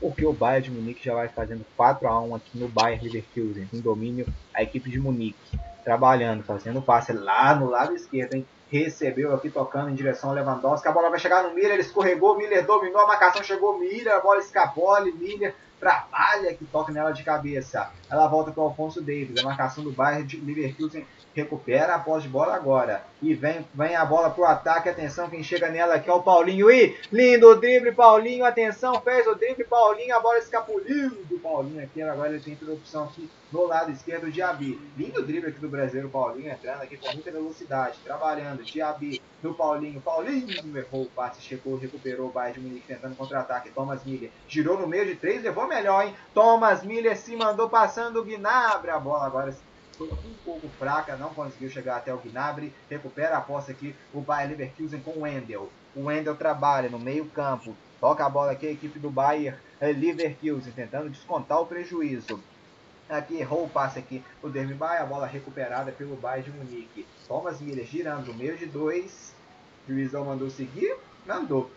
Porque 0.00 0.24
o 0.24 0.32
Bayern 0.32 0.64
de 0.64 0.70
Munique 0.70 1.04
já 1.04 1.14
vai 1.14 1.28
fazendo 1.28 1.64
4 1.76 2.08
a 2.08 2.20
1 2.22 2.34
aqui 2.34 2.58
no 2.58 2.68
Bayern 2.68 3.04
Leverkusen, 3.04 3.68
em 3.72 3.80
domínio 3.80 4.26
a 4.54 4.62
equipe 4.62 4.90
de 4.90 4.98
Munique. 4.98 5.58
Trabalhando, 5.84 6.42
fazendo 6.42 6.80
passe 6.80 7.12
lá 7.12 7.54
no 7.54 7.68
lado 7.68 7.94
esquerdo, 7.94 8.34
hein? 8.34 8.46
Recebeu 8.70 9.34
aqui 9.34 9.50
tocando 9.50 9.90
em 9.90 9.94
direção 9.94 10.30
ao 10.30 10.36
Lewandowski. 10.36 10.86
A 10.86 10.92
bola 10.92 11.10
vai 11.10 11.18
chegar 11.18 11.42
no 11.42 11.54
Miller, 11.54 11.72
ele 11.72 11.82
escorregou, 11.82 12.38
Miller 12.38 12.64
dominou, 12.64 13.00
a 13.00 13.06
marcação 13.06 13.42
chegou, 13.42 13.78
Miller, 13.78 14.14
a 14.14 14.20
bola 14.20 14.38
escapou, 14.38 15.00
Miller 15.04 15.54
trabalha 15.80 16.54
que 16.54 16.64
toca 16.66 16.92
nela 16.92 17.10
de 17.10 17.24
cabeça. 17.24 17.90
Ela 18.08 18.28
volta 18.28 18.52
para 18.52 18.62
o 18.62 18.66
Alfonso 18.66 19.00
Davis. 19.00 19.40
A 19.40 19.42
marcação 19.42 19.82
do 19.82 19.90
Bayern 19.90 20.26
de 20.26 20.38
Leverkusen 20.38 21.06
recupera 21.34 21.94
a 21.94 21.98
posse 21.98 22.22
de 22.22 22.28
bola 22.28 22.54
agora. 22.54 23.04
E 23.22 23.34
vem, 23.34 23.66
vem 23.74 23.94
a 23.94 24.04
bola 24.04 24.30
pro 24.30 24.44
ataque. 24.44 24.88
Atenção, 24.88 25.28
quem 25.28 25.42
chega 25.42 25.68
nela 25.68 25.94
aqui 25.94 26.08
é 26.08 26.12
o 26.12 26.22
Paulinho. 26.22 26.70
E 26.70 26.96
lindo 27.12 27.54
drible, 27.56 27.92
Paulinho. 27.92 28.44
Atenção, 28.44 29.00
fez 29.00 29.26
o 29.26 29.34
drible, 29.34 29.64
Paulinho. 29.64 30.16
A 30.16 30.20
bola 30.20 30.38
escapuliu 30.38 31.10
do 31.28 31.38
Paulinho 31.38 31.82
aqui. 31.82 32.02
Agora 32.02 32.30
ele 32.30 32.40
tem 32.40 32.56
toda 32.56 32.72
a 32.72 32.74
opção 32.74 33.04
aqui 33.04 33.30
no 33.52 33.66
lado 33.66 33.90
esquerdo, 33.92 34.30
Diaby. 34.30 34.80
Lindo 34.96 35.22
drible 35.22 35.50
aqui 35.50 35.58
do 35.58 35.68
brasileiro, 35.68 36.08
Paulinho 36.08 36.50
entrando 36.50 36.82
aqui 36.82 36.96
com 36.96 37.12
muita 37.12 37.30
velocidade. 37.30 37.98
Trabalhando, 38.04 38.62
Diaby 38.62 39.20
no 39.42 39.54
Paulinho. 39.54 40.00
Paulinho 40.00 40.48
errou 40.76 41.02
o 41.02 41.10
passe, 41.10 41.42
chegou, 41.42 41.76
recuperou 41.76 42.28
o 42.28 42.32
Bayern 42.32 42.60
de 42.60 42.66
Munique 42.66 42.86
tentando 42.86 43.16
contra-ataque. 43.16 43.70
Thomas 43.70 44.04
Miller 44.04 44.30
girou 44.48 44.78
no 44.78 44.86
meio 44.86 45.06
de 45.06 45.14
três, 45.16 45.42
levou 45.42 45.66
melhor, 45.66 46.06
hein? 46.06 46.14
Thomas 46.34 46.82
Miller 46.82 47.16
se 47.16 47.36
mandou 47.36 47.68
passando 47.68 48.20
o 48.20 48.24
Gnabry. 48.24 48.90
A 48.90 48.98
bola 48.98 49.26
agora 49.26 49.54
foi 50.06 50.30
um 50.30 50.34
pouco 50.44 50.68
fraca, 50.78 51.16
não 51.16 51.34
conseguiu 51.34 51.68
chegar 51.68 51.96
até 51.96 52.12
o 52.14 52.18
Gnabry. 52.18 52.72
Recupera 52.88 53.36
a 53.36 53.40
posse 53.40 53.70
aqui 53.70 53.94
o 54.14 54.20
Bayern 54.20 54.54
Leverkusen 54.54 55.00
com 55.00 55.10
o 55.12 55.20
Wendel. 55.22 55.70
O 55.94 56.04
Wendel 56.04 56.36
trabalha 56.36 56.88
no 56.88 56.98
meio 56.98 57.26
campo. 57.26 57.74
Toca 58.00 58.24
a 58.24 58.30
bola 58.30 58.52
aqui 58.52 58.66
a 58.66 58.72
equipe 58.72 58.98
do 58.98 59.10
Bayern 59.10 59.58
Leverkusen, 59.80 60.72
tentando 60.72 61.10
descontar 61.10 61.60
o 61.60 61.66
prejuízo. 61.66 62.40
Aqui 63.08 63.38
errou 63.38 63.64
o 63.64 63.68
passe 63.68 63.98
aqui 63.98 64.22
o 64.40 64.48
Derby 64.48 64.76
a 64.80 65.04
bola 65.04 65.26
recuperada 65.26 65.90
pelo 65.90 66.16
Bayern 66.16 66.50
de 66.50 66.56
Munique. 66.56 67.06
Thomas 67.26 67.60
Miller 67.60 67.84
girando 67.84 68.28
no 68.28 68.34
meio 68.34 68.56
de 68.56 68.66
dois. 68.66 69.34
Juizão 69.88 70.24
mandou 70.24 70.48
seguir? 70.48 70.96
Mandou. 71.26 71.70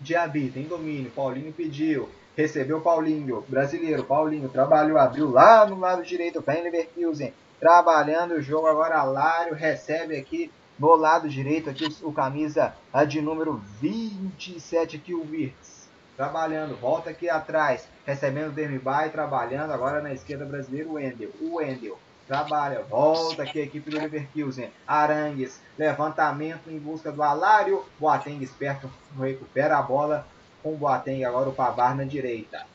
Diaby 0.00 0.50
tem 0.50 0.64
domínio, 0.64 1.10
Paulinho 1.10 1.52
pediu. 1.52 2.08
Recebeu 2.36 2.80
Paulinho, 2.80 3.44
brasileiro, 3.46 4.02
Paulinho, 4.04 4.48
trabalhou, 4.48 4.98
abriu 4.98 5.30
lá 5.30 5.64
no 5.66 5.78
lado 5.78 6.02
direito, 6.02 6.40
vem 6.40 6.64
Leverkusen, 6.64 7.32
trabalhando 7.64 8.34
o 8.34 8.42
jogo 8.42 8.66
agora, 8.66 9.02
Lário 9.04 9.54
recebe 9.54 10.18
aqui 10.18 10.52
no 10.78 10.94
lado 10.96 11.30
direito, 11.30 11.70
aqui 11.70 11.86
o, 12.02 12.12
camisa 12.12 12.74
de 13.08 13.22
número 13.22 13.54
27 13.80 14.96
aqui, 14.96 15.14
o 15.14 15.22
Wirtz, 15.22 15.88
trabalhando, 16.14 16.78
volta 16.78 17.08
aqui 17.08 17.30
atrás, 17.30 17.88
recebendo 18.04 18.48
o 18.48 18.52
Dermibay, 18.52 19.08
trabalhando 19.08 19.72
agora 19.72 20.02
na 20.02 20.12
esquerda 20.12 20.44
brasileiro, 20.44 20.90
o 20.90 20.92
Wendel, 20.96 21.30
o 21.40 21.54
Wendel, 21.54 21.98
trabalha, 22.28 22.82
volta 22.82 23.44
aqui 23.44 23.58
a 23.58 23.64
equipe 23.64 23.90
do 23.90 23.96
Leverkusen, 23.96 24.70
Arangues, 24.86 25.58
levantamento 25.78 26.68
em 26.68 26.78
busca 26.78 27.10
do 27.10 27.22
Alário, 27.22 27.82
Boateng 27.98 28.44
esperto, 28.44 28.90
recupera 29.18 29.78
a 29.78 29.82
bola, 29.82 30.26
com 30.62 30.74
o 30.74 30.76
Boateng 30.76 31.24
agora 31.24 31.48
o 31.48 31.54
Pavar 31.54 31.96
na 31.96 32.04
direita. 32.04 32.66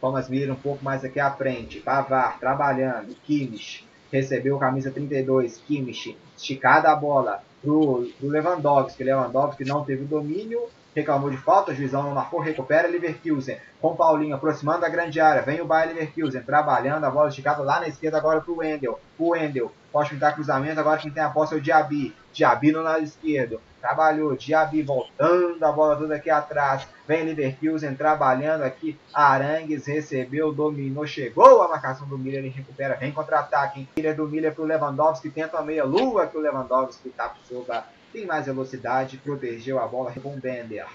Thomas 0.00 0.28
Miller 0.28 0.52
um 0.52 0.54
pouco 0.54 0.84
mais 0.84 1.04
aqui 1.04 1.18
à 1.18 1.28
frente. 1.32 1.80
Pavar 1.80 2.38
trabalhando. 2.38 3.16
Kimmich 3.24 3.87
recebeu 4.12 4.58
camisa 4.58 4.90
32. 4.90 5.58
Kimmich 5.66 6.16
esticada 6.36 6.90
a 6.90 6.96
bola 6.96 7.42
pro, 7.62 8.08
pro 8.18 8.28
Lewandowski. 8.28 9.04
Lewandowski 9.04 9.64
não 9.64 9.84
teve 9.84 10.04
domínio. 10.04 10.68
reclamou 10.94 11.30
de 11.30 11.36
falta, 11.36 11.74
juizão 11.74 12.02
não 12.02 12.14
marcou, 12.14 12.40
recupera 12.40 12.88
Leverkusen. 12.88 13.58
Com 13.80 13.94
Paulinho 13.94 14.34
aproximando 14.34 14.80
da 14.80 14.88
grande 14.88 15.20
área, 15.20 15.42
vem 15.42 15.60
o 15.60 15.66
Bayer 15.66 15.94
Leverkusen, 15.94 16.42
trabalhando, 16.42 17.04
a 17.04 17.10
bola 17.10 17.28
esticada 17.28 17.62
lá 17.62 17.80
na 17.80 17.88
esquerda 17.88 18.18
agora 18.18 18.40
pro 18.40 18.56
Wendel. 18.56 18.98
O 19.18 19.30
Wendel 19.30 19.70
pode 19.92 20.10
pintar 20.10 20.34
cruzamento, 20.34 20.80
agora 20.80 20.98
quem 20.98 21.10
tem 21.10 21.22
a 21.22 21.30
posse 21.30 21.54
é 21.54 21.56
o 21.56 21.60
Diaby. 21.60 22.14
Diaby 22.32 22.72
no 22.72 22.82
lado 22.82 23.04
esquerdo, 23.04 23.60
trabalhou, 23.80 24.36
Diaby 24.36 24.82
voltando 24.82 25.62
a 25.64 25.72
bola 25.72 25.96
toda 25.96 26.16
aqui 26.16 26.30
atrás. 26.30 26.86
Vem 27.06 27.24
Leverkusen 27.24 27.94
trabalhando 27.94 28.62
aqui, 28.62 28.98
Arangues 29.14 29.86
recebeu, 29.86 30.52
dominou, 30.52 31.06
chegou 31.06 31.62
a 31.62 31.68
marcação 31.68 32.06
do 32.06 32.18
Miller, 32.18 32.40
ele 32.40 32.48
recupera, 32.48 32.96
vem 32.96 33.12
contra-ataque. 33.12 33.88
Miller 33.96 34.14
do 34.14 34.28
Miller 34.28 34.54
pro 34.54 34.64
Lewandowski, 34.64 35.30
tenta 35.30 35.58
a 35.58 35.62
meia-lua 35.62 36.26
que 36.26 36.36
o 36.36 36.40
Lewandowski 36.40 37.10
tá 37.10 37.28
Tapsova 37.28 37.84
tem 38.12 38.26
mais 38.26 38.46
velocidade, 38.46 39.18
protegeu 39.18 39.78
a 39.78 39.86
bola 39.86 40.12
com 40.12 40.34
o 40.34 40.40
Bender. 40.40 40.86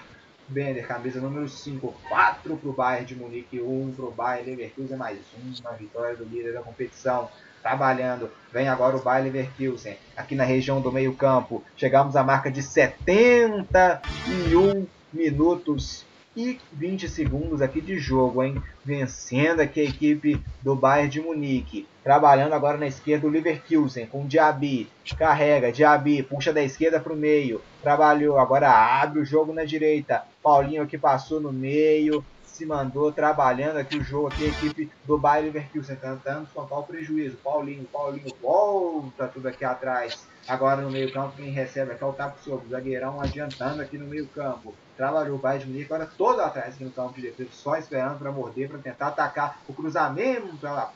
Bender, 0.46 0.86
camisa 0.86 1.20
número 1.20 1.48
5, 1.48 1.94
4 2.08 2.56
para 2.56 2.68
o 2.68 2.72
Bayern 2.72 3.06
de 3.06 3.16
Munique, 3.16 3.60
1 3.60 3.94
para 3.96 4.04
o 4.04 4.10
Bayern 4.10 4.50
Leverkusen, 4.50 4.96
mais 4.96 5.18
uma 5.60 5.72
vitória 5.72 6.16
do 6.16 6.24
líder 6.24 6.52
da 6.52 6.62
competição. 6.62 7.30
Trabalhando, 7.64 8.30
vem 8.52 8.68
agora 8.68 8.94
o 8.94 9.00
Bayern 9.00 9.30
Leverkusen, 9.30 9.96
aqui 10.14 10.34
na 10.34 10.44
região 10.44 10.82
do 10.82 10.92
meio 10.92 11.14
campo. 11.14 11.64
Chegamos 11.74 12.14
à 12.14 12.22
marca 12.22 12.50
de 12.50 12.62
71 12.62 14.86
minutos 15.10 16.04
e 16.36 16.60
20 16.74 17.08
segundos 17.08 17.62
aqui 17.62 17.80
de 17.80 17.98
jogo, 17.98 18.42
hein? 18.42 18.62
Vencendo 18.84 19.60
aqui 19.60 19.80
a 19.80 19.84
equipe 19.84 20.44
do 20.60 20.76
Bayern 20.76 21.08
de 21.08 21.22
Munique. 21.22 21.88
Trabalhando 22.02 22.52
agora 22.52 22.76
na 22.76 22.86
esquerda 22.86 23.26
o 23.26 23.30
Leverkusen 23.30 24.08
com 24.08 24.24
o 24.24 24.28
Diaby. 24.28 24.90
Carrega, 25.16 25.72
Diaby, 25.72 26.22
puxa 26.22 26.52
da 26.52 26.62
esquerda 26.62 27.00
para 27.00 27.14
o 27.14 27.16
meio. 27.16 27.62
Trabalhou, 27.82 28.38
agora 28.38 28.70
abre 28.70 29.20
o 29.20 29.24
jogo 29.24 29.54
na 29.54 29.64
direita. 29.64 30.22
Paulinho 30.42 30.86
que 30.86 30.98
passou 30.98 31.40
no 31.40 31.50
meio. 31.50 32.22
Se 32.54 32.64
mandou 32.64 33.10
trabalhando 33.10 33.78
aqui 33.78 33.98
o 33.98 34.04
jogo, 34.04 34.28
aqui 34.28 34.44
a 34.44 34.48
equipe 34.48 34.88
do 35.04 35.18
Bayern 35.18 35.50
Leverkusen, 35.50 35.96
tentando 35.96 36.44
descontar 36.44 36.78
o 36.78 36.84
prejuízo. 36.84 37.36
Paulinho, 37.38 37.82
Paulinho, 37.92 38.32
volta 38.40 39.26
tudo 39.26 39.48
aqui 39.48 39.64
atrás. 39.64 40.24
Agora 40.46 40.80
no 40.80 40.88
meio 40.88 41.12
campo, 41.12 41.34
quem 41.36 41.50
recebe 41.50 41.90
aqui 41.90 42.04
é 42.04 42.06
o 42.06 42.12
Tapo 42.12 42.38
Sobre, 42.44 42.68
zagueirão 42.68 43.20
adiantando 43.20 43.82
aqui 43.82 43.98
no 43.98 44.06
meio 44.06 44.28
campo. 44.28 44.72
Trabalhou 44.96 45.34
o 45.34 45.38
Bayern 45.40 45.64
de 45.64 45.72
Munique, 45.72 45.92
agora 45.92 46.08
todo 46.16 46.40
atrás 46.42 46.76
aqui 46.76 46.84
no 46.84 46.92
campo 46.92 47.14
de 47.14 47.22
defesa, 47.22 47.50
só 47.52 47.76
esperando 47.76 48.20
para 48.20 48.30
morder, 48.30 48.68
para 48.68 48.78
tentar 48.78 49.08
atacar 49.08 49.58
o 49.66 49.74
cruzamento. 49.74 50.64
Ela 50.64 50.92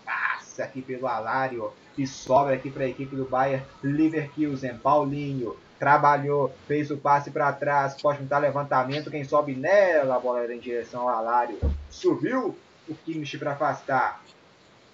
aqui 0.61 0.83
pelo 0.83 1.07
Alário 1.07 1.73
e 1.97 2.07
sobra 2.07 2.55
aqui 2.55 2.71
para 2.71 2.85
a 2.85 2.89
equipe 2.89 3.15
do 3.15 3.25
Bayern 3.25 3.65
Leverkusen. 3.83 4.77
Paulinho 4.79 5.57
trabalhou, 5.79 6.53
fez 6.67 6.91
o 6.91 6.97
passe 6.97 7.31
para 7.31 7.53
trás, 7.53 8.01
pode 8.01 8.19
tentar 8.19 8.39
levantamento, 8.39 9.11
quem 9.11 9.25
sobe 9.25 9.55
nela, 9.55 10.17
a 10.17 10.19
bola 10.19 10.41
era 10.41 10.55
em 10.55 10.59
direção 10.59 11.03
ao 11.03 11.17
Alário. 11.17 11.59
Subiu 11.89 12.57
o 12.89 12.95
Kimmich 12.95 13.39
para 13.39 13.53
afastar. 13.53 14.23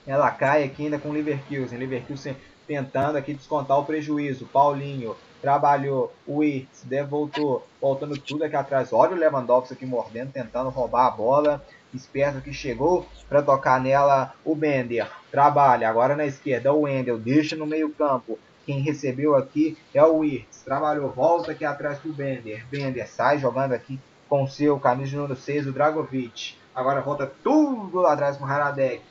Ela 0.07 0.31
cai 0.31 0.65
aqui 0.65 0.85
ainda 0.85 0.99
com 0.99 1.09
o 1.09 1.12
Leverkusen. 1.12 1.78
Leverkusen 1.78 2.36
tentando 2.66 3.16
aqui 3.16 3.35
descontar 3.35 3.78
o 3.78 3.85
prejuízo. 3.85 4.47
Paulinho 4.47 5.16
trabalhou, 5.41 6.12
o 6.27 6.39
Wirtz 6.39 6.85
voltou, 7.09 7.66
voltando 7.81 8.19
tudo 8.19 8.45
aqui 8.45 8.57
atrás. 8.57 8.93
Olha 8.93 9.12
o 9.12 9.19
Lewandowski 9.19 9.74
aqui 9.74 9.86
mordendo, 9.86 10.32
tentando 10.32 10.70
roubar 10.70 11.07
a 11.07 11.11
bola. 11.11 11.65
Esperto 11.95 12.41
que 12.41 12.53
chegou 12.53 13.07
para 13.29 13.43
tocar 13.43 13.81
nela 13.81 14.35
o 14.45 14.55
Bender. 14.55 15.09
Trabalha 15.31 15.89
agora 15.89 16.16
na 16.16 16.27
esquerda 16.27 16.73
o 16.73 16.83
Wendel, 16.83 17.19
deixa 17.19 17.55
no 17.55 17.66
meio 17.66 17.91
campo. 17.91 18.39
Quem 18.66 18.81
recebeu 18.81 19.37
aqui 19.37 19.77
é 19.93 20.03
o 20.03 20.19
Wirtz. 20.19 20.62
Trabalhou, 20.62 21.11
volta 21.11 21.53
aqui 21.53 21.65
atrás 21.65 21.99
pro 21.99 22.12
Bender. 22.12 22.66
Bender 22.69 23.09
sai 23.09 23.39
jogando 23.39 23.73
aqui 23.73 24.01
com 24.29 24.47
seu 24.47 24.81
camisa 24.81 25.16
número 25.16 25.37
6, 25.37 25.66
o 25.66 25.73
Dragovic. 25.73 26.57
Agora 26.75 27.01
volta 27.01 27.31
tudo 27.43 28.01
lá 28.01 28.15
atrás 28.15 28.37
com 28.37 28.45
o 28.45 28.49
Haradek. 28.49 29.03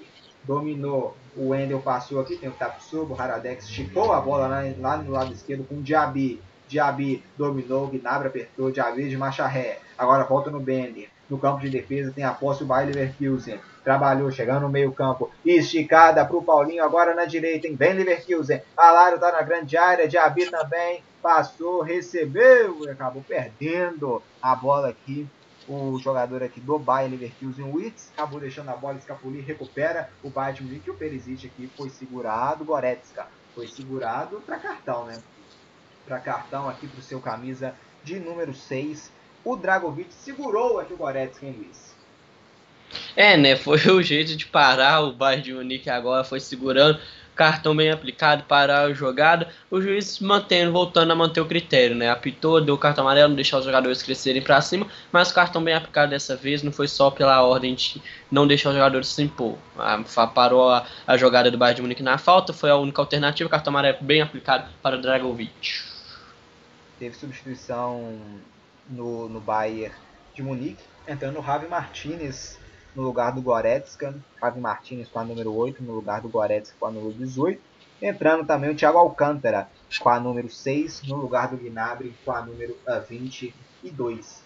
Dominou. 0.43 1.15
O 1.35 1.49
Wendel 1.49 1.79
passou 1.79 2.19
aqui, 2.19 2.37
tem 2.37 2.49
o 2.49 2.51
Tapsubo, 2.51 3.15
o 3.15 3.19
Haradex 3.19 3.65
esticou 3.65 4.13
a 4.13 4.21
bola 4.21 4.47
lá, 4.47 4.61
lá 4.77 4.97
no 4.97 5.11
lado 5.11 5.33
esquerdo 5.33 5.63
com 5.67 5.75
o 5.75 5.81
Diaby. 5.81 6.39
Diaby 6.67 7.23
dominou, 7.37 7.87
Gnabry 7.87 8.27
apertou, 8.27 8.71
Diaby 8.71 9.09
de 9.09 9.17
marcha 9.17 9.47
ré. 9.47 9.79
Agora 9.97 10.23
volta 10.25 10.51
no 10.51 10.59
Bender. 10.59 11.09
No 11.33 11.39
campo 11.39 11.61
de 11.61 11.67
defesa 11.67 12.11
tem 12.11 12.23
a 12.23 12.31
posse 12.31 12.61
o 12.61 12.65
Bayer 12.67 12.93
Leverkusen. 12.93 13.59
Trabalhou, 13.83 14.29
chegando 14.29 14.61
no 14.61 14.69
meio 14.69 14.91
campo. 14.91 15.31
Esticada 15.43 16.23
para 16.23 16.37
o 16.37 16.43
Paulinho, 16.43 16.83
agora 16.83 17.15
na 17.15 17.25
direita, 17.25 17.65
hein? 17.65 17.75
Vem 17.75 17.93
Leverkusen. 17.93 18.61
Alário 18.77 19.17
tá 19.17 19.31
na 19.31 19.41
grande 19.41 19.75
área, 19.75 20.07
Diaby 20.07 20.51
também. 20.51 21.03
Passou, 21.23 21.81
recebeu 21.81 22.85
e 22.85 22.89
acabou 22.91 23.23
perdendo 23.27 24.21
a 24.39 24.55
bola 24.55 24.89
aqui 24.89 25.27
o 25.67 25.97
jogador 25.97 26.43
aqui 26.43 26.59
do 26.59 26.77
Bayern 26.77 27.15
Leverkusen, 27.15 27.65
o 27.65 27.77
Wirtz, 27.77 28.11
acabou 28.13 28.39
deixando 28.39 28.69
a 28.69 28.75
bola 28.75 28.97
escapulir, 28.97 29.43
recupera 29.45 30.09
o 30.21 30.29
Bayern 30.29 30.57
de 30.57 30.63
Munique, 30.65 30.91
o 30.91 30.93
Perisic 30.93 31.47
aqui 31.47 31.71
foi 31.75 31.89
segurado, 31.89 32.65
Goretzka 32.65 33.25
foi 33.55 33.65
segurado 33.67 34.41
para 34.45 34.59
cartão, 34.59 35.05
né? 35.05 35.19
Para 36.05 36.19
cartão 36.19 36.69
aqui 36.69 36.85
para 36.85 36.99
o 36.99 37.01
seu 37.01 37.19
camisa 37.19 37.73
de 38.03 38.19
número 38.19 38.53
6. 38.53 39.09
O 39.43 39.55
Dragovic 39.55 40.13
segurou 40.13 40.79
aqui 40.79 40.93
o 40.93 40.97
Goretzka, 40.97 41.45
hein, 41.45 41.55
Luiz? 41.57 41.93
É, 43.15 43.35
né? 43.35 43.55
Foi 43.55 43.77
o 43.89 44.01
jeito 44.01 44.35
de 44.35 44.45
parar 44.45 45.01
o 45.01 45.13
Bayern 45.13 45.43
de 45.43 45.53
Munique 45.53 45.89
agora, 45.89 46.23
foi 46.23 46.39
segurando, 46.39 46.99
cartão 47.35 47.75
bem 47.75 47.91
aplicado, 47.91 48.43
parar 48.43 48.81
a 48.81 48.93
jogada. 48.93 49.49
O 49.69 49.81
juiz 49.81 50.19
mantendo, 50.19 50.71
voltando 50.71 51.11
a 51.11 51.15
manter 51.15 51.41
o 51.41 51.45
critério, 51.45 51.95
né? 51.95 52.09
Apitou, 52.09 52.61
deu 52.61 52.77
cartão 52.77 53.03
amarelo, 53.03 53.29
não 53.29 53.35
deixar 53.35 53.57
os 53.57 53.65
jogadores 53.65 54.01
crescerem 54.01 54.41
para 54.41 54.61
cima, 54.61 54.87
mas 55.11 55.31
o 55.31 55.33
cartão 55.33 55.63
bem 55.63 55.73
aplicado 55.73 56.11
dessa 56.11 56.35
vez 56.35 56.63
não 56.63 56.71
foi 56.71 56.87
só 56.87 57.09
pela 57.09 57.41
ordem 57.41 57.75
de 57.75 58.01
não 58.31 58.47
deixar 58.47 58.69
os 58.69 58.75
jogadores 58.75 59.07
se 59.07 59.21
impor. 59.23 59.57
A, 59.77 60.27
parou 60.27 60.69
a, 60.69 60.85
a 61.05 61.17
jogada 61.17 61.51
do 61.51 61.57
Bayern 61.57 61.75
de 61.75 61.81
Munique 61.81 62.03
na 62.03 62.17
falta, 62.17 62.53
foi 62.53 62.69
a 62.69 62.77
única 62.77 63.01
alternativa, 63.01 63.49
cartão 63.49 63.71
amarelo 63.71 63.97
bem 64.01 64.21
aplicado 64.21 64.69
para 64.81 64.95
o 64.95 65.01
Dragovic. 65.01 65.91
Teve 66.99 67.15
substituição 67.15 68.13
no, 68.89 69.29
no 69.29 69.39
Bayern 69.39 69.93
de 70.33 70.41
Munique, 70.41 70.83
entrando 71.07 71.39
o 71.39 71.43
Javi 71.43 71.67
Martinez 71.67 72.59
no 72.95 73.03
lugar 73.03 73.31
do 73.31 73.41
Goretzka, 73.41 74.15
Javi 74.39 74.59
Martinez 74.59 75.07
com 75.07 75.19
a 75.19 75.23
número 75.23 75.53
8 75.53 75.81
no 75.83 75.93
lugar 75.93 76.21
do 76.21 76.29
Goretzka 76.29 76.75
com 76.79 76.85
a 76.85 76.91
número 76.91 77.13
18. 77.13 77.61
Entrando 78.01 78.45
também 78.45 78.69
o 78.69 78.75
Thiago 78.75 78.97
Alcântara 78.97 79.69
com 79.99 80.09
a 80.09 80.19
número 80.19 80.49
6 80.49 81.03
no 81.03 81.15
lugar 81.15 81.47
do 81.47 81.57
Gnabry 81.57 82.13
com 82.25 82.31
a 82.31 82.41
número 82.41 82.77
uh, 82.87 83.01
22. 83.07 84.43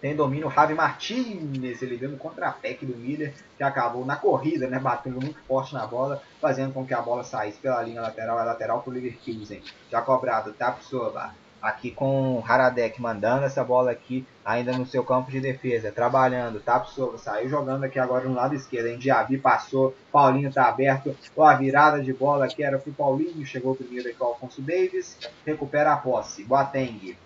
Tem 0.00 0.16
domínio 0.16 0.48
o 0.48 0.50
Javi 0.50 0.72
Martinez, 0.72 1.82
ele 1.82 1.98
deu 1.98 2.10
no 2.10 2.16
contra-ataque 2.16 2.86
do 2.86 2.96
Miller, 2.96 3.34
que 3.58 3.62
acabou 3.62 4.04
na 4.06 4.16
corrida, 4.16 4.66
né, 4.66 4.78
batendo 4.78 5.20
muito 5.20 5.38
forte 5.42 5.74
na 5.74 5.86
bola, 5.86 6.22
fazendo 6.40 6.72
com 6.72 6.86
que 6.86 6.94
a 6.94 7.02
bola 7.02 7.22
saísse 7.22 7.58
pela 7.58 7.82
linha 7.82 8.00
lateral, 8.00 8.40
é 8.40 8.44
lateral 8.44 8.80
para 8.80 8.90
o 8.90 8.94
Leverkusen. 8.94 9.62
Já 9.90 10.00
cobrado, 10.00 10.54
Tapsoba, 10.54 11.34
aqui 11.62 11.90
com 11.90 12.36
o 12.38 12.44
Haradek 12.46 13.00
mandando 13.00 13.44
essa 13.44 13.62
bola 13.62 13.90
aqui 13.90 14.26
ainda 14.44 14.72
no 14.72 14.86
seu 14.86 15.04
campo 15.04 15.30
de 15.30 15.40
defesa, 15.40 15.92
trabalhando, 15.92 16.60
Tapsoba 16.60 17.18
saiu 17.18 17.48
jogando 17.48 17.84
aqui 17.84 17.98
agora 17.98 18.28
no 18.28 18.34
lado 18.34 18.54
esquerdo, 18.54 18.88
em 18.88 18.98
Diaby 18.98 19.38
passou, 19.38 19.94
Paulinho 20.10 20.52
tá 20.52 20.66
aberto, 20.66 21.16
ó, 21.36 21.44
a 21.46 21.54
virada 21.54 22.02
de 22.02 22.12
bola 22.12 22.46
aqui 22.46 22.62
era 22.62 22.78
pro 22.78 22.92
Paulinho, 22.92 23.44
chegou 23.44 23.74
primeiro 23.74 24.08
aqui 24.08 24.22
o 24.22 24.26
Alfonso 24.26 24.62
Davis, 24.62 25.18
recupera 25.44 25.92
a 25.92 25.96
posse, 25.96 26.44
Boateng, 26.44 27.16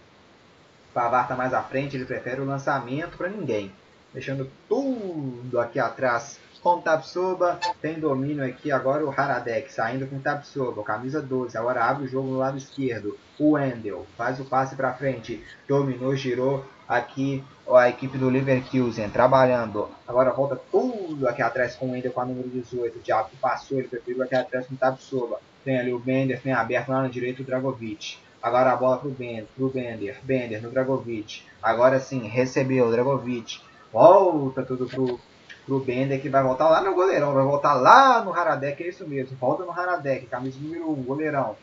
Pavar 0.92 1.26
tá 1.26 1.34
mais 1.34 1.52
à 1.52 1.62
frente, 1.62 1.96
ele 1.96 2.04
prefere 2.04 2.40
o 2.40 2.44
lançamento 2.44 3.16
para 3.16 3.28
ninguém, 3.28 3.72
deixando 4.12 4.48
tudo 4.68 5.58
aqui 5.58 5.80
atrás 5.80 6.38
com 6.64 6.76
o 6.76 6.80
Tapsoba, 6.80 7.60
tem 7.82 8.00
domínio 8.00 8.42
aqui 8.42 8.72
agora 8.72 9.04
o 9.04 9.10
Haradek, 9.10 9.70
saindo 9.70 10.06
com 10.06 10.16
o 10.16 10.20
Tapsoba, 10.20 10.82
camisa 10.82 11.20
12, 11.20 11.58
agora 11.58 11.84
abre 11.84 12.06
o 12.06 12.08
jogo 12.08 12.28
no 12.28 12.38
lado 12.38 12.56
esquerdo, 12.56 13.18
o 13.38 13.50
Wendel, 13.50 14.06
faz 14.16 14.40
o 14.40 14.46
passe 14.46 14.74
para 14.74 14.94
frente, 14.94 15.44
dominou, 15.68 16.16
girou 16.16 16.64
aqui 16.88 17.44
a 17.70 17.90
equipe 17.90 18.16
do 18.16 18.30
Leverkusen, 18.30 19.10
trabalhando, 19.10 19.90
agora 20.08 20.32
volta 20.32 20.58
tudo 20.72 21.28
aqui 21.28 21.42
atrás 21.42 21.76
com 21.76 21.88
o 21.88 21.90
Wendel 21.92 22.12
com 22.12 22.22
a 22.22 22.24
número 22.24 22.48
18, 22.48 22.96
o 22.96 23.02
Diabo 23.02 23.28
passou, 23.42 23.78
ele 23.78 23.88
preferiu 23.88 24.22
aqui 24.22 24.34
atrás 24.34 24.66
com 24.66 24.74
o 24.74 24.78
Tapsoba, 24.78 25.40
tem 25.62 25.78
ali 25.78 25.92
o 25.92 25.98
Bender, 25.98 26.40
tem 26.40 26.54
aberto 26.54 26.88
lá 26.88 27.02
na 27.02 27.08
direita 27.08 27.42
o 27.42 27.44
Dragovic, 27.44 28.16
agora 28.42 28.72
a 28.72 28.76
bola 28.76 28.96
pro 28.96 29.10
Bender, 29.10 29.44
pro 29.54 29.68
Bender, 29.68 30.18
Bender 30.22 30.62
no 30.62 30.70
Dragovic, 30.70 31.42
agora 31.62 32.00
sim, 32.00 32.26
recebeu 32.26 32.86
o 32.86 32.90
Dragovic, 32.90 33.60
volta 33.92 34.62
tudo 34.62 34.86
pro 34.86 35.20
pro 35.66 35.80
Bender 35.80 36.20
que 36.20 36.28
vai 36.28 36.42
voltar 36.42 36.68
lá 36.68 36.82
no 36.82 36.94
goleirão, 36.94 37.32
vai 37.32 37.44
voltar 37.44 37.74
lá 37.74 38.22
no 38.22 38.32
Haradek, 38.32 38.82
é 38.82 38.88
isso 38.88 39.06
mesmo, 39.06 39.36
volta 39.36 39.64
no 39.64 39.72
Haradek, 39.72 40.26
camisa 40.26 40.58
número 40.60 40.90
1, 40.90 41.02
goleirão. 41.02 41.56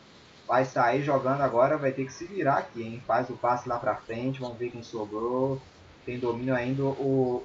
Vai 0.48 0.65
sair 0.65 1.03
jogando 1.03 1.41
agora, 1.41 1.78
vai 1.78 1.91
ter 1.91 2.06
que 2.06 2.14
se 2.14 2.26
virar 2.26 2.57
aqui, 2.57 2.84
hein? 2.84 3.03
Faz 3.07 3.30
o 3.30 3.38
passe 3.38 3.69
lá 3.69 3.78
pra 3.78 3.95
frente, 3.95 4.41
vamos 4.41 4.57
ver 4.57 4.69
quem 4.69 4.84
sobrou. 4.84 5.61
Tem 6.06 6.19
domínio 6.19 6.53
ainda 6.56 6.84
o, 6.84 6.86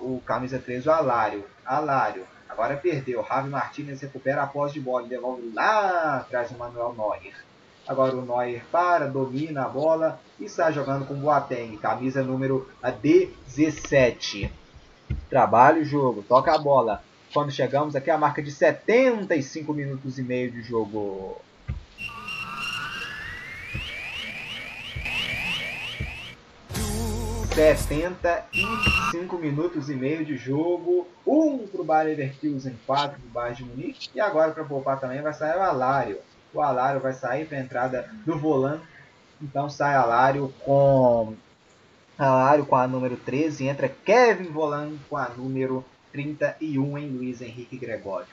o 0.01 0.23
camisa 0.25 0.59
3, 0.59 0.87
o 0.87 0.91
Alário. 0.91 1.45
Alário, 1.65 2.25
agora 2.49 2.77
perdeu. 2.77 3.21
Ravi 3.21 3.49
Martinez 3.49 4.01
recupera 4.01 4.43
a 4.43 4.47
posse 4.47 4.75
de 4.75 4.81
bola, 4.81 5.07
devolve 5.07 5.53
lá 5.55 6.17
atrás 6.17 6.51
do 6.51 6.59
Manuel 6.59 6.95
Neuer. 6.97 7.37
Agora 7.87 8.17
o 8.17 8.25
Neuer 8.25 8.65
para, 8.73 9.07
domina 9.07 9.67
a 9.67 9.69
bola 9.69 10.19
e 10.41 10.47
está 10.47 10.73
jogando 10.73 11.07
com 11.07 11.15
o 11.15 11.19
Boateng, 11.19 11.77
camisa 11.77 12.25
número 12.25 12.69
17. 12.83 14.53
Trabalha 15.29 15.83
o 15.83 15.85
jogo, 15.85 16.23
toca 16.23 16.55
a 16.55 16.59
bola. 16.59 17.03
Quando 17.33 17.51
chegamos 17.51 17.95
aqui 17.97 18.11
a 18.11 18.17
marca 18.17 18.43
de 18.43 18.51
75 18.51 19.75
minutos 19.75 20.19
e 20.19 20.23
meio 20.23 20.51
de 20.51 20.63
jogo. 20.63 21.41
Setenta 27.55 28.45
e 28.53 28.67
cinco 29.11 29.39
minutos 29.39 29.89
e 29.89 29.95
meio 29.95 30.25
de 30.25 30.37
jogo. 30.37 31.09
Um 31.27 31.67
para 31.67 31.81
o 31.81 31.85
Bayer 31.85 32.17
Leverkusen, 32.17 32.79
quatro 32.87 33.19
para 33.19 33.27
o 33.27 33.31
Bayern 33.31 33.57
de 33.57 33.65
Munique. 33.65 34.11
E 34.15 34.21
agora 34.21 34.53
para 34.53 34.65
poupar 34.65 35.01
também 35.01 35.23
vai 35.23 35.33
sair 35.33 35.57
o 35.57 35.63
Alário. 35.63 36.19
O 36.53 36.61
Alário 36.61 37.01
vai 37.01 37.15
sair 37.15 37.47
para 37.47 37.59
entrada 37.59 38.11
do 38.27 38.39
volante. 38.39 38.85
Então 39.41 39.71
sai 39.71 39.95
Alário 39.95 40.53
com 40.65 41.35
Alário 42.19 42.65
com 42.65 42.77
a 42.77 42.87
número 42.87 43.17
13 43.17 43.65
e 43.65 43.69
entra 43.69 43.89
Kevin 43.89 44.51
Volan 44.51 44.93
com 45.09 45.17
a 45.17 45.29
número 45.29 45.85
31 46.13 46.99
em 46.99 47.09
Luiz 47.09 47.43
Henrique 47.43 47.77
Gregório. 47.77 48.27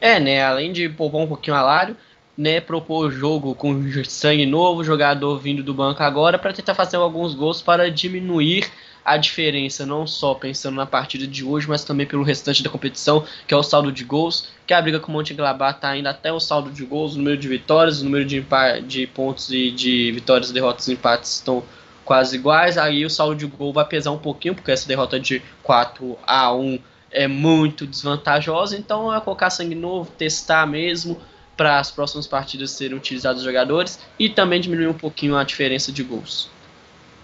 É, 0.00 0.18
né? 0.18 0.42
Além 0.42 0.72
de 0.72 0.88
poupar 0.88 1.20
um 1.20 1.26
pouquinho 1.26 1.56
o 1.56 1.58
Alário, 1.58 1.96
né? 2.36 2.60
Propor 2.60 3.10
jogo 3.10 3.54
com 3.54 3.82
sangue 4.04 4.46
novo, 4.46 4.84
jogador 4.84 5.38
vindo 5.38 5.62
do 5.62 5.74
banco 5.74 6.02
agora, 6.02 6.38
para 6.38 6.52
tentar 6.52 6.74
fazer 6.74 6.96
alguns 6.96 7.34
gols 7.34 7.60
para 7.60 7.90
diminuir 7.90 8.70
a 9.08 9.16
diferença, 9.16 9.86
não 9.86 10.06
só 10.06 10.34
pensando 10.34 10.74
na 10.74 10.84
partida 10.84 11.26
de 11.26 11.42
hoje, 11.42 11.66
mas 11.66 11.82
também 11.82 12.06
pelo 12.06 12.22
restante 12.22 12.62
da 12.62 12.68
competição, 12.68 13.24
que 13.46 13.54
é 13.54 13.56
o 13.56 13.62
saldo 13.62 13.90
de 13.90 14.04
gols, 14.04 14.48
que 14.66 14.74
a 14.74 14.82
briga 14.82 15.00
com 15.00 15.10
o 15.10 15.14
Mönchengladbach 15.14 15.76
está 15.76 15.96
indo 15.96 16.08
até 16.08 16.30
o 16.30 16.38
saldo 16.38 16.70
de 16.70 16.84
gols, 16.84 17.14
o 17.14 17.18
número 17.18 17.38
de 17.38 17.48
vitórias, 17.48 18.02
o 18.02 18.04
número 18.04 18.26
de, 18.26 18.44
de 18.86 19.06
pontos 19.06 19.50
e 19.50 19.70
de 19.70 20.12
vitórias, 20.12 20.52
derrotas 20.52 20.88
e 20.88 20.92
empates 20.92 21.36
estão 21.36 21.62
quase 22.04 22.36
iguais, 22.36 22.76
aí 22.76 23.04
o 23.04 23.10
saldo 23.10 23.34
de 23.34 23.46
gol 23.46 23.72
vai 23.72 23.86
pesar 23.86 24.10
um 24.10 24.18
pouquinho, 24.18 24.54
porque 24.54 24.70
essa 24.70 24.86
derrota 24.86 25.18
de 25.18 25.42
4 25.62 26.18
a 26.26 26.52
1 26.54 26.78
é 27.10 27.26
muito 27.26 27.86
desvantajosa, 27.86 28.76
então 28.76 29.14
é 29.14 29.20
colocar 29.20 29.48
sangue 29.48 29.74
novo, 29.74 30.10
testar 30.12 30.66
mesmo, 30.66 31.18
para 31.56 31.78
as 31.78 31.90
próximas 31.90 32.26
partidas 32.26 32.70
serem 32.72 32.96
utilizados 32.96 33.40
os 33.40 33.46
jogadores, 33.46 33.98
e 34.18 34.28
também 34.28 34.60
diminuir 34.60 34.86
um 34.86 34.94
pouquinho 34.94 35.36
a 35.36 35.44
diferença 35.44 35.90
de 35.90 36.02
gols. 36.02 36.50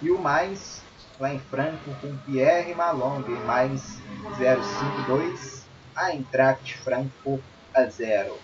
E 0.02 0.10
o 0.10 0.18
mais 0.18 0.83
lá 1.18 1.32
em 1.32 1.38
Franco 1.38 1.90
com 2.00 2.16
Pierre 2.26 2.74
Malong, 2.74 3.24
mais 3.46 4.00
052, 4.36 5.64
a 5.94 6.10
Eintracht 6.10 6.76
Franco 6.78 7.40
a 7.74 7.84
0. 7.84 8.36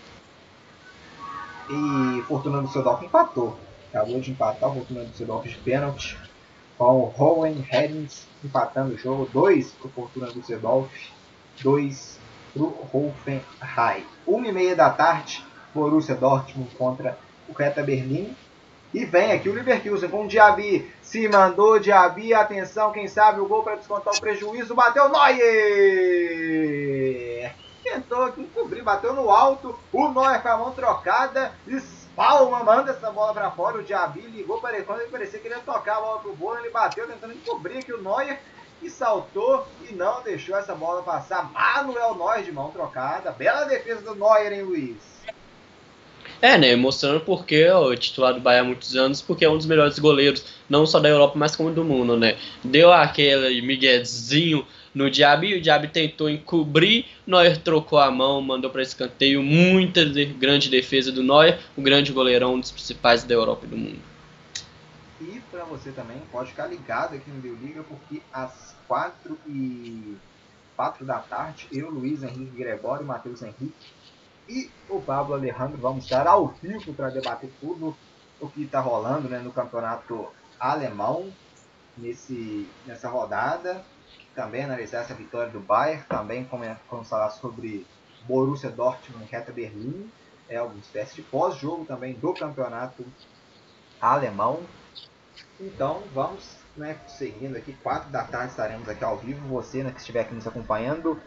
E 1.70 2.22
Fortuna 2.22 2.62
Düsseldorf 2.62 3.04
empatou. 3.04 3.58
Acabou 3.88 4.20
de 4.20 4.30
empatar 4.30 4.70
o 4.70 4.74
Fortuna 4.74 5.04
Düsseldorf 5.04 5.48
de 5.48 5.56
pênalti. 5.56 6.18
Com 6.76 7.00
o 7.00 7.04
Rowan 7.04 7.54
Heddens 7.70 8.26
empatando 8.42 8.94
o 8.94 8.98
jogo. 8.98 9.28
2 9.32 9.72
para 9.72 9.86
o 9.86 9.90
Fortuna 9.90 10.32
Düsseldorf, 10.32 10.90
2 11.62 12.18
para 12.54 12.62
o 12.62 12.88
Hoffenheim. 12.92 14.04
1h30 14.26 14.74
da 14.74 14.90
tarde, 14.90 15.44
Borussia 15.74 16.14
Dortmund 16.14 16.74
contra 16.76 17.18
o 17.48 17.52
Hertha 17.52 17.82
Berlim. 17.82 18.34
E 18.92 19.04
vem 19.04 19.30
aqui 19.32 19.48
o 19.48 19.54
Leverkusen 19.54 20.08
com 20.08 20.24
o 20.24 20.28
Diaby. 20.28 20.92
Se 21.00 21.28
mandou 21.28 21.78
Diaby. 21.78 22.34
Atenção, 22.34 22.90
quem 22.90 23.06
sabe 23.06 23.40
o 23.40 23.46
gol 23.46 23.62
para 23.62 23.76
descontar 23.76 24.12
o 24.12 24.20
prejuízo. 24.20 24.74
Bateu 24.74 25.08
Neuer. 25.08 25.40
Tentou 27.84 28.24
aqui 28.24 28.40
encobrir, 28.42 28.82
bateu 28.82 29.12
no 29.12 29.30
alto. 29.30 29.78
O 29.92 30.08
Neuer 30.08 30.42
com 30.42 30.48
a 30.48 30.56
mão 30.56 30.72
trocada. 30.72 31.52
Espalma, 31.68 32.64
manda 32.64 32.90
essa 32.90 33.12
bola 33.12 33.32
para 33.32 33.52
fora. 33.52 33.78
O 33.78 33.82
Diaby 33.84 34.22
ligou 34.22 34.60
para 34.60 34.74
ele. 34.74 34.84
Quando 34.84 35.02
ele 35.02 35.10
parecia 35.10 35.38
que 35.38 35.46
ele 35.46 35.54
ia 35.54 35.60
tocar 35.60 35.98
a 35.98 36.00
bola 36.00 36.18
pro 36.18 36.34
Bono, 36.34 36.58
ele 36.58 36.70
bateu 36.70 37.06
tentando 37.06 37.34
encobrir 37.34 37.78
aqui 37.78 37.92
o 37.92 38.02
Neuer. 38.02 38.40
E 38.82 38.90
saltou 38.90 39.68
e 39.88 39.94
não 39.94 40.20
deixou 40.22 40.56
essa 40.56 40.74
bola 40.74 41.02
passar. 41.02 41.52
Manuel 41.52 42.16
Neuer 42.16 42.42
de 42.42 42.50
mão 42.50 42.72
trocada. 42.72 43.30
Bela 43.30 43.66
defesa 43.66 44.00
do 44.00 44.16
Neuer, 44.16 44.52
hein, 44.52 44.62
Luiz? 44.62 45.19
É, 46.42 46.56
né? 46.56 46.74
Mostrando 46.74 47.20
porque 47.20 47.68
o 47.70 47.94
titular 47.94 48.32
do 48.32 48.40
Bahia 48.40 48.62
há 48.62 48.64
muitos 48.64 48.96
anos, 48.96 49.20
porque 49.20 49.44
é 49.44 49.50
um 49.50 49.58
dos 49.58 49.66
melhores 49.66 49.98
goleiros, 49.98 50.44
não 50.70 50.86
só 50.86 50.98
da 50.98 51.08
Europa, 51.08 51.34
mas 51.36 51.54
como 51.54 51.70
do 51.70 51.84
mundo, 51.84 52.16
né? 52.16 52.38
Deu 52.64 52.90
aquele 52.92 53.60
miguezinho 53.60 54.66
no 54.94 55.10
Diaby, 55.10 55.54
o 55.54 55.60
Diaby 55.60 55.88
tentou 55.88 56.30
encobrir, 56.30 57.04
Neuer 57.26 57.58
trocou 57.58 57.98
a 57.98 58.10
mão, 58.10 58.40
mandou 58.40 58.70
para 58.70 58.82
escanteio, 58.82 59.42
muita 59.42 60.04
de- 60.04 60.24
grande 60.24 60.68
defesa 60.70 61.12
do 61.12 61.22
Neuer, 61.22 61.60
o 61.76 61.82
grande 61.82 62.12
goleirão, 62.12 62.54
um 62.54 62.60
dos 62.60 62.70
principais 62.70 63.22
da 63.22 63.34
Europa 63.34 63.66
e 63.66 63.68
do 63.68 63.76
mundo. 63.76 64.00
E 65.20 65.40
para 65.50 65.64
você 65.64 65.90
também, 65.92 66.16
pode 66.32 66.50
ficar 66.50 66.66
ligado 66.66 67.14
aqui 67.14 67.30
no 67.30 67.40
Deu 67.40 67.54
Liga, 67.62 67.82
porque 67.82 68.22
às 68.32 68.74
4 68.88 69.38
e 69.46 70.16
4 70.74 71.04
da 71.04 71.18
tarde, 71.18 71.66
eu, 71.70 71.90
Luiz 71.90 72.22
Henrique 72.22 72.56
Gregório, 72.56 73.04
Matheus 73.04 73.42
Henrique 73.42 73.74
e 74.50 74.68
o 74.88 75.00
Pablo 75.00 75.34
Alejandro 75.34 75.78
vamos 75.78 76.04
estar 76.04 76.26
ao 76.26 76.48
vivo 76.48 76.92
para 76.92 77.08
debater 77.08 77.50
tudo 77.60 77.96
o 78.40 78.48
que 78.48 78.64
está 78.64 78.80
rolando 78.80 79.28
né, 79.28 79.38
no 79.38 79.52
campeonato 79.52 80.26
alemão 80.58 81.32
nesse, 81.96 82.68
nessa 82.84 83.08
rodada. 83.08 83.84
Também 84.34 84.64
analisar 84.64 85.02
essa 85.02 85.14
vitória 85.14 85.52
do 85.52 85.60
Bayern, 85.60 86.02
também 86.08 86.48
vamos 86.90 87.08
falar 87.08 87.30
sobre 87.30 87.86
Borussia 88.24 88.70
Dortmund 88.70 89.24
e 89.24 89.28
Hertha 89.32 89.52
Berlim, 89.52 90.10
é 90.48 90.60
uma 90.60 90.78
espécie 90.78 91.14
de 91.14 91.22
pós-jogo 91.22 91.84
também 91.84 92.14
do 92.14 92.34
campeonato 92.34 93.04
alemão. 94.00 94.60
Então 95.60 96.02
vamos 96.12 96.56
né, 96.76 96.98
seguindo 97.06 97.56
aqui, 97.56 97.72
4 97.84 98.10
da 98.10 98.24
tarde 98.24 98.50
estaremos 98.50 98.88
aqui 98.88 99.04
ao 99.04 99.16
vivo. 99.16 99.46
Você 99.48 99.84
né, 99.84 99.92
que 99.92 100.00
estiver 100.00 100.22
aqui 100.22 100.34
nos 100.34 100.46
acompanhando 100.46 101.20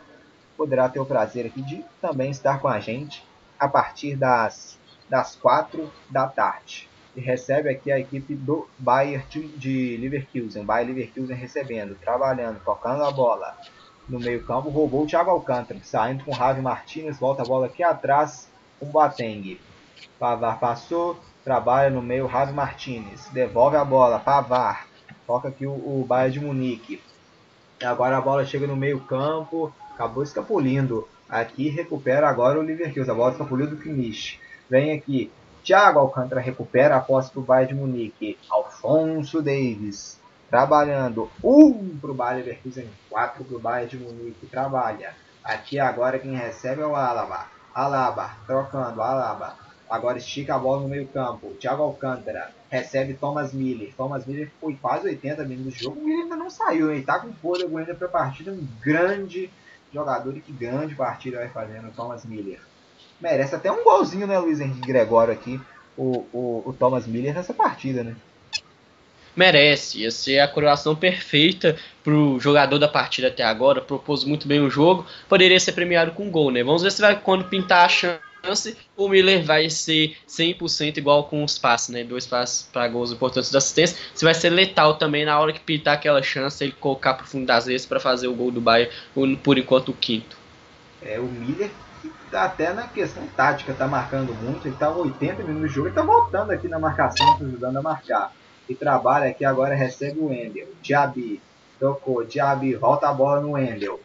poderá 0.57 0.88
ter 0.89 0.99
o 0.99 1.05
prazer 1.05 1.45
aqui 1.45 1.61
de 1.61 1.84
também 2.01 2.31
estar 2.31 2.59
com 2.59 2.67
a 2.67 2.80
gente 2.80 3.23
a 3.59 3.67
partir 3.67 4.15
das, 4.15 4.77
das 5.09 5.35
4 5.35 5.89
da 6.09 6.27
tarde. 6.27 6.89
E 7.15 7.21
recebe 7.21 7.69
aqui 7.69 7.91
a 7.91 7.99
equipe 7.99 8.34
do 8.34 8.67
Bayern 8.77 9.23
de, 9.30 9.47
de 9.49 9.97
Leverkusen. 9.97 10.65
Bayern 10.65 10.93
Leverkusen 10.93 11.35
recebendo, 11.35 11.95
trabalhando, 11.95 12.59
tocando 12.63 13.03
a 13.03 13.11
bola. 13.11 13.55
No 14.09 14.19
meio 14.19 14.43
campo, 14.43 14.69
roubou 14.69 15.03
o 15.03 15.07
Thiago 15.07 15.30
Alcântara, 15.30 15.80
saindo 15.84 16.25
com 16.25 16.31
o 16.31 16.34
Ravi 16.34 16.61
Martinez, 16.61 17.17
volta 17.17 17.43
a 17.43 17.45
bola 17.45 17.67
aqui 17.67 17.84
atrás 17.84 18.49
com 18.80 18.88
o 18.88 18.89
Boateng. 18.89 19.59
Pavar 20.19 20.59
passou, 20.59 21.17
trabalha 21.43 21.89
no 21.89 22.01
meio, 22.01 22.25
Ravi 22.25 22.51
Martinez, 22.51 23.30
devolve 23.31 23.77
a 23.77 23.85
bola, 23.85 24.19
Pavar, 24.19 24.88
toca 25.25 25.47
aqui 25.47 25.65
o, 25.65 25.71
o 25.71 26.05
Bayern 26.05 26.34
de 26.34 26.45
Munique. 26.45 27.01
Agora 27.81 28.17
a 28.17 28.21
bola 28.21 28.45
chega 28.45 28.67
no 28.67 28.75
meio 28.75 28.99
campo, 29.01 29.73
acabou 29.93 30.23
escapulindo. 30.23 31.07
Aqui 31.29 31.69
recupera 31.69 32.27
agora 32.27 32.59
o 32.59 32.63
Leverkusen, 32.63 33.11
a 33.11 33.15
bola 33.15 33.31
escapuliu 33.31 33.67
do 33.67 33.77
Kimmich. 33.77 34.39
Vem 34.69 34.91
aqui, 34.91 35.31
Thiago 35.63 35.99
Alcântara 35.99 36.41
recupera 36.41 36.97
a 36.97 36.99
posse 36.99 37.31
para 37.31 37.39
o 37.39 37.43
Bayern 37.43 37.73
de 37.73 37.79
Munique. 37.79 38.37
Alfonso 38.49 39.41
Davis 39.41 40.19
trabalhando. 40.49 41.31
Um 41.43 41.97
para 41.97 42.11
o 42.11 42.13
Bayern 42.13 42.43
Leverkusen, 42.43 42.89
quatro 43.09 43.43
para 43.43 43.55
o 43.55 43.59
Bayern 43.59 43.89
de 43.89 43.97
Munique. 43.97 44.45
Trabalha. 44.47 45.15
Aqui 45.43 45.79
agora 45.79 46.19
quem 46.19 46.35
recebe 46.35 46.81
é 46.81 46.85
o 46.85 46.95
Alaba. 46.95 47.47
Alaba 47.73 48.37
trocando, 48.45 49.01
Alaba. 49.01 49.55
Agora 49.89 50.17
estica 50.17 50.55
a 50.55 50.59
bola 50.59 50.81
no 50.81 50.89
meio 50.89 51.07
campo. 51.07 51.53
Thiago 51.59 51.83
Alcântara 51.83 52.51
recebe 52.69 53.13
Thomas 53.13 53.53
Miller. 53.53 53.93
Thomas 53.95 54.25
Miller 54.25 54.51
foi 54.59 54.75
quase 54.75 55.07
80 55.07 55.43
minutos 55.45 55.75
de 55.75 55.83
jogo. 55.83 56.01
Miller 56.01 56.23
ainda 56.23 56.35
não 56.35 56.49
saiu, 56.49 56.91
ele 56.91 57.03
tá 57.03 57.19
com 57.19 57.31
fôlego 57.33 57.77
ainda 57.77 57.95
para 57.95 58.07
a 58.07 58.11
partida. 58.11 58.51
Um 58.51 58.67
grande 58.81 59.49
jogador 59.93 60.35
e 60.35 60.41
que 60.41 60.51
grande 60.51 60.95
partida 60.95 61.37
vai 61.37 61.49
fazendo 61.49 61.87
o 61.87 61.91
Thomas 61.91 62.25
Miller. 62.25 62.59
Merece 63.21 63.55
até 63.55 63.71
um 63.71 63.83
golzinho, 63.83 64.27
né, 64.27 64.37
Luiz 64.39 64.59
Henrique 64.59 64.87
Gregório 64.87 65.33
aqui, 65.33 65.59
o, 65.95 66.25
o, 66.33 66.63
o 66.65 66.73
Thomas 66.73 67.05
Miller 67.05 67.33
nessa 67.33 67.53
partida, 67.53 68.03
né? 68.03 68.15
merece. 69.35 69.99
Ia 69.99 70.11
ser 70.11 70.39
a 70.39 70.47
coroação 70.47 70.95
perfeita 70.95 71.75
pro 72.03 72.39
jogador 72.39 72.77
da 72.77 72.87
partida 72.87 73.27
até 73.27 73.43
agora. 73.43 73.81
Propôs 73.81 74.23
muito 74.23 74.47
bem 74.47 74.59
o 74.59 74.69
jogo. 74.69 75.05
Poderia 75.27 75.59
ser 75.59 75.73
premiado 75.73 76.11
com 76.11 76.29
gol, 76.29 76.51
né? 76.51 76.63
Vamos 76.63 76.83
ver 76.83 76.91
se 76.91 77.01
vai 77.01 77.19
quando 77.19 77.45
pintar 77.45 77.85
a 77.85 77.89
chance. 77.89 78.32
O 78.97 79.07
Miller 79.07 79.45
vai 79.45 79.69
ser 79.69 80.17
100% 80.27 80.97
igual 80.97 81.23
com 81.25 81.43
os 81.43 81.57
passes, 81.57 81.89
né? 81.89 82.03
Dois 82.03 82.27
passes 82.27 82.63
para 82.63 82.87
gols 82.89 83.11
importantes 83.11 83.49
da 83.49 83.57
assistência. 83.59 83.97
Se 84.13 84.25
vai 84.25 84.33
ser 84.33 84.49
letal 84.49 84.95
também 84.97 85.25
na 85.25 85.39
hora 85.39 85.53
que 85.53 85.61
pintar 85.61 85.95
aquela 85.95 86.21
chance, 86.21 86.61
ele 86.63 86.73
colocar 86.73 87.13
pro 87.13 87.25
fundo 87.25 87.45
das 87.45 87.67
redes 87.67 87.85
para 87.85 87.99
fazer 87.99 88.27
o 88.27 88.35
gol 88.35 88.51
do 88.51 88.63
o- 89.15 89.37
por 89.37 89.57
enquanto 89.57 89.89
o 89.89 89.93
quinto. 89.93 90.35
É 91.01 91.19
o 91.19 91.23
Miller 91.23 91.71
tá 92.33 92.45
até 92.45 92.73
na 92.73 92.87
questão 92.87 93.23
tática, 93.37 93.73
tá 93.73 93.87
marcando 93.87 94.33
muito. 94.33 94.67
Ele 94.67 94.75
tá 94.75 94.89
80 94.89 95.43
minutos 95.43 95.69
de 95.69 95.75
jogo, 95.75 95.87
ele 95.87 95.95
tá 95.95 96.01
voltando 96.01 96.51
aqui 96.51 96.67
na 96.67 96.79
marcação, 96.79 97.37
tá 97.37 97.45
ajudando 97.45 97.77
a 97.77 97.81
marcar. 97.81 98.31
E 98.67 98.73
trabalha 98.73 99.29
aqui 99.29 99.45
agora, 99.45 99.75
recebe 99.75 100.19
o 100.19 100.29
Wendel. 100.29 100.67
Diaby, 100.81 101.39
tocou, 101.79 102.25
Diaby, 102.25 102.75
volta 102.75 103.07
a 103.07 103.13
bola 103.13 103.39
no 103.39 103.51
Wendel. 103.51 103.99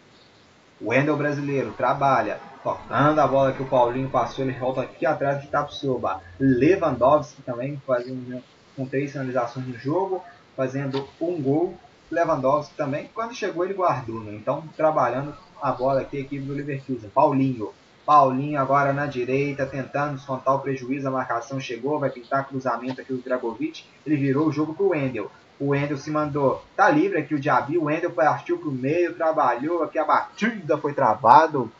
O 0.80 0.90
Wendel 0.90 1.16
brasileiro 1.16 1.72
trabalha, 1.76 2.38
Tocando 2.62 3.20
a 3.20 3.26
bola 3.26 3.52
que 3.52 3.62
o 3.62 3.66
Paulinho 3.66 4.10
passou, 4.10 4.44
ele 4.44 4.58
volta 4.58 4.82
aqui 4.82 5.06
atrás 5.06 5.40
de 5.40 5.48
Tapsoba. 5.48 6.20
Lewandowski 6.40 7.42
também 7.42 7.80
fazendo 7.86 8.42
com 8.76 8.86
três 8.86 9.12
finalizações 9.12 9.66
no 9.66 9.78
jogo, 9.78 10.22
fazendo 10.56 11.08
um 11.20 11.40
gol. 11.40 11.74
Lewandowski 12.10 12.74
também, 12.74 13.10
quando 13.14 13.34
chegou 13.34 13.64
ele 13.64 13.74
guardou, 13.74 14.20
né? 14.20 14.34
Então 14.34 14.64
trabalhando 14.76 15.34
a 15.62 15.72
bola 15.72 16.00
aqui 16.00 16.16
a 16.16 16.20
equipe 16.20 16.44
do 16.44 16.54
Leverkusen. 16.54 17.10
Paulinho. 17.10 17.70
Paulinho 18.04 18.58
agora 18.58 18.92
na 18.92 19.04
direita, 19.04 19.66
tentando 19.66 20.14
descontar 20.14 20.54
o 20.54 20.60
prejuízo, 20.60 21.06
a 21.06 21.10
marcação 21.10 21.60
chegou, 21.60 21.98
vai 21.98 22.08
pintar 22.08 22.48
cruzamento 22.48 23.02
aqui 23.02 23.12
o 23.12 23.18
Dragovic, 23.18 23.84
ele 24.06 24.16
virou 24.16 24.46
o 24.46 24.52
jogo 24.52 24.72
pro 24.72 24.88
Wendel. 24.88 25.30
O 25.60 25.68
Wendel 25.68 25.98
se 25.98 26.10
mandou, 26.10 26.64
tá 26.74 26.88
livre 26.88 27.18
aqui 27.18 27.34
o 27.34 27.38
Diaby, 27.38 27.76
o 27.76 27.84
Wendel 27.84 28.12
partiu 28.12 28.56
pro 28.56 28.72
meio, 28.72 29.14
trabalhou, 29.14 29.82
aqui 29.82 29.98
a 29.98 30.06
batida 30.06 30.78
foi 30.78 30.94
travado, 30.94 31.70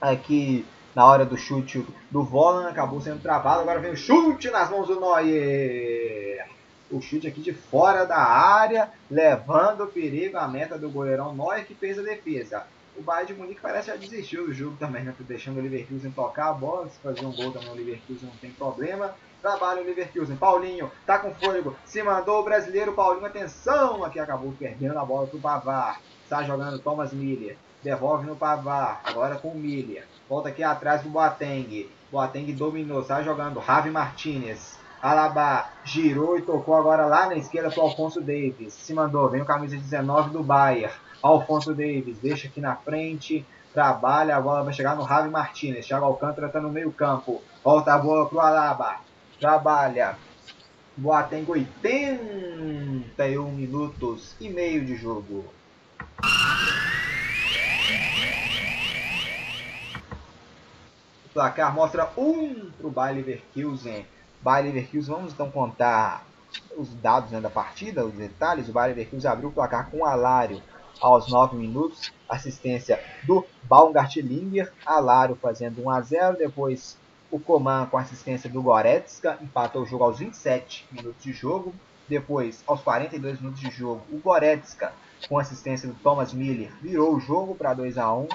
aqui 0.00 0.64
na 0.94 1.04
hora 1.04 1.26
do 1.26 1.36
chute 1.36 1.86
do 2.10 2.22
Volan, 2.22 2.68
acabou 2.68 3.00
sendo 3.00 3.20
travado, 3.20 3.60
agora 3.60 3.80
vem 3.80 3.92
o 3.92 3.96
chute 3.96 4.50
nas 4.50 4.70
mãos 4.70 4.88
do 4.88 4.98
Neuer. 4.98 6.48
O 6.90 7.02
chute 7.02 7.26
aqui 7.26 7.40
de 7.40 7.52
fora 7.52 8.06
da 8.06 8.16
área, 8.16 8.90
levando 9.10 9.86
perigo 9.88 10.38
à 10.38 10.48
meta 10.48 10.78
do 10.78 10.88
goleirão 10.88 11.34
Neuer, 11.34 11.66
que 11.66 11.74
fez 11.74 11.98
a 11.98 12.02
defesa. 12.02 12.64
O 12.96 13.02
Bayern 13.02 13.26
de 13.26 13.38
Munique 13.38 13.60
parece 13.60 13.88
já 13.88 13.96
desistiu 13.96 14.46
do 14.46 14.54
jogo 14.54 14.76
também, 14.78 15.04
né? 15.04 15.14
Deixando 15.20 15.58
o 15.58 15.62
Leverkusen 15.62 16.10
tocar 16.12 16.48
a 16.48 16.52
bola, 16.54 16.88
se 16.88 16.98
fazer 17.00 17.26
um 17.26 17.32
gol 17.32 17.52
também 17.52 17.68
o 17.68 17.74
Leverkusen 17.74 18.30
não 18.30 18.36
tem 18.38 18.50
problema. 18.50 19.14
Trabalha 19.42 19.82
o 19.82 19.84
Leverkusen, 19.84 20.36
Paulinho, 20.36 20.90
tá 21.04 21.18
com 21.18 21.34
fôlego, 21.34 21.76
se 21.84 22.02
mandou 22.02 22.40
o 22.40 22.42
brasileiro, 22.42 22.94
Paulinho, 22.94 23.26
atenção, 23.26 24.02
aqui 24.02 24.18
acabou 24.18 24.54
perdendo 24.58 24.98
a 24.98 25.04
bola 25.04 25.26
pro 25.26 25.38
Pavar. 25.38 26.00
Está 26.24 26.42
jogando 26.42 26.78
Thomas 26.78 27.12
Miller, 27.12 27.56
devolve 27.86 28.26
no 28.26 28.34
Pavar, 28.34 29.00
agora 29.04 29.36
com 29.36 29.50
o 29.50 29.54
Miller. 29.54 30.04
Volta 30.28 30.48
aqui 30.48 30.64
atrás 30.64 31.02
pro 31.02 31.10
Boateng, 31.10 31.88
Boateng 32.10 32.52
dominou, 32.52 33.02
está 33.02 33.22
jogando 33.22 33.60
Ravi 33.60 33.90
Martinez. 33.90 34.76
Alaba 35.00 35.70
girou 35.84 36.36
e 36.36 36.42
tocou 36.42 36.74
agora 36.74 37.06
lá 37.06 37.26
na 37.26 37.36
esquerda 37.36 37.70
pro 37.70 37.82
Alfonso 37.82 38.20
Davis. 38.20 38.72
Se 38.72 38.92
mandou, 38.92 39.30
vem 39.30 39.42
o 39.42 39.44
camisa 39.44 39.76
19 39.76 40.30
do 40.30 40.42
Bayern. 40.42 40.92
Alfonso 41.22 41.72
Davis 41.72 42.18
deixa 42.18 42.48
aqui 42.48 42.60
na 42.60 42.74
frente, 42.74 43.46
trabalha, 43.72 44.36
a 44.36 44.40
bola 44.40 44.64
vai 44.64 44.74
chegar 44.74 44.96
no 44.96 45.04
Ravi 45.04 45.30
Martinez. 45.30 45.86
Thiago 45.86 46.06
Alcântara 46.06 46.48
está 46.48 46.60
no 46.60 46.70
meio 46.70 46.90
campo, 46.90 47.40
volta 47.62 47.94
a 47.94 47.98
bola 47.98 48.28
pro 48.28 48.40
Alaba, 48.40 48.96
trabalha. 49.38 50.16
Boateng 50.96 51.48
81 51.48 53.52
minutos 53.52 54.34
e 54.40 54.48
meio 54.48 54.84
de 54.84 54.96
jogo. 54.96 55.44
Placar 61.36 61.74
mostra 61.74 62.10
1 62.16 62.22
um 62.22 62.70
para 62.70 62.86
o 62.86 62.90
Bayer 62.90 63.16
Leverkusen. 63.16 64.06
Bayer 64.40 64.64
Leverkusen, 64.64 65.14
vamos 65.14 65.34
então 65.34 65.50
contar 65.50 66.24
os 66.74 66.88
dados 66.94 67.30
né, 67.30 67.42
da 67.42 67.50
partida, 67.50 68.06
os 68.06 68.14
detalhes. 68.14 68.70
O 68.70 68.72
Bayer 68.72 68.96
Leverkusen 68.96 69.30
abriu 69.30 69.50
o 69.50 69.52
placar 69.52 69.90
com 69.90 70.06
Alário 70.06 70.62
aos 70.98 71.30
9 71.30 71.54
minutos. 71.58 72.10
Assistência 72.26 72.98
do 73.24 73.44
Baumgartlinger, 73.64 74.72
Alário 74.86 75.36
fazendo 75.36 75.84
1 75.84 75.90
a 75.90 76.00
0 76.00 76.38
Depois 76.38 76.96
o 77.30 77.38
Coman 77.38 77.84
com 77.84 77.98
assistência 77.98 78.48
do 78.48 78.62
Goretzka, 78.62 79.36
empatou 79.42 79.82
o 79.82 79.86
jogo 79.86 80.04
aos 80.04 80.18
27 80.18 80.86
minutos 80.90 81.22
de 81.22 81.34
jogo. 81.34 81.74
Depois, 82.08 82.64
aos 82.66 82.80
42 82.80 83.40
minutos 83.40 83.60
de 83.60 83.70
jogo, 83.70 84.00
o 84.10 84.18
Goretzka 84.18 84.90
com 85.28 85.38
assistência 85.38 85.86
do 85.86 85.94
Thomas 85.96 86.32
Miller 86.32 86.72
virou 86.80 87.14
o 87.14 87.20
jogo 87.20 87.54
para 87.54 87.74
2 87.74 87.98
a 87.98 88.10
1 88.14 88.28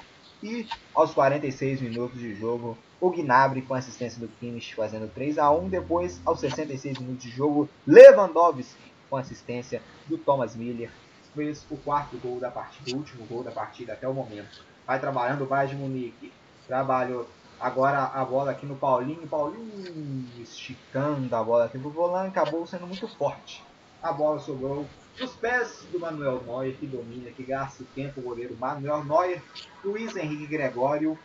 E 0.44 0.68
aos 0.94 1.16
46 1.16 1.82
minutos 1.82 2.20
de 2.20 2.36
jogo, 2.36 2.78
o 3.02 3.10
Gnabry 3.10 3.64
com 3.64 3.74
assistência 3.74 4.20
do 4.20 4.28
Kimmich 4.28 4.76
fazendo 4.76 5.12
3 5.12 5.40
a 5.40 5.50
1 5.52 5.68
Depois, 5.68 6.22
aos 6.24 6.40
66 6.40 7.00
minutos 7.00 7.24
de 7.24 7.32
jogo, 7.32 7.68
Lewandowski 7.86 8.92
com 9.10 9.18
assistência 9.18 9.82
do 10.08 10.18
Thomas 10.18 10.56
Miller 10.56 10.90
fez 11.36 11.66
o 11.70 11.78
quarto 11.78 12.18
gol 12.18 12.40
da 12.40 12.52
partida, 12.52 12.96
o 12.96 13.00
último 13.00 13.26
gol 13.26 13.44
da 13.44 13.52
partida 13.52 13.94
até 13.94 14.08
o 14.08 14.14
momento. 14.14 14.64
Vai 14.86 15.00
trabalhando 15.00 15.44
o 15.44 15.48
Bayern 15.48 15.76
de 15.76 15.82
Munique. 15.82 16.34
Trabalhou 16.68 17.28
agora 17.60 18.04
a 18.04 18.24
bola 18.24 18.52
aqui 18.52 18.66
no 18.66 18.76
Paulinho. 18.76 19.28
Paulinho 19.28 20.28
esticando 20.40 21.34
a 21.36 21.44
bola 21.44 21.66
aqui 21.66 21.80
pro 21.80 21.90
volante. 21.90 22.38
Acabou 22.38 22.66
sendo 22.68 22.88
muito 22.88 23.08
forte. 23.08 23.64
A 24.02 24.12
bola 24.12 24.40
sobrou 24.40 24.86
nos 25.20 25.32
pés 25.36 25.86
do 25.92 26.00
Manuel 26.00 26.42
Neuer, 26.46 26.76
que 26.76 26.88
domina, 26.88 27.30
que 27.32 27.44
gasta 27.44 27.84
o 27.84 27.86
tempo. 27.88 28.20
O 28.20 28.24
goleiro 28.24 28.56
Manuel 28.58 29.04
Neuer. 29.04 29.42
Luiz 29.84 30.16
Henrique 30.16 30.48
Gregório. 30.48 31.18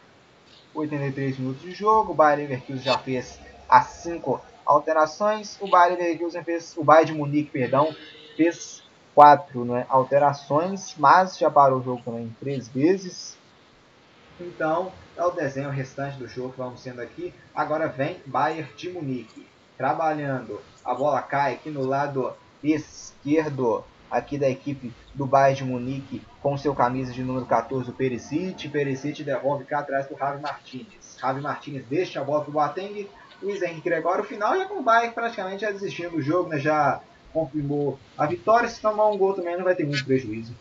83 0.77 1.39
minutos 1.39 1.63
de 1.63 1.73
jogo. 1.73 2.13
O 2.13 2.15
Bayern 2.15 2.43
Leverkusen 2.43 2.83
já 2.83 2.99
fez 2.99 3.41
as 3.69 3.87
5 3.87 4.41
alterações. 4.65 5.57
O 5.61 5.69
Bayern 5.69 6.01
Leverkusen 6.01 6.45
fez, 6.45 6.77
o 6.77 6.85
Bayern 6.85 7.13
de 7.13 7.19
Munique, 7.19 7.51
perdão, 7.51 7.95
fez 8.37 8.83
quatro 9.15 9.65
né, 9.65 9.87
alterações, 9.89 10.95
mas 10.99 11.39
já 11.39 11.51
parou 11.51 11.81
o 11.81 11.83
jogo 11.83 12.03
também 12.05 12.35
três 12.39 12.69
vezes. 12.69 13.39
Então, 14.39 14.93
é 15.17 15.25
o 15.25 15.31
desenho 15.31 15.71
restante 15.71 16.19
do 16.19 16.29
jogo 16.29 16.53
que 16.53 16.59
vamos 16.59 16.81
sendo 16.81 17.01
aqui. 17.01 17.33
Agora 17.55 17.89
vem 17.89 18.21
Bayern 18.27 18.71
de 18.77 18.91
Munique, 18.91 19.47
trabalhando. 19.79 20.61
A 20.85 20.95
bola 20.95 21.23
cai 21.23 21.55
aqui 21.55 21.71
no 21.71 21.87
lado 21.87 22.35
esquerdo 22.63 23.83
aqui 24.11 24.39
da 24.39 24.49
equipe 24.49 24.93
do 25.15 25.27
Bayern 25.27 25.57
de 25.57 25.65
Munique 25.65 26.23
com 26.43 26.57
seu 26.57 26.75
camisa 26.75 27.13
de 27.13 27.23
número 27.23 27.47
14, 27.47 27.91
o 27.91 27.93
Perisic. 27.93 28.69
Perisic 28.69 29.23
devolve 29.23 29.65
cá 29.65 29.81
atrás 29.81 30.07
para 30.07 30.15
o 30.15 30.19
Javi 30.19 30.43
Martinez. 30.43 31.19
Javi 31.21 31.41
Martinez 31.41 31.85
deixa 31.89 32.21
a 32.21 32.25
bola 32.25 32.43
para 32.43 32.51
o 32.51 32.53
Boateng. 32.53 33.09
Luiz 33.43 33.61
Henrique 33.63 33.89
Gregório, 33.89 34.25
o 34.25 34.27
final 34.27 34.57
já 34.57 34.65
com 34.65 34.79
o 34.79 34.83
Bayern 34.83 35.15
praticamente 35.15 35.61
já 35.61 35.71
desistindo 35.71 36.13
do 36.13 36.23
jogo, 36.23 36.49
né? 36.49 36.59
já 36.59 37.01
confirmou 37.33 37.99
a 38.17 38.27
vitória. 38.27 38.69
Se 38.69 38.81
tomar 38.81 39.09
um 39.09 39.19
gol 39.19 39.35
também 39.35 39.57
não 39.57 39.65
vai 39.65 39.75
ter 39.75 39.85
muito 39.85 40.05
prejuízo. 40.05 40.55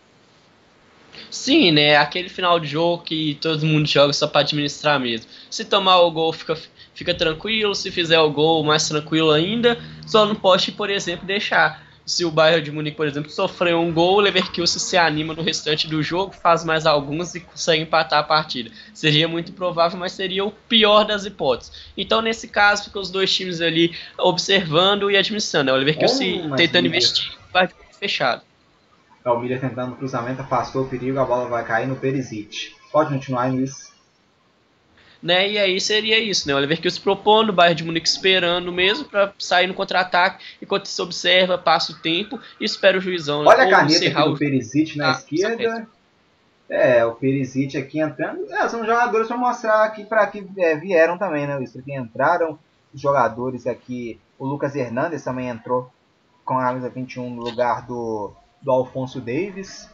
Sim, 1.29 1.71
né? 1.71 1.95
Aquele 1.97 2.29
final 2.29 2.59
de 2.59 2.67
jogo 2.67 3.03
que 3.03 3.37
todo 3.41 3.65
mundo 3.65 3.87
joga 3.87 4.13
só 4.13 4.27
para 4.27 4.41
administrar 4.41 4.99
mesmo. 4.99 5.29
Se 5.49 5.63
tomar 5.63 6.01
o 6.01 6.11
gol, 6.11 6.33
fica, 6.33 6.57
fica 6.93 7.13
tranquilo. 7.13 7.73
Se 7.73 7.91
fizer 7.91 8.19
o 8.19 8.31
gol, 8.31 8.63
mais 8.63 8.87
tranquilo 8.87 9.31
ainda. 9.31 9.77
Só 10.05 10.25
não 10.25 10.35
pode, 10.35 10.71
por 10.71 10.89
exemplo, 10.89 11.25
deixar. 11.25 11.84
Se 12.05 12.23
o 12.23 12.29
Bayern 12.29 12.63
de 12.63 12.71
Munique, 12.71 12.95
por 12.95 13.07
exemplo, 13.07 13.31
sofreu 13.31 13.79
um 13.79 13.91
gol, 13.91 14.17
o 14.17 14.19
Leverkusen 14.19 14.79
se 14.79 14.95
anima 14.95 15.33
no 15.33 15.41
restante 15.41 15.87
do 15.87 16.03
jogo, 16.03 16.33
faz 16.33 16.63
mais 16.63 16.85
alguns 16.85 17.33
e 17.33 17.39
consegue 17.39 17.81
empatar 17.81 18.19
a 18.19 18.23
partida. 18.23 18.69
Seria 18.93 19.27
muito 19.27 19.51
provável, 19.53 19.97
mas 19.97 20.11
seria 20.11 20.45
o 20.45 20.51
pior 20.51 21.03
das 21.03 21.25
hipóteses. 21.25 21.73
Então, 21.97 22.21
nesse 22.21 22.47
caso, 22.47 22.85
ficam 22.85 23.01
os 23.01 23.09
dois 23.09 23.33
times 23.33 23.59
ali 23.59 23.95
observando 24.19 25.09
e 25.09 25.17
administrando. 25.17 25.71
Né? 25.71 25.73
O 25.73 25.77
Leverkusen 25.77 26.51
Oh, 26.51 26.55
tentando 26.55 26.85
investir, 26.87 27.33
o 27.49 27.51
Bayern 27.51 27.73
de 27.73 27.79
Munique 27.79 27.99
fechado. 27.99 28.43
É 29.23 29.29
o 29.31 29.39
Miller 29.39 29.59
tentando 29.59 29.93
o 29.93 29.95
cruzamento, 29.95 30.43
afastou 30.43 30.83
o 30.83 30.87
perigo, 30.87 31.19
a 31.19 31.25
bola 31.25 31.49
vai 31.49 31.65
cair 31.65 31.87
no 31.87 31.95
Perisic. 31.95 32.75
Pode 32.91 33.09
continuar, 33.09 33.51
Luiz. 33.51 33.94
Né? 35.25 35.49
E 35.49 35.57
aí 35.57 35.81
seria 35.81 36.19
isso, 36.19 36.47
né? 36.47 36.53
O 36.53 36.59
Leverkusen 36.59 37.01
propondo, 37.01 37.49
o 37.49 37.53
Bayern 37.53 37.75
de 37.75 37.83
Munique 37.83 38.07
esperando 38.07 38.71
mesmo 38.71 39.05
para 39.05 39.33
sair 39.39 39.65
no 39.65 39.73
contra-ataque, 39.73 40.43
enquanto 40.61 40.85
se 40.85 41.01
observa, 41.01 41.57
passa 41.57 41.91
o 41.91 41.95
tempo 41.95 42.39
e 42.61 42.65
espera 42.65 42.97
o 42.97 43.01
juizão. 43.01 43.43
né? 43.43 43.49
Olha 43.49 43.63
a 43.63 43.69
caneta 43.69 44.23
do 44.23 44.37
Perisic 44.37 44.95
na 44.97 45.09
Ah, 45.09 45.11
esquerda. 45.13 45.87
É, 46.69 47.03
o 47.05 47.13
Perisic 47.13 47.75
aqui 47.77 47.99
entrando. 47.99 48.45
É, 48.53 48.67
são 48.69 48.85
jogadores 48.85 49.27
para 49.27 49.37
mostrar 49.37 49.83
aqui 49.83 50.05
para 50.05 50.25
que 50.27 50.45
é, 50.57 50.75
vieram 50.75 51.17
também, 51.17 51.47
né? 51.47 51.55
Luiz? 51.55 51.71
Que 51.71 51.95
entraram 51.95 52.57
os 52.93 53.01
jogadores 53.01 53.65
aqui. 53.65 54.19
O 54.37 54.45
Lucas 54.45 54.75
Hernandes 54.75 55.23
também 55.23 55.47
entrou 55.49 55.91
com 56.43 56.57
a 56.59 56.63
camisa 56.65 56.89
21 56.89 57.29
no 57.31 57.41
lugar 57.43 57.85
do, 57.87 58.31
do 58.61 58.71
Alfonso 58.71 59.19
Davis. 59.19 59.89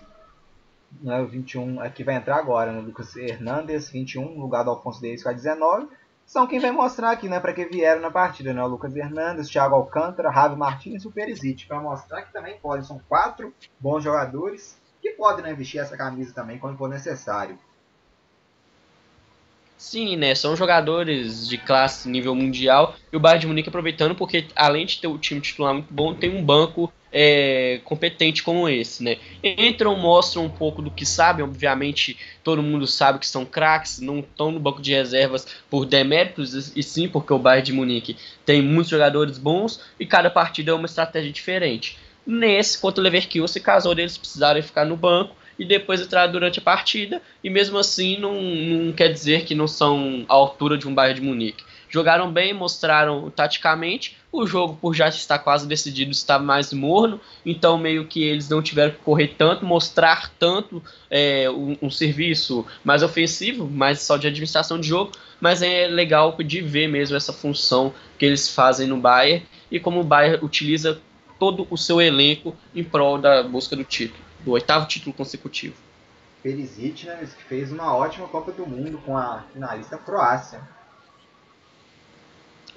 Né, 0.99 1.21
o 1.21 1.27
21 1.27 1.79
aqui 1.79 2.03
vai 2.03 2.15
entrar 2.15 2.37
agora, 2.37 2.71
né? 2.71 2.81
Lucas 2.81 3.15
Hernandes, 3.15 3.89
21, 3.89 4.35
no 4.35 4.41
lugar 4.41 4.63
do 4.63 4.71
Alfonso 4.71 5.01
Davis 5.01 5.23
com 5.23 5.29
a 5.29 5.33
19. 5.33 5.87
São 6.25 6.47
quem 6.47 6.59
vai 6.59 6.71
mostrar 6.71 7.11
aqui, 7.11 7.27
né? 7.27 7.39
Para 7.39 7.53
que 7.53 7.65
vieram 7.65 8.01
na 8.01 8.11
partida, 8.11 8.53
né? 8.53 8.63
O 8.63 8.67
Lucas 8.67 8.95
Hernandes, 8.95 9.49
Thiago 9.49 9.75
Alcântara, 9.75 10.29
Ravi 10.29 10.55
Martins 10.55 11.03
e 11.03 11.07
o 11.07 11.11
Perisic. 11.11 11.65
Para 11.65 11.79
mostrar 11.79 12.21
que 12.21 12.33
também 12.33 12.57
podem. 12.59 12.85
São 12.85 13.01
quatro 13.07 13.53
bons 13.79 14.03
jogadores 14.03 14.79
que 15.01 15.11
podem 15.11 15.43
né, 15.43 15.53
vestir 15.53 15.79
essa 15.79 15.97
camisa 15.97 16.33
também 16.33 16.59
quando 16.59 16.77
for 16.77 16.87
necessário. 16.87 17.57
Sim, 19.77 20.15
né? 20.15 20.35
São 20.35 20.55
jogadores 20.55 21.49
de 21.49 21.57
classe 21.57 22.07
nível 22.07 22.35
mundial 22.35 22.95
e 23.11 23.17
o 23.17 23.19
Bayern 23.19 23.41
de 23.41 23.47
Munique 23.47 23.69
aproveitando 23.69 24.13
porque 24.13 24.47
além 24.55 24.85
de 24.85 25.01
ter 25.01 25.07
o 25.07 25.17
time 25.17 25.41
titular 25.41 25.73
muito 25.73 25.91
bom, 25.91 26.13
tem 26.13 26.37
um 26.37 26.45
banco 26.45 26.93
é, 27.11 27.81
competente 27.83 28.41
como 28.41 28.69
esse, 28.69 29.03
né? 29.03 29.17
Entram, 29.43 29.95
mostram 29.97 30.45
um 30.45 30.49
pouco 30.49 30.81
do 30.81 30.89
que 30.89 31.05
sabem, 31.05 31.43
obviamente 31.43 32.17
todo 32.43 32.63
mundo 32.63 32.87
sabe 32.87 33.19
que 33.19 33.27
são 33.27 33.45
craques, 33.45 33.99
não 33.99 34.19
estão 34.19 34.51
no 34.51 34.59
banco 34.59 34.81
de 34.81 34.93
reservas 34.93 35.45
por 35.69 35.85
deméritos 35.85 36.75
e 36.75 36.81
sim 36.81 37.09
porque 37.09 37.33
o 37.33 37.39
Bayern 37.39 37.65
de 37.65 37.73
Munique 37.73 38.17
tem 38.45 38.61
muitos 38.61 38.89
jogadores 38.89 39.37
bons 39.37 39.81
e 39.99 40.05
cada 40.05 40.29
partida 40.29 40.71
é 40.71 40.73
uma 40.73 40.85
estratégia 40.85 41.31
diferente. 41.31 41.97
Nesse, 42.25 42.79
contra 42.79 43.01
o 43.01 43.03
Leverkusen, 43.03 43.61
caso 43.61 43.93
deles 43.93 44.17
precisarem 44.17 44.61
ficar 44.61 44.85
no 44.85 44.95
banco, 44.95 45.35
e 45.61 45.65
depois 45.65 46.01
entrar 46.01 46.25
durante 46.25 46.57
a 46.57 46.61
partida, 46.61 47.21
e 47.43 47.49
mesmo 47.49 47.77
assim 47.77 48.17
não, 48.17 48.41
não 48.41 48.91
quer 48.91 49.09
dizer 49.09 49.45
que 49.45 49.53
não 49.53 49.67
são 49.67 50.25
à 50.27 50.33
altura 50.33 50.75
de 50.75 50.87
um 50.87 50.93
Bayern 50.93 51.19
de 51.19 51.27
Munique. 51.27 51.63
Jogaram 51.91 52.31
bem, 52.31 52.53
mostraram 52.53 53.29
taticamente, 53.29 54.17
o 54.31 54.47
jogo 54.47 54.77
por 54.81 54.93
já 54.93 55.09
estar 55.09 55.37
quase 55.39 55.67
decidido 55.67 56.09
está 56.09 56.39
mais 56.39 56.71
morno, 56.71 57.19
então 57.45 57.77
meio 57.77 58.07
que 58.07 58.23
eles 58.23 58.47
não 58.47 58.61
tiveram 58.61 58.91
que 58.91 58.99
correr 58.99 59.35
tanto, 59.37 59.65
mostrar 59.65 60.31
tanto 60.39 60.81
é, 61.09 61.49
um, 61.49 61.77
um 61.81 61.91
serviço 61.91 62.65
mais 62.81 63.03
ofensivo, 63.03 63.69
mais 63.69 64.01
só 64.01 64.15
de 64.15 64.25
administração 64.25 64.79
de 64.79 64.87
jogo, 64.87 65.11
mas 65.41 65.61
é 65.61 65.85
legal 65.85 66.37
de 66.37 66.61
ver 66.61 66.87
mesmo 66.87 67.17
essa 67.17 67.33
função 67.33 67.93
que 68.17 68.25
eles 68.25 68.47
fazem 68.47 68.87
no 68.87 68.95
Bayern 68.95 69.45
e 69.69 69.77
como 69.77 69.99
o 69.99 70.03
Bayern 70.05 70.45
utiliza 70.45 70.97
todo 71.37 71.67
o 71.69 71.77
seu 71.77 71.99
elenco 71.99 72.55
em 72.73 72.85
prol 72.85 73.17
da 73.17 73.43
busca 73.43 73.75
do 73.75 73.83
título, 73.83 74.23
do 74.39 74.51
oitavo 74.51 74.85
título 74.85 75.13
consecutivo. 75.13 75.75
Perisic, 76.41 77.05
né, 77.05 77.17
que 77.17 77.43
fez 77.43 77.69
uma 77.69 77.93
ótima 77.93 78.29
Copa 78.29 78.53
do 78.53 78.65
Mundo 78.65 78.97
com 79.05 79.17
a 79.17 79.43
finalista 79.51 79.97
Croácia. 79.97 80.61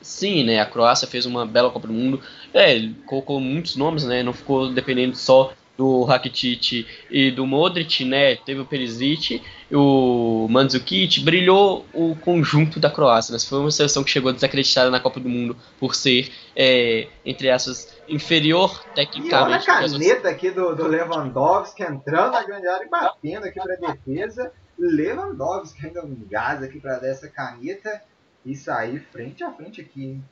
Sim, 0.04 0.44
né? 0.44 0.60
A 0.60 0.66
Croácia 0.66 1.08
fez 1.08 1.24
uma 1.24 1.46
bela 1.46 1.70
Copa 1.70 1.86
do 1.86 1.92
Mundo. 1.94 2.20
É, 2.52 2.88
colocou 3.06 3.40
muitos 3.40 3.74
nomes, 3.74 4.04
né? 4.04 4.22
Não 4.22 4.34
ficou 4.34 4.70
dependendo 4.70 5.16
só 5.16 5.54
do 5.78 6.04
Rakitic 6.04 6.86
e 7.10 7.30
do 7.30 7.46
Modric, 7.46 8.04
né? 8.04 8.36
Teve 8.36 8.60
o 8.60 8.66
Perisic, 8.66 9.42
o 9.72 10.46
Mandzukic, 10.48 11.20
brilhou 11.20 11.86
o 11.92 12.14
conjunto 12.16 12.78
da 12.78 12.90
Croácia. 12.90 13.32
Né? 13.32 13.38
Foi 13.38 13.58
uma 13.58 13.70
seleção 13.70 14.04
que 14.04 14.10
chegou 14.10 14.30
desacreditada 14.30 14.90
na 14.90 15.00
Copa 15.00 15.18
do 15.18 15.28
Mundo 15.28 15.56
por 15.80 15.94
ser, 15.94 16.30
é, 16.54 17.08
entre 17.24 17.48
essas, 17.48 17.96
inferior 18.06 18.70
E 18.70 18.74
olha 18.74 18.90
a 18.90 18.94
tecnicamente. 18.94 19.66
caneta 19.66 20.28
aqui 20.28 20.50
do, 20.50 20.76
do 20.76 20.86
Lewandowski 20.86 21.82
entrando 21.82 22.32
na 22.32 22.42
grande 22.42 22.68
área 22.68 22.84
e 22.84 22.88
batendo 22.88 23.46
aqui 23.46 23.58
para 23.58 23.76
defesa. 23.76 24.52
Lewandowski 24.78 25.86
ainda 25.86 26.04
um 26.04 26.14
gás 26.28 26.62
aqui 26.62 26.78
para 26.78 26.98
dar 26.98 27.08
essa 27.08 27.28
caneta 27.28 28.02
e 28.44 28.54
sair 28.54 29.00
frente 29.12 29.42
a 29.42 29.50
frente 29.50 29.80
aqui. 29.80 30.04
hein? 30.04 30.24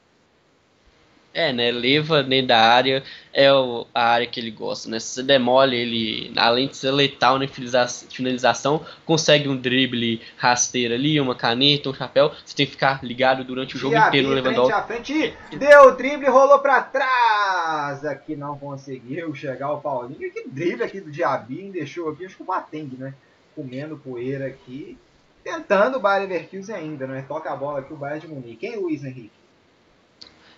É, 1.35 1.51
né? 1.51 1.71
Leva 1.73 2.23
dentro 2.23 2.49
da 2.49 2.61
área, 2.61 3.03
é 3.33 3.51
o- 3.51 3.87
a 3.95 4.05
área 4.05 4.27
que 4.27 4.39
ele 4.39 4.51
gosta, 4.51 4.91
né? 4.91 5.01
Se 5.01 5.15
você 5.15 5.23
demole 5.23 5.75
ele, 5.75 6.31
além 6.37 6.69
de 6.69 6.77
ser 6.77 6.91
letal 6.91 7.39
na 7.39 7.49
finaliza- 7.49 8.07
finalização, 8.11 8.85
consegue 9.07 9.49
um 9.49 9.57
drible 9.57 10.21
rasteiro 10.37 10.93
ali, 10.93 11.19
uma 11.19 11.35
caneta, 11.35 11.89
um 11.89 11.95
chapéu. 11.95 12.33
Você 12.45 12.55
tem 12.55 12.67
que 12.67 12.73
ficar 12.73 13.03
ligado 13.03 13.45
durante 13.45 13.77
o 13.77 13.79
jogo 13.79 13.95
Diaby 13.95 14.19
inteiro 14.19 14.29
no 14.29 14.43
frente 14.43 14.73
a 14.73 14.83
frente, 14.83 15.35
e 15.51 15.57
deu 15.57 15.85
o 15.85 15.91
drible, 15.93 16.29
rolou 16.29 16.59
para 16.59 16.83
trás. 16.83 18.05
Aqui 18.05 18.37
não 18.37 18.59
conseguiu 18.59 19.35
chegar 19.35 19.73
o 19.73 19.81
Paulinho. 19.81 20.31
Que 20.31 20.47
drible 20.47 20.85
aqui 20.85 21.01
do 21.01 21.11
hein? 21.63 21.71
deixou 21.71 22.11
aqui, 22.11 22.27
acho 22.27 22.37
que 22.37 22.43
o 22.43 22.47
Bateng, 22.47 22.91
né? 22.99 23.15
Comendo 23.57 23.97
poeira 23.97 24.47
aqui. 24.49 24.99
Tentando 25.43 25.97
o 25.99 26.01
Bayern 26.01 26.33
Leverkusen 26.33 26.75
ainda, 26.75 27.07
né? 27.07 27.25
Toca 27.27 27.53
a 27.53 27.57
bola 27.57 27.81
aqui 27.81 27.93
o 27.93 27.97
Bayern 27.97 28.21
de 28.21 28.29
Munique. 28.29 28.67
Hein, 28.67 28.77
Luiz 28.77 29.03
Henrique? 29.05 29.31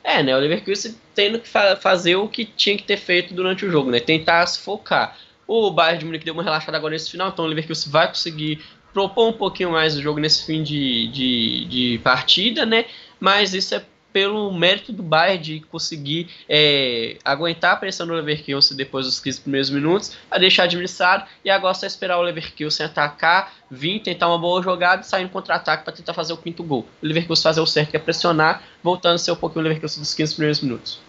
É, 0.03 0.23
né? 0.23 0.37
O 0.37 0.41
Leverkusen 0.41 0.95
tendo 1.15 1.41
que 1.41 1.49
fa- 1.49 1.77
fazer 1.77 2.17
o 2.17 2.29
que 2.29 2.45
tinha 2.45 2.77
que 2.77 2.85
ter 2.85 2.99
feito 2.99 3.33
durante 3.33 3.65
o 3.65 3.71
jogo, 3.71 3.91
né? 3.91 4.01
Tentar 4.01 4.47
se 4.47 4.59
focar. 4.61 5.17
O 5.47 5.71
Bayern 5.71 5.99
de 6.01 6.05
Munique 6.07 6.25
deu 6.25 6.35
uma 6.35 6.43
relaxada 6.43 6.77
agora 6.77 6.93
nesse 6.93 7.11
final, 7.11 7.29
então 7.29 7.45
o 7.45 7.49
Leverkusen 7.49 7.91
vai 7.91 8.09
conseguir 8.09 8.63
propor 8.93 9.29
um 9.29 9.33
pouquinho 9.33 9.73
mais 9.73 9.97
o 9.97 10.03
jogo 10.03 10.21
nesse 10.21 10.45
fim 10.47 10.63
de, 10.63 11.09
de, 11.09 11.65
de 11.67 12.01
partida, 12.05 12.65
né? 12.67 12.85
Mas 13.19 13.55
isso 13.55 13.75
é 13.75 13.83
pelo 14.15 14.53
mérito 14.53 14.93
do 14.93 15.03
Bayern 15.03 15.43
de 15.43 15.61
conseguir 15.63 16.31
é, 16.49 17.19
aguentar 17.25 17.73
a 17.73 17.77
pressão 17.77 18.07
do 18.07 18.13
Leverkusen 18.13 18.77
depois 18.77 19.07
dos 19.07 19.19
15 19.19 19.41
primeiros 19.41 19.71
minutos, 19.71 20.17
a 20.31 20.39
deixar 20.39 20.63
administrado 20.63 21.25
e 21.45 21.51
agora 21.51 21.75
só 21.75 21.85
esperar 21.85 22.17
o 22.19 22.23
Leverkusen 22.23 22.87
atacar, 22.87 23.53
vir 23.69 23.99
tentar 23.99 24.29
uma 24.29 24.39
boa 24.39 24.63
jogada 24.63 25.03
e 25.03 25.05
sair 25.05 25.25
no 25.25 25.31
contra-ataque 25.31 25.83
para 25.83 25.93
tentar 25.93 26.15
fazer 26.15 26.33
o 26.33 26.37
quinto 26.37 26.63
gol. 26.63 26.87
O 27.03 27.07
Leverkusen 27.07 27.43
fazer 27.43 27.61
o 27.61 27.67
certo 27.67 27.91
que 27.91 27.97
é 27.97 28.01
pressionar, 28.01 28.63
voltando 28.85 29.17
a 29.17 29.19
ser 29.19 29.33
um 29.33 29.37
pouquinho 29.37 29.65
o 29.65 29.69
Leverkusen 29.69 30.01
dos 30.01 30.15
15 30.15 30.35
primeiros 30.35 30.61
minutos. 30.61 31.01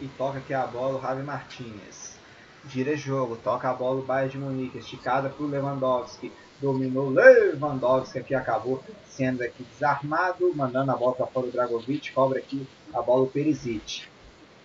E 0.00 0.08
toca 0.08 0.38
aqui 0.38 0.52
a 0.52 0.66
bola 0.66 0.98
o 0.98 1.00
Javi 1.00 1.22
Martinez. 1.22 2.18
Gira 2.68 2.94
jogo, 2.94 3.36
toca 3.36 3.70
a 3.70 3.72
bola 3.72 4.00
o 4.00 4.04
Bayern 4.04 4.32
de 4.32 4.38
Munique, 4.38 4.78
esticada 4.78 5.30
para 5.30 5.42
o 5.42 5.48
Lewandowski. 5.48 6.30
Dominou 6.60 7.08
Lewandowski 7.08 8.18
aqui, 8.18 8.34
acabou 8.34 8.82
sendo 9.08 9.42
aqui 9.42 9.64
desarmado, 9.64 10.52
mandando 10.54 10.90
a 10.90 10.96
bola 10.96 11.14
para 11.14 11.26
fora 11.26 11.46
o 11.46 11.50
Dragovic, 11.50 12.12
cobra 12.12 12.38
aqui 12.38 12.66
a 12.92 13.00
bola 13.00 13.22
o 13.22 13.26
Perisic. 13.26 14.04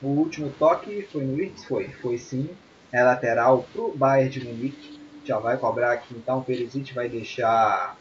O 0.01 0.07
último 0.07 0.51
toque 0.59 1.07
foi 1.11 1.23
no 1.23 1.35
Wirtz? 1.35 1.63
Foi, 1.65 1.87
foi 1.87 2.17
sim. 2.17 2.49
É 2.91 3.01
lateral 3.01 3.65
para 3.71 3.81
o 3.81 3.95
Bayern 3.95 4.29
de 4.29 4.45
Munique. 4.45 4.99
Já 5.23 5.39
vai 5.39 5.57
cobrar 5.57 5.93
aqui 5.93 6.13
então, 6.15 6.39
o 6.39 6.43
Perisic 6.43 6.93
vai 6.93 7.07
deixar 7.07 7.97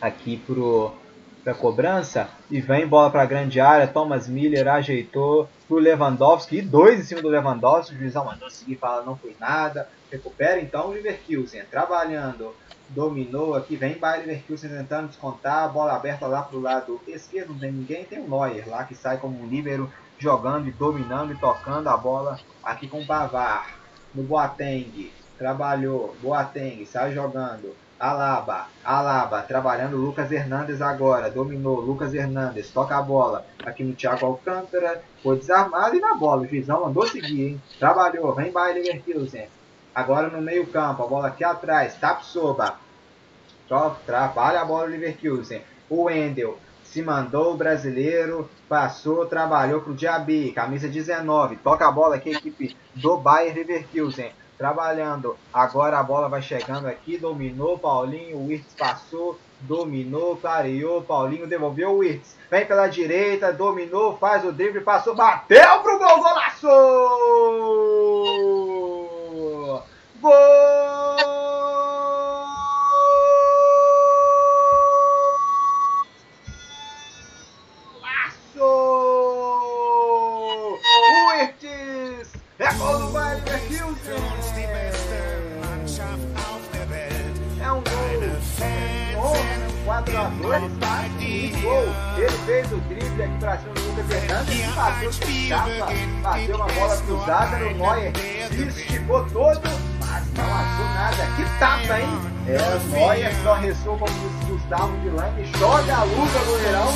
aqui 0.00 0.36
pro 0.36 0.92
para 1.44 1.54
cobrança 1.54 2.28
e 2.50 2.58
vem 2.58 2.86
bola 2.86 3.10
para 3.10 3.22
a 3.22 3.26
grande 3.26 3.60
área. 3.60 3.86
Thomas 3.86 4.26
Miller 4.26 4.66
ajeitou 4.66 5.46
pro 5.68 5.76
Lewandowski 5.76 6.58
e 6.58 6.62
dois 6.62 6.98
em 6.98 7.02
cima 7.02 7.20
do 7.20 7.28
Lewandowski. 7.28 7.94
O 7.94 7.98
juizão 7.98 8.24
mandou 8.24 8.50
seguir, 8.50 8.76
fala 8.76 9.04
não 9.04 9.14
foi 9.14 9.36
nada. 9.38 9.86
Recupera 10.10 10.60
então 10.60 10.88
o 10.88 10.92
Leverkusen 10.92 11.62
trabalhando. 11.70 12.54
Dominou 12.88 13.54
aqui, 13.54 13.76
vem 13.76 13.98
Bayer 13.98 14.26
Leverkusen 14.26 14.70
tentando 14.70 15.08
descontar. 15.08 15.70
Bola 15.70 15.94
aberta 15.94 16.26
lá 16.26 16.42
pro 16.42 16.60
lado 16.60 16.98
esquerdo, 17.06 17.52
não 17.52 17.58
tem 17.58 17.72
ninguém. 17.72 18.04
Tem 18.04 18.20
o 18.20 18.28
Neuer 18.28 18.66
lá 18.66 18.84
que 18.84 18.94
sai 18.94 19.18
como 19.18 19.38
um 19.38 19.46
líbero 19.46 19.92
jogando 20.18 20.68
e 20.68 20.72
dominando 20.72 21.32
e 21.32 21.36
tocando 21.36 21.88
a 21.88 21.96
bola 21.96 22.38
aqui 22.62 22.88
com 22.88 23.02
o 23.02 23.04
Bavar. 23.06 23.78
No 24.14 24.22
Boateng, 24.22 25.12
trabalhou. 25.36 26.16
Boateng 26.22 26.86
sai 26.86 27.12
jogando. 27.12 27.74
Alaba, 28.04 28.68
Alaba, 28.84 29.40
trabalhando 29.40 29.96
Lucas 29.96 30.30
Hernandes 30.30 30.82
agora, 30.82 31.30
dominou 31.30 31.80
Lucas 31.80 32.12
Hernandes, 32.12 32.70
toca 32.70 32.98
a 32.98 33.00
bola. 33.00 33.46
Aqui 33.64 33.82
no 33.82 33.94
Thiago 33.94 34.26
Alcântara, 34.26 35.00
foi 35.22 35.38
desarmado 35.38 35.96
e 35.96 36.00
na 36.00 36.12
bola, 36.12 36.42
o 36.42 36.46
juizão 36.46 36.82
mandou 36.82 37.06
seguir, 37.06 37.48
hein? 37.48 37.62
Trabalhou, 37.78 38.34
vem 38.34 38.52
Bayer 38.52 38.74
Leverkusen, 38.76 39.48
agora 39.94 40.28
no 40.28 40.42
meio 40.42 40.66
campo, 40.66 41.02
a 41.02 41.06
bola 41.06 41.28
aqui 41.28 41.42
atrás, 41.42 41.94
Tapsoba, 41.94 42.74
trabalha 44.04 44.60
a 44.60 44.66
bola 44.66 44.84
do 44.84 44.90
Leverkusen, 44.90 45.62
o 45.88 46.02
Wendel 46.02 46.58
se 46.82 47.00
mandou 47.00 47.54
o 47.54 47.56
brasileiro, 47.56 48.50
passou, 48.68 49.24
trabalhou 49.24 49.80
pro 49.80 49.94
Diaby, 49.94 50.52
camisa 50.52 50.88
19, 50.88 51.56
toca 51.56 51.88
a 51.88 51.90
bola 51.90 52.16
aqui, 52.16 52.32
equipe 52.32 52.76
do 52.94 53.16
Bayer 53.16 53.54
Leverkusen, 53.54 54.30
trabalhando. 54.64 55.36
Agora 55.52 55.98
a 55.98 56.02
bola 56.02 56.26
vai 56.26 56.40
chegando 56.40 56.86
aqui, 56.86 57.18
dominou 57.18 57.78
Paulinho, 57.78 58.38
o 58.38 58.46
Wirtz 58.46 58.72
passou, 58.72 59.38
dominou, 59.60 60.38
clareou, 60.38 61.02
Paulinho 61.02 61.46
devolveu 61.46 61.90
o 61.90 61.98
Wirtz. 61.98 62.34
Vem 62.50 62.64
pela 62.64 62.86
direita, 62.86 63.52
dominou, 63.52 64.16
faz 64.16 64.42
o 64.42 64.52
drible, 64.52 64.80
passou, 64.80 65.14
bateu 65.14 65.80
pro 65.82 65.98
gol, 65.98 66.16
golaço! 66.22 66.66
Golaço! 70.22 71.33
4 90.04 90.18
a 90.18 90.24
2 90.24 90.72
tá? 90.80 91.04
Um 91.20 91.62
gol. 91.62 91.84
Ele 92.18 92.38
fez 92.44 92.72
o 92.72 92.76
drible 92.76 93.22
aqui 93.22 93.38
pra 93.38 93.58
cima 93.58 93.74
do 93.74 93.80
Lucas 93.88 94.10
Hernandes 94.10 94.54
e 94.54 94.72
bateu 94.72 95.10
de 95.10 95.48
chapa. 95.48 95.92
Bateu 96.22 96.56
uma 96.56 96.66
bola 96.66 96.96
cruzada 96.98 97.58
no 97.58 97.70
Neuer. 97.70 98.12
Esticou 98.52 99.24
todo, 99.30 99.60
mas 100.00 100.32
não 100.34 100.44
achou 100.44 100.84
nada. 100.94 101.26
Que 101.36 101.58
tapa, 101.58 102.00
hein? 102.00 102.08
É, 102.46 102.58
o 102.58 102.88
Neuer 102.90 103.34
só 103.42 103.54
ressoou 103.54 103.98
como 103.98 104.12
disse 104.12 104.52
Gustavo 104.52 104.92
Vilani. 105.00 105.46
Joga 105.58 105.96
a 105.96 106.04
luva 106.04 106.44
goleirão. 106.44 106.92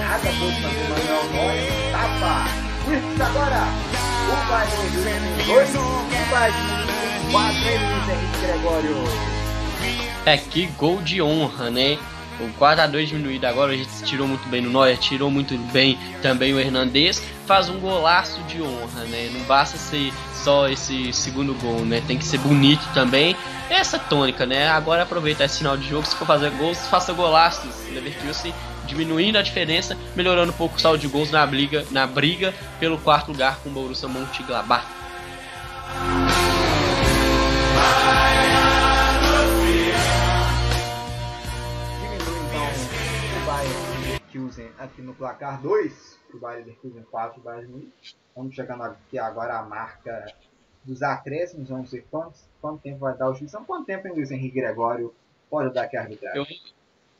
Nada 0.00 0.30
pôde 0.38 0.62
fazer 0.62 0.88
Manuel 0.88 1.24
Neuer. 1.32 1.72
Tapa. 1.92 2.64
Wirtz 2.86 3.20
agora. 3.20 3.64
O 4.26 4.48
Bayern 4.48 4.76
Leverkusen 5.04 5.46
2. 5.46 5.74
O 5.74 6.30
Bayern 6.30 6.58
Munique 6.68 7.32
4. 7.32 7.56
Ele 7.68 7.84
Luiz 7.84 8.08
Henrique 8.08 8.38
Gregório. 8.46 9.34
É, 10.26 10.38
que 10.38 10.66
gol 10.78 11.02
de 11.02 11.20
honra, 11.20 11.70
né? 11.70 11.98
O 12.40 12.48
4x2 12.58 13.06
diminuído 13.06 13.46
agora, 13.46 13.72
a 13.72 13.76
gente 13.76 14.02
tirou 14.04 14.26
muito 14.26 14.48
bem 14.48 14.60
no 14.60 14.70
Neuer, 14.70 14.98
tirou 14.98 15.30
muito 15.30 15.56
bem 15.72 15.98
também 16.20 16.52
o 16.52 16.58
Hernandez, 16.58 17.22
faz 17.46 17.68
um 17.68 17.78
golaço 17.78 18.40
de 18.42 18.60
honra, 18.60 19.04
né? 19.04 19.30
Não 19.32 19.40
basta 19.44 19.78
ser 19.78 20.12
só 20.34 20.68
esse 20.68 21.12
segundo 21.12 21.54
gol, 21.54 21.84
né? 21.84 22.02
Tem 22.06 22.18
que 22.18 22.24
ser 22.24 22.38
bonito 22.38 22.86
também. 22.92 23.36
Essa 23.70 23.98
tônica, 23.98 24.44
né? 24.44 24.68
Agora 24.68 25.04
aproveitar 25.04 25.44
esse 25.44 25.58
final 25.58 25.76
de 25.76 25.88
jogo, 25.88 26.06
se 26.06 26.16
for 26.16 26.26
fazer 26.26 26.50
gols, 26.50 26.78
faça 26.88 27.12
golaços. 27.12 27.72
Leverkusen 27.90 28.52
diminuindo 28.86 29.38
a 29.38 29.42
diferença, 29.42 29.96
melhorando 30.14 30.52
um 30.52 30.56
pouco 30.56 30.76
o 30.76 30.80
saldo 30.80 30.98
de 30.98 31.08
gols 31.08 31.30
na 31.30 31.46
briga, 31.46 31.84
na 31.90 32.06
briga 32.06 32.52
pelo 32.78 32.98
quarto 32.98 33.28
lugar 33.28 33.58
com 33.62 33.70
o 33.70 33.72
Borussia 33.72 34.08
Mönchengladbach. 34.08 34.84
Aqui 44.84 45.02
no 45.02 45.14
placar 45.14 45.60
2 45.60 46.20
para 46.28 46.36
o 46.36 46.40
Bayern 46.40 46.64
Leverkusen 46.64 47.02
4 47.10 47.32
para 47.32 47.40
o 47.40 47.42
Bayern 47.42 47.66
de 47.66 47.72
Munique. 47.72 48.14
Vamos 48.36 48.54
chegando 48.54 48.82
aqui 48.82 49.18
agora 49.18 49.58
a 49.58 49.62
marca 49.62 50.26
dos 50.84 51.02
acréscimos, 51.02 51.68
vamos 51.68 51.90
ver 51.90 52.06
quanto, 52.10 52.38
quanto 52.60 52.80
tempo 52.82 52.98
vai 53.00 53.16
dar 53.16 53.30
o 53.30 53.34
juiz. 53.34 53.52
Quanto 53.66 53.86
tempo, 53.86 54.06
hein, 54.06 54.14
Luiz 54.14 54.30
Henrique 54.30 54.60
Gregório, 54.60 55.14
pode 55.48 55.72
dar 55.72 55.82
aqui 55.82 55.96
a 55.96 56.02
arbitragem? 56.02 56.46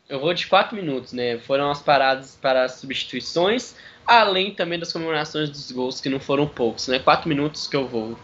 Eu, 0.08 0.16
eu 0.16 0.20
vou 0.20 0.34
de 0.34 0.46
4 0.46 0.76
minutos, 0.76 1.12
né? 1.12 1.38
Foram 1.38 1.70
as 1.70 1.80
paradas 1.80 2.36
para 2.36 2.64
as 2.64 2.72
substituições, 2.72 3.74
além 4.06 4.54
também 4.54 4.78
das 4.78 4.92
comemorações 4.92 5.48
dos 5.48 5.72
gols, 5.72 6.00
que 6.00 6.08
não 6.08 6.20
foram 6.20 6.46
poucos, 6.46 6.88
né? 6.88 6.98
4 6.98 7.28
minutos 7.28 7.66
que 7.66 7.76
eu 7.76 7.88
vou. 7.88 8.18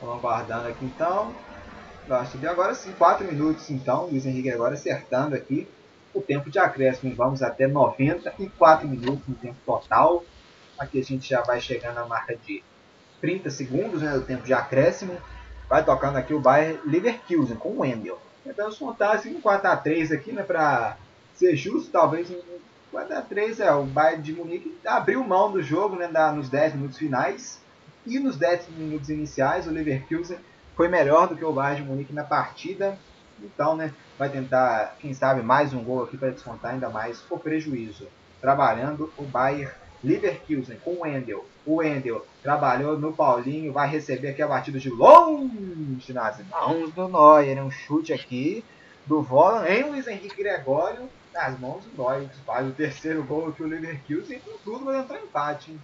Vamos 0.00 0.18
aguardando 0.18 0.68
aqui 0.68 0.84
então. 0.84 1.34
Vai 2.08 2.26
subir 2.26 2.48
agora 2.48 2.74
sim, 2.74 2.92
4 2.92 3.26
minutos 3.26 3.70
então. 3.70 4.06
Luiz 4.06 4.26
Henrique 4.26 4.50
agora 4.50 4.74
acertando 4.74 5.34
aqui 5.34 5.68
o 6.16 6.22
tempo 6.22 6.50
de 6.50 6.58
acréscimo. 6.58 7.14
Vamos 7.14 7.42
até 7.42 7.66
94 7.66 8.88
minutos 8.88 9.26
no 9.28 9.34
tempo 9.34 9.56
total. 9.64 10.24
Aqui 10.78 11.00
a 11.00 11.04
gente 11.04 11.28
já 11.28 11.42
vai 11.42 11.60
chegando 11.60 11.98
à 11.98 12.06
marca 12.06 12.36
de 12.36 12.62
30 13.20 13.50
segundos 13.50 14.02
né, 14.02 14.12
do 14.12 14.22
tempo 14.22 14.44
de 14.44 14.54
acréscimo. 14.54 15.16
Vai 15.68 15.84
tocando 15.84 16.16
aqui 16.16 16.32
o 16.32 16.40
Bayern 16.40 16.80
Leverkusen 16.84 17.56
com 17.56 17.70
o 17.70 17.80
Wendel. 17.80 18.18
Tentamos 18.44 18.78
contar 18.78 19.12
assim 19.12 19.34
um 19.34 19.40
4x3 19.40 20.14
aqui, 20.14 20.32
né, 20.32 20.42
para 20.42 20.96
ser 21.34 21.56
justo, 21.56 21.90
talvez 21.90 22.30
um 22.30 22.40
4x3 22.92 23.60
é 23.60 23.72
o 23.72 23.84
Bayern 23.84 24.22
de 24.22 24.32
Munique 24.32 24.78
abriu 24.86 25.22
mão 25.22 25.50
do 25.50 25.62
jogo 25.62 25.96
né, 25.96 26.08
da, 26.08 26.32
nos 26.32 26.48
10 26.48 26.74
minutos 26.74 26.96
finais 26.96 27.60
e 28.06 28.18
nos 28.18 28.36
10 28.36 28.68
minutos 28.70 29.10
iniciais 29.10 29.66
o 29.66 29.70
Leverkusen 29.70 30.38
foi 30.76 30.88
melhor 30.88 31.28
do 31.28 31.36
que 31.36 31.44
o 31.44 31.52
Bayern 31.52 31.82
de 31.82 31.88
Munique 31.90 32.12
na 32.12 32.24
partida. 32.24 32.98
Então, 33.42 33.76
né, 33.76 33.92
vai 34.18 34.28
tentar, 34.28 34.96
quem 35.00 35.12
sabe, 35.12 35.42
mais 35.42 35.72
um 35.72 35.82
gol 35.82 36.04
aqui 36.04 36.16
para 36.16 36.30
descontar 36.30 36.72
ainda 36.72 36.88
mais 36.88 37.22
o 37.30 37.38
prejuízo. 37.38 38.06
Trabalhando 38.40 39.12
o 39.16 39.22
Bayern 39.22 39.72
Leverkusen 40.02 40.76
com 40.84 40.92
o 40.92 41.00
Wendel. 41.00 41.44
O 41.64 41.76
Wendel 41.76 42.24
trabalhou 42.42 42.98
no 42.98 43.12
Paulinho, 43.12 43.72
vai 43.72 43.88
receber 43.88 44.28
aqui 44.28 44.42
a 44.42 44.46
batida 44.46 44.78
de 44.78 44.88
longe 44.88 46.12
nas 46.12 46.38
mãos 46.48 46.92
do 46.92 47.08
Neuer. 47.08 47.62
Um 47.64 47.70
chute 47.70 48.12
aqui 48.12 48.64
do 49.04 49.22
Volan 49.22 49.66
em 49.66 49.82
Luiz 49.84 50.06
Henrique 50.06 50.36
Gregório 50.36 51.08
nas 51.34 51.58
mãos 51.58 51.84
do 51.84 52.02
Neuer. 52.02 52.28
Que 52.28 52.38
faz 52.44 52.66
o 52.68 52.72
terceiro 52.72 53.22
gol 53.24 53.48
aqui 53.48 53.62
o 53.62 53.66
Leverkusen 53.66 54.36
e 54.36 54.40
com 54.40 54.56
tudo 54.64 54.84
vai 54.84 55.00
entrar 55.00 55.18
empate. 55.18 55.72
Hein? 55.72 55.80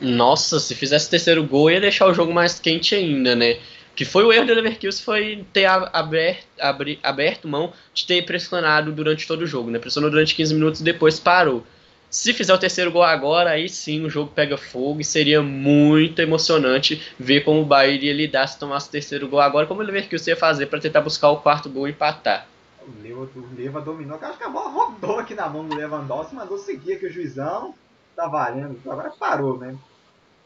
Nossa, 0.00 0.58
se 0.60 0.74
fizesse 0.74 1.10
terceiro 1.10 1.44
gol 1.44 1.70
ia 1.70 1.80
deixar 1.80 2.06
o 2.06 2.14
jogo 2.14 2.32
mais 2.32 2.58
quente 2.58 2.94
ainda, 2.94 3.34
né? 3.34 3.58
Que 4.00 4.06
foi 4.06 4.24
o 4.24 4.32
erro 4.32 4.46
do 4.46 4.54
Leverkusen 4.54 5.04
foi 5.04 5.44
ter 5.52 5.66
aberto, 5.66 6.46
abri, 6.58 6.98
aberto 7.02 7.46
mão 7.46 7.70
de 7.92 8.06
ter 8.06 8.24
pressionado 8.24 8.90
durante 8.92 9.26
todo 9.26 9.42
o 9.42 9.46
jogo, 9.46 9.70
né? 9.70 9.78
Pressionou 9.78 10.10
durante 10.10 10.34
15 10.34 10.54
minutos 10.54 10.80
e 10.80 10.84
depois 10.84 11.20
parou. 11.20 11.66
Se 12.08 12.32
fizer 12.32 12.54
o 12.54 12.56
terceiro 12.56 12.90
gol 12.90 13.02
agora, 13.02 13.50
aí 13.50 13.68
sim 13.68 14.02
o 14.02 14.08
jogo 14.08 14.32
pega 14.34 14.56
fogo 14.56 15.02
e 15.02 15.04
seria 15.04 15.42
muito 15.42 16.18
emocionante 16.18 17.12
ver 17.18 17.42
como 17.42 17.60
o 17.60 17.66
Bahia 17.66 17.92
iria 17.92 18.14
lidar 18.14 18.46
se 18.46 18.58
tomasse 18.58 18.88
o 18.88 18.90
terceiro 18.90 19.28
gol 19.28 19.38
agora, 19.38 19.66
como 19.66 19.82
o 19.82 19.84
Leverkusen 19.84 20.32
ia 20.32 20.36
fazer 20.40 20.64
para 20.64 20.80
tentar 20.80 21.02
buscar 21.02 21.28
o 21.28 21.36
quarto 21.36 21.68
gol 21.68 21.86
e 21.86 21.90
empatar. 21.90 22.46
O 22.80 23.02
Leva, 23.02 23.28
o 23.36 23.54
Leva 23.54 23.82
dominou, 23.82 24.18
acho 24.18 24.38
que 24.38 24.44
a 24.44 24.48
bola 24.48 24.70
rodou 24.70 25.18
aqui 25.18 25.34
na 25.34 25.46
mão 25.46 25.68
do 25.68 25.76
Lewandowski, 25.76 26.34
mandou 26.34 26.56
seguir 26.56 26.94
aqui 26.94 27.04
o 27.04 27.12
juizão, 27.12 27.74
tá 28.16 28.26
valendo, 28.26 28.80
agora 28.86 29.10
parou, 29.10 29.58
né? 29.58 29.76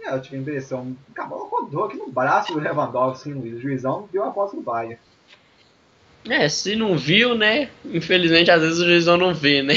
É, 0.04 0.14
eu 0.14 0.20
tive 0.20 0.36
a 0.36 0.40
impressão, 0.40 0.94
a 1.16 1.24
bola 1.24 1.48
rodou 1.48 1.84
aqui 1.84 1.96
no 1.96 2.10
braço 2.10 2.52
do 2.52 2.60
Lewandowski, 2.60 3.32
Luiz, 3.32 3.56
o 3.56 3.60
juizão 3.60 4.06
deu 4.12 4.22
a 4.22 4.30
posse 4.30 4.54
do 4.54 4.62
Bayern. 4.62 4.98
É, 6.28 6.48
se 6.48 6.76
não 6.76 6.96
viu, 6.96 7.34
né? 7.34 7.70
Infelizmente, 7.84 8.50
às 8.50 8.60
vezes 8.60 8.78
o 8.78 8.84
juizão 8.84 9.16
não 9.16 9.34
vê, 9.34 9.62
né? 9.62 9.74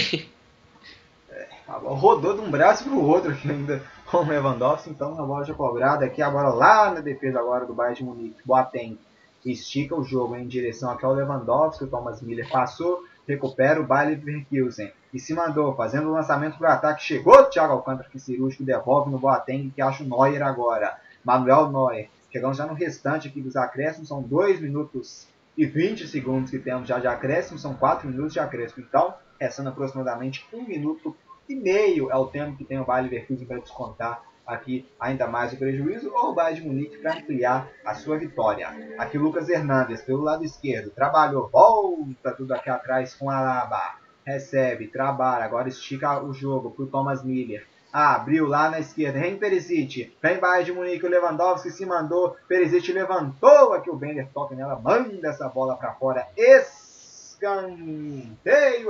A 1.68 1.80
bola 1.80 1.98
rodou 1.98 2.34
de 2.34 2.41
um 2.41 2.52
braço 2.52 2.84
para 2.84 2.94
o 2.94 3.06
outro 3.06 3.32
aqui 3.32 3.49
ainda 3.49 3.82
com 4.10 4.18
o 4.18 4.28
Lewandowski, 4.28 4.90
então 4.90 5.20
a 5.20 5.26
bola 5.26 5.45
já 5.45 5.54
cobrada 5.54 6.06
aqui, 6.06 6.22
agora 6.22 6.49
lá 6.49 6.94
na 6.94 7.02
defesa 7.02 7.40
agora 7.40 7.66
do 7.66 7.74
Bayern 7.74 7.98
de 7.98 8.04
Munique, 8.04 8.41
Boateng 8.45 8.98
estica 9.45 9.95
o 9.95 10.04
jogo 10.04 10.36
em 10.36 10.48
direção 10.48 10.91
aqui 10.91 11.06
ao 11.06 11.14
Lewandowski, 11.14 11.86
o 11.86 11.88
Thomas 11.88 12.22
Miller 12.22 12.49
passou, 12.49 13.04
recupera 13.28 13.80
o 13.80 13.86
Bayer 13.86 14.20
Leverkusen 14.26 14.91
e 15.14 15.20
se 15.20 15.34
mandou, 15.34 15.76
fazendo 15.76 16.10
o 16.10 16.14
lançamento 16.14 16.58
para 16.58 16.70
o 16.70 16.74
ataque, 16.74 17.04
chegou 17.04 17.46
Thiago 17.46 17.74
Alcântara 17.74 18.10
que 18.10 18.20
cirúrgico 18.20 18.64
devolve 18.64 19.10
no 19.10 19.20
Boateng 19.20 19.70
que 19.70 19.82
acha 19.82 20.04
o 20.04 20.08
Neuer 20.08 20.42
agora, 20.44 20.98
Manuel 21.24 21.72
Neuer, 21.72 22.10
chegamos 22.32 22.58
já 22.58 22.66
no 22.66 22.74
restante 22.74 23.28
aqui 23.28 23.42
dos 23.42 23.56
acréscimos, 23.56 24.08
são 24.08 24.22
2 24.22 24.62
minutos 24.62 25.28
e 25.58 25.66
20 25.66 26.08
segundos 26.08 26.52
que 26.52 26.60
temos 26.60 26.88
já 26.88 27.00
de 27.00 27.08
acréscimo, 27.08 27.58
são 27.58 27.74
4 27.74 28.08
minutos 28.08 28.34
de 28.34 28.40
acréscimo, 28.40 28.86
então, 28.88 29.14
restando 29.40 29.70
aproximadamente 29.70 30.46
1 30.54 30.68
minuto 30.68 31.16
e 31.50 31.56
meio 31.56 32.12
é 32.12 32.16
o 32.16 32.28
tempo 32.28 32.58
que 32.58 32.66
tem 32.66 32.80
o 32.80 32.86
Bayer 32.86 33.04
Leverkusen 33.04 33.48
para 33.48 33.60
descontar 33.60 34.22
aqui 34.48 34.88
ainda 34.98 35.28
mais 35.28 35.52
o 35.52 35.58
prejuízo, 35.58 36.10
ou 36.14 36.32
o 36.32 36.34
Bayern 36.34 36.62
de 36.62 36.68
Munique 36.68 36.98
para 36.98 37.18
ampliar 37.18 37.68
a 37.84 37.94
sua 37.94 38.18
vitória. 38.18 38.70
Aqui 38.98 39.18
Lucas 39.18 39.50
Hernandes 39.50 40.02
pelo 40.02 40.22
lado 40.22 40.46
esquerdo, 40.46 40.90
trabalhou, 40.92 41.50
volta 41.50 42.32
tudo 42.32 42.54
aqui 42.54 42.70
atrás 42.70 43.14
com 43.14 43.30
a 43.30 43.38
Alaba, 43.38 43.96
recebe, 44.28 44.88
trabalha, 44.90 45.45
agora 45.45 45.70
estica 45.70 46.22
o 46.22 46.34
jogo 46.34 46.72
para 46.72 46.84
o 46.84 46.88
Thomas 46.88 47.24
Miller. 47.24 47.66
Ah, 47.94 48.16
abriu 48.16 48.45
lá 48.45 48.70
na 48.70 48.78
esquerda, 48.82 49.22
vem 49.22 49.38
Perisic, 49.38 50.14
vem 50.22 50.38
Bayern 50.38 50.66
de 50.66 50.74
Munique, 50.74 51.06
o 51.06 51.10
Lewandowski 51.10 51.72
se 51.72 51.86
mandou, 51.86 52.36
Perisic 52.45 52.91
levantou 52.91 53.72
aqui 53.72 53.90
o 53.90 53.95
Bender, 53.95 54.28
toca 54.34 54.54
nela, 54.54 54.78
manda 54.78 55.30
essa 55.30 55.48
bola 55.48 55.78
para 55.78 55.94
fora, 55.94 56.28
escanteio 56.36 57.72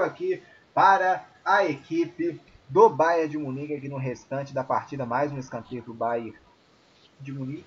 aqui 0.01 0.41
para 0.73 1.23
a 1.45 1.63
equipe 1.63 2.41
do 2.67 2.89
Bayern 2.89 3.29
de 3.29 3.37
Munique 3.37 3.75
aqui 3.75 3.87
no 3.87 3.97
restante 3.97 4.55
da 4.55 4.63
partida. 4.63 5.05
Mais 5.05 5.31
um 5.31 5.37
escanteio 5.37 5.83
do 5.83 5.93
Bayern 5.93 6.35
de 7.19 7.31
Munique. 7.31 7.63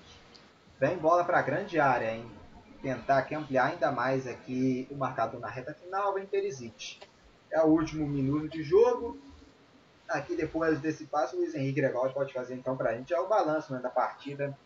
Vem 0.77 0.97
bola 0.97 1.23
para 1.23 1.39
a 1.39 1.41
grande 1.41 1.79
área, 1.79 2.13
hein? 2.13 2.25
Tentar 2.81 3.19
aqui 3.19 3.33
ampliar 3.33 3.67
ainda 3.67 3.93
mais 3.93 4.27
aqui 4.27 4.85
o 4.91 4.95
marcador 4.95 5.39
na 5.39 5.47
reta 5.47 5.73
final. 5.73 6.13
Vem 6.13 6.25
Perisic. 6.25 6.99
É 7.51 7.61
o 7.61 7.67
último 7.67 8.07
minuto 8.07 8.49
de 8.49 8.63
jogo. 8.63 9.17
Aqui 10.09 10.35
depois 10.35 10.79
desse 10.79 11.05
passo, 11.05 11.35
o 11.35 11.39
Luiz 11.39 11.53
Henrique 11.55 11.81
Gregório 11.81 12.13
pode 12.13 12.33
fazer 12.33 12.55
então 12.55 12.75
para 12.75 12.91
a 12.91 12.93
gente 12.95 13.13
é 13.13 13.19
o 13.19 13.27
balanço 13.27 13.73
né, 13.73 13.79
da 13.79 13.89
partida 13.89 14.57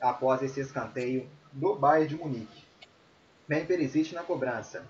após 0.00 0.42
esse 0.42 0.60
escanteio 0.60 1.28
do 1.52 1.74
Bayern 1.74 2.08
de 2.08 2.16
Munique. 2.16 2.64
Vem 3.46 3.64
Perisic 3.64 4.14
na 4.14 4.22
cobrança. 4.22 4.84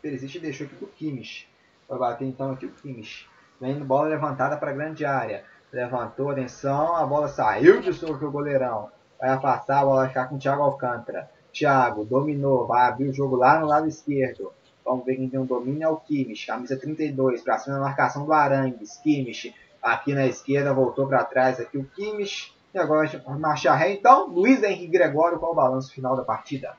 Perisic 0.00 0.38
deixou 0.38 0.66
aqui 0.66 0.76
para 0.76 0.86
o 0.86 0.90
Kimmich. 0.90 1.48
Vai 1.88 1.98
bater 1.98 2.24
então 2.24 2.52
aqui 2.52 2.66
o 2.66 2.72
Kimmich. 2.72 3.28
Vem 3.60 3.78
bola 3.84 4.08
levantada 4.08 4.56
para 4.56 4.70
a 4.70 4.74
grande 4.74 5.04
área. 5.04 5.44
Levantou, 5.72 6.30
atenção, 6.30 6.96
a 6.96 7.06
bola 7.06 7.28
saiu 7.28 7.80
de 7.80 7.92
sobre 7.92 8.24
o 8.24 8.30
goleirão. 8.30 8.90
Vai 9.20 9.38
passar, 9.40 9.80
a 9.80 9.84
bola 9.84 10.08
ficar 10.08 10.26
com 10.26 10.36
o 10.36 10.38
Thiago 10.38 10.62
Alcântara. 10.62 11.30
Thiago 11.52 12.04
dominou, 12.04 12.66
vai 12.66 12.88
abrir 12.88 13.08
o 13.08 13.12
jogo 13.12 13.36
lá 13.36 13.60
no 13.60 13.66
lado 13.66 13.86
esquerdo. 13.86 14.52
Vamos 14.84 15.04
ver 15.04 15.16
quem 15.16 15.28
tem 15.28 15.40
um 15.40 15.46
domínio 15.46 15.82
é 15.82 15.88
o 15.88 15.96
Kimmich, 15.96 16.46
camisa 16.46 16.76
32, 16.76 17.42
para 17.42 17.58
cima 17.58 17.76
da 17.76 17.82
marcação 17.82 18.26
do 18.26 18.32
Arangues. 18.32 18.98
Kimmich 19.02 19.54
aqui 19.82 20.14
na 20.14 20.26
esquerda, 20.26 20.74
voltou 20.74 21.06
para 21.06 21.24
trás 21.24 21.58
aqui 21.58 21.78
o 21.78 21.84
Kimmich. 21.96 22.52
E 22.74 22.78
agora 22.78 23.22
marcha 23.38 23.72
ré. 23.74 23.92
Então, 23.92 24.26
Luiz 24.26 24.62
Henrique 24.62 24.88
Gregório, 24.88 25.38
qual 25.38 25.52
o 25.52 25.54
balanço 25.54 25.92
final 25.92 26.16
da 26.16 26.22
partida? 26.22 26.76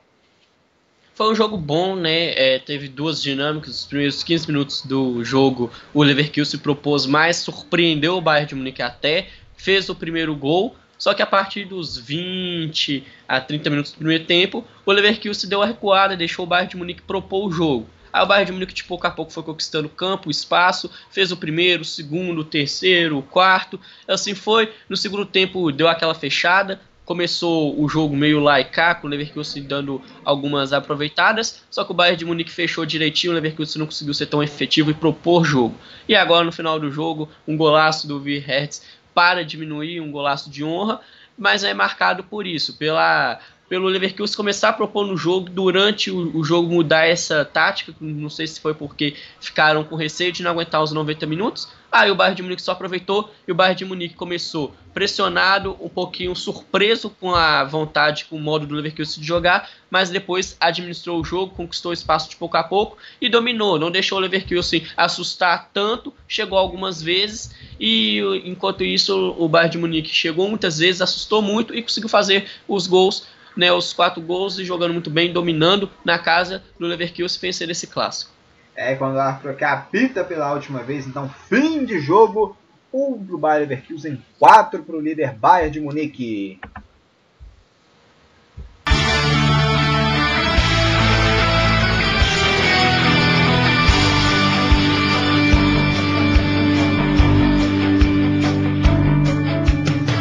Foi 1.14 1.32
um 1.32 1.36
jogo 1.36 1.56
bom, 1.56 1.96
né? 1.96 2.34
É, 2.34 2.60
teve 2.60 2.90
duas 2.90 3.24
dinâmicas. 3.24 3.80
Os 3.80 3.86
primeiros 3.86 4.22
15 4.22 4.48
minutos 4.48 4.82
do 4.82 5.24
jogo, 5.24 5.72
o 5.94 6.04
Leverkusen 6.04 6.44
se 6.44 6.58
propôs 6.58 7.06
mais, 7.06 7.38
surpreendeu 7.38 8.18
o 8.18 8.22
Bayern 8.22 8.50
de 8.50 8.56
Munique 8.56 8.82
até, 8.82 9.30
fez 9.56 9.88
o 9.88 9.96
primeiro 9.96 10.36
gol. 10.36 10.76
Só 10.98 11.14
que 11.14 11.22
a 11.22 11.26
partir 11.26 11.64
dos 11.64 11.98
20 11.98 13.06
a 13.28 13.40
30 13.40 13.70
minutos 13.70 13.92
do 13.94 13.98
primeiro 13.98 14.26
tempo, 14.26 14.66
o 14.86 14.92
Leverkusen 14.92 15.50
deu 15.50 15.62
a 15.62 15.66
recuada, 15.66 16.18
deixou 16.18 16.44
o 16.44 16.48
Bayern 16.48 16.72
de 16.72 16.78
Munique 16.78 17.02
propor 17.02 17.48
o 17.48 17.52
jogo. 17.52 17.88
Aí 18.16 18.24
o 18.24 18.26
Bayern 18.26 18.46
de 18.46 18.52
Munique 18.54 18.74
de 18.74 18.86
pouco 18.86 19.06
a 19.06 19.12
pouco 19.12 19.30
foi 19.30 19.44
conquistando 19.44 19.90
campo, 19.90 20.32
espaço, 20.32 20.90
fez 21.12 21.34
o 21.34 21.38
primeiro, 21.38 21.82
o 21.82 21.86
segundo, 21.86 22.40
o 22.40 22.46
terceiro, 22.46 23.18
o 23.18 23.22
quarto. 23.22 23.78
Assim 24.08 24.34
foi. 24.34 24.72
No 24.88 24.96
segundo 24.96 25.26
tempo 25.26 25.70
deu 25.70 25.90
aquela 25.90 26.16
fechada, 26.16 26.80
começou 27.04 27.78
o 27.78 27.90
jogo 27.90 28.16
meio 28.16 28.40
lá 28.40 28.58
e 28.62 28.64
cá, 28.64 28.96
com 28.96 29.08
o 29.08 29.10
Leverkusen 29.10 29.64
dando 29.64 30.02
algumas 30.24 30.72
aproveitadas, 30.72 31.66
só 31.70 31.84
que 31.84 31.92
o 31.92 31.94
Bayern 31.94 32.18
de 32.18 32.24
Munique 32.24 32.52
fechou 32.52 32.86
direitinho, 32.86 33.34
o 33.34 33.36
Leverkusen 33.36 33.80
não 33.80 33.86
conseguiu 33.86 34.14
ser 34.14 34.28
tão 34.28 34.42
efetivo 34.42 34.90
e 34.90 34.94
propor 34.94 35.44
jogo. 35.44 35.76
E 36.08 36.16
agora 36.16 36.46
no 36.46 36.54
final 36.54 36.80
do 36.80 36.90
jogo, 36.90 37.30
um 37.46 37.58
golaço 37.58 38.08
do 38.08 38.18
Wirtz 38.22 38.82
para 39.14 39.44
diminuir, 39.44 40.00
um 40.00 40.10
golaço 40.10 40.50
de 40.50 40.64
honra, 40.64 41.02
mas 41.38 41.66
é 41.66 41.74
marcado 41.74 42.24
por 42.24 42.48
isso, 42.48 42.78
pela 42.78 43.40
pelo 43.68 43.88
Leverkusen 43.88 44.36
começar 44.36 44.70
a 44.70 44.74
propor 44.74 45.06
no 45.06 45.18
jogo, 45.18 45.50
durante 45.50 46.12
o, 46.12 46.38
o 46.38 46.44
jogo 46.44 46.72
mudar 46.72 47.08
essa 47.08 47.44
tática, 47.44 47.94
não 48.00 48.30
sei 48.30 48.46
se 48.48 48.60
foi 48.60 48.74
porque 48.74 49.16
ficaram 49.40 49.84
com 49.84 49.96
receio 49.96 50.32
de 50.32 50.44
não 50.44 50.52
aguentar 50.52 50.84
os 50.84 50.92
90 50.92 51.26
minutos, 51.26 51.68
aí 51.92 52.12
o 52.12 52.16
Bayern 52.16 52.36
de 52.36 52.44
Munique 52.44 52.62
só 52.62 52.74
aproveitou 52.74 53.32
e 53.48 53.52
o 53.52 53.56
Bayern 53.56 53.78
de 53.78 53.86
Munique 53.86 54.16
começou 54.16 54.74
pressionado, 54.94 55.76
um 55.82 55.90
pouquinho 55.90 56.36
surpreso 56.36 57.10
com 57.10 57.34
a 57.34 57.64
vontade, 57.64 58.26
com 58.26 58.38
o 58.38 58.40
modo 58.40 58.66
do 58.66 58.76
Leverkusen 58.76 59.22
de 59.22 59.28
jogar, 59.28 59.70
mas 59.90 60.10
depois 60.10 60.56
administrou 60.60 61.20
o 61.20 61.24
jogo, 61.24 61.56
conquistou 61.56 61.92
espaço 61.92 62.30
de 62.30 62.36
pouco 62.36 62.56
a 62.58 62.64
pouco 62.64 62.98
e 63.20 63.28
dominou, 63.28 63.80
não 63.80 63.92
deixou 63.92 64.18
o 64.18 64.22
Leverkusen 64.22 64.86
assustar 64.96 65.70
tanto, 65.74 66.14
chegou 66.28 66.58
algumas 66.58 67.02
vezes 67.02 67.54
e 67.80 68.20
enquanto 68.46 68.84
isso 68.84 69.36
o 69.38 69.50
Bayern 69.50 69.72
de 69.72 69.78
Munique 69.78 70.10
chegou 70.10 70.48
muitas 70.48 70.78
vezes, 70.78 71.02
assustou 71.02 71.42
muito 71.42 71.76
e 71.76 71.82
conseguiu 71.82 72.10
fazer 72.10 72.48
os 72.68 72.88
gols 72.88 73.28
né, 73.56 73.72
os 73.72 73.94
quatro 73.94 74.22
gols 74.22 74.60
e 74.60 74.66
jogando 74.66 74.94
muito 74.94 75.10
bem, 75.10 75.32
dominando 75.32 75.90
na 76.04 76.20
casa 76.20 76.64
do 76.80 76.86
Leverkusen 76.86 77.40
vencer 77.40 77.70
esse 77.70 77.88
clássico. 77.88 78.32
É, 78.76 78.94
quando 78.96 79.16
o 79.16 79.20
árbitro 79.20 79.56
apita 79.66 80.24
pela 80.24 80.52
última 80.54 80.84
vez, 80.84 81.08
então 81.08 81.30
fim 81.48 81.86
de 81.86 82.00
jogo, 82.00 82.58
1 82.92 83.14
um 83.14 83.26
pro 83.26 83.38
Bayer 83.38 83.62
Leverkusen, 83.62 84.22
4 84.38 84.84
pro 84.84 85.00
líder 85.00 85.34
Bayern 85.34 85.72
de 85.72 85.80
Munique. 85.80 86.60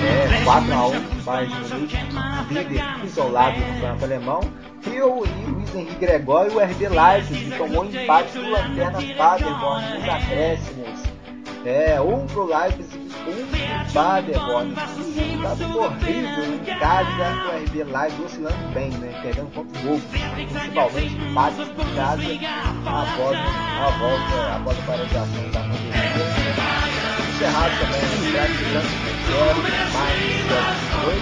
É, 0.04 0.44
4 0.44 0.72
a 0.72 0.86
1 0.86 1.00
Bayern 1.24 1.64
de 1.64 1.74
Munique, 1.74 2.03
líder 2.52 2.82
isolado 3.04 3.58
no 3.58 3.66
campeonato 3.66 4.04
alemão. 4.04 4.40
E 4.86 5.00
o 5.00 5.24
Luiz 5.24 5.74
Henrique 5.74 5.94
Gregório 5.94 6.52
e 6.52 6.56
o 6.56 6.60
RB 6.60 6.88
Leipzig 6.88 7.50
que 7.50 7.56
tomou 7.56 7.84
empate 7.86 8.38
do 8.38 8.50
Lanterna 8.50 8.98
Paderborn 9.16 9.98
nos 9.98 10.08
acréscimos. 10.08 11.04
É, 11.64 11.98
um 11.98 12.26
pro 12.26 12.44
Leipzig, 12.44 12.98
um 12.98 13.46
pro 13.46 13.92
Paderborn. 13.94 14.74
Resultado 14.74 15.78
horrível 15.78 16.54
em 16.54 16.78
casa, 16.78 17.10
o 17.46 17.64
RB 17.64 17.84
Leipzig 17.84 18.22
oscilando 18.24 18.74
bem, 18.74 18.90
né? 18.90 19.18
Perdendo 19.22 19.50
pontos 19.50 19.80
bobos, 19.80 20.02
principalmente 20.34 21.14
empates 21.16 21.58
em 21.60 21.94
casa 21.96 22.22
a 22.86 23.04
volta, 23.16 24.56
após 24.56 24.78
a 24.78 24.82
paralisação 24.82 25.50
da 25.50 25.60
pandemia. 25.60 26.33
Encerrado 27.34 27.74
também 27.80 27.98
o 27.98 28.30
Grande 28.30 28.62
Grande 28.62 28.94
0, 29.26 29.58
mais 29.92 30.22
2. 31.02 31.18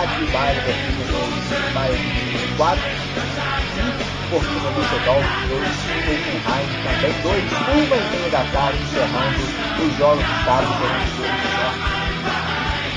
Aqui 0.00 0.24
Bayern 0.32 0.64
Leverkusen 0.64 1.12
2, 1.12 1.74
Bayern 1.74 2.00
4. 2.56 2.80
E 2.80 3.92
Fortuna 4.30 4.70
Düsseldorf 4.72 5.28
2, 5.48 5.60
Hoffenheim 6.08 6.68
também 6.84 7.12
2. 7.20 7.52
Uma 7.52 7.96
e 7.96 8.04
meia 8.16 8.30
da 8.30 8.44
tarde, 8.50 8.78
encerrando 8.82 9.44
os 9.84 9.92
jogos 9.98 10.24
de 10.24 10.34
sábado 10.42 10.72
pela 10.80 10.96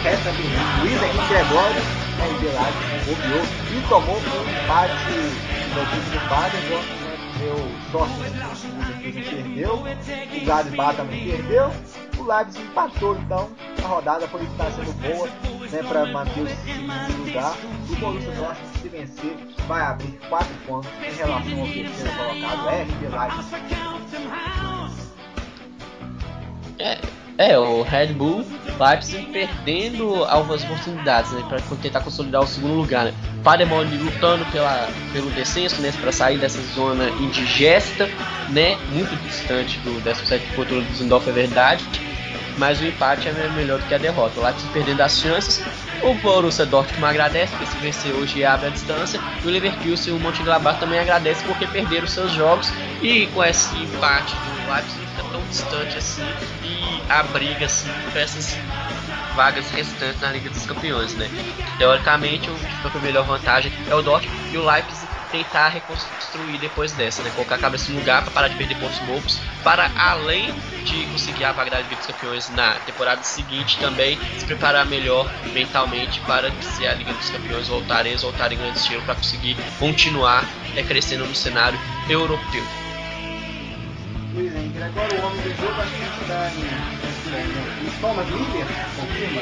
Resta 0.03 0.31
do 0.31 0.43
Luiz 0.79 1.03
Henrique 1.03 1.27
Gregório, 1.27 1.83
RB 2.21 2.43
Leipzig, 2.45 3.03
bobeou 3.05 3.43
e 3.69 3.83
tomou 3.89 4.15
um 4.15 4.49
empate 4.49 5.11
no 5.75 5.83
time 5.85 6.07
do 6.09 6.19
Bayern, 6.29 7.06
deu 7.37 7.55
sorte 7.91 8.13
que 9.01 9.09
o 9.09 9.13
perdeu, 9.13 9.75
o 9.75 10.45
Gladbach 10.45 10.95
também 10.97 11.29
perdeu, 11.29 11.71
o 12.17 12.23
Leipzig 12.23 12.63
empatou 12.65 13.15
então, 13.17 13.49
a 13.83 13.87
rodada 13.87 14.27
por 14.27 14.41
estar 14.41 14.71
sendo 14.71 14.93
boa 14.93 15.27
né, 15.71 15.83
para 15.83 16.05
manter 16.07 16.41
o 16.41 16.47
segundo 16.47 17.25
lugar. 17.25 17.55
O 17.89 17.95
Borussia 17.95 18.31
Dortmund 18.31 18.77
se 18.81 18.89
vencer 18.89 19.37
vai 19.67 19.81
abrir 19.81 20.19
4 20.29 20.47
pontos 20.65 20.89
em 21.01 21.15
relação 21.15 21.59
ao 21.59 21.67
terceiro 21.67 22.11
colocado, 22.17 22.67
RB 22.67 23.07
Leipzig. 23.07 23.77
É, 26.79 26.99
é, 27.37 27.57
o 27.57 27.83
Red 27.83 28.07
Bull 28.07 28.43
Leipzig 28.79 29.25
perdendo 29.31 30.23
algumas 30.25 30.63
oportunidades 30.63 31.31
né, 31.31 31.43
para 31.47 31.59
tentar 31.81 32.01
consolidar 32.01 32.41
o 32.41 32.47
segundo 32.47 32.75
lugar. 32.75 33.05
Né. 33.05 33.13
Paderborn 33.43 33.95
lutando 33.97 34.45
pela, 34.51 34.89
pelo 35.13 35.29
descenso, 35.31 35.81
né, 35.81 35.91
para 35.99 36.11
sair 36.11 36.37
dessa 36.37 36.61
zona 36.73 37.09
indigesta, 37.11 38.07
né, 38.49 38.77
muito 38.91 39.15
distante 39.23 39.79
do 39.79 40.01
17 40.01 40.45
futuro 40.47 40.81
do 40.81 40.95
Zindorf, 40.95 41.29
é 41.29 41.33
verdade, 41.33 41.83
mas 42.57 42.79
o 42.79 42.85
empate 42.85 43.27
é 43.29 43.31
melhor 43.49 43.79
do 43.79 43.87
que 43.87 43.93
a 43.93 43.97
derrota. 43.97 44.39
O 44.39 44.43
Leipzig 44.43 44.71
perdendo 44.73 45.01
as 45.01 45.19
chances, 45.19 45.63
o 46.01 46.13
Borussia 46.15 46.65
Dortmund 46.65 47.05
agradece 47.05 47.51
porque 47.51 47.65
se 47.65 47.77
vencer 47.77 48.13
hoje 48.13 48.43
abre 48.43 48.67
a 48.67 48.69
distância, 48.69 49.19
e 49.43 49.47
o 49.47 49.51
Leverkusen 49.51 50.13
e 50.13 50.17
o 50.17 50.19
Mönchengladbach 50.19 50.79
também 50.79 50.99
agradece 50.99 51.43
porque 51.45 51.67
perderam 51.67 52.07
seus 52.07 52.31
jogos 52.31 52.71
e 53.01 53.27
com 53.27 53.43
esse 53.43 53.75
empate 53.77 54.35
do 54.35 54.71
Leipzig 54.71 55.05
fica 55.07 55.23
tão 55.31 55.41
distante 55.47 55.97
assim 55.97 56.27
e 56.63 57.01
a 57.09 57.23
briga 57.23 57.65
assim 57.65 57.89
por 58.11 58.17
essas 58.17 58.57
vagas 59.35 59.69
restantes 59.69 60.19
na 60.19 60.31
Liga 60.31 60.49
dos 60.49 60.65
Campeões, 60.65 61.13
né? 61.13 61.29
Teoricamente, 61.77 62.49
o 62.49 62.55
que 62.55 62.65
fica 62.65 62.89
com 62.89 62.97
a 62.97 63.01
melhor 63.01 63.23
vantagem 63.23 63.71
é 63.87 63.93
o 63.93 64.01
Dortmund 64.01 64.53
e 64.53 64.57
o 64.57 64.65
Leipzig 64.65 65.16
tentar 65.31 65.69
reconstruir 65.69 66.57
depois 66.57 66.91
dessa, 66.93 67.23
né? 67.23 67.31
Colocar 67.35 67.55
a 67.55 67.59
cabeça 67.59 67.91
no 67.91 67.99
lugar 67.99 68.23
para 68.23 68.31
parar 68.31 68.47
de 68.47 68.55
perder 68.55 68.75
pontos 68.79 68.99
bobos, 68.99 69.39
para 69.63 69.91
além 69.97 70.53
de 70.83 71.05
conseguir 71.07 71.43
a 71.45 71.51
vaga 71.51 71.71
da 71.71 71.79
Liga 71.79 71.95
dos 71.95 72.05
Campeões 72.05 72.49
na 72.49 72.73
temporada 72.85 73.21
seguinte 73.23 73.77
também 73.79 74.17
se 74.37 74.45
preparar 74.45 74.85
melhor 74.85 75.29
mentalmente 75.53 76.19
para 76.21 76.49
que 76.51 76.65
se 76.65 76.87
a 76.87 76.93
Liga 76.93 77.13
dos 77.13 77.29
Campeões 77.29 77.67
voltar, 77.67 78.05
eles 78.05 78.21
voltarem 78.21 78.57
em 78.57 78.61
grande 78.61 78.79
estilo 78.79 79.01
para 79.03 79.15
conseguir 79.15 79.57
continuar 79.79 80.45
é, 80.75 80.83
crescendo 80.83 81.25
no 81.25 81.35
cenário 81.35 81.79
europeu. 82.09 82.63
Henrique, 84.35 84.81
agora 84.83 85.15
o 85.15 85.25
homem 85.25 85.41
do 85.41 85.49
jogo, 85.55 85.81
acho 85.81 85.91
que 85.91 86.01
a 86.01 86.05
gente 86.05 86.21
está 86.21 86.51
em, 86.51 87.87
em 87.87 87.91
Thomas 87.99 88.27
Miller, 88.27 88.67
confirma? 88.95 89.41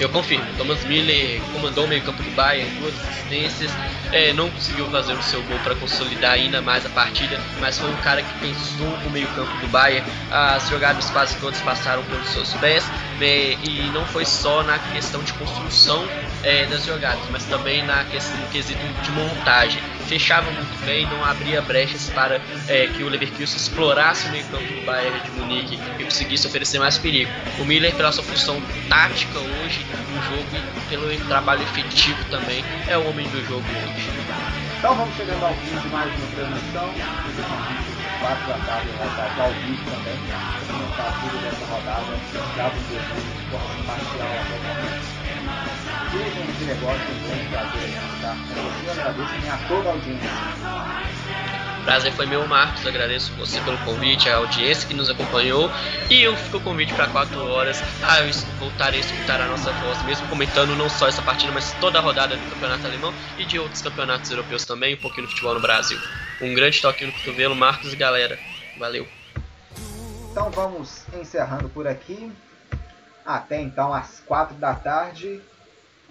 Eu 0.00 0.08
confirmo, 0.08 0.44
Thomas 0.56 0.84
Miller 0.84 1.40
comandou 1.52 1.84
o 1.84 1.88
meio 1.88 2.02
campo 2.02 2.22
do 2.22 2.30
Bayern, 2.32 2.68
duas 2.80 2.94
assistências, 3.00 3.70
é, 4.10 4.32
não 4.32 4.50
conseguiu 4.50 4.90
fazer 4.90 5.12
o 5.12 5.22
seu 5.22 5.42
gol 5.44 5.58
para 5.60 5.74
consolidar 5.76 6.32
ainda 6.32 6.60
mais 6.60 6.84
a 6.84 6.88
partida, 6.88 7.40
mas 7.60 7.78
foi 7.78 7.88
um 7.88 7.96
cara 7.98 8.22
que 8.22 8.38
pensou 8.40 8.88
o 9.06 9.10
meio 9.10 9.28
campo 9.28 9.54
do 9.58 9.68
Bayern, 9.68 10.04
as 10.30 10.68
jogadas 10.68 11.08
quase 11.10 11.36
todas 11.36 11.60
passaram 11.60 12.02
pelos 12.04 12.28
seus 12.28 12.52
pés, 12.54 12.84
né, 13.20 13.56
e 13.62 13.90
não 13.92 14.04
foi 14.06 14.24
só 14.24 14.62
na 14.62 14.78
questão 14.78 15.22
de 15.22 15.32
construção 15.34 16.04
é, 16.42 16.66
das 16.66 16.84
jogadas, 16.84 17.22
mas 17.30 17.44
também 17.44 17.84
na 17.84 18.04
questão 18.04 18.36
no 18.38 18.48
quesito 18.48 18.80
de 19.02 19.10
montagem. 19.12 19.80
Fechava 20.08 20.50
muito 20.50 20.84
bem, 20.84 21.06
não 21.06 21.24
abria 21.24 21.62
brechas 21.62 22.10
para 22.10 22.40
é, 22.68 22.88
que 22.88 23.02
o 23.02 23.08
Leverkusen 23.08 23.56
explorasse 23.56 24.28
o 24.28 24.32
meio 24.32 24.44
campo 24.46 24.72
do 24.72 24.84
Bayern 24.84 25.20
de 25.20 25.30
Munique 25.30 25.78
e 25.98 26.04
conseguisse 26.04 26.46
oferecer 26.46 26.78
mais 26.80 26.98
perigo. 26.98 27.30
O 27.58 27.64
Miller, 27.64 27.94
pela 27.94 28.12
sua 28.12 28.24
função 28.24 28.60
tática 28.88 29.38
hoje 29.38 29.81
no 29.90 30.22
jogo 30.22 30.46
e 30.56 30.80
pelo 30.88 31.28
trabalho 31.28 31.62
efetivo 31.62 32.24
também, 32.30 32.64
é 32.88 32.96
o 32.96 33.08
homem 33.08 33.28
do 33.28 33.44
jogo 33.46 33.64
hoje. 33.64 34.10
Então 34.78 34.94
vamos 34.94 35.14
chegando 35.16 35.44
ao 35.44 35.54
fim 35.54 35.76
de 35.76 35.88
mais 35.88 36.10
uma 36.14 36.26
transmissão. 36.34 38.01
Esse 38.02 38.10
convite 38.10 38.18
4 38.18 38.46
da 38.46 38.58
tarde 38.58 38.90
vai 38.98 39.08
estar 39.08 39.42
ao 39.42 39.52
vivo 39.52 39.84
também. 39.84 40.18
Comentar 40.66 41.12
tudo 41.20 41.40
dessa 41.40 41.64
rodada. 41.66 42.20
Caso 42.56 42.76
o 42.76 42.82
desejo, 42.82 43.32
possa 43.50 43.74
compartilhar 43.74 44.44
novamente. 44.48 45.18
Sejam 46.10 46.46
de 46.52 46.64
negócio, 46.64 47.12
um 47.12 47.48
prazer 47.50 47.88
estar 47.88 48.36
com 48.36 48.54
você. 48.54 48.90
Agradeço 48.90 49.50
a 49.50 49.56
toda 49.68 49.88
a 49.88 49.92
audiência. 49.92 50.28
Prazer 51.84 52.12
foi 52.12 52.26
meu, 52.26 52.46
Marcos. 52.46 52.86
Agradeço 52.86 53.32
você 53.34 53.60
pelo 53.60 53.78
convite, 53.78 54.28
a 54.28 54.36
audiência 54.36 54.86
que 54.86 54.94
nos 54.94 55.08
acompanhou. 55.08 55.70
E 56.10 56.22
eu 56.22 56.36
fico 56.36 56.58
o 56.58 56.60
convite 56.60 56.94
para 56.94 57.08
4 57.08 57.44
horas. 57.48 57.82
Ah, 58.02 58.20
eu 58.20 58.32
voltarei 58.58 59.00
a 59.00 59.04
escutar 59.04 59.40
a 59.40 59.46
nossa 59.46 59.72
voz, 59.72 60.02
mesmo 60.04 60.28
comentando 60.28 60.76
não 60.76 60.88
só 60.88 61.08
essa 61.08 61.22
partida, 61.22 61.52
mas 61.52 61.72
toda 61.80 61.98
a 61.98 62.02
rodada 62.02 62.36
do 62.36 62.50
campeonato 62.50 62.86
alemão 62.86 63.14
e 63.38 63.44
de 63.44 63.58
outros 63.58 63.82
campeonatos 63.82 64.30
europeus 64.30 64.64
também, 64.64 64.94
um 64.94 64.98
pouquinho 64.98 65.24
no 65.24 65.30
futebol 65.30 65.54
no 65.54 65.60
Brasil. 65.60 65.98
Um 66.42 66.54
grande 66.54 66.82
toque 66.82 67.06
no 67.06 67.12
cotovelo, 67.12 67.54
Marcos 67.54 67.92
e 67.92 67.96
galera. 67.96 68.36
Valeu. 68.76 69.06
Então 70.30 70.50
vamos 70.50 71.04
encerrando 71.14 71.68
por 71.68 71.86
aqui. 71.86 72.32
Até 73.24 73.60
então 73.60 73.94
às 73.94 74.18
4 74.20 74.56
da 74.56 74.74
tarde. 74.74 75.40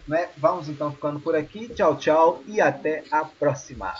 Né? 0.07 0.29
Vamos 0.37 0.69
então 0.69 0.91
ficando 0.91 1.19
por 1.19 1.35
aqui. 1.35 1.67
Tchau, 1.67 1.97
tchau 1.97 2.43
e 2.47 2.61
até 2.61 3.03
a 3.11 3.25
próxima. 3.25 3.93